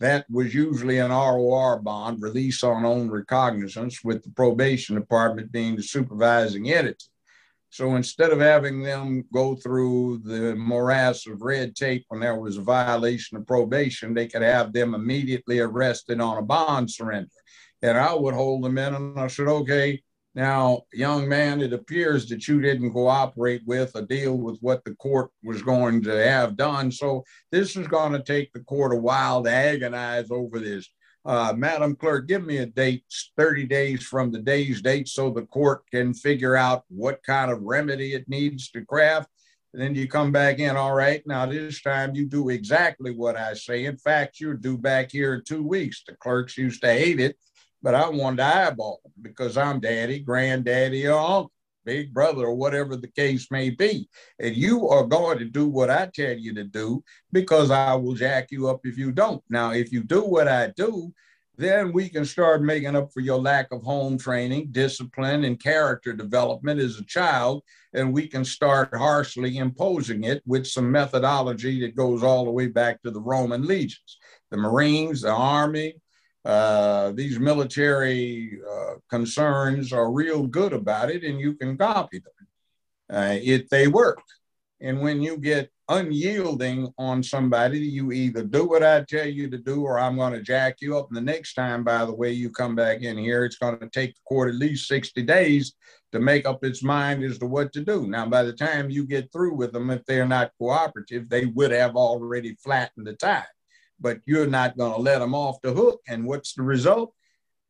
That 0.00 0.26
was 0.30 0.54
usually 0.54 0.98
an 0.98 1.10
ROR 1.10 1.80
bond, 1.80 2.22
release 2.22 2.62
on 2.62 2.84
own 2.84 3.10
recognizance, 3.10 4.04
with 4.04 4.22
the 4.22 4.30
probation 4.30 4.94
department 4.94 5.50
being 5.50 5.74
the 5.74 5.82
supervising 5.82 6.70
entity. 6.70 7.06
So 7.70 7.96
instead 7.96 8.30
of 8.30 8.40
having 8.40 8.82
them 8.82 9.24
go 9.32 9.54
through 9.54 10.22
the 10.24 10.54
morass 10.54 11.26
of 11.26 11.42
red 11.42 11.74
tape 11.74 12.06
when 12.08 12.20
there 12.20 12.38
was 12.38 12.56
a 12.56 12.62
violation 12.62 13.36
of 13.36 13.46
probation, 13.46 14.14
they 14.14 14.26
could 14.26 14.42
have 14.42 14.72
them 14.72 14.94
immediately 14.94 15.58
arrested 15.58 16.20
on 16.20 16.38
a 16.38 16.42
bond 16.42 16.90
surrender. 16.90 17.28
And 17.82 17.98
I 17.98 18.14
would 18.14 18.34
hold 18.34 18.64
them 18.64 18.78
in 18.78 18.94
and 18.94 19.20
I 19.20 19.26
said, 19.26 19.48
okay, 19.48 20.02
now, 20.38 20.82
young 20.92 21.28
man, 21.28 21.60
it 21.60 21.72
appears 21.72 22.28
that 22.28 22.46
you 22.46 22.60
didn't 22.60 22.92
cooperate 22.92 23.62
with 23.66 23.90
or 23.96 24.02
deal 24.02 24.38
with 24.38 24.56
what 24.60 24.84
the 24.84 24.94
court 24.94 25.32
was 25.42 25.62
going 25.62 26.00
to 26.04 26.10
have 26.10 26.56
done. 26.56 26.92
So 26.92 27.24
this 27.50 27.74
is 27.74 27.88
going 27.88 28.12
to 28.12 28.22
take 28.22 28.52
the 28.52 28.60
court 28.60 28.92
a 28.92 28.96
while 28.96 29.42
to 29.42 29.50
agonize 29.50 30.30
over 30.30 30.60
this. 30.60 30.88
Uh, 31.24 31.54
Madam 31.56 31.96
Clerk, 31.96 32.28
give 32.28 32.46
me 32.46 32.58
a 32.58 32.66
date, 32.66 33.02
30 33.36 33.66
days 33.66 34.04
from 34.04 34.30
the 34.30 34.38
day's 34.38 34.80
date, 34.80 35.08
so 35.08 35.28
the 35.28 35.42
court 35.42 35.82
can 35.90 36.14
figure 36.14 36.54
out 36.54 36.84
what 36.86 37.20
kind 37.24 37.50
of 37.50 37.60
remedy 37.62 38.14
it 38.14 38.28
needs 38.28 38.70
to 38.70 38.84
craft. 38.84 39.28
And 39.74 39.82
then 39.82 39.96
you 39.96 40.06
come 40.06 40.30
back 40.30 40.60
in, 40.60 40.76
all 40.76 40.94
right, 40.94 41.20
now 41.26 41.46
this 41.46 41.82
time 41.82 42.14
you 42.14 42.26
do 42.26 42.50
exactly 42.50 43.10
what 43.10 43.36
I 43.36 43.54
say. 43.54 43.86
In 43.86 43.96
fact, 43.96 44.38
you're 44.38 44.54
due 44.54 44.78
back 44.78 45.10
here 45.10 45.34
in 45.34 45.42
two 45.42 45.64
weeks. 45.64 46.04
The 46.06 46.14
clerks 46.14 46.56
used 46.56 46.80
to 46.82 46.92
hate 46.92 47.18
it 47.18 47.36
but 47.82 47.94
I 47.94 48.08
wanted 48.08 48.38
to 48.38 48.44
eyeball 48.44 49.00
them 49.02 49.12
because 49.22 49.56
I'm 49.56 49.80
daddy, 49.80 50.20
granddaddy, 50.20 51.06
or 51.06 51.18
uncle. 51.18 51.52
big 51.84 52.12
brother, 52.12 52.44
or 52.44 52.54
whatever 52.54 52.96
the 52.96 53.08
case 53.08 53.50
may 53.50 53.70
be. 53.70 54.08
And 54.38 54.54
you 54.54 54.88
are 54.88 55.06
going 55.06 55.38
to 55.38 55.46
do 55.46 55.66
what 55.68 55.90
I 55.90 56.10
tell 56.12 56.36
you 56.36 56.54
to 56.54 56.64
do 56.64 57.02
because 57.32 57.70
I 57.70 57.94
will 57.94 58.14
jack 58.14 58.50
you 58.50 58.68
up 58.68 58.80
if 58.84 58.98
you 58.98 59.10
don't. 59.12 59.42
Now, 59.48 59.72
if 59.72 59.92
you 59.92 60.04
do 60.04 60.22
what 60.22 60.48
I 60.48 60.72
do, 60.76 61.12
then 61.56 61.92
we 61.92 62.08
can 62.08 62.24
start 62.24 62.62
making 62.62 62.94
up 62.94 63.12
for 63.12 63.20
your 63.20 63.40
lack 63.40 63.72
of 63.72 63.82
home 63.82 64.16
training, 64.16 64.68
discipline, 64.70 65.44
and 65.44 65.58
character 65.60 66.12
development 66.12 66.78
as 66.78 66.98
a 66.98 67.04
child. 67.04 67.62
And 67.94 68.12
we 68.12 68.28
can 68.28 68.44
start 68.44 68.94
harshly 68.94 69.56
imposing 69.56 70.24
it 70.24 70.42
with 70.46 70.66
some 70.66 70.92
methodology 70.92 71.80
that 71.80 71.96
goes 71.96 72.22
all 72.22 72.44
the 72.44 72.50
way 72.50 72.66
back 72.68 73.02
to 73.02 73.10
the 73.10 73.20
Roman 73.20 73.66
legions, 73.66 74.18
the 74.50 74.56
Marines, 74.56 75.22
the 75.22 75.32
Army. 75.32 75.94
Uh, 76.48 77.12
these 77.12 77.38
military 77.38 78.58
uh, 78.66 78.94
concerns 79.10 79.92
are 79.92 80.10
real 80.10 80.46
good 80.46 80.72
about 80.72 81.10
it, 81.10 81.22
and 81.22 81.38
you 81.38 81.52
can 81.52 81.76
copy 81.76 82.20
them 82.20 82.46
uh, 83.12 83.36
if 83.38 83.68
they 83.68 83.86
work. 83.86 84.22
And 84.80 85.02
when 85.02 85.20
you 85.20 85.36
get 85.36 85.70
unyielding 85.90 86.90
on 86.96 87.22
somebody, 87.22 87.80
you 87.80 88.12
either 88.12 88.44
do 88.44 88.66
what 88.66 88.82
I 88.82 89.02
tell 89.02 89.26
you 89.26 89.50
to 89.50 89.58
do, 89.58 89.82
or 89.82 89.98
I'm 89.98 90.16
going 90.16 90.32
to 90.32 90.40
jack 90.40 90.76
you 90.80 90.96
up. 90.96 91.08
And 91.08 91.16
the 91.18 91.20
next 91.20 91.52
time, 91.52 91.84
by 91.84 92.06
the 92.06 92.14
way, 92.14 92.32
you 92.32 92.48
come 92.48 92.74
back 92.74 93.02
in 93.02 93.18
here, 93.18 93.44
it's 93.44 93.58
going 93.58 93.78
to 93.80 93.90
take 93.90 94.14
the 94.14 94.20
court 94.26 94.48
at 94.48 94.54
least 94.54 94.88
60 94.88 95.22
days 95.24 95.74
to 96.12 96.18
make 96.18 96.46
up 96.46 96.64
its 96.64 96.82
mind 96.82 97.24
as 97.24 97.36
to 97.38 97.46
what 97.46 97.74
to 97.74 97.84
do. 97.84 98.06
Now, 98.06 98.24
by 98.24 98.42
the 98.42 98.54
time 98.54 98.88
you 98.88 99.04
get 99.04 99.30
through 99.30 99.54
with 99.54 99.72
them, 99.72 99.90
if 99.90 100.02
they're 100.06 100.26
not 100.26 100.52
cooperative, 100.58 101.28
they 101.28 101.44
would 101.44 101.72
have 101.72 101.94
already 101.94 102.54
flattened 102.54 103.06
the 103.06 103.12
tide. 103.12 103.44
But 104.00 104.20
you're 104.26 104.46
not 104.46 104.76
going 104.76 104.92
to 104.92 105.00
let 105.00 105.18
them 105.18 105.34
off 105.34 105.60
the 105.60 105.72
hook. 105.72 106.00
And 106.08 106.26
what's 106.26 106.54
the 106.54 106.62
result? 106.62 107.14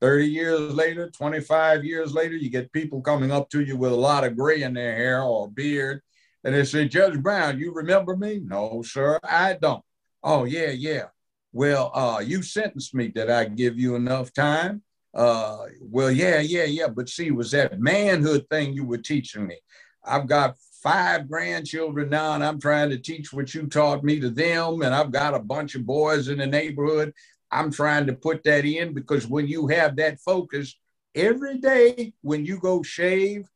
30 0.00 0.26
years 0.26 0.72
later, 0.74 1.10
25 1.10 1.84
years 1.84 2.14
later, 2.14 2.36
you 2.36 2.50
get 2.50 2.72
people 2.72 3.00
coming 3.00 3.32
up 3.32 3.50
to 3.50 3.60
you 3.60 3.76
with 3.76 3.92
a 3.92 3.96
lot 3.96 4.24
of 4.24 4.36
gray 4.36 4.62
in 4.62 4.74
their 4.74 4.94
hair 4.94 5.22
or 5.22 5.50
beard 5.50 6.02
and 6.44 6.54
they 6.54 6.64
say, 6.64 6.86
Judge 6.86 7.20
Brown, 7.20 7.58
you 7.58 7.72
remember 7.72 8.16
me? 8.16 8.40
No, 8.42 8.82
sir, 8.82 9.18
I 9.22 9.54
don't. 9.60 9.84
Oh, 10.22 10.44
yeah, 10.44 10.70
yeah. 10.70 11.06
Well, 11.52 11.90
uh, 11.94 12.20
you 12.20 12.42
sentenced 12.42 12.94
me. 12.94 13.08
Did 13.08 13.30
I 13.30 13.44
give 13.44 13.78
you 13.78 13.96
enough 13.96 14.32
time? 14.32 14.82
Uh, 15.14 15.64
well, 15.80 16.10
yeah, 16.10 16.40
yeah, 16.40 16.64
yeah. 16.64 16.88
But 16.88 17.08
see, 17.08 17.30
was 17.30 17.50
that 17.50 17.80
manhood 17.80 18.46
thing 18.50 18.72
you 18.72 18.84
were 18.84 18.98
teaching 18.98 19.46
me. 19.46 19.58
I've 20.04 20.26
got 20.26 20.56
five 20.88 21.28
grandchildren 21.28 22.08
now, 22.08 22.32
and 22.32 22.42
I'm 22.42 22.58
trying 22.58 22.88
to 22.88 22.96
teach 22.96 23.30
what 23.30 23.52
you 23.52 23.66
taught 23.66 24.02
me 24.02 24.18
to 24.20 24.30
them. 24.30 24.80
And 24.80 24.94
I've 24.94 25.12
got 25.12 25.34
a 25.34 25.38
bunch 25.38 25.74
of 25.74 25.84
boys 25.84 26.28
in 26.28 26.38
the 26.38 26.46
neighborhood. 26.46 27.12
I'm 27.50 27.70
trying 27.70 28.06
to 28.06 28.14
put 28.14 28.42
that 28.44 28.64
in 28.64 28.94
because 28.94 29.26
when 29.26 29.46
you 29.46 29.66
have 29.66 29.96
that 29.96 30.18
focus 30.20 30.74
every 31.14 31.58
day, 31.58 32.14
when 32.22 32.46
you 32.46 32.58
go 32.58 32.82
shave, 32.82 33.46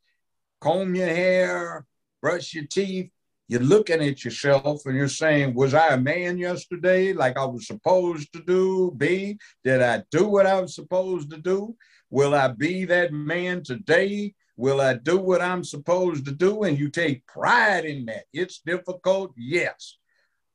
comb 0.60 0.94
your 0.94 1.06
hair, 1.06 1.86
brush 2.20 2.52
your 2.52 2.66
teeth, 2.66 3.10
you're 3.48 3.60
looking 3.60 4.02
at 4.02 4.26
yourself 4.26 4.84
and 4.84 4.94
you're 4.94 5.08
saying, 5.08 5.54
Was 5.54 5.72
I 5.72 5.94
a 5.94 5.98
man 5.98 6.36
yesterday 6.36 7.14
like 7.14 7.38
I 7.38 7.46
was 7.46 7.66
supposed 7.66 8.30
to 8.34 8.42
do? 8.42 8.92
B, 8.94 9.38
did 9.64 9.80
I 9.80 10.02
do 10.10 10.28
what 10.28 10.46
I 10.46 10.60
was 10.60 10.74
supposed 10.74 11.30
to 11.30 11.38
do? 11.38 11.76
Will 12.10 12.34
I 12.34 12.48
be 12.48 12.84
that 12.84 13.10
man 13.10 13.62
today? 13.62 14.34
Will 14.56 14.80
I 14.80 14.94
do 14.94 15.18
what 15.18 15.40
I'm 15.40 15.64
supposed 15.64 16.24
to 16.26 16.32
do? 16.32 16.62
And 16.64 16.78
you 16.78 16.90
take 16.90 17.26
pride 17.26 17.84
in 17.84 18.06
that. 18.06 18.24
It's 18.32 18.60
difficult, 18.60 19.32
yes, 19.36 19.96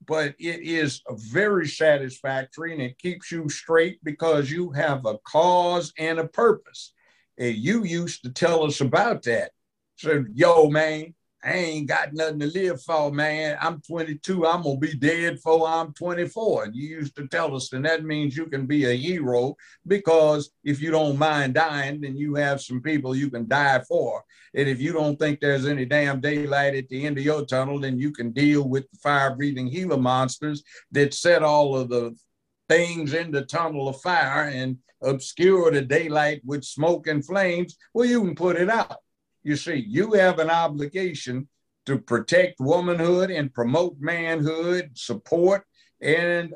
but 0.06 0.36
it 0.40 0.62
is 0.62 1.02
very 1.10 1.68
satisfactory 1.68 2.74
and 2.74 2.82
it 2.82 3.00
keeps 3.00 3.32
you 3.32 3.50
straight 3.50 4.04
because 4.04 4.52
you 4.52 4.72
have 4.72 5.06
a 5.06 5.18
cause 5.20 5.94
and 5.98 6.20
a 6.20 6.28
purpose. 6.28 6.94
And 7.38 7.56
you 7.56 7.84
used 7.84 8.24
to 8.24 8.32
tell 8.32 8.64
us 8.64 8.82
about 8.82 9.24
that. 9.24 9.52
So, 9.96 10.26
yo, 10.32 10.70
man, 10.70 11.16
I 11.48 11.54
ain't 11.54 11.88
got 11.88 12.14
nothing 12.14 12.40
to 12.42 12.48
live 12.48 12.82
for, 12.82 13.10
man. 13.10 13.58
I'm 13.62 13.80
22. 13.82 14.46
I'm 14.46 14.64
gonna 14.64 14.78
be 14.78 14.96
dead 14.96 15.36
before 15.36 15.66
I'm 15.66 15.94
24. 15.94 16.66
And 16.66 16.76
you 16.76 16.90
used 16.90 17.16
to 17.16 17.28
tell 17.28 17.56
us, 17.56 17.72
and 17.72 17.86
that 17.86 18.04
means 18.04 18.36
you 18.36 18.48
can 18.48 18.66
be 18.66 18.84
a 18.84 18.94
hero 18.94 19.56
because 19.88 20.50
if 20.66 20.82
you 20.82 20.92
don't 20.92 21.18
mind 21.18 21.54
dying, 21.54 22.02
then 22.02 22.18
you 22.18 22.36
have 22.36 22.62
some 22.62 22.82
people 22.82 23.16
you 23.16 23.30
can 23.30 23.48
die 23.48 23.82
for. 23.88 24.26
And 24.56 24.68
if 24.68 24.82
you 24.82 24.92
don't 24.92 25.18
think 25.18 25.40
there's 25.40 25.66
any 25.66 25.86
damn 25.86 26.20
daylight 26.20 26.76
at 26.76 26.90
the 26.90 27.06
end 27.06 27.18
of 27.18 27.24
your 27.24 27.46
tunnel, 27.46 27.80
then 27.80 27.98
you 27.98 28.12
can 28.12 28.32
deal 28.32 28.68
with 28.68 28.84
the 28.92 28.98
fire-breathing 28.98 29.70
Gila 29.70 29.98
monsters 29.98 30.64
that 30.92 31.14
set 31.14 31.44
all 31.44 31.78
of 31.78 31.88
the 31.88 32.14
things 32.68 33.14
in 33.14 33.32
the 33.32 33.46
tunnel 33.46 33.88
of 33.88 34.02
fire 34.02 34.50
and 34.50 34.78
obscure 35.02 35.72
the 35.72 35.82
daylight 35.82 36.42
with 36.44 36.66
smoke 36.66 37.08
and 37.08 37.26
flames. 37.26 37.78
Well, 37.94 38.06
you 38.06 38.22
can 38.22 38.36
put 38.36 38.58
it 38.58 38.70
out. 38.70 38.98
You 39.48 39.56
see, 39.56 39.86
you 39.88 40.12
have 40.12 40.40
an 40.40 40.50
obligation 40.50 41.48
to 41.86 41.98
protect 41.98 42.60
womanhood 42.60 43.32
and 43.32 43.54
promote 43.54 43.96
manhood, 43.98 44.92
support, 44.96 45.64
and 46.02 46.54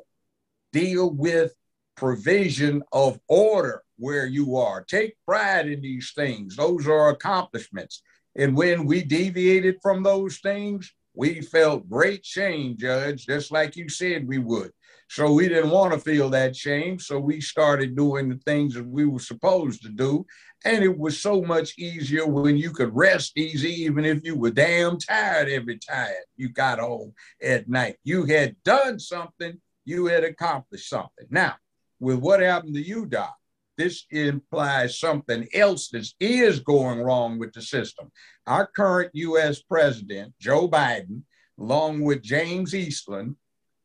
deal 0.73 1.09
with 1.09 1.53
provision 1.95 2.83
of 2.91 3.17
order 3.29 3.81
where 3.95 4.25
you 4.25 4.57
are. 4.57 4.83
Take 4.83 5.15
pride 5.25 5.69
in 5.69 5.79
these 5.79 6.11
things. 6.13 6.57
Those 6.57 6.85
are 6.85 7.11
accomplishments. 7.11 8.03
And 8.35 8.57
when 8.57 8.85
we 8.85 9.03
deviated 9.03 9.77
from 9.81 10.03
those 10.03 10.39
things, 10.39 10.91
we 11.13 11.39
felt 11.39 11.89
great 11.89 12.25
shame, 12.25 12.75
Judge, 12.77 13.25
just 13.25 13.53
like 13.53 13.77
you 13.77 13.87
said 13.87 14.27
we 14.27 14.39
would. 14.39 14.71
So 15.11 15.33
we 15.33 15.49
didn't 15.49 15.71
want 15.71 15.93
to 15.93 15.99
feel 15.99 16.29
that 16.29 16.55
shame. 16.57 16.99
So 16.99 17.19
we 17.19 17.39
started 17.39 17.95
doing 17.95 18.29
the 18.29 18.39
things 18.45 18.75
that 18.75 18.87
we 18.87 19.05
were 19.05 19.19
supposed 19.19 19.81
to 19.83 19.89
do. 19.89 20.25
And 20.63 20.83
it 20.83 20.97
was 20.97 21.19
so 21.19 21.41
much 21.41 21.77
easier 21.77 22.27
when 22.27 22.55
you 22.55 22.71
could 22.71 22.95
rest 22.95 23.35
easy, 23.35 23.83
even 23.83 24.05
if 24.05 24.23
you 24.23 24.35
were 24.35 24.51
damn 24.51 24.99
tired 24.99 25.49
every 25.49 25.79
time 25.79 26.13
you 26.35 26.49
got 26.49 26.79
home 26.79 27.13
at 27.41 27.67
night. 27.67 27.97
You 28.03 28.25
had 28.25 28.55
done 28.63 28.99
something, 28.99 29.59
you 29.85 30.05
had 30.05 30.23
accomplished 30.23 30.87
something. 30.87 31.25
Now, 31.29 31.55
with 31.99 32.19
what 32.19 32.41
happened 32.41 32.75
to 32.75 32.81
you, 32.81 33.07
Doc, 33.07 33.35
this 33.77 34.05
implies 34.11 34.99
something 34.99 35.47
else 35.53 35.89
that 35.89 36.07
is 36.19 36.59
going 36.59 36.99
wrong 36.99 37.39
with 37.39 37.53
the 37.53 37.61
system. 37.61 38.11
Our 38.45 38.67
current 38.67 39.09
US 39.13 39.61
president, 39.63 40.33
Joe 40.39 40.67
Biden, 40.67 41.23
along 41.59 42.01
with 42.01 42.21
James 42.21 42.75
Eastland 42.75 43.35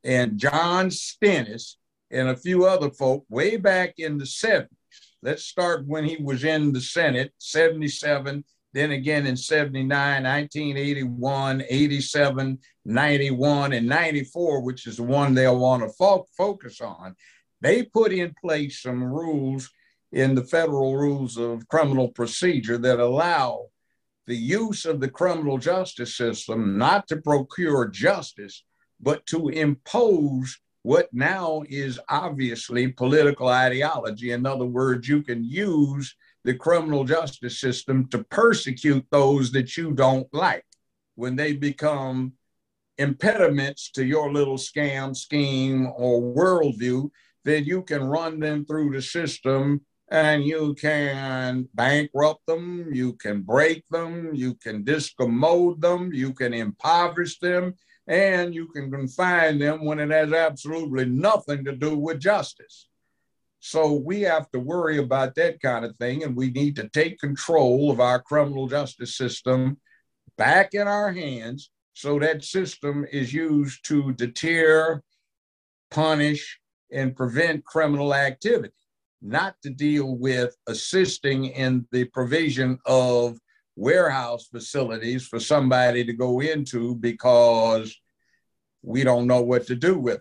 and 0.04 0.38
John 0.38 0.90
Stennis 0.90 1.78
and 2.10 2.28
a 2.28 2.36
few 2.36 2.66
other 2.66 2.90
folk 2.90 3.24
way 3.28 3.56
back 3.56 3.94
in 3.98 4.18
the 4.18 4.24
70s, 4.24 4.68
Let's 5.26 5.46
start 5.46 5.88
when 5.88 6.04
he 6.04 6.18
was 6.22 6.44
in 6.44 6.72
the 6.72 6.80
Senate, 6.80 7.32
77, 7.38 8.44
then 8.72 8.92
again 8.92 9.26
in 9.26 9.36
79, 9.36 9.88
1981, 10.22 11.64
87, 11.68 12.58
91, 12.84 13.72
and 13.72 13.88
94, 13.88 14.62
which 14.62 14.86
is 14.86 14.98
the 14.98 15.02
one 15.02 15.34
they'll 15.34 15.58
want 15.58 15.82
to 15.82 15.88
fo- 15.88 16.26
focus 16.38 16.80
on. 16.80 17.16
They 17.60 17.82
put 17.82 18.12
in 18.12 18.36
place 18.40 18.82
some 18.82 19.02
rules 19.02 19.68
in 20.12 20.36
the 20.36 20.44
federal 20.44 20.96
rules 20.96 21.36
of 21.38 21.66
criminal 21.66 22.10
procedure 22.10 22.78
that 22.78 23.00
allow 23.00 23.66
the 24.28 24.36
use 24.36 24.84
of 24.86 25.00
the 25.00 25.10
criminal 25.10 25.58
justice 25.58 26.16
system 26.16 26.78
not 26.78 27.08
to 27.08 27.16
procure 27.16 27.88
justice, 27.88 28.62
but 29.00 29.26
to 29.26 29.48
impose 29.48 30.60
what 30.86 31.12
now 31.12 31.64
is 31.68 31.98
obviously 32.08 32.86
political 32.86 33.48
ideology. 33.48 34.30
In 34.30 34.46
other 34.46 34.66
words, 34.66 35.08
you 35.08 35.20
can 35.20 35.42
use 35.42 36.14
the 36.44 36.54
criminal 36.54 37.02
justice 37.02 37.58
system 37.58 38.06
to 38.10 38.22
persecute 38.30 39.04
those 39.10 39.50
that 39.50 39.76
you 39.76 39.90
don't 39.90 40.32
like 40.32 40.64
when 41.16 41.34
they 41.34 41.54
become 41.54 42.34
impediments 42.98 43.90
to 43.90 44.04
your 44.04 44.32
little 44.32 44.56
scam, 44.56 45.16
scheme, 45.16 45.88
or 45.96 46.22
worldview, 46.22 47.10
then 47.44 47.64
you 47.64 47.82
can 47.82 48.04
run 48.04 48.38
them 48.38 48.64
through 48.64 48.92
the 48.92 49.02
system 49.02 49.80
and 50.12 50.44
you 50.44 50.72
can 50.74 51.68
bankrupt 51.74 52.46
them, 52.46 52.90
you 52.92 53.14
can 53.14 53.42
break 53.42 53.82
them, 53.90 54.30
you 54.36 54.54
can 54.54 54.84
discommode 54.84 55.80
them, 55.80 56.12
you 56.12 56.32
can 56.32 56.54
impoverish 56.54 57.40
them, 57.40 57.74
and 58.06 58.54
you 58.54 58.68
can 58.68 58.90
confine 58.90 59.58
them 59.58 59.84
when 59.84 59.98
it 59.98 60.10
has 60.10 60.32
absolutely 60.32 61.04
nothing 61.06 61.64
to 61.64 61.72
do 61.72 61.96
with 61.96 62.20
justice. 62.20 62.88
So 63.60 63.94
we 63.94 64.20
have 64.22 64.50
to 64.52 64.60
worry 64.60 64.98
about 64.98 65.34
that 65.34 65.60
kind 65.60 65.84
of 65.84 65.96
thing, 65.96 66.22
and 66.22 66.36
we 66.36 66.50
need 66.50 66.76
to 66.76 66.88
take 66.88 67.18
control 67.18 67.90
of 67.90 68.00
our 68.00 68.20
criminal 68.20 68.68
justice 68.68 69.16
system 69.16 69.78
back 70.38 70.74
in 70.74 70.86
our 70.86 71.12
hands 71.12 71.70
so 71.94 72.18
that 72.18 72.44
system 72.44 73.06
is 73.10 73.32
used 73.32 73.84
to 73.86 74.12
deter, 74.12 75.02
punish, 75.90 76.60
and 76.92 77.16
prevent 77.16 77.64
criminal 77.64 78.14
activity, 78.14 78.74
not 79.22 79.56
to 79.62 79.70
deal 79.70 80.16
with 80.16 80.54
assisting 80.68 81.46
in 81.46 81.86
the 81.90 82.04
provision 82.04 82.78
of 82.86 83.38
warehouse 83.76 84.46
facilities 84.46 85.26
for 85.26 85.38
somebody 85.38 86.04
to 86.04 86.12
go 86.14 86.40
into 86.40 86.94
because 86.96 87.94
we 88.82 89.04
don't 89.04 89.26
know 89.26 89.42
what 89.42 89.66
to 89.66 89.74
do 89.76 89.98
with. 89.98 90.20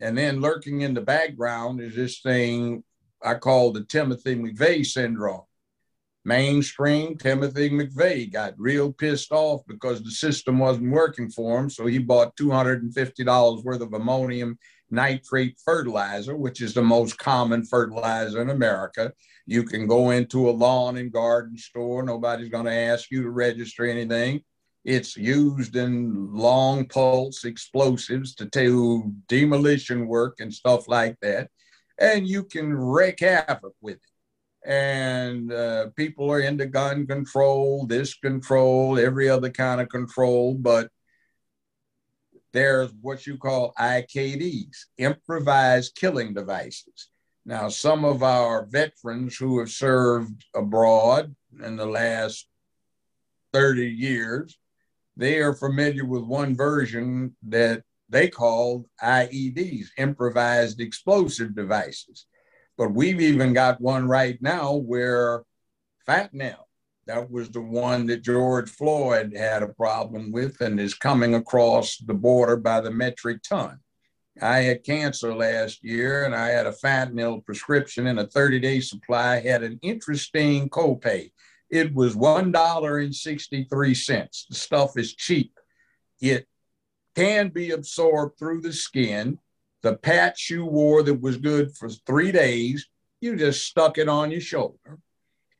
And 0.00 0.16
then 0.18 0.40
lurking 0.40 0.80
in 0.80 0.94
the 0.94 1.00
background 1.00 1.80
is 1.80 1.94
this 1.94 2.20
thing 2.20 2.82
I 3.22 3.34
call 3.34 3.72
the 3.72 3.84
Timothy 3.84 4.34
McVeigh 4.36 4.84
syndrome. 4.84 5.42
mainstream. 6.24 7.16
Timothy 7.16 7.70
McVeigh 7.70 8.32
got 8.32 8.54
real 8.58 8.92
pissed 8.92 9.30
off 9.32 9.60
because 9.66 10.02
the 10.02 10.10
system 10.10 10.58
wasn't 10.58 10.90
working 10.90 11.30
for 11.30 11.60
him. 11.60 11.68
So 11.70 11.86
he 11.86 11.98
bought 11.98 12.36
$250 12.36 13.64
worth 13.64 13.80
of 13.80 13.92
ammonium 13.92 14.58
nitrate 14.90 15.58
fertilizer, 15.64 16.36
which 16.36 16.60
is 16.60 16.74
the 16.74 16.82
most 16.82 17.18
common 17.18 17.64
fertilizer 17.64 18.40
in 18.40 18.50
America. 18.50 19.12
You 19.46 19.64
can 19.64 19.86
go 19.86 20.10
into 20.10 20.48
a 20.48 20.52
lawn 20.52 20.96
and 20.96 21.12
garden 21.12 21.56
store. 21.56 22.02
Nobody's 22.02 22.48
going 22.48 22.64
to 22.66 22.72
ask 22.72 23.10
you 23.10 23.22
to 23.22 23.30
register 23.30 23.84
anything. 23.84 24.42
It's 24.84 25.16
used 25.16 25.76
in 25.76 26.34
long 26.34 26.86
pulse 26.86 27.44
explosives 27.44 28.34
to 28.36 28.46
do 28.46 29.12
demolition 29.28 30.06
work 30.06 30.40
and 30.40 30.52
stuff 30.52 30.88
like 30.88 31.18
that. 31.20 31.48
And 31.98 32.26
you 32.26 32.44
can 32.44 32.72
wreak 32.74 33.20
havoc 33.20 33.74
with 33.80 33.96
it 33.96 34.00
and 34.64 35.52
uh, 35.52 35.88
people 35.94 36.30
are 36.32 36.40
into 36.40 36.66
gun 36.66 37.06
control, 37.06 37.86
this 37.86 38.14
control, 38.14 38.98
every 38.98 39.28
other 39.28 39.50
kind 39.50 39.80
of 39.80 39.88
control, 39.90 40.54
but 40.54 40.88
there's 42.52 42.90
what 43.00 43.26
you 43.26 43.36
call 43.36 43.74
IKDs, 43.78 44.86
improvised 44.96 45.94
killing 45.96 46.32
devices. 46.32 47.10
Now, 47.46 47.68
some 47.68 48.04
of 48.04 48.22
our 48.22 48.64
veterans 48.64 49.36
who 49.36 49.58
have 49.58 49.70
served 49.70 50.44
abroad 50.54 51.34
in 51.62 51.76
the 51.76 51.86
last 51.86 52.48
30 53.52 53.86
years, 53.86 54.58
they 55.16 55.40
are 55.40 55.54
familiar 55.54 56.04
with 56.04 56.24
one 56.24 56.56
version 56.56 57.36
that 57.42 57.82
they 58.08 58.28
call 58.28 58.86
IEDs, 59.02 59.88
improvised 59.98 60.80
explosive 60.80 61.54
devices. 61.54 62.26
But 62.78 62.92
we've 62.92 63.20
even 63.20 63.52
got 63.52 63.80
one 63.80 64.08
right 64.08 64.40
now 64.40 64.74
where 64.74 65.42
fentanyl, 66.08 66.64
that 67.06 67.30
was 67.30 67.50
the 67.50 67.60
one 67.60 68.06
that 68.06 68.22
George 68.22 68.70
Floyd 68.70 69.34
had 69.36 69.62
a 69.62 69.68
problem 69.68 70.32
with 70.32 70.60
and 70.60 70.80
is 70.80 70.94
coming 70.94 71.34
across 71.34 71.98
the 71.98 72.14
border 72.14 72.56
by 72.56 72.80
the 72.80 72.90
metric 72.90 73.42
ton. 73.42 73.80
I 74.42 74.58
had 74.58 74.84
cancer 74.84 75.34
last 75.34 75.82
year 75.84 76.24
and 76.24 76.34
I 76.34 76.48
had 76.48 76.66
a 76.66 76.72
fentanyl 76.72 77.44
prescription 77.44 78.08
and 78.08 78.18
a 78.18 78.26
30 78.26 78.58
day 78.60 78.80
supply 78.80 79.40
had 79.40 79.62
an 79.62 79.78
interesting 79.82 80.68
copay. 80.68 81.30
It 81.70 81.94
was 81.94 82.16
$1.63. 82.16 84.46
The 84.48 84.54
stuff 84.54 84.98
is 84.98 85.14
cheap. 85.14 85.52
It 86.20 86.48
can 87.14 87.50
be 87.50 87.70
absorbed 87.70 88.36
through 88.38 88.62
the 88.62 88.72
skin 88.72 89.38
the 89.84 89.94
patch 89.94 90.50
you 90.50 90.64
wore 90.64 91.02
that 91.02 91.20
was 91.20 91.36
good 91.36 91.76
for 91.76 91.90
three 91.90 92.32
days, 92.32 92.88
you 93.20 93.36
just 93.36 93.66
stuck 93.66 93.98
it 93.98 94.08
on 94.08 94.30
your 94.30 94.40
shoulder. 94.40 94.98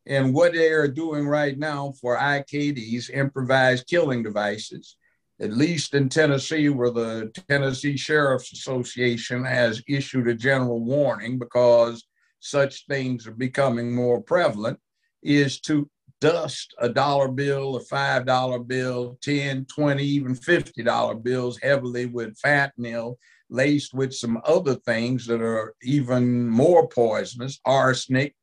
And 0.07 0.35
what 0.35 0.55
they 0.55 0.71
are 0.71 0.89
doing 0.89 1.29
right 1.29 1.57
now 1.57 1.93
for 2.01 2.17
IKDs, 2.17 3.11
improvised 3.11 3.87
killing 3.87 4.23
devices, 4.23 4.97
at 5.41 5.53
least 5.53 5.95
in 5.95 6.09
Tennessee, 6.09 6.69
where 6.69 6.91
the 6.91 7.31
Tennessee 7.49 7.97
Sheriff's 7.97 8.53
Association 8.53 9.45
has 9.45 9.83
issued 9.89 10.29
a 10.29 10.35
general 10.35 10.81
warning 10.81 11.39
because 11.39 12.05
such 12.41 12.87
things 12.87 13.27
are 13.27 13.33
becoming 13.33 13.95
more 13.95 14.21
prevalent, 14.21 14.79
is 15.23 15.61
to 15.63 15.89
dust 16.21 16.75
a 16.79 16.89
dollar 16.89 17.29
bill, 17.29 17.77
a 17.77 17.81
five 17.81 18.27
dollar 18.27 18.59
bill, 18.59 19.19
10, 19.23 19.67
20, 19.67 20.05
even 20.05 20.35
$50 20.35 21.23
bills 21.23 21.59
heavily 21.63 22.07
with 22.07 22.39
fentanyl 22.41 23.17
laced 23.51 23.95
with 23.95 24.13
some 24.13 24.41
other 24.45 24.75
things 24.75 25.27
that 25.27 25.41
are 25.41 25.75
even 25.83 26.49
more 26.49 26.89
poisonous, 26.89 27.61
arsenic, 27.65 28.35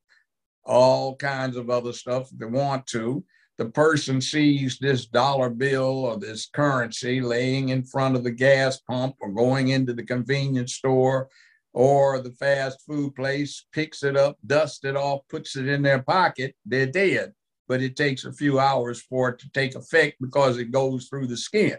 all 0.64 1.16
kinds 1.16 1.56
of 1.56 1.70
other 1.70 1.92
stuff 1.92 2.30
if 2.32 2.38
they 2.38 2.46
want 2.46 2.86
to. 2.86 3.24
The 3.62 3.70
person 3.70 4.20
sees 4.20 4.76
this 4.80 5.06
dollar 5.06 5.48
bill 5.48 6.04
or 6.04 6.18
this 6.18 6.46
currency 6.46 7.20
laying 7.20 7.68
in 7.68 7.84
front 7.84 8.16
of 8.16 8.24
the 8.24 8.32
gas 8.32 8.80
pump 8.80 9.14
or 9.20 9.30
going 9.30 9.68
into 9.68 9.92
the 9.92 10.02
convenience 10.02 10.74
store 10.74 11.28
or 11.72 12.18
the 12.18 12.32
fast 12.32 12.82
food 12.84 13.14
place, 13.14 13.64
picks 13.72 14.02
it 14.02 14.16
up, 14.16 14.36
dusts 14.44 14.84
it 14.84 14.96
off, 14.96 15.20
puts 15.28 15.54
it 15.54 15.68
in 15.68 15.80
their 15.80 16.02
pocket, 16.02 16.56
they're 16.66 16.86
dead. 16.86 17.34
But 17.68 17.82
it 17.82 17.94
takes 17.94 18.24
a 18.24 18.32
few 18.32 18.58
hours 18.58 19.00
for 19.00 19.28
it 19.28 19.38
to 19.38 19.50
take 19.52 19.76
effect 19.76 20.16
because 20.20 20.58
it 20.58 20.72
goes 20.72 21.06
through 21.06 21.28
the 21.28 21.36
skin 21.36 21.78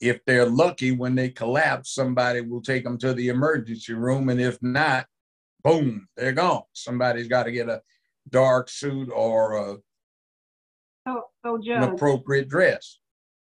if 0.00 0.24
they're 0.24 0.48
lucky 0.48 0.92
when 0.92 1.14
they 1.14 1.28
collapse, 1.28 1.94
somebody 1.94 2.40
will 2.40 2.62
take 2.62 2.84
them 2.84 2.96
to 2.98 3.12
the 3.12 3.28
emergency 3.28 3.92
room. 3.92 4.30
And 4.30 4.40
if 4.40 4.56
not, 4.62 5.06
boom, 5.62 6.08
they're 6.16 6.32
gone. 6.32 6.62
Somebody's 6.72 7.28
got 7.28 7.42
to 7.42 7.52
get 7.52 7.68
a 7.68 7.82
dark 8.30 8.70
suit 8.70 9.10
or 9.14 9.52
a, 9.56 9.76
so, 11.44 11.58
Judge, 11.58 11.82
an 11.82 11.94
appropriate 11.94 12.48
dress. 12.48 12.98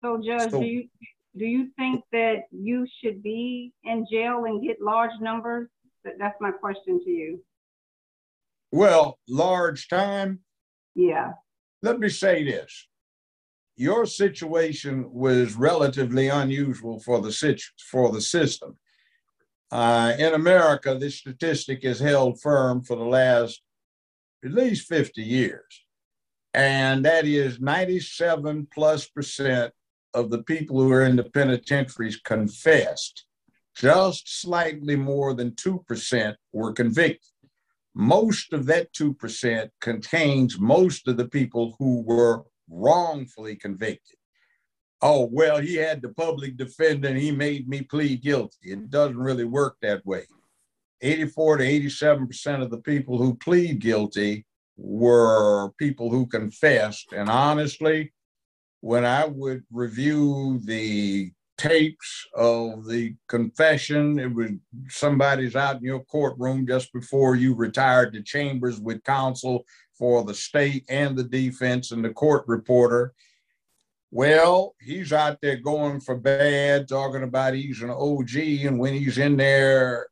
So, 0.03 0.21
Judge, 0.25 0.51
so, 0.51 0.61
do 0.61 0.67
you 0.67 0.89
do 1.37 1.45
you 1.45 1.71
think 1.77 2.05
that 2.13 2.45
you 2.51 2.87
should 3.03 3.23
be 3.23 3.73
in 3.85 4.07
jail 4.11 4.45
and 4.45 4.63
get 4.63 4.81
large 4.81 5.11
numbers? 5.21 5.69
That's 6.05 6.37
my 6.41 6.51
question 6.51 7.01
to 7.05 7.11
you. 7.11 7.43
Well, 8.71 9.19
large 9.29 9.89
time. 9.89 10.41
Yeah. 10.95 11.33
Let 11.83 11.99
me 11.99 12.09
say 12.09 12.45
this 12.45 12.89
your 13.77 14.07
situation 14.07 15.13
was 15.13 15.55
relatively 15.55 16.29
unusual 16.29 17.01
for 17.01 17.21
the 17.21 17.61
for 17.91 18.13
the 18.13 18.21
system. 18.21 18.79
Uh, 19.71 20.13
in 20.19 20.35
America, 20.35 20.97
this 20.97 21.17
statistic 21.17 21.83
has 21.83 21.99
held 21.99 22.41
firm 22.41 22.83
for 22.83 22.97
the 22.97 23.05
last 23.05 23.61
at 24.45 24.53
least 24.53 24.87
50 24.87 25.23
years. 25.23 25.84
And 26.55 27.05
that 27.05 27.27
is 27.27 27.61
97 27.61 28.69
plus 28.73 29.09
percent 29.09 29.73
of 30.15 30.31
the 30.31 30.43
people 30.45 30.81
who 30.81 30.93
are 30.93 31.05
in 31.05 31.17
the 31.17 31.25
penitentiaries 31.25 32.17
confessed. 32.17 33.27
Just 33.77 34.41
slightly 34.41 34.95
more 34.95 35.35
than 35.35 35.51
2% 35.53 36.35
were 36.53 36.73
convicted. 36.73 37.33
Most 37.93 38.53
of 38.53 38.67
that 38.67 38.93
2% 38.93 39.69
contains 39.81 40.59
most 40.61 41.09
of 41.09 41.17
the 41.17 41.29
people 41.29 41.75
who 41.79 42.03
were 42.03 42.45
wrongfully 42.69 43.57
convicted. 43.57 44.17
Oh, 45.03 45.29
well, 45.31 45.61
he 45.61 45.75
had 45.75 46.03
the 46.03 46.11
public 46.11 46.57
defender 46.57 47.09
and 47.09 47.19
he 47.19 47.33
made 47.33 47.69
me 47.69 47.83
plead 47.83 48.23
guilty. 48.23 48.73
It 48.73 48.91
doesn't 48.91 49.19
really 49.19 49.45
work 49.45 49.77
that 49.83 50.07
way. 50.07 50.27
84 51.01 51.59
to 51.59 51.65
87% 51.65 52.63
of 52.63 52.71
the 52.71 52.79
people 52.79 53.19
who 53.19 53.35
plead 53.35 53.81
guilty 53.81 54.47
were 54.77 55.71
people 55.79 56.11
who 56.11 56.27
confessed. 56.27 57.13
And 57.13 57.29
honestly, 57.29 58.13
when 58.81 59.05
I 59.05 59.25
would 59.25 59.63
review 59.73 60.61
the 60.65 61.33
tapes 61.57 62.27
of 62.35 62.87
the 62.87 63.15
confession, 63.29 64.19
it 64.19 64.35
was 64.35 64.51
somebody's 64.89 65.57
out 65.57 65.77
in 65.77 65.85
your 65.85 66.05
courtroom 66.05 66.67
just 66.67 66.93
before 66.93 67.37
you 67.37 67.55
retired 67.55 68.13
to 68.13 68.23
chambers 68.23 68.81
with 68.81 69.05
counsel 69.05 69.65
for 69.97 70.25
the 70.25 70.35
state 70.35 70.85
and 70.89 71.17
the 71.17 71.25
defense 71.25 71.93
and 71.93 72.05
the 72.05 72.11
court 72.11 72.45
reporter. 72.47 73.15
Well, 74.11 74.75
he's 74.81 75.13
out 75.13 75.41
there 75.41 75.57
going 75.57 76.01
for 76.01 76.17
bad, 76.17 76.89
talking 76.89 77.23
about 77.23 77.55
he's 77.55 77.83
an 77.83 77.91
OG. 77.91 78.37
And 78.67 78.79
when 78.79 78.95
he's 78.95 79.19
in 79.19 79.37
there 79.37 80.07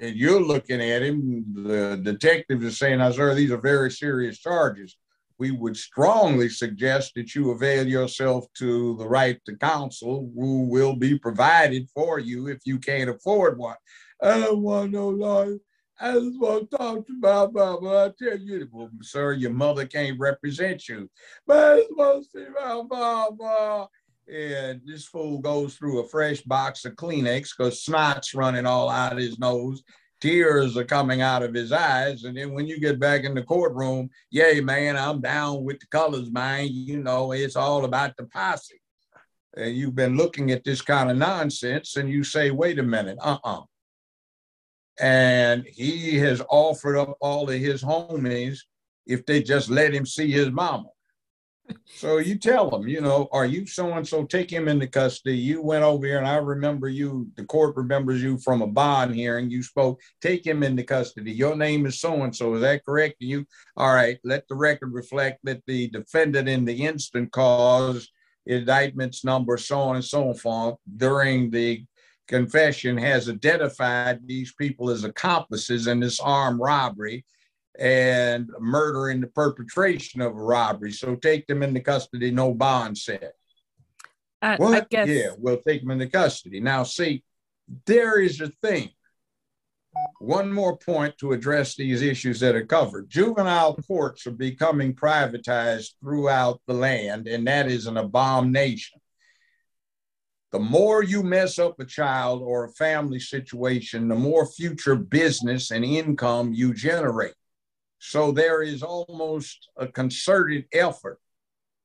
and 0.00 0.16
you're 0.16 0.42
looking 0.42 0.80
at 0.80 1.02
him, 1.02 1.44
the 1.54 2.00
detectives 2.02 2.64
are 2.64 2.70
saying, 2.70 2.98
now, 2.98 3.10
sir, 3.10 3.34
these 3.34 3.50
are 3.50 3.60
very 3.60 3.90
serious 3.90 4.38
charges. 4.38 4.96
We 5.38 5.52
would 5.52 5.76
strongly 5.76 6.48
suggest 6.48 7.12
that 7.14 7.34
you 7.34 7.50
avail 7.52 7.86
yourself 7.86 8.46
to 8.54 8.96
the 8.96 9.08
right 9.08 9.40
to 9.46 9.56
counsel 9.56 10.30
who 10.34 10.68
will 10.68 10.96
be 10.96 11.18
provided 11.18 11.88
for 11.94 12.18
you 12.18 12.48
if 12.48 12.58
you 12.64 12.78
can't 12.78 13.08
afford 13.08 13.56
one. 13.56 13.76
I 14.20 14.40
don't 14.40 14.62
want 14.62 14.92
no 14.92 15.08
lawyer. 15.08 15.58
I 16.00 16.12
just 16.12 16.38
want 16.40 16.70
to 16.70 16.76
talk 16.76 17.06
to 17.06 17.12
my 17.18 17.46
mama. 17.46 18.06
I 18.06 18.12
tell 18.22 18.38
you, 18.38 18.68
well, 18.72 18.90
sir, 19.02 19.32
your 19.32 19.52
mother 19.52 19.84
can't 19.86 20.18
represent 20.18 20.88
you. 20.88 21.10
But 21.46 21.56
I 21.56 21.76
just 21.80 21.96
want 21.96 22.24
to 22.24 22.30
see 22.30 22.46
my 22.54 22.82
mama. 22.88 23.88
And 24.32 24.82
this 24.84 25.06
fool 25.06 25.38
goes 25.38 25.74
through 25.74 26.00
a 26.00 26.08
fresh 26.08 26.42
box 26.42 26.84
of 26.84 26.94
Kleenex 26.94 27.56
because 27.56 27.82
snot's 27.82 28.34
running 28.34 28.66
all 28.66 28.90
out 28.90 29.12
of 29.12 29.18
his 29.18 29.38
nose. 29.38 29.82
Tears 30.20 30.76
are 30.76 30.84
coming 30.84 31.22
out 31.22 31.42
of 31.42 31.54
his 31.54 31.72
eyes. 31.72 32.24
And 32.24 32.36
then 32.36 32.52
when 32.52 32.66
you 32.66 32.78
get 32.78 32.98
back 32.98 33.24
in 33.24 33.34
the 33.34 33.42
courtroom, 33.42 34.10
yay, 34.30 34.60
man, 34.60 34.96
I'm 34.96 35.20
down 35.20 35.64
with 35.64 35.80
the 35.80 35.86
colors, 35.86 36.30
man. 36.30 36.68
You 36.70 37.02
know, 37.02 37.32
it's 37.32 37.56
all 37.56 37.84
about 37.84 38.16
the 38.16 38.24
posse. 38.24 38.80
And 39.56 39.74
you've 39.74 39.94
been 39.94 40.16
looking 40.16 40.50
at 40.50 40.64
this 40.64 40.82
kind 40.82 41.10
of 41.10 41.16
nonsense 41.16 41.96
and 41.96 42.10
you 42.10 42.22
say, 42.22 42.50
wait 42.50 42.78
a 42.78 42.82
minute, 42.82 43.18
uh 43.22 43.38
uh 43.44 43.62
and 45.00 45.64
he 45.66 46.16
has 46.18 46.42
offered 46.48 46.96
up 46.96 47.16
all 47.20 47.48
of 47.48 47.58
his 47.58 47.82
homies 47.82 48.58
if 49.06 49.24
they 49.26 49.42
just 49.42 49.70
let 49.70 49.94
him 49.94 50.04
see 50.04 50.30
his 50.30 50.50
mama. 50.50 50.88
So 51.86 52.18
you 52.18 52.38
tell 52.38 52.70
them, 52.70 52.86
you 52.86 53.00
know, 53.00 53.28
are 53.32 53.46
you 53.46 53.66
so 53.66 53.92
and 53.92 54.06
so? 54.06 54.24
Take 54.24 54.50
him 54.50 54.68
into 54.68 54.86
custody. 54.86 55.36
You 55.36 55.62
went 55.62 55.84
over 55.84 56.06
here, 56.06 56.18
and 56.18 56.26
I 56.26 56.36
remember 56.36 56.88
you. 56.88 57.28
The 57.36 57.44
court 57.44 57.76
remembers 57.76 58.22
you 58.22 58.38
from 58.38 58.62
a 58.62 58.66
bond 58.66 59.14
hearing. 59.14 59.50
You 59.50 59.62
spoke. 59.62 60.00
Take 60.20 60.46
him 60.46 60.62
into 60.62 60.84
custody. 60.84 61.32
Your 61.32 61.56
name 61.56 61.86
is 61.86 62.00
so 62.00 62.22
and 62.22 62.34
so. 62.34 62.54
Is 62.54 62.60
that 62.60 62.84
correct? 62.84 63.16
you 63.20 63.46
all 63.76 63.94
right? 63.94 64.18
Let 64.22 64.46
the 64.48 64.54
record 64.54 64.92
reflect 64.92 65.40
that 65.44 65.62
the 65.66 65.88
defendant 65.88 66.48
in 66.48 66.64
the 66.64 66.84
instant 66.84 67.32
cause 67.32 68.08
indictments 68.46 69.24
number 69.24 69.56
so 69.56 69.78
on 69.80 69.96
and 69.96 70.04
so 70.04 70.32
forth 70.32 70.76
during 70.96 71.50
the 71.50 71.84
confession 72.28 72.96
has 72.96 73.28
identified 73.28 74.20
these 74.26 74.52
people 74.54 74.90
as 74.90 75.04
accomplices 75.04 75.86
in 75.86 76.00
this 76.00 76.20
armed 76.20 76.60
robbery 76.60 77.24
and 77.78 78.50
murder 78.58 79.10
in 79.10 79.20
the 79.20 79.28
perpetration 79.28 80.20
of 80.20 80.32
a 80.32 80.42
robbery. 80.42 80.92
So 80.92 81.14
take 81.14 81.46
them 81.46 81.62
into 81.62 81.80
custody, 81.80 82.30
no 82.30 82.52
bond 82.52 82.98
set. 82.98 83.34
Uh, 84.42 84.56
what? 84.56 84.82
I 84.82 84.86
guess. 84.88 85.08
Yeah, 85.08 85.30
we'll 85.38 85.60
take 85.60 85.82
them 85.82 85.90
into 85.90 86.08
custody. 86.08 86.60
Now, 86.60 86.82
see, 86.82 87.22
there 87.86 88.20
is 88.20 88.40
a 88.40 88.48
thing. 88.62 88.90
One 90.20 90.52
more 90.52 90.76
point 90.76 91.16
to 91.18 91.32
address 91.32 91.74
these 91.74 92.02
issues 92.02 92.40
that 92.40 92.54
are 92.54 92.66
covered. 92.66 93.08
Juvenile 93.08 93.76
courts 93.76 94.26
are 94.26 94.32
becoming 94.32 94.94
privatized 94.94 95.92
throughout 96.00 96.60
the 96.66 96.74
land, 96.74 97.26
and 97.26 97.46
that 97.46 97.68
is 97.68 97.86
an 97.86 97.96
abomination. 97.96 99.00
The 100.50 100.58
more 100.58 101.02
you 101.02 101.22
mess 101.22 101.58
up 101.58 101.78
a 101.78 101.84
child 101.84 102.42
or 102.42 102.64
a 102.64 102.72
family 102.72 103.20
situation, 103.20 104.08
the 104.08 104.14
more 104.14 104.46
future 104.46 104.96
business 104.96 105.70
and 105.70 105.84
income 105.84 106.52
you 106.52 106.72
generate. 106.72 107.34
So 107.98 108.32
there 108.32 108.62
is 108.62 108.82
almost 108.82 109.68
a 109.76 109.86
concerted 109.86 110.66
effort 110.72 111.18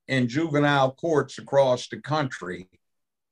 in 0.08 0.28
juvenile 0.28 0.92
courts 0.92 1.38
across 1.38 1.88
the 1.88 2.02
country 2.02 2.70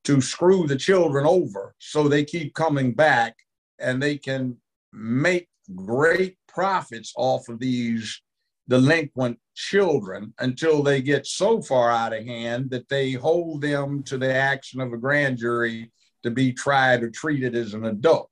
to 0.03 0.22
screw 0.22 0.66
the 0.66 0.76
children 0.76 1.26
over 1.26 1.76
so 1.80 2.08
they 2.08 2.24
keep 2.24 2.53
coming 2.53 2.94
back 2.94 3.36
and 3.80 4.02
they 4.02 4.18
can 4.18 4.58
make 4.94 5.48
great 5.76 6.38
profits 6.48 7.14
off 7.16 7.49
of 7.49 7.60
these 7.60 8.22
delinquent 8.68 9.38
children 9.53 10.34
until 10.40 10.82
they 10.82 11.02
get 11.02 11.28
so 11.28 11.62
far 11.62 11.91
out 11.91 12.14
of 12.14 12.26
hand 12.26 12.70
that 12.70 12.88
they 12.90 13.12
hold 13.12 13.62
them 13.62 14.02
to 14.03 14.18
the 14.18 14.34
action 14.34 14.80
of 14.80 14.94
a 14.94 14.98
grand 14.98 15.38
jury 15.38 15.91
to 16.24 16.32
be 16.32 16.53
tried 16.53 17.03
or 17.03 17.10
treated 17.10 17.56
as 17.56 17.74
an 17.74 17.86
adult. 17.86 18.30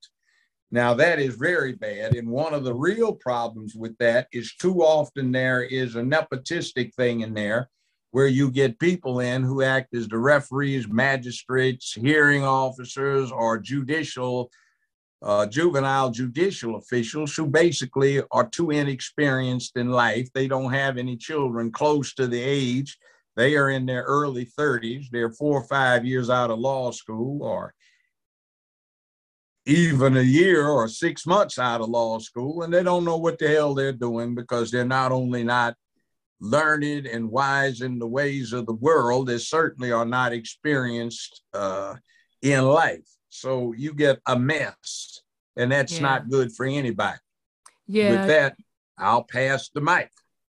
Now, 0.72 0.94
that 0.96 1.20
is 1.20 1.36
very 1.36 1.74
bad. 1.74 2.16
And 2.16 2.28
one 2.28 2.54
of 2.54 2.64
the 2.64 2.74
real 2.74 3.14
problems 3.14 3.76
with 3.76 3.98
that 3.98 4.28
is 4.32 4.54
too 4.54 4.82
often 4.82 5.32
there 5.32 5.64
is 5.64 5.96
a 5.96 6.02
nepotistic 6.02 6.94
thing 6.94 7.22
in 7.22 7.34
there 7.34 7.70
where 8.12 8.28
you 8.28 8.52
get 8.52 8.80
people 8.80 9.20
in 9.20 9.44
who 9.44 9.62
act 9.62 9.94
as 9.96 10.08
the 10.08 10.18
referees, 10.18 10.88
magistrates, 10.88 11.94
hearing 11.94 12.44
officers, 12.44 13.32
or 13.32 13.58
judicial, 13.60 14.50
uh, 15.22 15.46
juvenile 15.46 16.10
judicial 16.10 16.76
officials 16.76 17.36
who 17.36 17.46
basically 17.46 18.22
are 18.32 18.48
too 18.48 18.72
inexperienced 18.72 19.76
in 19.76 19.90
life. 19.90 20.30
They 20.34 20.48
don't 20.48 20.74
have 20.74 20.98
any 20.98 21.18
children 21.18 21.72
close 21.72 22.14
to 22.16 22.28
the 22.28 22.42
age. 22.42 22.98
They 23.36 23.56
are 23.56 23.70
in 23.70 23.86
their 23.86 24.04
early 24.04 24.46
30s. 24.46 25.06
They're 25.12 25.32
four 25.32 25.62
or 25.62 25.68
five 25.68 26.06
years 26.06 26.30
out 26.30 26.52
of 26.52 26.60
law 26.60 26.92
school 26.92 27.44
or 27.44 27.74
even 29.66 30.18
a 30.18 30.22
year 30.22 30.68
or 30.68 30.88
six 30.88 31.26
months 31.26 31.60
out 31.60 31.82
of 31.82 31.90
law 31.90 32.20
school, 32.20 32.64
and 32.64 32.74
they 32.74 32.84
don't 32.84 33.06
know 33.06 33.18
what 33.18 33.38
the 33.40 33.48
hell 33.48 33.74
they're 33.74 33.92
doing 33.92 34.36
because 34.36 34.72
they're 34.72 34.86
not 34.86 35.12
only 35.12 35.44
not 35.44 35.76
learned 36.42 37.06
and 37.06 37.30
wise 37.30 37.82
in 37.82 38.00
the 38.00 38.08
ways 38.08 38.54
of 38.54 38.66
the 38.66 38.74
world, 38.74 39.28
they 39.28 39.38
certainly 39.38 39.92
are 39.92 40.06
not 40.06 40.34
experienced 40.34 41.42
uh, 41.54 41.96
in 42.42 42.64
life. 42.64 43.08
So 43.30 43.74
you 43.74 43.94
get 43.94 44.20
a 44.26 44.38
mess, 44.38 45.22
and 45.56 45.72
that's 45.72 45.96
yeah. 45.96 46.02
not 46.02 46.30
good 46.30 46.52
for 46.52 46.66
anybody. 46.66 47.20
Yeah. 47.88 48.12
With 48.12 48.28
that, 48.28 48.56
I'll 48.98 49.24
pass 49.24 49.70
the 49.70 49.82
mic. 49.82 50.12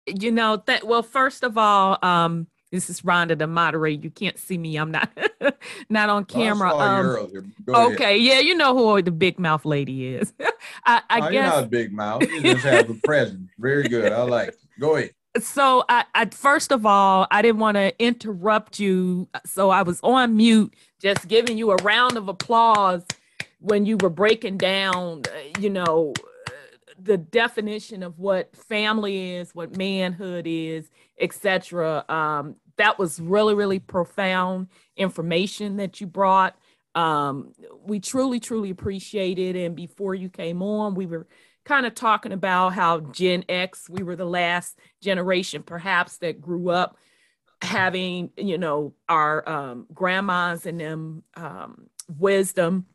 You 0.06 0.32
know 0.32 0.62
that. 0.66 0.86
Well, 0.86 1.02
first 1.02 1.44
of 1.44 1.56
all, 1.56 1.98
um, 2.02 2.46
this 2.70 2.88
is 2.88 3.02
Rhonda, 3.02 3.36
the 3.36 3.46
moderator. 3.46 4.02
You 4.02 4.10
can't 4.10 4.38
see 4.38 4.56
me. 4.56 4.76
I'm 4.76 4.90
not 4.90 5.10
not 5.88 6.08
on 6.08 6.24
camera. 6.24 6.74
um, 6.74 7.42
okay, 7.68 8.04
ahead. 8.04 8.20
yeah, 8.20 8.38
you 8.38 8.56
know 8.56 8.76
who 8.76 9.02
the 9.02 9.10
big 9.10 9.38
mouth 9.38 9.64
lady 9.64 10.14
is. 10.14 10.32
I, 10.84 11.02
I 11.10 11.20
guess 11.20 11.32
you're 11.32 11.42
not 11.42 11.64
a 11.64 11.66
big 11.66 11.92
mouth. 11.92 12.22
You 12.22 12.42
just 12.42 12.64
have 12.64 12.88
a 12.90 12.94
presence. 12.94 13.50
Very 13.58 13.88
good. 13.88 14.12
I 14.12 14.22
like. 14.22 14.48
It. 14.48 14.58
Go 14.78 14.96
ahead. 14.96 15.10
So, 15.38 15.84
I, 15.88 16.04
I 16.14 16.26
first 16.26 16.72
of 16.72 16.84
all, 16.84 17.26
I 17.30 17.40
didn't 17.42 17.60
want 17.60 17.76
to 17.76 17.94
interrupt 18.02 18.80
you, 18.80 19.28
so 19.46 19.70
I 19.70 19.82
was 19.82 20.00
on 20.02 20.36
mute, 20.36 20.74
just 21.00 21.28
giving 21.28 21.56
you 21.56 21.70
a 21.70 21.76
round 21.76 22.16
of 22.16 22.28
applause 22.28 23.04
when 23.60 23.86
you 23.86 23.96
were 23.98 24.10
breaking 24.10 24.56
down, 24.56 25.22
uh, 25.28 25.60
you 25.60 25.70
know, 25.70 26.14
the 27.02 27.16
definition 27.16 28.02
of 28.02 28.18
what 28.18 28.54
family 28.56 29.34
is, 29.34 29.54
what 29.54 29.76
manhood 29.76 30.46
is, 30.46 30.90
etc. 31.18 32.04
Um, 32.08 32.56
that 32.80 32.98
was 32.98 33.20
really, 33.20 33.54
really 33.54 33.78
profound 33.78 34.68
information 34.96 35.76
that 35.76 36.00
you 36.00 36.06
brought. 36.06 36.56
Um, 36.94 37.52
we 37.84 38.00
truly, 38.00 38.40
truly 38.40 38.70
appreciate 38.70 39.38
it. 39.38 39.54
And 39.54 39.76
before 39.76 40.14
you 40.14 40.30
came 40.30 40.62
on, 40.62 40.94
we 40.94 41.04
were 41.04 41.28
kind 41.66 41.84
of 41.84 41.94
talking 41.94 42.32
about 42.32 42.70
how 42.70 43.00
Gen 43.00 43.44
X, 43.50 43.88
we 43.90 44.02
were 44.02 44.16
the 44.16 44.24
last 44.24 44.78
generation 45.02 45.62
perhaps 45.62 46.16
that 46.18 46.40
grew 46.40 46.70
up 46.70 46.96
having, 47.60 48.30
you 48.38 48.56
know, 48.56 48.94
our 49.10 49.46
um, 49.46 49.86
grandmas 49.92 50.64
and 50.64 50.80
them 50.80 51.22
um, 51.36 51.86
wisdom. 52.18 52.86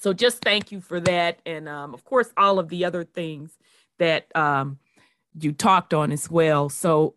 So 0.00 0.12
just 0.12 0.42
thank 0.42 0.72
you 0.72 0.80
for 0.80 0.98
that. 1.02 1.38
And 1.46 1.68
um, 1.68 1.94
of 1.94 2.04
course, 2.04 2.28
all 2.36 2.58
of 2.58 2.68
the 2.68 2.84
other 2.84 3.04
things 3.04 3.56
that 4.00 4.26
um, 4.34 4.78
you 5.38 5.52
talked 5.52 5.94
on 5.94 6.10
as 6.10 6.28
well. 6.28 6.68
So 6.68 7.14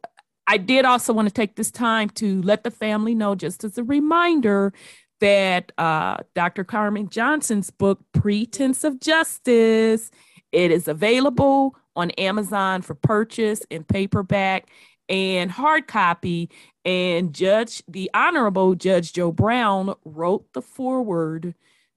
I 0.48 0.58
did 0.58 0.86
also 0.86 1.14
want 1.14 1.28
to 1.28 1.34
take 1.34 1.56
this 1.56 1.72
time 1.72 2.10
to 2.12 2.42
let 2.42 2.64
the 2.64 2.72
family 2.72 3.16
know, 3.16 3.36
just 3.36 3.64
as 3.64 3.78
a 3.78 3.84
reminder, 3.84 4.74
that 5.20 5.72
uh, 5.78 6.18
Dr. 6.36 6.64
Carmen 6.64 7.10
Johnson's 7.10 7.70
book, 7.70 8.00
Pretense 8.14 8.84
of 8.84 9.00
Justice, 9.00 10.12
it 10.52 10.72
is 10.72 10.88
available 10.88 11.76
on 11.96 12.12
Amazon 12.12 12.82
for 12.82 12.96
purchase 12.96 13.62
in 13.70 13.84
paperback 13.84 14.70
and 15.10 15.52
hard 15.52 15.88
copy. 15.88 16.50
And 16.86 17.34
Judge, 17.34 17.84
the 17.88 18.10
Honorable 18.14 18.76
Judge 18.76 19.14
Joe 19.14 19.32
Brown 19.32 19.96
wrote 20.04 20.52
the 20.54 20.62
foreword 20.62 21.56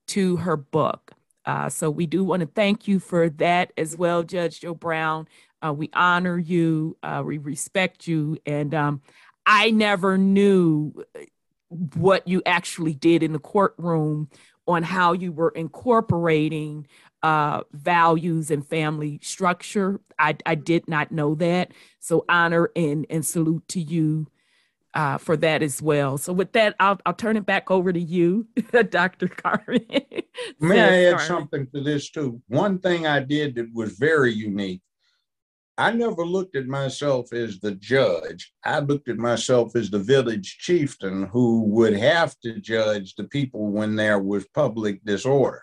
to 0.09 0.37
her 0.37 0.57
book. 0.57 1.13
Uh, 1.45 1.69
so 1.69 1.91
we 1.91 2.07
do 2.07 2.25
want 2.25 2.41
to 2.41 2.47
thank 2.47 2.89
you 2.89 2.99
for 2.99 3.29
that 3.29 3.73
as 3.77 3.97
well, 3.97 4.23
Judge 4.23 4.61
Joe 4.61 4.75
Brown. 4.75 5.29
Uh, 5.65 5.73
we 5.73 5.91
honor 5.95 6.39
you, 6.39 6.97
uh, 7.03 7.23
we 7.25 7.39
respect 7.39 8.07
you, 8.07 8.39
and 8.47 8.75
um, 8.75 9.01
I 9.45 9.71
never 9.71 10.19
knew 10.19 10.93
what 11.69 12.27
you 12.29 12.43
actually 12.47 12.95
did 12.95 13.23
in 13.23 13.33
the 13.33 13.39
courtroom 13.39 14.29
on 14.69 14.83
how 14.83 15.13
you 15.13 15.33
were 15.33 15.51
incorporating 15.51 16.87
uh, 17.23 17.63
values 17.73 18.51
and 18.51 18.67
family 18.67 19.19
structure. 19.23 20.01
I, 20.19 20.37
I 20.45 20.55
did 20.55 20.89
not 20.89 21.13
know 21.13 21.35
that. 21.37 21.73
So 22.01 22.25
honor 22.29 22.71
and, 22.77 23.07
and 23.11 23.25
salute 23.25 23.67
to 23.69 23.81
you 23.81 24.27
uh, 24.95 25.19
for 25.19 25.37
that 25.37 25.63
as 25.63 25.83
well. 25.83 26.19
So 26.19 26.33
with 26.33 26.53
that, 26.53 26.75
I'll, 26.81 26.99
I'll 27.05 27.15
turn 27.15 27.37
it 27.37 27.47
back 27.47 27.71
over 27.71 27.93
to 27.93 28.01
you, 28.01 28.47
Dr. 28.91 29.29
Carmen. 29.29 29.85
May 30.61 30.81
I 30.81 31.13
add 31.13 31.21
something 31.21 31.67
to 31.75 31.83
this 31.83 32.11
too? 32.11 32.41
One 32.49 32.79
thing 32.79 33.07
I 33.07 33.21
did 33.21 33.57
that 33.57 33.73
was 33.75 33.93
very 33.99 34.33
unique. 34.33 34.83
I 35.79 35.93
never 35.93 36.25
looked 36.25 36.57
at 36.57 36.67
myself 36.67 37.35
as 37.35 37.61
the 37.61 37.73
judge. 37.73 38.53
I 38.65 38.79
looked 38.79 39.09
at 39.09 39.19
myself 39.19 39.77
as 39.77 39.91
the 39.91 39.99
village 39.99 40.57
chieftain 40.59 41.27
who 41.27 41.65
would 41.65 41.95
have 41.95 42.35
to 42.45 42.59
judge 42.61 43.15
the 43.15 43.25
people 43.25 43.71
when 43.71 43.95
there 43.95 44.19
was 44.19 44.47
public 44.55 45.05
disorder. 45.05 45.63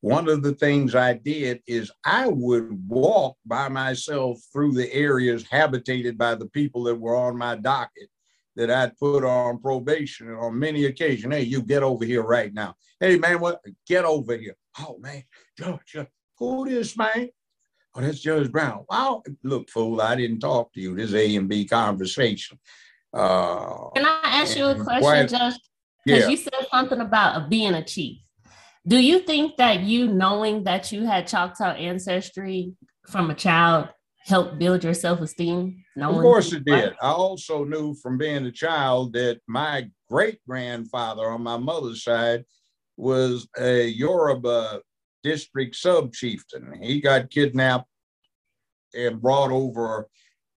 One 0.00 0.28
of 0.28 0.42
the 0.42 0.54
things 0.54 0.94
I 0.94 1.14
did 1.14 1.62
is 1.66 1.90
I 2.04 2.26
would 2.26 2.88
walk 2.88 3.36
by 3.46 3.68
myself 3.68 4.40
through 4.52 4.72
the 4.72 4.92
areas 4.92 5.46
habitated 5.48 6.18
by 6.18 6.34
the 6.34 6.48
people 6.48 6.82
that 6.84 6.96
were 6.96 7.16
on 7.16 7.38
my 7.38 7.54
docket 7.54 8.10
that 8.56 8.70
I'd 8.70 8.96
put 8.98 9.24
on 9.24 9.60
probation 9.60 10.30
on 10.30 10.58
many 10.58 10.86
occasions. 10.86 11.32
Hey, 11.32 11.42
you 11.44 11.62
get 11.62 11.82
over 11.82 12.04
here 12.04 12.22
right 12.22 12.52
now. 12.52 12.74
Hey, 13.00 13.18
man, 13.18 13.40
what? 13.40 13.60
Get 13.86 14.04
over 14.04 14.36
here. 14.36 14.56
Oh, 14.80 14.98
man, 14.98 15.22
Judge, 15.58 16.06
who 16.38 16.68
this, 16.68 16.96
man? 16.96 17.30
Oh, 17.96 18.00
that's 18.00 18.20
Judge 18.20 18.50
Brown. 18.50 18.84
Wow, 18.90 19.22
look, 19.44 19.70
fool, 19.70 20.00
I 20.00 20.16
didn't 20.16 20.40
talk 20.40 20.72
to 20.74 20.80
you. 20.80 20.96
This 20.96 21.12
A 21.12 21.36
and 21.36 21.48
B 21.48 21.64
conversation. 21.64 22.58
Uh, 23.12 23.90
Can 23.94 24.04
I 24.04 24.20
ask 24.24 24.56
you 24.56 24.66
a 24.66 24.74
question, 24.74 25.00
quite, 25.02 25.28
Judge? 25.28 25.54
Because 26.04 26.22
yeah. 26.22 26.28
you 26.28 26.36
said 26.36 26.66
something 26.72 27.00
about 27.00 27.48
being 27.48 27.74
a 27.74 27.84
chief. 27.84 28.18
Do 28.86 28.98
you 28.98 29.20
think 29.20 29.56
that 29.56 29.80
you 29.80 30.08
knowing 30.08 30.64
that 30.64 30.92
you 30.92 31.06
had 31.06 31.26
Choctaw 31.26 31.72
ancestry 31.72 32.72
from 33.08 33.30
a 33.30 33.34
child 33.34 33.88
helped 34.26 34.58
build 34.58 34.82
your 34.84 34.94
self-esteem? 34.94 35.84
of 36.00 36.14
course 36.16 36.52
it 36.52 36.64
did. 36.64 36.94
I 37.00 37.10
also 37.10 37.64
knew 37.64 37.94
from 37.94 38.18
being 38.18 38.44
a 38.46 38.52
child 38.52 39.12
that 39.14 39.40
my 39.46 39.88
great 40.10 40.40
grandfather 40.46 41.30
on 41.30 41.42
my 41.42 41.56
mother's 41.56 42.02
side 42.02 42.44
was 42.96 43.48
a 43.58 43.86
Yoruba 43.86 44.80
district 45.24 45.74
sub 45.74 46.12
chieftain. 46.12 46.78
He 46.80 47.00
got 47.00 47.30
kidnapped 47.30 47.88
and 48.94 49.20
brought 49.20 49.50
over 49.50 50.08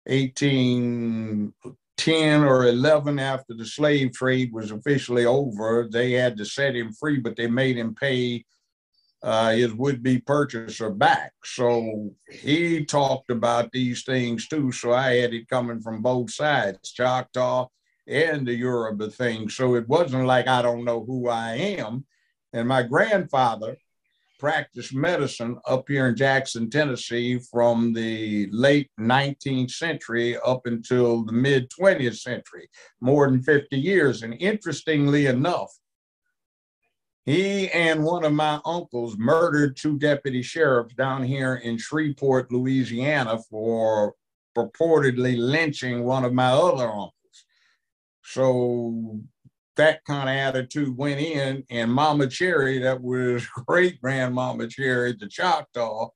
1810 0.05 2.45
or 2.45 2.67
11 2.67 3.19
after 3.19 3.55
the 3.55 3.65
slave 3.65 4.13
trade 4.13 4.53
was 4.53 4.73
officially 4.73 5.25
over. 5.25 5.89
They 5.91 6.13
had 6.13 6.37
to 6.37 6.45
set 6.45 6.77
him 6.77 6.93
free, 6.93 7.21
but 7.21 7.37
they 7.37 7.47
made 7.47 7.79
him 7.79 7.95
pay 7.95 8.45
uh, 9.23 9.53
his 9.53 9.73
would-be 9.73 10.19
purchaser 10.21 10.91
back. 10.91 11.33
So 11.45 12.11
he 12.29 12.85
talked 12.85 13.31
about 13.31 13.73
these 13.73 14.05
things 14.05 14.47
too. 14.47 14.71
So 14.73 14.93
I 14.93 15.15
had 15.15 15.33
it 15.33 15.49
coming 15.49 15.81
from 15.81 16.03
both 16.03 16.31
sides, 16.31 16.93
Choctaw 16.93 17.69
and 18.07 18.47
the 18.47 18.55
Yoruba 18.55 19.11
thing. 19.11 19.49
So 19.49 19.75
it 19.75 19.89
wasn't 19.89 20.27
like 20.27 20.47
I 20.47 20.63
don't 20.63 20.85
know 20.85 21.05
who 21.05 21.29
I 21.29 21.55
am. 21.55 22.05
And 22.53 22.69
my 22.69 22.83
grandfather 22.83 23.77
practiced 24.39 24.95
medicine 24.95 25.59
up 25.67 25.89
here 25.89 26.09
in 26.09 26.17
Jackson, 26.17 26.71
Tennessee 26.71 27.39
from 27.39 27.93
the 27.93 28.49
late 28.53 28.91
19th 29.01 29.71
century 29.71 30.37
up 30.45 30.67
until 30.67 31.25
the 31.25 31.33
mid 31.33 31.71
20th 31.71 32.19
century, 32.19 32.69
more 33.01 33.31
than 33.31 33.43
50 33.43 33.77
years. 33.79 34.23
And 34.23 34.35
interestingly 34.35 35.27
enough, 35.27 35.73
he 37.25 37.69
and 37.71 38.05
one 38.05 38.25
of 38.25 38.33
my 38.33 38.61
uncles 38.65 39.17
murdered 39.19 39.77
two 39.77 39.99
deputy 39.99 40.43
sheriffs 40.43 40.95
down 40.95 41.25
here 41.25 41.57
in 41.57 41.77
Shreveport, 41.77 42.53
Louisiana, 42.53 43.39
for 43.51 44.15
purportedly 44.57 45.37
lynching 45.37 46.05
one 46.05 46.25
of 46.25 46.33
my 46.33 46.51
other 46.51 46.89
uncles. 46.89 47.13
So 48.23 49.21
that 49.77 50.05
kind 50.05 50.29
of 50.29 50.35
attitude 50.35 50.97
went 50.97 51.21
in, 51.21 51.65
and 51.71 51.93
Mama 51.93 52.27
Cherry, 52.27 52.79
that 52.81 53.01
was 53.01 53.47
great 53.67 54.01
grandmama 54.01 54.69
Cherry, 54.69 55.15
the 55.19 55.29
Choctaw, 55.29 56.09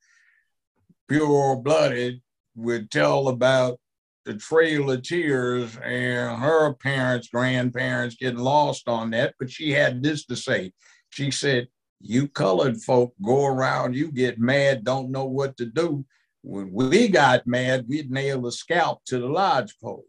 pure 1.08 1.56
blooded, 1.56 2.20
would 2.56 2.90
tell 2.90 3.28
about 3.28 3.78
the 4.24 4.34
Trail 4.34 4.90
of 4.90 5.02
Tears 5.02 5.76
and 5.82 6.38
her 6.40 6.74
parents, 6.74 7.28
grandparents 7.28 8.16
getting 8.16 8.38
lost 8.38 8.88
on 8.88 9.10
that. 9.10 9.34
But 9.38 9.50
she 9.50 9.70
had 9.70 10.02
this 10.02 10.26
to 10.26 10.36
say. 10.36 10.72
She 11.10 11.30
said, 11.30 11.68
You 12.00 12.28
colored 12.28 12.80
folk 12.80 13.14
go 13.22 13.46
around, 13.46 13.94
you 13.94 14.12
get 14.12 14.38
mad, 14.38 14.84
don't 14.84 15.10
know 15.10 15.24
what 15.24 15.56
to 15.56 15.66
do. 15.66 16.04
When 16.42 16.70
we 16.72 17.08
got 17.08 17.46
mad, 17.46 17.86
we'd 17.88 18.10
nail 18.10 18.46
a 18.46 18.52
scalp 18.52 19.04
to 19.06 19.18
the 19.18 19.26
lodge 19.26 19.74
pole. 19.82 20.06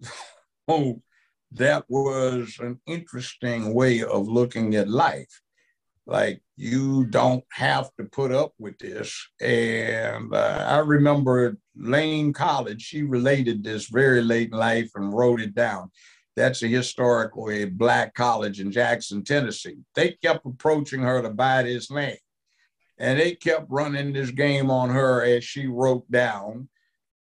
oh, 0.68 1.00
that 1.52 1.84
was 1.88 2.56
an 2.60 2.80
interesting 2.86 3.74
way 3.74 4.02
of 4.02 4.28
looking 4.28 4.74
at 4.74 4.88
life. 4.88 5.42
Like 6.06 6.42
you 6.56 7.06
don't 7.06 7.44
have 7.52 7.90
to 7.98 8.04
put 8.04 8.32
up 8.32 8.52
with 8.58 8.78
this. 8.78 9.28
And 9.40 10.32
uh, 10.34 10.64
I 10.68 10.78
remember 10.78 11.56
Lane 11.76 12.32
College, 12.32 12.82
she 12.82 13.02
related 13.02 13.64
this 13.64 13.88
very 13.88 14.22
late 14.22 14.52
in 14.52 14.58
life 14.58 14.90
and 14.94 15.12
wrote 15.12 15.40
it 15.40 15.54
down. 15.54 15.90
That's 16.36 16.62
a 16.62 16.68
historically 16.68 17.64
black 17.64 18.14
college 18.14 18.60
in 18.60 18.70
Jackson, 18.70 19.24
Tennessee. 19.24 19.78
They 19.94 20.12
kept 20.22 20.46
approaching 20.46 21.00
her 21.00 21.22
to 21.22 21.30
buy 21.30 21.62
this 21.62 21.90
land. 21.90 22.18
And 22.98 23.18
they 23.18 23.34
kept 23.34 23.66
running 23.68 24.12
this 24.12 24.30
game 24.30 24.70
on 24.70 24.90
her 24.90 25.24
as 25.24 25.44
she 25.44 25.66
wrote 25.66 26.10
down 26.10 26.68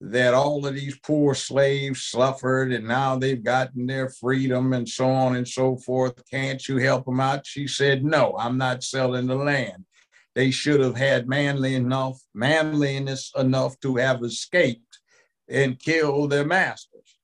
that 0.04 0.34
all 0.34 0.66
of 0.66 0.74
these 0.74 0.98
poor 1.00 1.36
slaves 1.36 2.06
suffered 2.06 2.74
and 2.74 2.88
now 2.88 3.16
they've 3.16 3.44
gotten 3.44 3.86
their 3.86 4.10
freedom 4.10 4.74
and 4.74 4.90
so 4.90 5.08
on 5.08 5.36
and 5.36 5.48
so 5.48 5.78
forth. 5.78 6.28
Can't 6.30 6.68
you 6.68 6.78
help 6.78 7.06
them 7.06 7.20
out? 7.20 7.46
She 7.46 7.68
said, 7.68 8.04
No, 8.04 8.36
I'm 8.38 8.58
not 8.58 8.84
selling 8.84 9.28
the 9.28 9.36
land. 9.36 9.86
They 10.34 10.50
should 10.50 10.80
have 10.80 10.98
had 10.98 11.28
manly 11.28 11.76
enough, 11.76 12.20
manliness 12.34 13.32
enough 13.38 13.80
to 13.82 13.98
have 13.98 14.24
escaped 14.24 15.00
and 15.48 15.78
killed 15.78 16.32
their 16.32 16.46
masters 16.46 17.18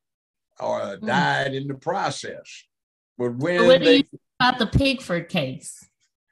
or 0.60 0.80
mm. 0.80 1.06
died 1.06 1.56
in 1.56 1.68
the 1.68 1.76
process. 1.76 2.66
But 3.18 3.38
when 3.38 3.66
what 3.66 3.80
they, 3.80 4.04
do 4.04 4.08
you 4.12 4.20
about 4.40 4.60
the 4.60 4.68
Pigford 4.68 5.30
case? 5.30 5.84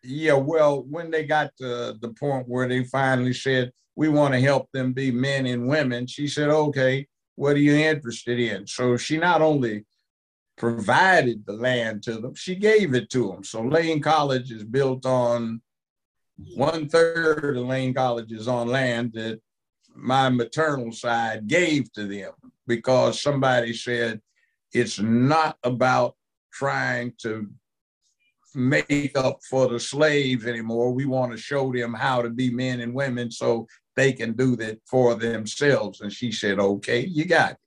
Yeah, 0.06 0.34
well, 0.34 0.84
when 0.84 1.10
they 1.10 1.26
got 1.26 1.52
to 1.58 1.98
the 2.00 2.14
point 2.20 2.48
where 2.48 2.68
they 2.68 2.84
finally 2.84 3.34
said, 3.34 3.72
we 3.96 4.10
want 4.10 4.34
to 4.34 4.40
help 4.40 4.70
them 4.72 4.94
be 4.94 5.12
men 5.12 5.46
and 5.46 5.68
women. 5.68 6.06
She 6.06 6.28
said, 6.28 6.50
okay, 6.50 7.08
what 7.36 7.56
are 7.56 7.60
you 7.60 7.76
interested 7.76 8.40
in? 8.40 8.68
So 8.68 8.98
she 8.98 9.18
not 9.18 9.42
only 9.42 9.86
provided 10.58 11.46
the 11.46 11.54
land 11.54 12.04
to 12.04 12.16
them, 12.16 12.36
she 12.36 12.56
gave 12.56 12.94
it 12.94 13.10
to 13.12 13.30
them. 13.30 13.44
So 13.44 13.62
Lane 13.62 14.02
College 14.02 14.52
is 14.52 14.64
built 14.64 15.06
on 15.06 15.62
one 16.56 16.88
third 16.90 17.58
of 17.58 17.66
Lane 17.66 17.94
College 17.94 18.32
is 18.32 18.48
on 18.48 18.68
land 18.68 19.14
that 19.14 19.40
my 19.96 20.30
maternal 20.30 20.92
side 20.92 21.48
gave 21.48 21.92
to 21.94 22.06
them 22.06 22.34
because 22.68 23.22
somebody 23.22 23.74
said 23.74 24.22
it's 24.74 25.00
not 25.00 25.58
about 25.64 26.16
trying 26.52 27.14
to 27.20 27.50
make 28.56 29.18
up 29.18 29.40
for 29.50 29.68
the 29.68 29.80
slaves 29.80 30.46
anymore. 30.46 30.94
We 30.94 31.06
want 31.06 31.32
to 31.32 31.38
show 31.38 31.72
them 31.72 31.94
how 31.94 32.22
to 32.22 32.30
be 32.30 32.50
men 32.50 32.80
and 32.80 32.94
women. 32.94 33.32
So 33.32 33.68
they 33.96 34.14
can 34.14 34.34
do 34.34 34.56
that 34.58 34.80
for 34.86 35.16
themselves. 35.16 36.02
And 36.02 36.12
she 36.12 36.32
said, 36.32 36.60
okay, 36.60 37.02
you 37.06 37.26
got 37.26 37.52
it. 37.52 37.58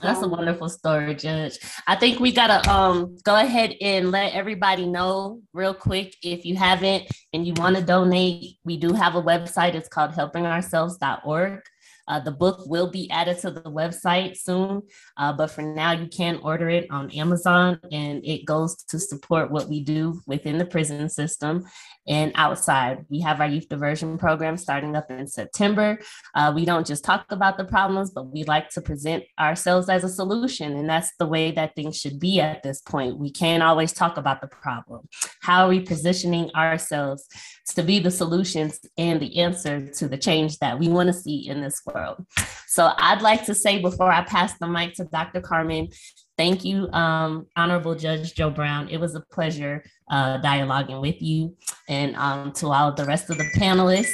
That's 0.00 0.22
a 0.22 0.28
wonderful 0.28 0.68
story, 0.68 1.14
Judge. 1.14 1.58
I 1.86 1.96
think 1.96 2.20
we 2.20 2.32
gotta 2.32 2.68
um 2.70 3.16
go 3.22 3.36
ahead 3.36 3.76
and 3.80 4.10
let 4.10 4.34
everybody 4.34 4.86
know 4.86 5.40
real 5.52 5.72
quick 5.72 6.16
if 6.22 6.44
you 6.44 6.56
haven't 6.56 7.10
and 7.32 7.46
you 7.46 7.54
want 7.54 7.76
to 7.76 7.82
donate. 7.82 8.58
We 8.64 8.76
do 8.76 8.92
have 8.92 9.14
a 9.14 9.22
website. 9.22 9.74
It's 9.74 9.88
called 9.88 10.10
helpingourselves.org. 10.10 11.62
Uh, 12.06 12.20
the 12.20 12.30
book 12.30 12.64
will 12.66 12.90
be 12.90 13.10
added 13.10 13.38
to 13.38 13.50
the 13.50 13.62
website 13.62 14.36
soon, 14.36 14.82
uh, 15.16 15.32
but 15.32 15.50
for 15.50 15.62
now, 15.62 15.92
you 15.92 16.06
can 16.06 16.38
order 16.42 16.68
it 16.68 16.86
on 16.90 17.10
Amazon 17.12 17.78
and 17.92 18.24
it 18.24 18.44
goes 18.44 18.76
to 18.84 18.98
support 18.98 19.50
what 19.50 19.68
we 19.68 19.82
do 19.82 20.20
within 20.26 20.58
the 20.58 20.66
prison 20.66 21.08
system 21.08 21.64
and 22.06 22.32
outside. 22.34 23.04
We 23.08 23.20
have 23.20 23.40
our 23.40 23.46
youth 23.46 23.68
diversion 23.68 24.18
program 24.18 24.56
starting 24.56 24.96
up 24.96 25.10
in 25.10 25.26
September. 25.26 25.98
Uh, 26.34 26.52
we 26.54 26.64
don't 26.64 26.86
just 26.86 27.04
talk 27.04 27.26
about 27.30 27.56
the 27.56 27.64
problems, 27.64 28.10
but 28.10 28.32
we 28.32 28.44
like 28.44 28.68
to 28.70 28.82
present 28.82 29.24
ourselves 29.38 29.88
as 29.88 30.04
a 30.04 30.08
solution. 30.08 30.76
And 30.76 30.88
that's 30.88 31.12
the 31.18 31.26
way 31.26 31.50
that 31.52 31.74
things 31.74 31.98
should 31.98 32.18
be 32.18 32.40
at 32.40 32.62
this 32.62 32.80
point. 32.80 33.18
We 33.18 33.30
can't 33.30 33.62
always 33.62 33.92
talk 33.92 34.16
about 34.16 34.40
the 34.40 34.48
problem. 34.48 35.08
How 35.40 35.64
are 35.64 35.68
we 35.68 35.80
positioning 35.80 36.50
ourselves 36.54 37.26
to 37.74 37.82
be 37.82 37.98
the 37.98 38.10
solutions 38.10 38.80
and 38.98 39.20
the 39.20 39.38
answer 39.38 39.88
to 39.92 40.08
the 40.08 40.18
change 40.18 40.58
that 40.58 40.78
we 40.78 40.88
want 40.88 41.08
to 41.08 41.12
see 41.12 41.48
in 41.48 41.60
this 41.60 41.80
world? 41.86 42.26
So 42.68 42.92
I'd 42.96 43.22
like 43.22 43.44
to 43.46 43.54
say 43.54 43.80
before 43.80 44.10
I 44.10 44.24
pass 44.24 44.58
the 44.58 44.66
mic 44.66 44.94
to 44.94 45.04
Dr. 45.04 45.40
Carmen, 45.40 45.88
Thank 46.36 46.64
you, 46.64 46.90
um, 46.92 47.46
Honorable 47.56 47.94
Judge 47.94 48.34
Joe 48.34 48.50
Brown. 48.50 48.88
It 48.88 48.98
was 48.98 49.14
a 49.14 49.20
pleasure 49.20 49.84
uh, 50.10 50.40
dialoguing 50.40 51.00
with 51.00 51.22
you. 51.22 51.56
And 51.88 52.16
um, 52.16 52.52
to 52.54 52.68
all 52.68 52.88
of 52.88 52.96
the 52.96 53.04
rest 53.04 53.30
of 53.30 53.38
the 53.38 53.48
panelists, 53.56 54.12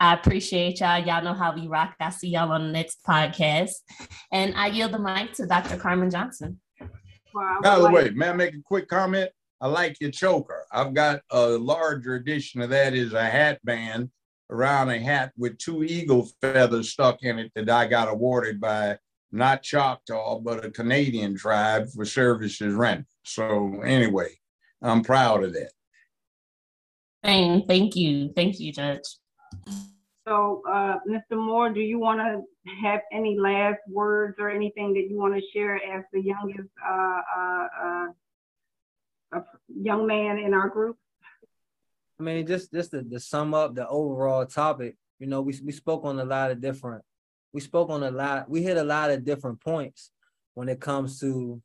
I 0.00 0.14
appreciate 0.14 0.80
y'all. 0.80 0.98
Y'all 0.98 1.22
know 1.22 1.34
how 1.34 1.54
we 1.54 1.68
rock. 1.68 1.94
I 2.00 2.10
see 2.10 2.30
y'all 2.30 2.50
on 2.50 2.66
the 2.66 2.72
next 2.72 3.04
podcast. 3.06 3.72
And 4.32 4.54
I 4.56 4.68
yield 4.68 4.92
the 4.92 4.98
mic 4.98 5.32
to 5.34 5.46
Dr. 5.46 5.76
Carmen 5.76 6.10
Johnson. 6.10 6.58
By 7.62 7.78
the 7.78 7.90
way, 7.90 8.10
may 8.10 8.30
I 8.30 8.32
make 8.32 8.54
a 8.54 8.62
quick 8.64 8.88
comment? 8.88 9.30
I 9.60 9.68
like 9.68 10.00
your 10.00 10.10
choker. 10.10 10.66
I've 10.72 10.94
got 10.94 11.20
a 11.30 11.50
larger 11.50 12.14
edition 12.14 12.62
of 12.62 12.70
that 12.70 12.94
is 12.94 13.12
a 13.12 13.22
hat 13.22 13.60
band 13.62 14.10
around 14.48 14.88
a 14.88 14.98
hat 14.98 15.32
with 15.36 15.58
two 15.58 15.84
eagle 15.84 16.28
feathers 16.40 16.90
stuck 16.90 17.22
in 17.22 17.38
it 17.38 17.52
that 17.54 17.70
I 17.70 17.86
got 17.86 18.08
awarded 18.08 18.60
by 18.60 18.96
not 19.32 19.62
Choctaw, 19.62 20.40
but 20.40 20.64
a 20.64 20.70
Canadian 20.70 21.36
tribe 21.36 21.88
for 21.94 22.04
services 22.04 22.74
rendered. 22.74 23.06
So 23.24 23.80
anyway, 23.82 24.38
I'm 24.82 25.02
proud 25.02 25.44
of 25.44 25.52
that. 25.52 25.70
Thank, 27.22 27.68
thank 27.68 27.96
you. 27.96 28.32
Thank 28.34 28.58
you, 28.58 28.72
Judge. 28.72 29.02
So, 30.26 30.62
uh, 30.68 30.96
Mr. 31.08 31.36
Moore, 31.36 31.70
do 31.70 31.80
you 31.80 31.98
want 31.98 32.20
to 32.20 32.42
have 32.82 33.00
any 33.12 33.38
last 33.38 33.80
words 33.88 34.36
or 34.38 34.50
anything 34.50 34.92
that 34.94 35.08
you 35.08 35.18
want 35.18 35.34
to 35.34 35.42
share 35.52 35.76
as 35.76 36.04
the 36.12 36.22
youngest 36.22 36.68
uh, 36.88 37.20
uh, 37.36 38.06
uh 39.32 39.40
young 39.68 40.06
man 40.06 40.38
in 40.38 40.54
our 40.54 40.68
group? 40.68 40.96
I 42.18 42.22
mean, 42.22 42.46
just 42.46 42.72
just 42.72 42.90
to, 42.92 43.02
to 43.02 43.18
sum 43.18 43.54
up 43.54 43.74
the 43.74 43.88
overall 43.88 44.44
topic, 44.46 44.96
you 45.18 45.26
know, 45.26 45.40
we, 45.40 45.58
we 45.64 45.72
spoke 45.72 46.04
on 46.04 46.18
a 46.20 46.24
lot 46.24 46.50
of 46.50 46.60
different 46.60 47.02
we 47.52 47.60
spoke 47.60 47.90
on 47.90 48.02
a 48.02 48.10
lot, 48.10 48.48
we 48.48 48.62
hit 48.62 48.76
a 48.76 48.84
lot 48.84 49.10
of 49.10 49.24
different 49.24 49.60
points 49.60 50.10
when 50.54 50.68
it 50.68 50.80
comes 50.80 51.20
to 51.20 51.60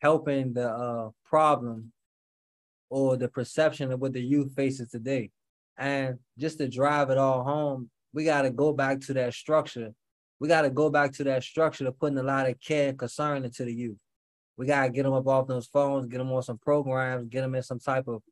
helping 0.00 0.52
the 0.52 0.68
uh, 0.68 1.10
problem 1.24 1.92
or 2.90 3.16
the 3.16 3.28
perception 3.28 3.92
of 3.92 4.00
what 4.00 4.12
the 4.12 4.22
youth 4.22 4.54
faces 4.54 4.90
today. 4.90 5.30
And 5.76 6.18
just 6.38 6.58
to 6.58 6.68
drive 6.68 7.10
it 7.10 7.18
all 7.18 7.44
home, 7.44 7.90
we 8.12 8.24
got 8.24 8.42
to 8.42 8.50
go 8.50 8.72
back 8.72 9.00
to 9.02 9.14
that 9.14 9.34
structure. 9.34 9.92
We 10.40 10.48
got 10.48 10.62
to 10.62 10.70
go 10.70 10.88
back 10.88 11.12
to 11.14 11.24
that 11.24 11.42
structure 11.42 11.86
of 11.86 11.98
putting 11.98 12.18
a 12.18 12.22
lot 12.22 12.48
of 12.48 12.60
care 12.60 12.88
and 12.88 12.98
concern 12.98 13.44
into 13.44 13.64
the 13.64 13.74
youth. 13.74 13.98
We 14.56 14.66
got 14.66 14.84
to 14.84 14.90
get 14.90 15.04
them 15.04 15.12
up 15.12 15.26
off 15.26 15.46
those 15.46 15.66
phones, 15.66 16.06
get 16.06 16.18
them 16.18 16.32
on 16.32 16.42
some 16.42 16.58
programs, 16.58 17.28
get 17.28 17.42
them 17.42 17.54
in 17.54 17.62
some 17.62 17.78
type 17.78 18.08
of 18.08 18.22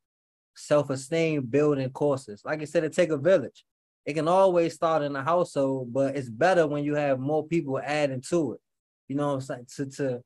self-esteem 0.57 1.43
building 1.47 1.91
courses. 1.91 2.43
Like 2.45 2.63
I 2.63 2.65
said, 2.65 2.85
it 2.85 2.93
take 2.93 3.11
a 3.11 3.17
village. 3.17 3.65
It 4.07 4.15
can 4.15 4.29
always 4.29 4.75
start 4.75 5.03
in 5.03 5.13
the 5.13 5.23
household, 5.23 5.93
but 5.93 6.17
it's 6.17 6.31
better 6.31 6.67
when 6.67 6.85
you 6.85 6.95
have 6.95 7.19
more 7.19 7.45
people 7.45 7.81
adding 7.83 8.23
to 8.29 8.53
it. 8.53 8.61
You 9.09 9.17
know 9.17 9.31
I'm 9.31 9.41
saying? 9.41 9.67
To, 9.77 9.87
to 9.87 10.21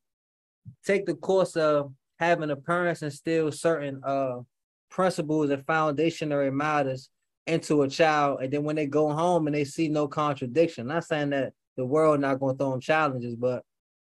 take 0.85 1.07
the 1.07 1.15
course 1.15 1.57
of 1.57 1.93
having 2.19 2.49
the 2.49 2.57
parents 2.57 3.03
instill 3.03 3.51
certain 3.51 4.03
uh 4.05 4.41
principles 4.91 5.51
and 5.51 5.65
foundational 5.67 6.51
matters 6.51 7.09
into 7.47 7.83
a 7.83 7.89
child, 7.89 8.43
and 8.43 8.53
then 8.53 8.65
when 8.65 8.77
they 8.77 8.87
go 8.87 9.11
home 9.11 9.47
and 9.47 9.57
they 9.57 9.65
see 9.65 9.89
no 9.89 10.07
contradiction, 10.07 10.87
not 10.87 11.05
saying 11.05 11.31
that 11.31 11.53
the 11.77 11.85
world 11.85 12.21
not 12.21 12.39
going 12.39 12.55
to 12.55 12.59
throw 12.59 12.73
them 12.73 12.81
challenges, 12.81 13.35
but 13.35 13.63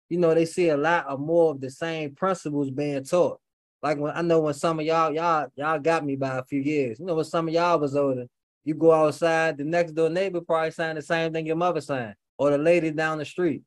you 0.10 0.18
know 0.18 0.34
they 0.34 0.46
see 0.46 0.70
a 0.70 0.78
lot 0.78 1.06
of 1.06 1.20
more 1.20 1.52
of 1.52 1.62
the 1.62 1.70
same 1.70 2.16
principles 2.16 2.72
being 2.72 3.04
taught. 3.04 3.40
Like 3.84 4.00
when 4.00 4.14
I 4.16 4.24
know 4.24 4.42
when 4.42 4.56
some 4.56 4.80
of 4.80 4.86
y'all 4.86 5.14
y'all 5.14 5.48
y'all 5.56 5.80
got 5.80 6.04
me 6.04 6.16
by 6.16 6.38
a 6.38 6.44
few 6.44 6.60
years. 6.60 7.00
You 7.00 7.06
know 7.06 7.16
when 7.16 7.26
some 7.26 7.48
of 7.48 7.54
y'all 7.54 7.80
was 7.80 7.96
older, 7.96 8.26
you 8.70 8.76
go 8.76 8.94
outside, 8.94 9.58
the 9.58 9.64
next 9.64 9.94
door 9.94 10.10
neighbor 10.10 10.42
probably 10.42 10.70
signed 10.70 10.98
the 10.98 11.02
same 11.02 11.34
thing 11.34 11.46
your 11.46 11.56
mother 11.56 11.82
signed, 11.82 12.14
or 12.38 12.52
the 12.52 12.58
lady 12.58 12.92
down 12.92 13.18
the 13.18 13.26
street. 13.26 13.64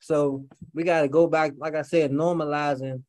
So 0.00 0.44
we 0.74 0.84
got 0.84 1.00
to 1.00 1.08
go 1.08 1.26
back, 1.26 1.52
like 1.56 1.74
I 1.74 1.82
said, 1.82 2.12
normalizing 2.12 3.02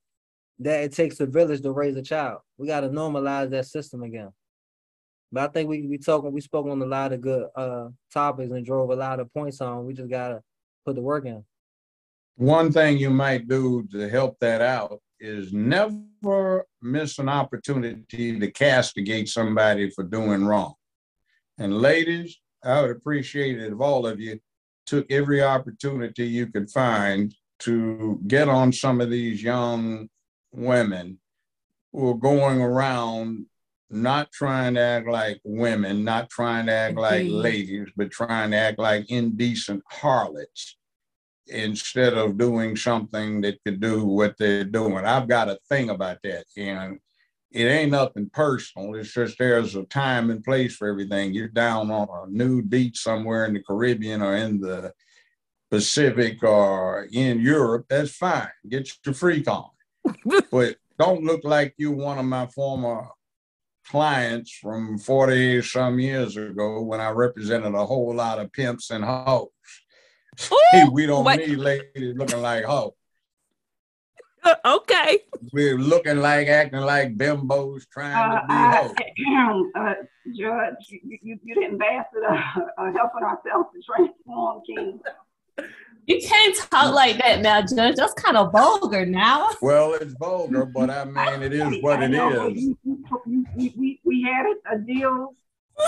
that 0.60 0.84
it 0.86 0.94
takes 0.94 1.20
a 1.20 1.26
village 1.26 1.62
to 1.62 1.72
raise 1.74 1.98
a 1.98 2.02
child. 2.02 2.40
We 2.58 2.68
got 2.68 2.82
to 2.82 2.90
normalize 2.90 3.50
that 3.50 3.66
system 3.66 4.02
again. 4.04 4.30
But 5.32 5.44
I 5.44 5.48
think 5.52 5.70
we 5.70 5.86
we 5.86 5.98
talking 5.98 6.32
we 6.32 6.42
spoke 6.42 6.66
on 6.66 6.82
a 6.82 6.86
lot 6.86 7.14
of 7.14 7.22
good 7.22 7.46
uh 7.56 7.90
topics 8.12 8.50
and 8.50 8.66
drove 8.66 8.90
a 8.90 8.96
lot 8.96 9.20
of 9.20 9.32
points 9.32 9.62
on. 9.62 9.86
We 9.86 9.94
just 9.94 10.10
gotta 10.10 10.42
put 10.86 10.96
the 10.96 11.02
work 11.02 11.26
in. 11.26 11.44
One 12.38 12.72
thing 12.72 12.98
you 12.98 13.12
might 13.12 13.48
do 13.48 13.88
to 13.92 14.10
help 14.10 14.40
that 14.40 14.62
out 14.62 15.00
is 15.20 15.54
never 15.54 16.66
miss 16.82 17.20
an 17.20 17.30
opportunity 17.30 18.40
to 18.40 18.52
castigate 18.52 19.30
somebody 19.30 19.92
for 19.92 20.04
doing 20.04 20.46
wrong. 20.46 20.74
And 21.60 21.82
ladies, 21.82 22.40
I 22.64 22.82
would 22.82 22.92
appreciate 22.92 23.60
it 23.60 23.74
if 23.74 23.80
all 23.80 24.08
of 24.08 24.20
you 24.20 24.40
took 24.86 25.12
every 25.12 25.44
opportunity 25.44 26.26
you 26.26 26.48
could 26.48 26.72
find 26.72 27.36
to 27.60 28.20
get 28.28 28.48
on 28.48 28.72
some 28.72 29.02
of 29.02 29.10
these 29.10 29.44
young 29.44 30.08
women 30.54 31.20
who 31.92 32.12
are 32.12 32.18
going 32.18 32.62
around 32.62 33.46
not 33.90 34.32
trying 34.32 34.76
to 34.76 34.80
act 34.80 35.08
like 35.08 35.42
women, 35.44 36.06
not 36.06 36.30
trying 36.30 36.68
to 36.68 36.72
act 36.72 36.96
like 36.96 37.26
ladies, 37.28 37.90
but 37.98 38.10
trying 38.10 38.52
to 38.52 38.58
act 38.58 38.80
like 38.80 39.10
indecent 39.10 39.84
harlots 39.90 40.78
instead 41.48 42.14
of 42.14 42.38
doing 42.38 42.76
something 42.76 43.42
that 43.42 43.60
could 43.66 43.82
do 43.82 44.06
what 44.06 44.36
they're 44.38 44.64
doing. 44.64 45.06
I've 45.06 45.28
got 45.28 45.50
a 45.50 45.58
thing 45.68 45.90
about 45.90 46.20
that. 46.24 46.46
And 46.56 47.00
it 47.52 47.66
ain't 47.66 47.92
nothing 47.92 48.30
personal. 48.32 48.96
It's 48.96 49.14
just 49.14 49.38
there's 49.40 49.76
a 49.76 49.84
time 49.84 50.30
and 50.30 50.44
place 50.44 50.76
for 50.76 50.88
everything. 50.88 51.34
You're 51.34 51.48
down 51.48 51.90
on 51.90 52.08
a 52.10 52.32
nude 52.32 52.70
beach 52.70 53.00
somewhere 53.00 53.46
in 53.46 53.54
the 53.54 53.64
Caribbean 53.64 54.22
or 54.22 54.36
in 54.36 54.60
the 54.60 54.94
Pacific 55.70 56.44
or 56.44 57.08
in 57.12 57.40
Europe, 57.40 57.86
that's 57.90 58.12
fine. 58.12 58.50
Get 58.68 58.90
your 59.06 59.14
freak 59.14 59.48
on. 59.48 59.70
but 60.52 60.78
don't 60.98 61.24
look 61.24 61.42
like 61.44 61.76
you're 61.78 61.92
one 61.92 62.18
of 62.18 62.26
my 62.26 62.48
former 62.48 63.08
clients 63.86 64.52
from 64.52 64.98
40 64.98 65.62
some 65.62 66.00
years 66.00 66.38
ago 66.38 66.82
when 66.82 67.00
I 67.00 67.10
represented 67.12 67.74
a 67.76 67.86
whole 67.86 68.14
lot 68.14 68.40
of 68.40 68.52
pimps 68.52 68.90
and 68.90 69.04
hoes. 69.04 69.48
Ooh, 70.52 70.92
we 70.92 71.06
don't 71.06 71.26
what? 71.26 71.38
need 71.38 71.58
ladies 71.58 72.16
looking 72.18 72.42
like 72.42 72.66
hoes. 72.66 72.94
okay. 74.66 75.20
We're 75.52 75.78
looking 75.78 76.18
like, 76.18 76.48
acting 76.48 76.82
like 76.82 77.18
bimbos, 77.18 77.88
trying 77.90 78.16
uh, 78.16 78.42
to 78.42 78.48
be 78.48 78.54
uh, 78.54 79.48
hoes. 79.52 79.72
Uh, 79.76 79.94
Judge, 80.38 80.74
you, 80.90 81.18
you, 81.22 81.40
you 81.44 81.56
didn't 81.56 81.80
pass 81.80 82.06
it, 82.14 82.24
uh, 82.24 82.62
uh, 82.78 82.92
helping 82.94 83.24
ourselves 83.24 83.70
to 83.74 83.82
transform 83.86 84.62
King. 84.66 85.00
You 86.06 86.20
can't 86.22 86.56
talk 86.56 86.94
like 86.94 87.18
that 87.20 87.42
now, 87.42 87.62
Judge. 87.62 87.96
That's 87.96 88.14
kind 88.14 88.38
of 88.38 88.52
vulgar 88.52 89.06
now. 89.06 89.50
Well, 89.62 89.94
it's 89.94 90.14
vulgar, 90.14 90.66
but 90.66 90.90
I 90.90 91.06
mean, 91.06 91.44
it 91.44 91.54
is 91.54 91.82
what 91.84 92.02
it 92.02 92.14
is. 92.14 92.76
We, 93.26 93.74
we, 93.78 94.00
we 94.04 94.24
had 94.24 94.46
a 94.72 94.80
deal, 94.80 95.36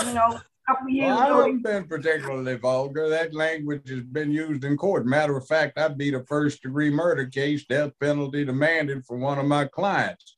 you 0.04 0.14
know, 0.14 0.38
a 0.38 0.44
couple 0.68 0.88
years 0.88 1.06
well, 1.06 1.18
I 1.18 1.26
haven't 1.26 1.62
been 1.62 1.84
particularly 1.84 2.56
vulgar. 2.56 3.08
That 3.08 3.34
language 3.34 3.88
has 3.88 4.02
been 4.02 4.30
used 4.30 4.64
in 4.64 4.76
court. 4.76 5.06
Matter 5.06 5.36
of 5.36 5.46
fact, 5.46 5.78
I 5.78 5.88
beat 5.88 6.14
a 6.14 6.24
first 6.24 6.62
degree 6.62 6.90
murder 6.90 7.26
case, 7.26 7.64
death 7.64 7.92
penalty 8.00 8.44
demanded 8.44 9.04
for 9.04 9.16
one 9.16 9.38
of 9.38 9.46
my 9.46 9.66
clients. 9.66 10.36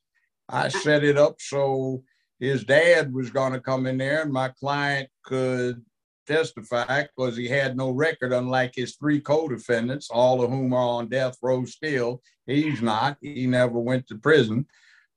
I 0.49 0.69
set 0.69 1.03
it 1.03 1.17
up 1.17 1.35
so 1.39 2.03
his 2.39 2.63
dad 2.63 3.13
was 3.13 3.29
going 3.29 3.53
to 3.53 3.59
come 3.59 3.85
in 3.87 3.97
there 3.97 4.21
and 4.21 4.31
my 4.31 4.49
client 4.49 5.09
could 5.23 5.83
testify 6.27 7.03
because 7.03 7.37
he 7.37 7.47
had 7.47 7.77
no 7.77 7.91
record, 7.91 8.33
unlike 8.33 8.73
his 8.75 8.95
three 8.95 9.19
co-defendants, 9.19 10.09
all 10.09 10.43
of 10.43 10.49
whom 10.49 10.73
are 10.73 10.79
on 10.79 11.07
death 11.07 11.37
row 11.41 11.65
still. 11.65 12.21
He's 12.45 12.81
not. 12.81 13.17
He 13.21 13.47
never 13.47 13.79
went 13.79 14.07
to 14.07 14.17
prison. 14.17 14.65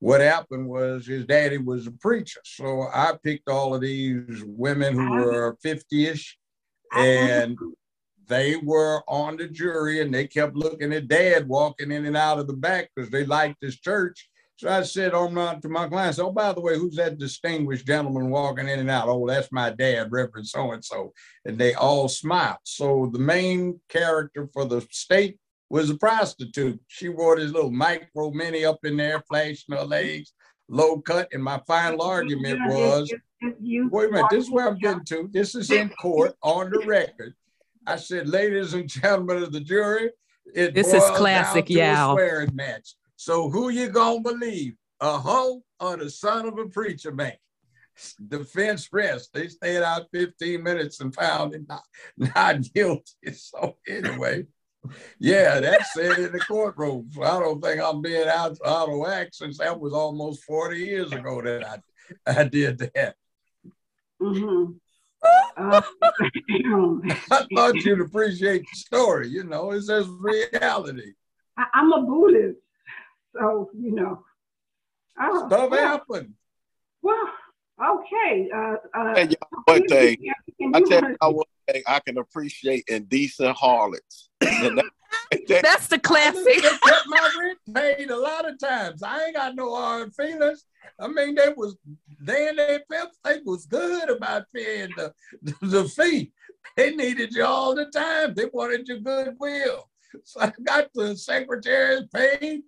What 0.00 0.20
happened 0.20 0.68
was 0.68 1.06
his 1.06 1.26
daddy 1.26 1.58
was 1.58 1.86
a 1.86 1.92
preacher. 1.92 2.40
So 2.44 2.86
I 2.94 3.14
picked 3.22 3.48
all 3.48 3.74
of 3.74 3.80
these 3.80 4.44
women 4.46 4.94
who 4.94 5.10
were 5.10 5.56
50-ish 5.64 6.38
and 6.96 7.58
they 8.26 8.56
were 8.56 9.02
on 9.08 9.36
the 9.36 9.48
jury 9.48 10.00
and 10.00 10.14
they 10.14 10.26
kept 10.26 10.54
looking 10.54 10.92
at 10.92 11.08
dad 11.08 11.48
walking 11.48 11.90
in 11.90 12.06
and 12.06 12.16
out 12.16 12.38
of 12.38 12.46
the 12.46 12.52
back 12.52 12.90
because 12.94 13.10
they 13.10 13.24
liked 13.24 13.56
his 13.60 13.80
church 13.80 14.28
so 14.58 14.68
I 14.68 14.82
said 14.82 15.14
on 15.14 15.34
my, 15.34 15.54
to 15.54 15.68
my 15.68 15.86
clients, 15.86 16.18
oh, 16.18 16.32
by 16.32 16.52
the 16.52 16.60
way, 16.60 16.76
who's 16.76 16.96
that 16.96 17.16
distinguished 17.16 17.86
gentleman 17.86 18.28
walking 18.28 18.66
in 18.66 18.80
and 18.80 18.90
out? 18.90 19.08
Oh, 19.08 19.24
that's 19.24 19.52
my 19.52 19.70
dad, 19.70 20.10
Reverend 20.10 20.48
so-and-so. 20.48 21.12
And 21.44 21.56
they 21.56 21.74
all 21.74 22.08
smiled. 22.08 22.58
So 22.64 23.08
the 23.12 23.20
main 23.20 23.80
character 23.88 24.48
for 24.52 24.64
the 24.64 24.84
state 24.90 25.38
was 25.70 25.90
a 25.90 25.96
prostitute. 25.96 26.80
She 26.86 27.08
wore 27.08 27.36
this 27.36 27.52
little 27.52 27.70
micro 27.70 28.30
mini 28.30 28.64
up 28.64 28.84
in 28.84 28.96
there, 28.96 29.22
flashing 29.28 29.76
her 29.76 29.84
legs, 29.84 30.32
low 30.68 31.00
cut. 31.00 31.28
And 31.32 31.42
my 31.42 31.60
final 31.66 32.02
argument 32.02 32.60
was, 32.66 33.12
wait 33.42 34.08
a 34.08 34.12
minute, 34.12 34.26
this 34.30 34.44
is 34.44 34.50
where 34.50 34.68
I'm 34.68 34.78
getting 34.78 35.04
to. 35.06 35.28
This 35.32 35.54
is 35.54 35.70
in 35.70 35.88
court 36.00 36.34
on 36.42 36.70
the 36.70 36.82
record. 36.86 37.34
I 37.86 37.96
said, 37.96 38.28
ladies 38.28 38.74
and 38.74 38.88
gentlemen 38.88 39.42
of 39.42 39.52
the 39.52 39.60
jury, 39.60 40.10
it 40.54 40.74
this 40.74 40.92
is 40.92 41.02
classic, 41.10 41.68
yeah. 41.68 42.12
Swearing 42.12 42.54
match. 42.54 42.94
So 43.16 43.50
who 43.50 43.68
you 43.68 43.88
gonna 43.88 44.20
believe? 44.20 44.74
A 45.00 45.18
hoe 45.18 45.62
or 45.80 45.96
the 45.96 46.10
son 46.10 46.46
of 46.46 46.58
a 46.58 46.66
preacher 46.66 47.12
man? 47.12 47.34
Defense 48.28 48.88
rest. 48.92 49.30
They 49.32 49.48
stayed 49.48 49.82
out 49.82 50.06
15 50.12 50.62
minutes 50.62 51.00
and 51.00 51.14
found 51.14 51.54
him 51.54 51.66
not, 51.68 51.82
not 52.36 52.62
guilty. 52.74 53.32
So 53.32 53.76
anyway, 53.86 54.46
yeah, 55.18 55.60
that's 55.60 55.96
it 55.96 56.18
in 56.18 56.32
the 56.32 56.40
courtroom. 56.40 57.08
So 57.12 57.22
I 57.22 57.38
don't 57.40 57.62
think 57.62 57.80
I'm 57.80 58.00
being 58.00 58.28
out, 58.28 58.56
out 58.64 58.88
of 58.88 58.98
whack 58.98 59.28
since 59.32 59.58
that 59.58 59.78
was 59.78 59.92
almost 59.92 60.44
40 60.44 60.78
years 60.78 61.12
ago 61.12 61.42
that 61.42 61.64
I, 62.26 62.40
I 62.40 62.44
did 62.44 62.78
that. 62.78 63.16
Mm-hmm. 64.20 64.72
Uh, 65.56 65.82
I 67.30 67.46
thought 67.54 67.74
you'd 67.84 68.00
appreciate 68.00 68.62
the 68.62 68.76
story. 68.76 69.28
You 69.28 69.44
know, 69.44 69.72
it's 69.72 69.88
just 69.88 70.08
reality. 70.20 71.12
I, 71.56 71.64
I'm 71.74 71.92
a 71.92 72.02
Buddhist. 72.02 72.58
So, 73.34 73.70
you 73.76 73.92
know. 73.92 74.24
Oh, 75.20 75.46
Stuff 75.48 75.70
well, 75.70 75.80
happened. 75.80 76.34
Well, 77.02 77.28
okay. 77.82 78.48
Uh, 78.54 78.74
uh, 78.96 79.14
and 79.16 79.36
one 79.64 79.86
thing, 79.88 80.32
I 80.74 80.80
tell 80.82 81.02
you 81.10 81.16
one 81.20 81.44
thing, 81.68 81.82
I 81.86 82.00
can 82.00 82.18
appreciate 82.18 82.84
indecent 82.88 83.56
harlots. 83.56 84.30
that, 84.40 84.90
That's 85.62 85.88
the 85.88 85.98
classic. 85.98 86.44
Get 86.62 86.80
my 87.06 87.30
rent 87.40 87.58
paid 87.74 88.10
a 88.10 88.16
lot 88.16 88.48
of 88.48 88.58
times. 88.58 89.02
I 89.02 89.26
ain't 89.26 89.36
got 89.36 89.54
no 89.54 89.74
hard 89.74 90.14
feelings. 90.14 90.64
I 90.98 91.08
mean, 91.08 91.34
they 91.34 91.52
was 91.56 91.76
they 92.20 92.48
and 92.48 92.58
their 92.58 92.80
pimps, 92.90 93.18
they 93.24 93.38
was 93.44 93.66
good 93.66 94.10
about 94.10 94.44
paying 94.54 94.90
the, 94.96 95.12
the, 95.42 95.54
the 95.62 95.84
fee. 95.88 96.32
They 96.76 96.94
needed 96.94 97.34
you 97.34 97.44
all 97.44 97.74
the 97.74 97.86
time. 97.86 98.34
They 98.34 98.46
wanted 98.52 98.88
your 98.88 98.98
goodwill. 98.98 99.88
So 100.24 100.40
I 100.40 100.52
got 100.64 100.88
the 100.94 101.16
secretaries 101.16 102.04
paid 102.14 102.62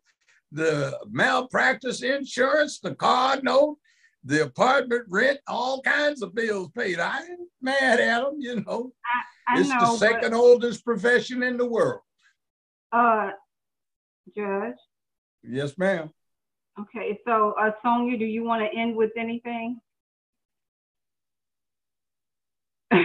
the 0.52 0.98
malpractice 1.10 2.02
insurance, 2.02 2.80
the 2.80 2.94
car 2.94 3.38
note, 3.42 3.78
the 4.24 4.44
apartment 4.44 5.04
rent, 5.08 5.38
all 5.46 5.80
kinds 5.82 6.22
of 6.22 6.34
bills 6.34 6.70
paid. 6.76 7.00
I 7.00 7.20
ain't 7.20 7.48
mad 7.60 8.00
at 8.00 8.22
them, 8.22 8.36
you 8.38 8.56
know. 8.56 8.92
I, 9.48 9.54
I 9.54 9.60
it's 9.60 9.68
know, 9.68 9.78
the 9.80 9.96
second 9.96 10.32
but, 10.32 10.38
oldest 10.38 10.84
profession 10.84 11.42
in 11.42 11.56
the 11.56 11.66
world. 11.66 12.00
Uh, 12.92 13.30
Judge. 14.36 14.74
Yes, 15.42 15.76
ma'am. 15.78 16.10
Okay, 16.78 17.18
so 17.26 17.54
uh, 17.60 17.72
Sonia, 17.82 18.18
do 18.18 18.24
you 18.24 18.44
want 18.44 18.62
to 18.62 18.78
end 18.78 18.94
with 18.94 19.10
anything? 19.16 19.80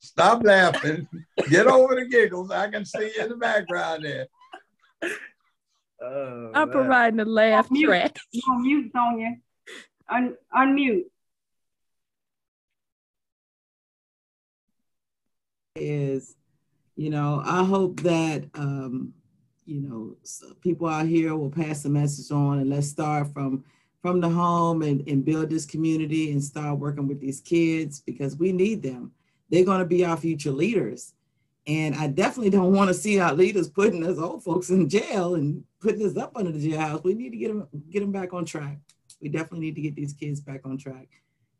Stop 0.00 0.44
laughing. 0.44 1.08
Get 1.48 1.66
over 1.66 1.94
the 1.94 2.06
giggles. 2.06 2.50
I 2.50 2.70
can 2.70 2.84
see 2.84 3.12
you 3.16 3.22
in 3.22 3.28
the 3.30 3.36
background 3.36 4.04
there. 4.04 4.26
Oh, 6.02 6.50
I'm 6.54 6.68
man. 6.68 6.70
providing 6.70 7.20
a 7.20 7.24
laugh 7.24 7.68
track. 7.68 8.16
You 8.32 8.42
on 8.50 8.62
mute, 8.62 8.92
Sonia. 8.94 9.36
Un- 10.08 10.36
unmute. 10.54 11.04
Is, 15.76 16.36
you 16.94 17.10
know, 17.10 17.42
I 17.44 17.64
hope 17.64 18.00
that, 18.00 18.44
um, 18.54 19.12
you 19.64 19.80
know, 19.80 20.16
people 20.60 20.86
out 20.86 21.06
here 21.06 21.34
will 21.34 21.50
pass 21.50 21.82
the 21.82 21.88
message 21.88 22.30
on 22.30 22.60
and 22.60 22.70
let's 22.70 22.88
start 22.88 23.32
from 23.32 23.64
from 24.04 24.20
the 24.20 24.28
home 24.28 24.82
and, 24.82 25.02
and 25.08 25.24
build 25.24 25.48
this 25.48 25.64
community 25.64 26.30
and 26.30 26.44
start 26.44 26.78
working 26.78 27.08
with 27.08 27.20
these 27.20 27.40
kids 27.40 28.00
because 28.00 28.36
we 28.36 28.52
need 28.52 28.82
them. 28.82 29.10
They're 29.48 29.64
going 29.64 29.78
to 29.78 29.86
be 29.86 30.04
our 30.04 30.18
future 30.18 30.50
leaders. 30.50 31.14
And 31.66 31.94
I 31.94 32.08
definitely 32.08 32.50
don't 32.50 32.74
want 32.74 32.88
to 32.88 32.94
see 32.94 33.18
our 33.18 33.32
leaders 33.32 33.70
putting 33.70 34.04
us 34.04 34.18
old 34.18 34.44
folks 34.44 34.68
in 34.68 34.90
jail 34.90 35.36
and 35.36 35.64
putting 35.80 36.04
us 36.06 36.18
up 36.18 36.32
under 36.36 36.52
the 36.52 36.70
jailhouse. 36.70 37.02
We 37.02 37.14
need 37.14 37.30
to 37.30 37.38
get 37.38 37.48
them 37.48 37.66
get 37.88 38.00
them 38.00 38.12
back 38.12 38.34
on 38.34 38.44
track. 38.44 38.76
We 39.24 39.30
definitely 39.30 39.60
need 39.60 39.76
to 39.76 39.80
get 39.80 39.96
these 39.96 40.12
kids 40.12 40.38
back 40.38 40.66
on 40.66 40.76
track, 40.76 41.08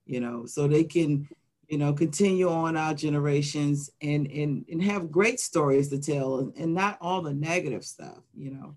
you 0.05 0.21
know, 0.21 0.45
so 0.45 0.69
they 0.69 0.85
can, 0.85 1.27
you 1.67 1.79
know, 1.79 1.95
continue 1.95 2.51
on 2.51 2.77
our 2.77 2.93
generations 2.93 3.89
and 4.03 4.27
and 4.27 4.67
and 4.71 4.83
have 4.83 5.11
great 5.11 5.41
stories 5.41 5.89
to 5.89 5.99
tell 5.99 6.41
and, 6.41 6.55
and 6.59 6.75
not 6.75 6.99
all 7.01 7.23
the 7.23 7.33
negative 7.33 7.83
stuff, 7.83 8.19
you 8.37 8.51
know. 8.51 8.75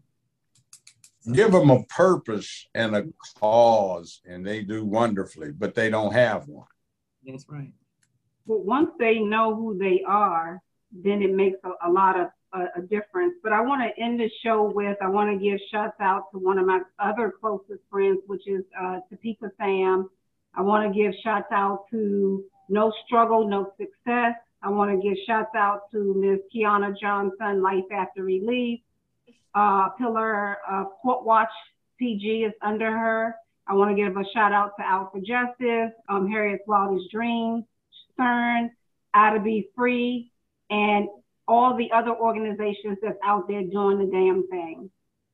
Give 1.34 1.52
them 1.52 1.70
a 1.70 1.84
purpose 1.84 2.70
and 2.74 2.96
a 2.96 3.04
cause 3.42 4.22
and 4.26 4.48
they 4.48 4.64
do 4.64 4.86
wonderfully 4.86 5.52
but 5.52 5.76
they 5.76 5.90
don't 5.90 6.14
have 6.14 6.48
one. 6.48 6.68
That's 7.26 7.46
right. 7.50 7.74
But 8.48 8.64
once 8.64 8.92
they 8.98 9.20
know 9.20 9.54
who 9.54 9.78
they 9.78 10.02
are 10.08 10.62
then 10.94 11.22
it 11.22 11.34
makes 11.34 11.58
a, 11.66 11.90
a 11.90 11.92
lot 11.92 12.18
of 12.18 12.28
uh, 12.54 12.66
a 12.76 12.82
difference 12.82 13.34
but 13.44 13.52
i 13.52 13.62
want 13.62 13.82
to 13.82 14.04
end 14.04 14.20
the 14.20 14.30
show 14.44 14.64
with 14.64 14.98
i 15.02 15.08
want 15.08 15.30
to 15.30 15.44
give 15.44 15.60
shouts 15.72 16.00
out 16.00 16.32
to 16.32 16.38
one 16.38 16.58
of 16.58 16.66
my 16.66 16.80
other 17.00 17.34
closest 17.40 17.82
friends 17.90 18.20
which 18.28 18.48
is 18.48 18.64
uh, 18.80 19.00
topeka 19.10 19.52
sam 19.58 20.10
i 20.56 20.62
want 20.62 20.92
to 20.92 20.98
give 21.00 21.14
shouts 21.24 21.52
out 21.52 21.86
to 21.92 22.44
no 22.70 22.92
struggle 23.06 23.48
no 23.48 23.72
success. 23.78 24.36
I 24.62 24.70
want 24.70 24.92
to 24.92 25.08
give 25.08 25.18
shouts 25.26 25.56
out 25.56 25.92
to 25.92 26.14
ms 26.16 26.40
Qiana 26.54 26.94
johnson 27.00 27.62
life 27.62 27.86
after 27.94 28.24
release. 28.24 28.82
Uh, 29.56 29.90
pillar 29.98 30.58
of 30.70 30.88
Court 31.02 31.26
Watch 31.26 31.50
PG 31.98 32.44
is 32.44 32.54
under 32.62 32.92
her. 32.92 33.36
I 33.68 33.74
want 33.74 33.96
to 33.96 34.02
give 34.02 34.16
a 34.16 34.24
shout 34.34 34.54
out 34.54 34.72
to 34.78 35.10
for 35.12 35.20
Justice, 35.20 35.94
um, 36.10 36.30
Harriet's 36.30 36.64
Wildest 36.68 37.12
Dream, 37.12 37.66
CERN, 38.18 38.70
Out 39.14 39.34
to 39.34 39.40
Be 39.40 39.68
Free, 39.76 40.32
and 40.70 41.08
all 41.48 41.78
the 41.78 41.90
other 41.92 42.16
organizations 42.16 42.98
that's 43.02 43.18
out 43.24 43.48
there 43.48 43.64
doing 43.64 44.00
the 44.00 44.12
damn 44.12 44.48
thing. 44.48 44.90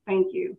Thank 0.06 0.28
you. 0.34 0.58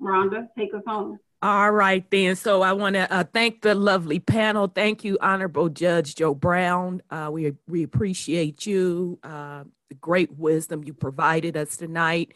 Rhonda, 0.00 0.48
take 0.56 0.74
us 0.74 0.82
home. 0.86 1.18
All 1.42 1.70
right, 1.70 2.08
then. 2.10 2.34
So 2.34 2.62
I 2.62 2.72
want 2.72 2.94
to 2.94 3.12
uh, 3.12 3.24
thank 3.32 3.62
the 3.62 3.74
lovely 3.74 4.18
panel. 4.18 4.68
Thank 4.68 5.04
you, 5.04 5.18
Honorable 5.20 5.68
Judge 5.68 6.14
Joe 6.14 6.34
Brown. 6.34 7.02
Uh, 7.10 7.28
we 7.30 7.52
we 7.66 7.82
appreciate 7.82 8.66
you. 8.66 9.18
Uh, 9.22 9.64
the 9.88 9.94
great 9.96 10.32
wisdom 10.32 10.82
you 10.82 10.94
provided 10.94 11.56
us 11.56 11.76
tonight. 11.76 12.32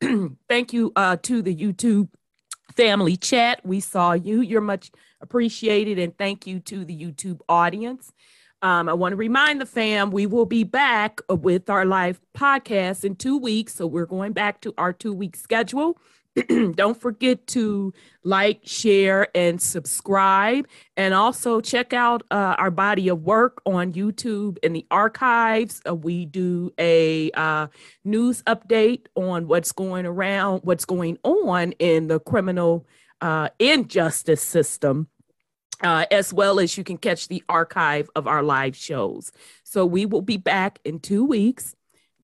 thank 0.48 0.72
you 0.72 0.92
uh, 0.96 1.16
to 1.22 1.42
the 1.42 1.54
YouTube 1.54 2.08
family 2.76 3.16
chat. 3.16 3.64
We 3.64 3.80
saw 3.80 4.12
you. 4.12 4.42
You're 4.42 4.60
much 4.60 4.90
appreciated, 5.20 5.98
and 5.98 6.16
thank 6.16 6.46
you 6.46 6.60
to 6.60 6.84
the 6.84 6.96
YouTube 6.96 7.40
audience. 7.48 8.12
Um, 8.62 8.88
I 8.88 8.92
want 8.94 9.12
to 9.12 9.16
remind 9.16 9.60
the 9.60 9.66
fam 9.66 10.12
we 10.12 10.26
will 10.26 10.46
be 10.46 10.62
back 10.62 11.20
with 11.28 11.68
our 11.68 11.84
live 11.84 12.20
podcast 12.36 13.04
in 13.04 13.16
two 13.16 13.36
weeks. 13.36 13.74
So 13.74 13.86
we're 13.86 14.06
going 14.06 14.32
back 14.32 14.60
to 14.62 14.72
our 14.78 14.92
two 14.92 15.12
week 15.12 15.34
schedule. 15.34 15.98
don't 16.74 16.98
forget 16.98 17.46
to 17.46 17.92
like, 18.24 18.60
share, 18.64 19.28
and 19.36 19.60
subscribe. 19.60 20.66
And 20.96 21.12
also 21.12 21.60
check 21.60 21.92
out 21.92 22.22
uh, 22.30 22.54
our 22.56 22.70
body 22.70 23.08
of 23.08 23.22
work 23.22 23.60
on 23.66 23.92
YouTube 23.92 24.58
in 24.62 24.72
the 24.72 24.86
archives. 24.90 25.82
Uh, 25.86 25.94
we 25.94 26.24
do 26.24 26.72
a 26.78 27.30
uh, 27.32 27.66
news 28.04 28.42
update 28.44 29.06
on 29.14 29.48
what's 29.48 29.72
going 29.72 30.06
around, 30.06 30.60
what's 30.62 30.84
going 30.84 31.18
on 31.24 31.72
in 31.72 32.08
the 32.08 32.20
criminal 32.20 32.86
uh, 33.20 33.48
injustice 33.58 34.42
system. 34.42 35.08
Uh, 35.82 36.06
as 36.12 36.32
well 36.32 36.60
as 36.60 36.78
you 36.78 36.84
can 36.84 36.96
catch 36.96 37.26
the 37.26 37.42
archive 37.48 38.08
of 38.14 38.28
our 38.28 38.42
live 38.42 38.76
shows. 38.76 39.32
So 39.64 39.84
we 39.84 40.06
will 40.06 40.22
be 40.22 40.36
back 40.36 40.78
in 40.84 41.00
two 41.00 41.24
weeks. 41.24 41.74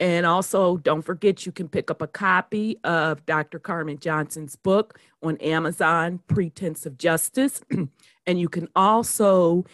And 0.01 0.24
also, 0.24 0.76
don't 0.76 1.02
forget 1.02 1.44
you 1.44 1.51
can 1.51 1.68
pick 1.68 1.90
up 1.90 2.01
a 2.01 2.06
copy 2.06 2.78
of 2.85 3.26
Dr. 3.26 3.59
Carmen 3.59 3.98
Johnson's 3.98 4.55
book 4.55 5.01
on 5.22 5.36
Amazon, 5.39 6.20
Pretense 6.28 6.86
of 6.86 6.97
Justice. 6.98 7.60
and 8.26 8.40
you 8.40 8.48
can 8.48 8.68
also 8.76 9.64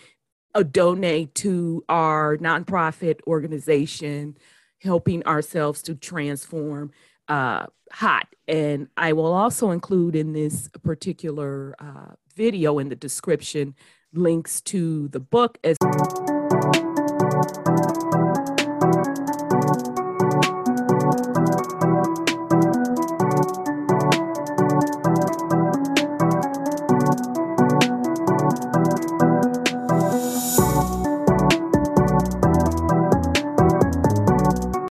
uh, 0.55 0.63
donate 0.63 1.35
to 1.35 1.85
our 1.89 2.39
nonprofit 2.39 3.21
organization, 3.27 4.39
helping 4.81 5.25
ourselves 5.27 5.83
to 5.83 5.95
transform 5.95 6.91
uh, 7.29 7.67
HOT. 7.93 8.27
And 8.49 8.89
I 8.97 9.13
will 9.13 9.33
also 9.33 9.73
include 9.73 10.17
in 10.17 10.33
this 10.33 10.69
particular 10.83 11.75
uh, 11.79 12.15
video 12.37 12.79
in 12.79 12.89
the 12.89 12.97
description, 12.97 13.75
links 14.13 14.61
to 14.63 15.09
the 15.09 15.21
book 15.21 15.59
as 15.65 15.77